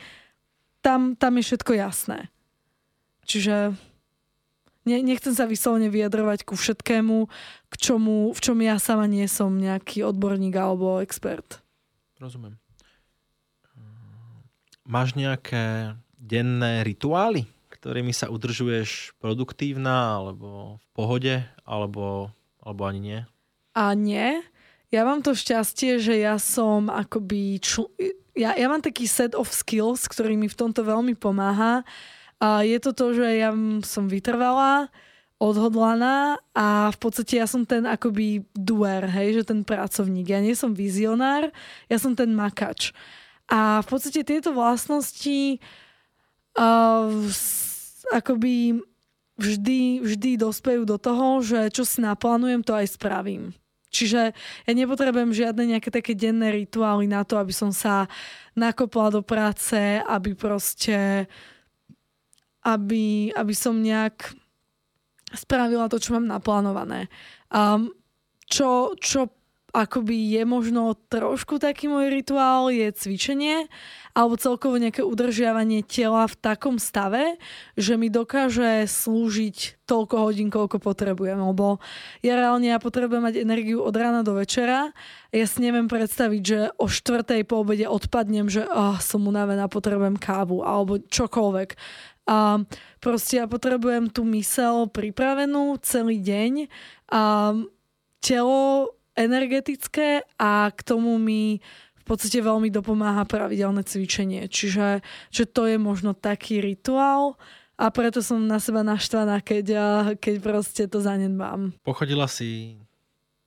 tam, 0.84 1.16
tam 1.16 1.40
je 1.40 1.48
všetko 1.48 1.72
jasné. 1.72 2.28
Čiže 3.24 3.72
ne, 4.84 4.96
nechcem 5.00 5.32
sa 5.32 5.48
vyslovene 5.48 5.88
vyjadrovať 5.88 6.44
ku 6.44 6.60
všetkému, 6.60 7.16
k 7.72 7.74
čomu, 7.80 8.36
v 8.36 8.40
čom 8.44 8.60
ja 8.60 8.76
sama 8.76 9.08
nie 9.08 9.24
som 9.24 9.56
nejaký 9.56 10.04
odborník 10.04 10.52
alebo 10.52 11.00
expert. 11.00 11.64
Rozumiem. 12.20 12.60
Máš 14.84 15.16
nejaké 15.16 15.96
denné 16.20 16.84
rituály, 16.84 17.48
ktorými 17.72 18.12
sa 18.12 18.28
udržuješ 18.28 19.16
produktívna 19.16 20.20
alebo 20.20 20.76
v 20.76 20.86
pohode, 20.92 21.34
alebo, 21.64 22.28
alebo 22.60 22.82
ani 22.84 23.00
nie? 23.00 23.20
A 23.72 23.96
nie. 23.96 24.44
Ja 24.92 25.08
mám 25.08 25.24
to 25.24 25.32
šťastie, 25.32 25.96
že 25.96 26.20
ja 26.20 26.36
som 26.36 26.92
akoby... 26.92 27.58
Čl- 27.64 27.88
ja, 28.34 28.54
ja 28.54 28.66
mám 28.66 28.82
taký 28.82 29.06
set 29.06 29.32
of 29.38 29.50
skills, 29.54 30.10
ktorý 30.10 30.34
mi 30.34 30.50
v 30.50 30.58
tomto 30.58 30.82
veľmi 30.82 31.14
pomáha. 31.14 31.86
A 32.42 32.66
je 32.66 32.78
to 32.82 32.90
to, 32.92 33.14
že 33.14 33.26
ja 33.40 33.54
som 33.86 34.10
vytrvala, 34.10 34.90
odhodlaná 35.38 36.38
a 36.54 36.90
v 36.94 36.98
podstate 36.98 37.38
ja 37.38 37.46
som 37.46 37.66
ten 37.66 37.86
akoby 37.86 38.46
duer, 38.54 39.06
hej, 39.06 39.40
že 39.40 39.54
ten 39.54 39.62
pracovník. 39.62 40.30
Ja 40.30 40.42
nie 40.42 40.54
som 40.58 40.74
vizionár, 40.74 41.50
ja 41.86 41.96
som 41.98 42.18
ten 42.18 42.34
makač. 42.34 42.90
A 43.46 43.84
v 43.84 43.86
podstate 43.86 44.24
tieto 44.24 44.56
vlastnosti 44.56 45.60
uh, 46.56 47.12
akoby 48.14 48.82
vždy, 49.36 50.00
vždy 50.00 50.30
dospejú 50.38 50.86
do 50.86 50.96
toho, 50.96 51.42
že 51.42 51.70
čo 51.74 51.82
si 51.84 52.00
naplánujem, 52.00 52.62
to 52.62 52.72
aj 52.72 52.94
spravím. 52.94 53.52
Čiže 53.94 54.34
ja 54.66 54.72
nepotrebujem 54.74 55.30
žiadne 55.30 55.78
nejaké 55.78 55.94
také 55.94 56.18
denné 56.18 56.50
rituály 56.50 57.06
na 57.06 57.22
to, 57.22 57.38
aby 57.38 57.54
som 57.54 57.70
sa 57.70 58.10
nakopla 58.58 59.14
do 59.14 59.22
práce, 59.22 59.78
aby 60.02 60.34
proste 60.34 61.30
aby, 62.64 63.30
aby 63.36 63.54
som 63.54 63.76
nejak 63.76 64.34
spravila 65.36 65.86
to, 65.86 66.00
čo 66.00 66.16
mám 66.16 66.26
naplánované. 66.26 67.12
Um, 67.52 67.92
čo, 68.48 68.96
čo 68.98 69.28
akoby 69.74 70.38
je 70.38 70.42
možno 70.46 70.94
trošku 71.10 71.58
taký 71.58 71.90
môj 71.90 72.14
rituál, 72.14 72.70
je 72.70 72.94
cvičenie 72.94 73.66
alebo 74.14 74.38
celkovo 74.38 74.78
nejaké 74.78 75.02
udržiavanie 75.02 75.82
tela 75.82 76.30
v 76.30 76.38
takom 76.38 76.78
stave, 76.78 77.34
že 77.74 77.98
mi 77.98 78.06
dokáže 78.06 78.86
slúžiť 78.86 79.82
toľko 79.90 80.14
hodín, 80.22 80.54
koľko 80.54 80.78
potrebujem. 80.78 81.34
Lebo 81.42 81.82
ja 82.22 82.38
reálne 82.38 82.70
ja 82.70 82.78
potrebujem 82.78 83.26
mať 83.26 83.42
energiu 83.42 83.82
od 83.82 83.90
rána 83.90 84.22
do 84.22 84.38
večera. 84.38 84.94
Ja 85.34 85.46
si 85.50 85.58
neviem 85.66 85.90
predstaviť, 85.90 86.42
že 86.46 86.58
o 86.78 86.86
štvrtej 86.86 87.42
po 87.42 87.66
obede 87.66 87.90
odpadnem, 87.90 88.46
že 88.46 88.62
oh, 88.70 89.02
som 89.02 89.26
unavená, 89.26 89.66
potrebujem 89.66 90.14
kávu 90.14 90.62
alebo 90.62 91.02
čokoľvek. 91.02 91.74
A 92.30 92.62
proste 93.02 93.42
ja 93.42 93.50
potrebujem 93.50 94.14
tú 94.14 94.22
mysel 94.30 94.86
pripravenú 94.94 95.74
celý 95.82 96.22
deň. 96.22 96.70
A 97.10 97.52
telo 98.22 98.94
energetické 99.14 100.22
a 100.38 100.70
k 100.70 100.80
tomu 100.82 101.18
mi 101.18 101.62
v 102.04 102.04
podstate 102.04 102.44
veľmi 102.44 102.68
dopomáha 102.68 103.24
pravidelné 103.24 103.80
cvičenie. 103.80 104.44
Čiže 104.50 105.00
že 105.32 105.44
to 105.48 105.64
je 105.64 105.80
možno 105.80 106.12
taký 106.12 106.60
rituál 106.60 107.40
a 107.80 107.88
preto 107.88 108.20
som 108.20 108.44
na 108.44 108.60
seba 108.60 108.84
naštvaná, 108.84 109.40
keď, 109.40 109.66
keď 110.20 110.34
proste 110.44 110.84
to 110.86 111.00
zanedbám. 111.00 111.72
Pochodila 111.80 112.28
si 112.28 112.76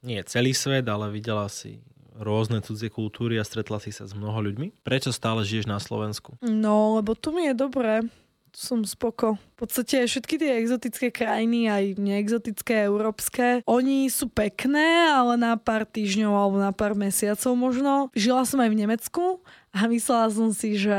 nie 0.02 0.20
celý 0.26 0.58
svet, 0.58 0.90
ale 0.90 1.14
videla 1.14 1.46
si 1.48 1.86
rôzne 2.18 2.66
cudzie 2.66 2.90
kultúry 2.90 3.38
a 3.38 3.46
stretla 3.46 3.78
si 3.78 3.94
sa 3.94 4.10
s 4.10 4.18
mnoho 4.18 4.42
ľuďmi. 4.42 4.82
Prečo 4.82 5.14
stále 5.14 5.46
žiješ 5.46 5.70
na 5.70 5.78
Slovensku? 5.78 6.42
No, 6.42 6.98
lebo 6.98 7.14
tu 7.14 7.30
mi 7.30 7.46
je 7.46 7.54
dobré 7.54 8.02
som 8.58 8.82
spoko. 8.82 9.38
V 9.54 9.66
podstate 9.66 10.10
všetky 10.10 10.42
tie 10.42 10.58
exotické 10.58 11.14
krajiny, 11.14 11.70
aj 11.70 12.02
neexotické, 12.02 12.90
európske, 12.90 13.62
oni 13.70 14.10
sú 14.10 14.34
pekné, 14.34 15.14
ale 15.14 15.38
na 15.38 15.54
pár 15.62 15.86
týždňov 15.86 16.34
alebo 16.34 16.58
na 16.58 16.74
pár 16.74 16.98
mesiacov 16.98 17.54
možno. 17.54 18.10
Žila 18.18 18.50
som 18.50 18.58
aj 18.66 18.74
v 18.74 18.80
Nemecku 18.82 19.26
a 19.70 19.86
myslela 19.86 20.34
som 20.34 20.50
si, 20.50 20.74
že 20.74 20.98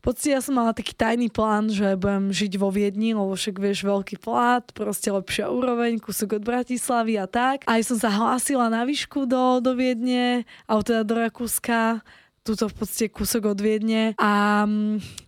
podstate 0.00 0.32
ja 0.32 0.40
som 0.40 0.56
mala 0.56 0.72
taký 0.72 0.96
tajný 0.96 1.28
plán, 1.28 1.68
že 1.68 1.92
budem 2.00 2.32
žiť 2.32 2.56
vo 2.56 2.72
Viedni, 2.72 3.12
lebo 3.12 3.36
však 3.36 3.60
vieš, 3.60 3.84
veľký 3.84 4.16
plat, 4.24 4.64
proste 4.72 5.12
lepšia 5.12 5.52
úroveň, 5.52 6.00
kúsok 6.00 6.40
od 6.40 6.42
Bratislavy 6.48 7.20
a 7.20 7.28
tak. 7.28 7.68
Aj 7.68 7.84
som 7.84 8.00
sa 8.00 8.08
hlásila 8.08 8.72
na 8.72 8.88
výšku 8.88 9.28
do, 9.28 9.60
do 9.60 9.76
Viedne, 9.76 10.48
alebo 10.64 10.82
teda 10.88 11.04
do 11.04 11.14
Rakúska, 11.20 12.00
túto 12.40 12.72
v 12.72 12.74
podstate 12.80 13.12
kúsok 13.12 13.52
od 13.52 13.60
Viedne 13.60 14.16
a, 14.16 14.64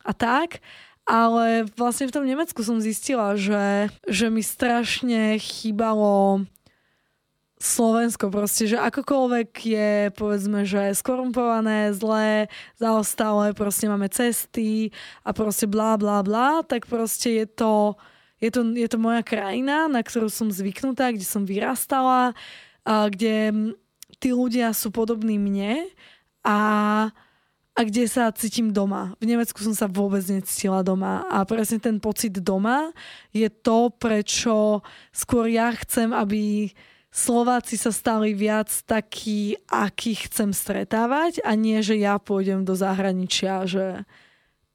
a 0.00 0.12
tak. 0.16 0.64
Ale 1.10 1.66
vlastne 1.74 2.06
v 2.06 2.14
tom 2.14 2.22
Nemecku 2.22 2.62
som 2.62 2.78
zistila, 2.78 3.34
že, 3.34 3.90
že 4.06 4.30
mi 4.30 4.46
strašne 4.46 5.42
chýbalo 5.42 6.46
Slovensko 7.58 8.30
proste, 8.30 8.70
že 8.70 8.78
akokoľvek 8.78 9.50
je 9.52 9.92
povedzme, 10.14 10.62
že 10.62 10.94
skorumpované, 10.94 11.90
zlé, 11.98 12.46
zaostalé, 12.78 13.52
proste 13.58 13.90
máme 13.90 14.06
cesty 14.06 14.94
a 15.26 15.34
proste 15.34 15.66
blá, 15.66 15.98
blá, 15.98 16.22
blá, 16.22 16.62
tak 16.62 16.86
proste 16.86 17.42
je 17.42 17.46
to, 17.50 17.98
je 18.38 18.54
to, 18.54 18.62
je 18.70 18.86
to 18.86 18.96
moja 18.96 19.26
krajina, 19.26 19.90
na 19.90 20.06
ktorú 20.06 20.30
som 20.30 20.48
zvyknutá, 20.48 21.10
kde 21.10 21.26
som 21.26 21.42
vyrastala, 21.42 22.38
a 22.86 23.10
kde 23.10 23.52
tí 24.22 24.30
ľudia 24.30 24.72
sú 24.72 24.88
podobní 24.88 25.36
mne 25.36 25.90
a, 26.46 26.58
a 27.74 27.80
kde 27.86 28.04
sa 28.10 28.34
cítim 28.34 28.74
doma. 28.74 29.14
V 29.22 29.30
Nemecku 29.30 29.62
som 29.62 29.72
sa 29.72 29.86
vôbec 29.86 30.20
necítila 30.26 30.82
doma 30.82 31.24
a 31.30 31.46
presne 31.46 31.78
ten 31.78 32.02
pocit 32.02 32.34
doma 32.42 32.90
je 33.30 33.46
to, 33.46 33.94
prečo 33.94 34.82
skôr 35.14 35.46
ja 35.46 35.70
chcem, 35.78 36.10
aby 36.10 36.74
Slováci 37.10 37.74
sa 37.74 37.90
stali 37.90 38.38
viac 38.38 38.70
takí, 38.86 39.58
aký 39.66 40.14
chcem 40.30 40.54
stretávať 40.54 41.42
a 41.42 41.58
nie, 41.58 41.82
že 41.82 41.98
ja 41.98 42.22
pôjdem 42.22 42.62
do 42.62 42.78
zahraničia, 42.78 43.66
že 43.66 44.06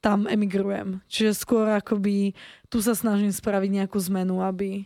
tam 0.04 0.28
emigrujem. 0.28 1.00
Čiže 1.08 1.32
skôr 1.32 1.64
akoby 1.72 2.36
tu 2.68 2.84
sa 2.84 2.92
snažím 2.92 3.32
spraviť 3.32 3.70
nejakú 3.80 3.96
zmenu, 4.12 4.44
aby, 4.44 4.84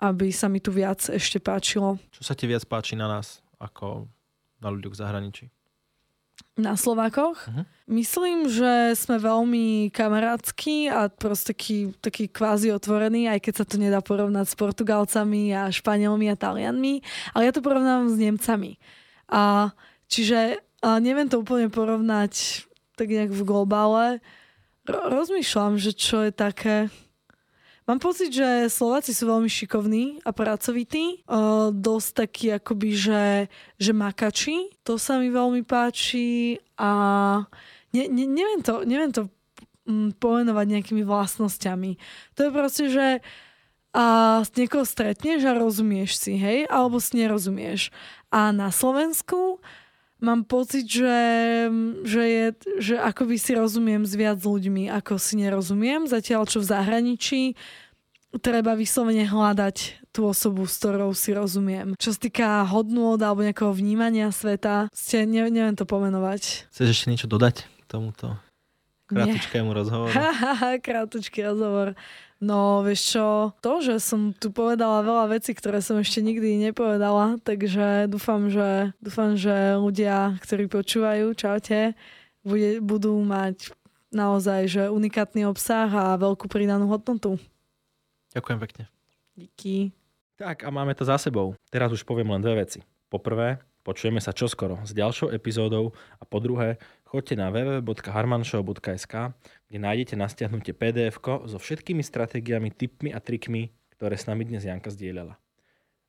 aby 0.00 0.32
sa 0.32 0.48
mi 0.48 0.56
tu 0.64 0.72
viac 0.72 1.04
ešte 1.12 1.36
páčilo. 1.36 2.00
Čo 2.08 2.24
sa 2.24 2.32
ti 2.32 2.48
viac 2.48 2.64
páči 2.64 2.96
na 2.96 3.04
nás 3.04 3.44
ako 3.60 4.08
na 4.56 4.72
ľuďoch 4.72 4.96
v 4.96 5.00
zahraničí? 5.04 5.44
Na 6.56 6.72
Slovákoch. 6.74 7.36
Uh-huh. 7.36 7.64
Myslím, 7.86 8.48
že 8.48 8.96
sme 8.96 9.20
veľmi 9.20 9.92
kamarátsky 9.92 10.88
a 10.88 11.12
proste 11.12 11.52
taký, 11.52 11.92
taký 12.00 12.24
kvázi 12.32 12.72
otvorený, 12.72 13.28
aj 13.28 13.44
keď 13.44 13.54
sa 13.62 13.64
to 13.68 13.76
nedá 13.76 14.00
porovnať 14.00 14.48
s 14.48 14.58
Portugalcami 14.58 15.52
a 15.52 15.68
Španielmi 15.68 16.32
a 16.32 16.36
Talianmi, 16.36 17.04
ale 17.36 17.42
ja 17.46 17.52
to 17.52 17.62
porovnám 17.62 18.08
s 18.08 18.16
Nemcami. 18.16 18.80
A, 19.28 19.70
čiže 20.08 20.64
a 20.80 20.96
neviem 20.98 21.28
to 21.28 21.44
úplne 21.44 21.68
porovnať 21.68 22.64
tak 22.96 23.12
nejak 23.12 23.32
v 23.32 23.42
globále. 23.44 24.06
Ro- 24.88 25.08
rozmýšľam, 25.12 25.76
že 25.76 25.92
čo 25.92 26.24
je 26.24 26.32
také 26.32 26.88
Mám 27.86 28.02
pocit, 28.02 28.34
že 28.34 28.66
Slováci 28.66 29.14
sú 29.14 29.30
veľmi 29.30 29.46
šikovní 29.46 30.18
a 30.26 30.34
pracovití. 30.34 31.22
Uh, 31.22 31.70
dosť 31.70 32.08
takí 32.18 32.50
akoby, 32.50 32.90
že, 32.98 33.24
že 33.78 33.92
makači. 33.94 34.74
To 34.82 34.98
sa 34.98 35.22
mi 35.22 35.30
veľmi 35.30 35.62
páči 35.62 36.58
a 36.74 36.90
ne, 37.94 38.04
ne, 38.10 38.26
neviem 38.26 38.60
to, 38.66 38.82
neviem 38.82 39.14
to 39.14 39.30
um, 39.86 40.10
pomenovať 40.18 40.66
nejakými 40.66 41.06
vlastnosťami. 41.06 41.94
To 42.34 42.40
je 42.42 42.50
proste, 42.50 42.84
že 42.90 43.06
a 43.96 44.44
niekoho 44.44 44.84
stretneš 44.84 45.48
a 45.48 45.56
rozumieš 45.56 46.20
si, 46.20 46.36
hej, 46.36 46.68
alebo 46.68 47.00
si 47.00 47.16
nerozumieš. 47.16 47.88
A 48.28 48.52
na 48.52 48.68
Slovensku 48.68 49.64
mám 50.20 50.44
pocit, 50.44 50.88
že, 50.88 51.16
že, 52.04 52.22
je, 52.24 52.46
že 52.80 52.94
akoby 52.96 53.36
si 53.36 53.52
rozumiem 53.52 54.02
s 54.04 54.16
viac 54.16 54.40
ľuďmi, 54.40 54.88
ako 54.92 55.20
si 55.20 55.40
nerozumiem. 55.40 56.08
Zatiaľ, 56.08 56.48
čo 56.48 56.62
v 56.62 56.70
zahraničí 56.70 57.42
treba 58.40 58.76
vyslovene 58.76 59.24
hľadať 59.24 60.08
tú 60.12 60.28
osobu, 60.28 60.64
s 60.64 60.80
ktorou 60.80 61.12
si 61.12 61.36
rozumiem. 61.36 61.92
Čo 62.00 62.16
sa 62.16 62.18
týka 62.20 62.48
hodnôt 62.68 63.20
alebo 63.20 63.44
nejakého 63.44 63.72
vnímania 63.72 64.32
sveta, 64.32 64.88
ste, 64.92 65.28
ne, 65.28 65.48
neviem 65.48 65.76
to 65.76 65.84
pomenovať. 65.84 66.72
Chceš 66.72 66.88
ešte 66.92 67.06
niečo 67.12 67.28
dodať 67.28 67.64
k 67.64 67.84
tomuto 67.84 68.36
krátečkému 69.06 69.70
rozhovoru? 69.70 70.12
Krátečký 70.86 71.46
rozhovor. 71.46 71.94
No, 72.36 72.84
vieš 72.84 73.16
čo, 73.16 73.56
to, 73.64 73.80
že 73.80 73.96
som 73.96 74.36
tu 74.36 74.52
povedala 74.52 75.00
veľa 75.00 75.40
vecí, 75.40 75.56
ktoré 75.56 75.80
som 75.80 75.96
ešte 75.96 76.20
nikdy 76.20 76.60
nepovedala, 76.68 77.40
takže 77.40 78.12
dúfam, 78.12 78.52
že, 78.52 78.92
dúfam, 79.00 79.40
že 79.40 79.80
ľudia, 79.80 80.36
ktorí 80.44 80.68
počúvajú, 80.68 81.32
čaute, 81.32 81.96
bude, 82.44 82.84
budú 82.84 83.16
mať 83.24 83.72
naozaj 84.12 84.60
že 84.68 84.82
unikátny 84.92 85.48
obsah 85.48 85.88
a 85.88 86.20
veľkú 86.20 86.44
pridanú 86.46 86.92
hodnotu. 86.92 87.40
Ďakujem 88.36 88.58
pekne. 88.68 88.84
Díky. 89.32 89.96
Tak 90.36 90.64
a 90.64 90.68
máme 90.68 90.92
to 90.92 91.08
za 91.08 91.16
sebou. 91.16 91.56
Teraz 91.72 91.88
už 91.88 92.04
poviem 92.04 92.28
len 92.36 92.44
dve 92.44 92.60
veci. 92.60 92.84
Poprvé, 93.08 93.64
počujeme 93.80 94.20
sa 94.20 94.36
čoskoro 94.36 94.84
s 94.84 94.92
ďalšou 94.92 95.32
epizódou 95.32 95.96
a 96.20 96.24
po 96.28 96.36
druhé, 96.44 96.76
choďte 97.08 97.40
na 97.40 97.48
www.harmanshow.sk, 97.48 99.14
kde 99.68 99.78
nájdete 99.82 100.14
na 100.14 100.30
stiahnutie 100.30 100.72
pdf 100.72 101.18
so 101.50 101.58
všetkými 101.58 102.02
stratégiami, 102.02 102.70
tipmi 102.70 103.10
a 103.10 103.18
trikmi, 103.18 103.74
ktoré 103.98 104.14
s 104.14 104.30
nami 104.30 104.46
dnes 104.46 104.62
Janka 104.62 104.92
zdieľala. 104.92 105.34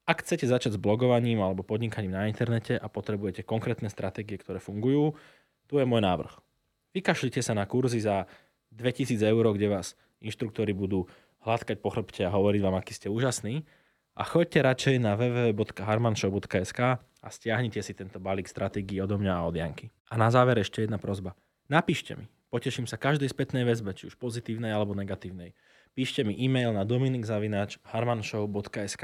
Ak 0.07 0.23
chcete 0.23 0.47
začať 0.47 0.79
s 0.79 0.79
blogovaním 0.79 1.43
alebo 1.43 1.67
podnikaním 1.67 2.15
na 2.15 2.31
internete 2.31 2.79
a 2.79 2.87
potrebujete 2.87 3.43
konkrétne 3.43 3.91
stratégie, 3.91 4.39
ktoré 4.39 4.63
fungujú, 4.63 5.19
tu 5.67 5.73
je 5.75 5.83
môj 5.83 5.99
návrh. 5.99 6.31
Vykašlite 6.95 7.43
sa 7.43 7.51
na 7.51 7.67
kurzy 7.67 7.99
za 7.99 8.23
2000 8.71 9.19
eur, 9.19 9.45
kde 9.51 9.67
vás 9.67 9.99
inštruktori 10.23 10.71
budú 10.71 11.11
hladkať 11.43 11.83
po 11.83 11.91
chrbte 11.91 12.23
a 12.23 12.31
hovoriť 12.31 12.61
vám, 12.63 12.79
aký 12.79 12.95
ste 12.95 13.11
úžasní. 13.11 13.67
A 14.17 14.23
choďte 14.25 14.63
radšej 14.63 14.95
na 14.97 15.13
www.harmanshow.sk 15.19 16.79
a 17.03 17.27
stiahnite 17.27 17.83
si 17.83 17.93
tento 17.93 18.17
balík 18.17 18.47
stratégií 18.49 19.03
odo 19.03 19.19
mňa 19.19 19.33
a 19.33 19.45
od 19.45 19.55
Janky. 19.59 19.91
A 20.09 20.15
na 20.15 20.31
záver 20.31 20.57
ešte 20.57 20.87
jedna 20.87 20.97
prozba. 20.97 21.35
Napíšte 21.67 22.15
mi. 22.15 22.25
Poteším 22.47 22.87
sa 22.87 22.95
každej 22.95 23.27
spätnej 23.31 23.63
väzbe, 23.67 23.91
či 23.91 24.07
už 24.07 24.15
pozitívnej 24.15 24.71
alebo 24.71 24.95
negatívnej. 24.95 25.51
Píšte 25.91 26.23
mi 26.23 26.31
e-mail 26.37 26.71
na 26.71 26.85
dominikzavinač.harmanshow.sk 26.87 29.03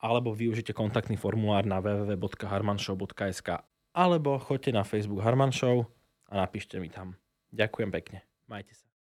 alebo 0.00 0.32
využite 0.32 0.72
kontaktný 0.72 1.16
formulár 1.18 1.66
na 1.66 1.80
www.harmanshow.sk 1.82 3.48
alebo 3.90 4.38
choďte 4.38 4.72
na 4.74 4.84
Facebook 4.86 5.22
Harman 5.22 5.50
Show 5.50 5.86
a 6.30 6.36
napíšte 6.38 6.78
mi 6.78 6.88
tam. 6.90 7.16
Ďakujem 7.50 7.90
pekne. 7.90 8.22
Majte 8.46 8.74
sa. 8.74 8.89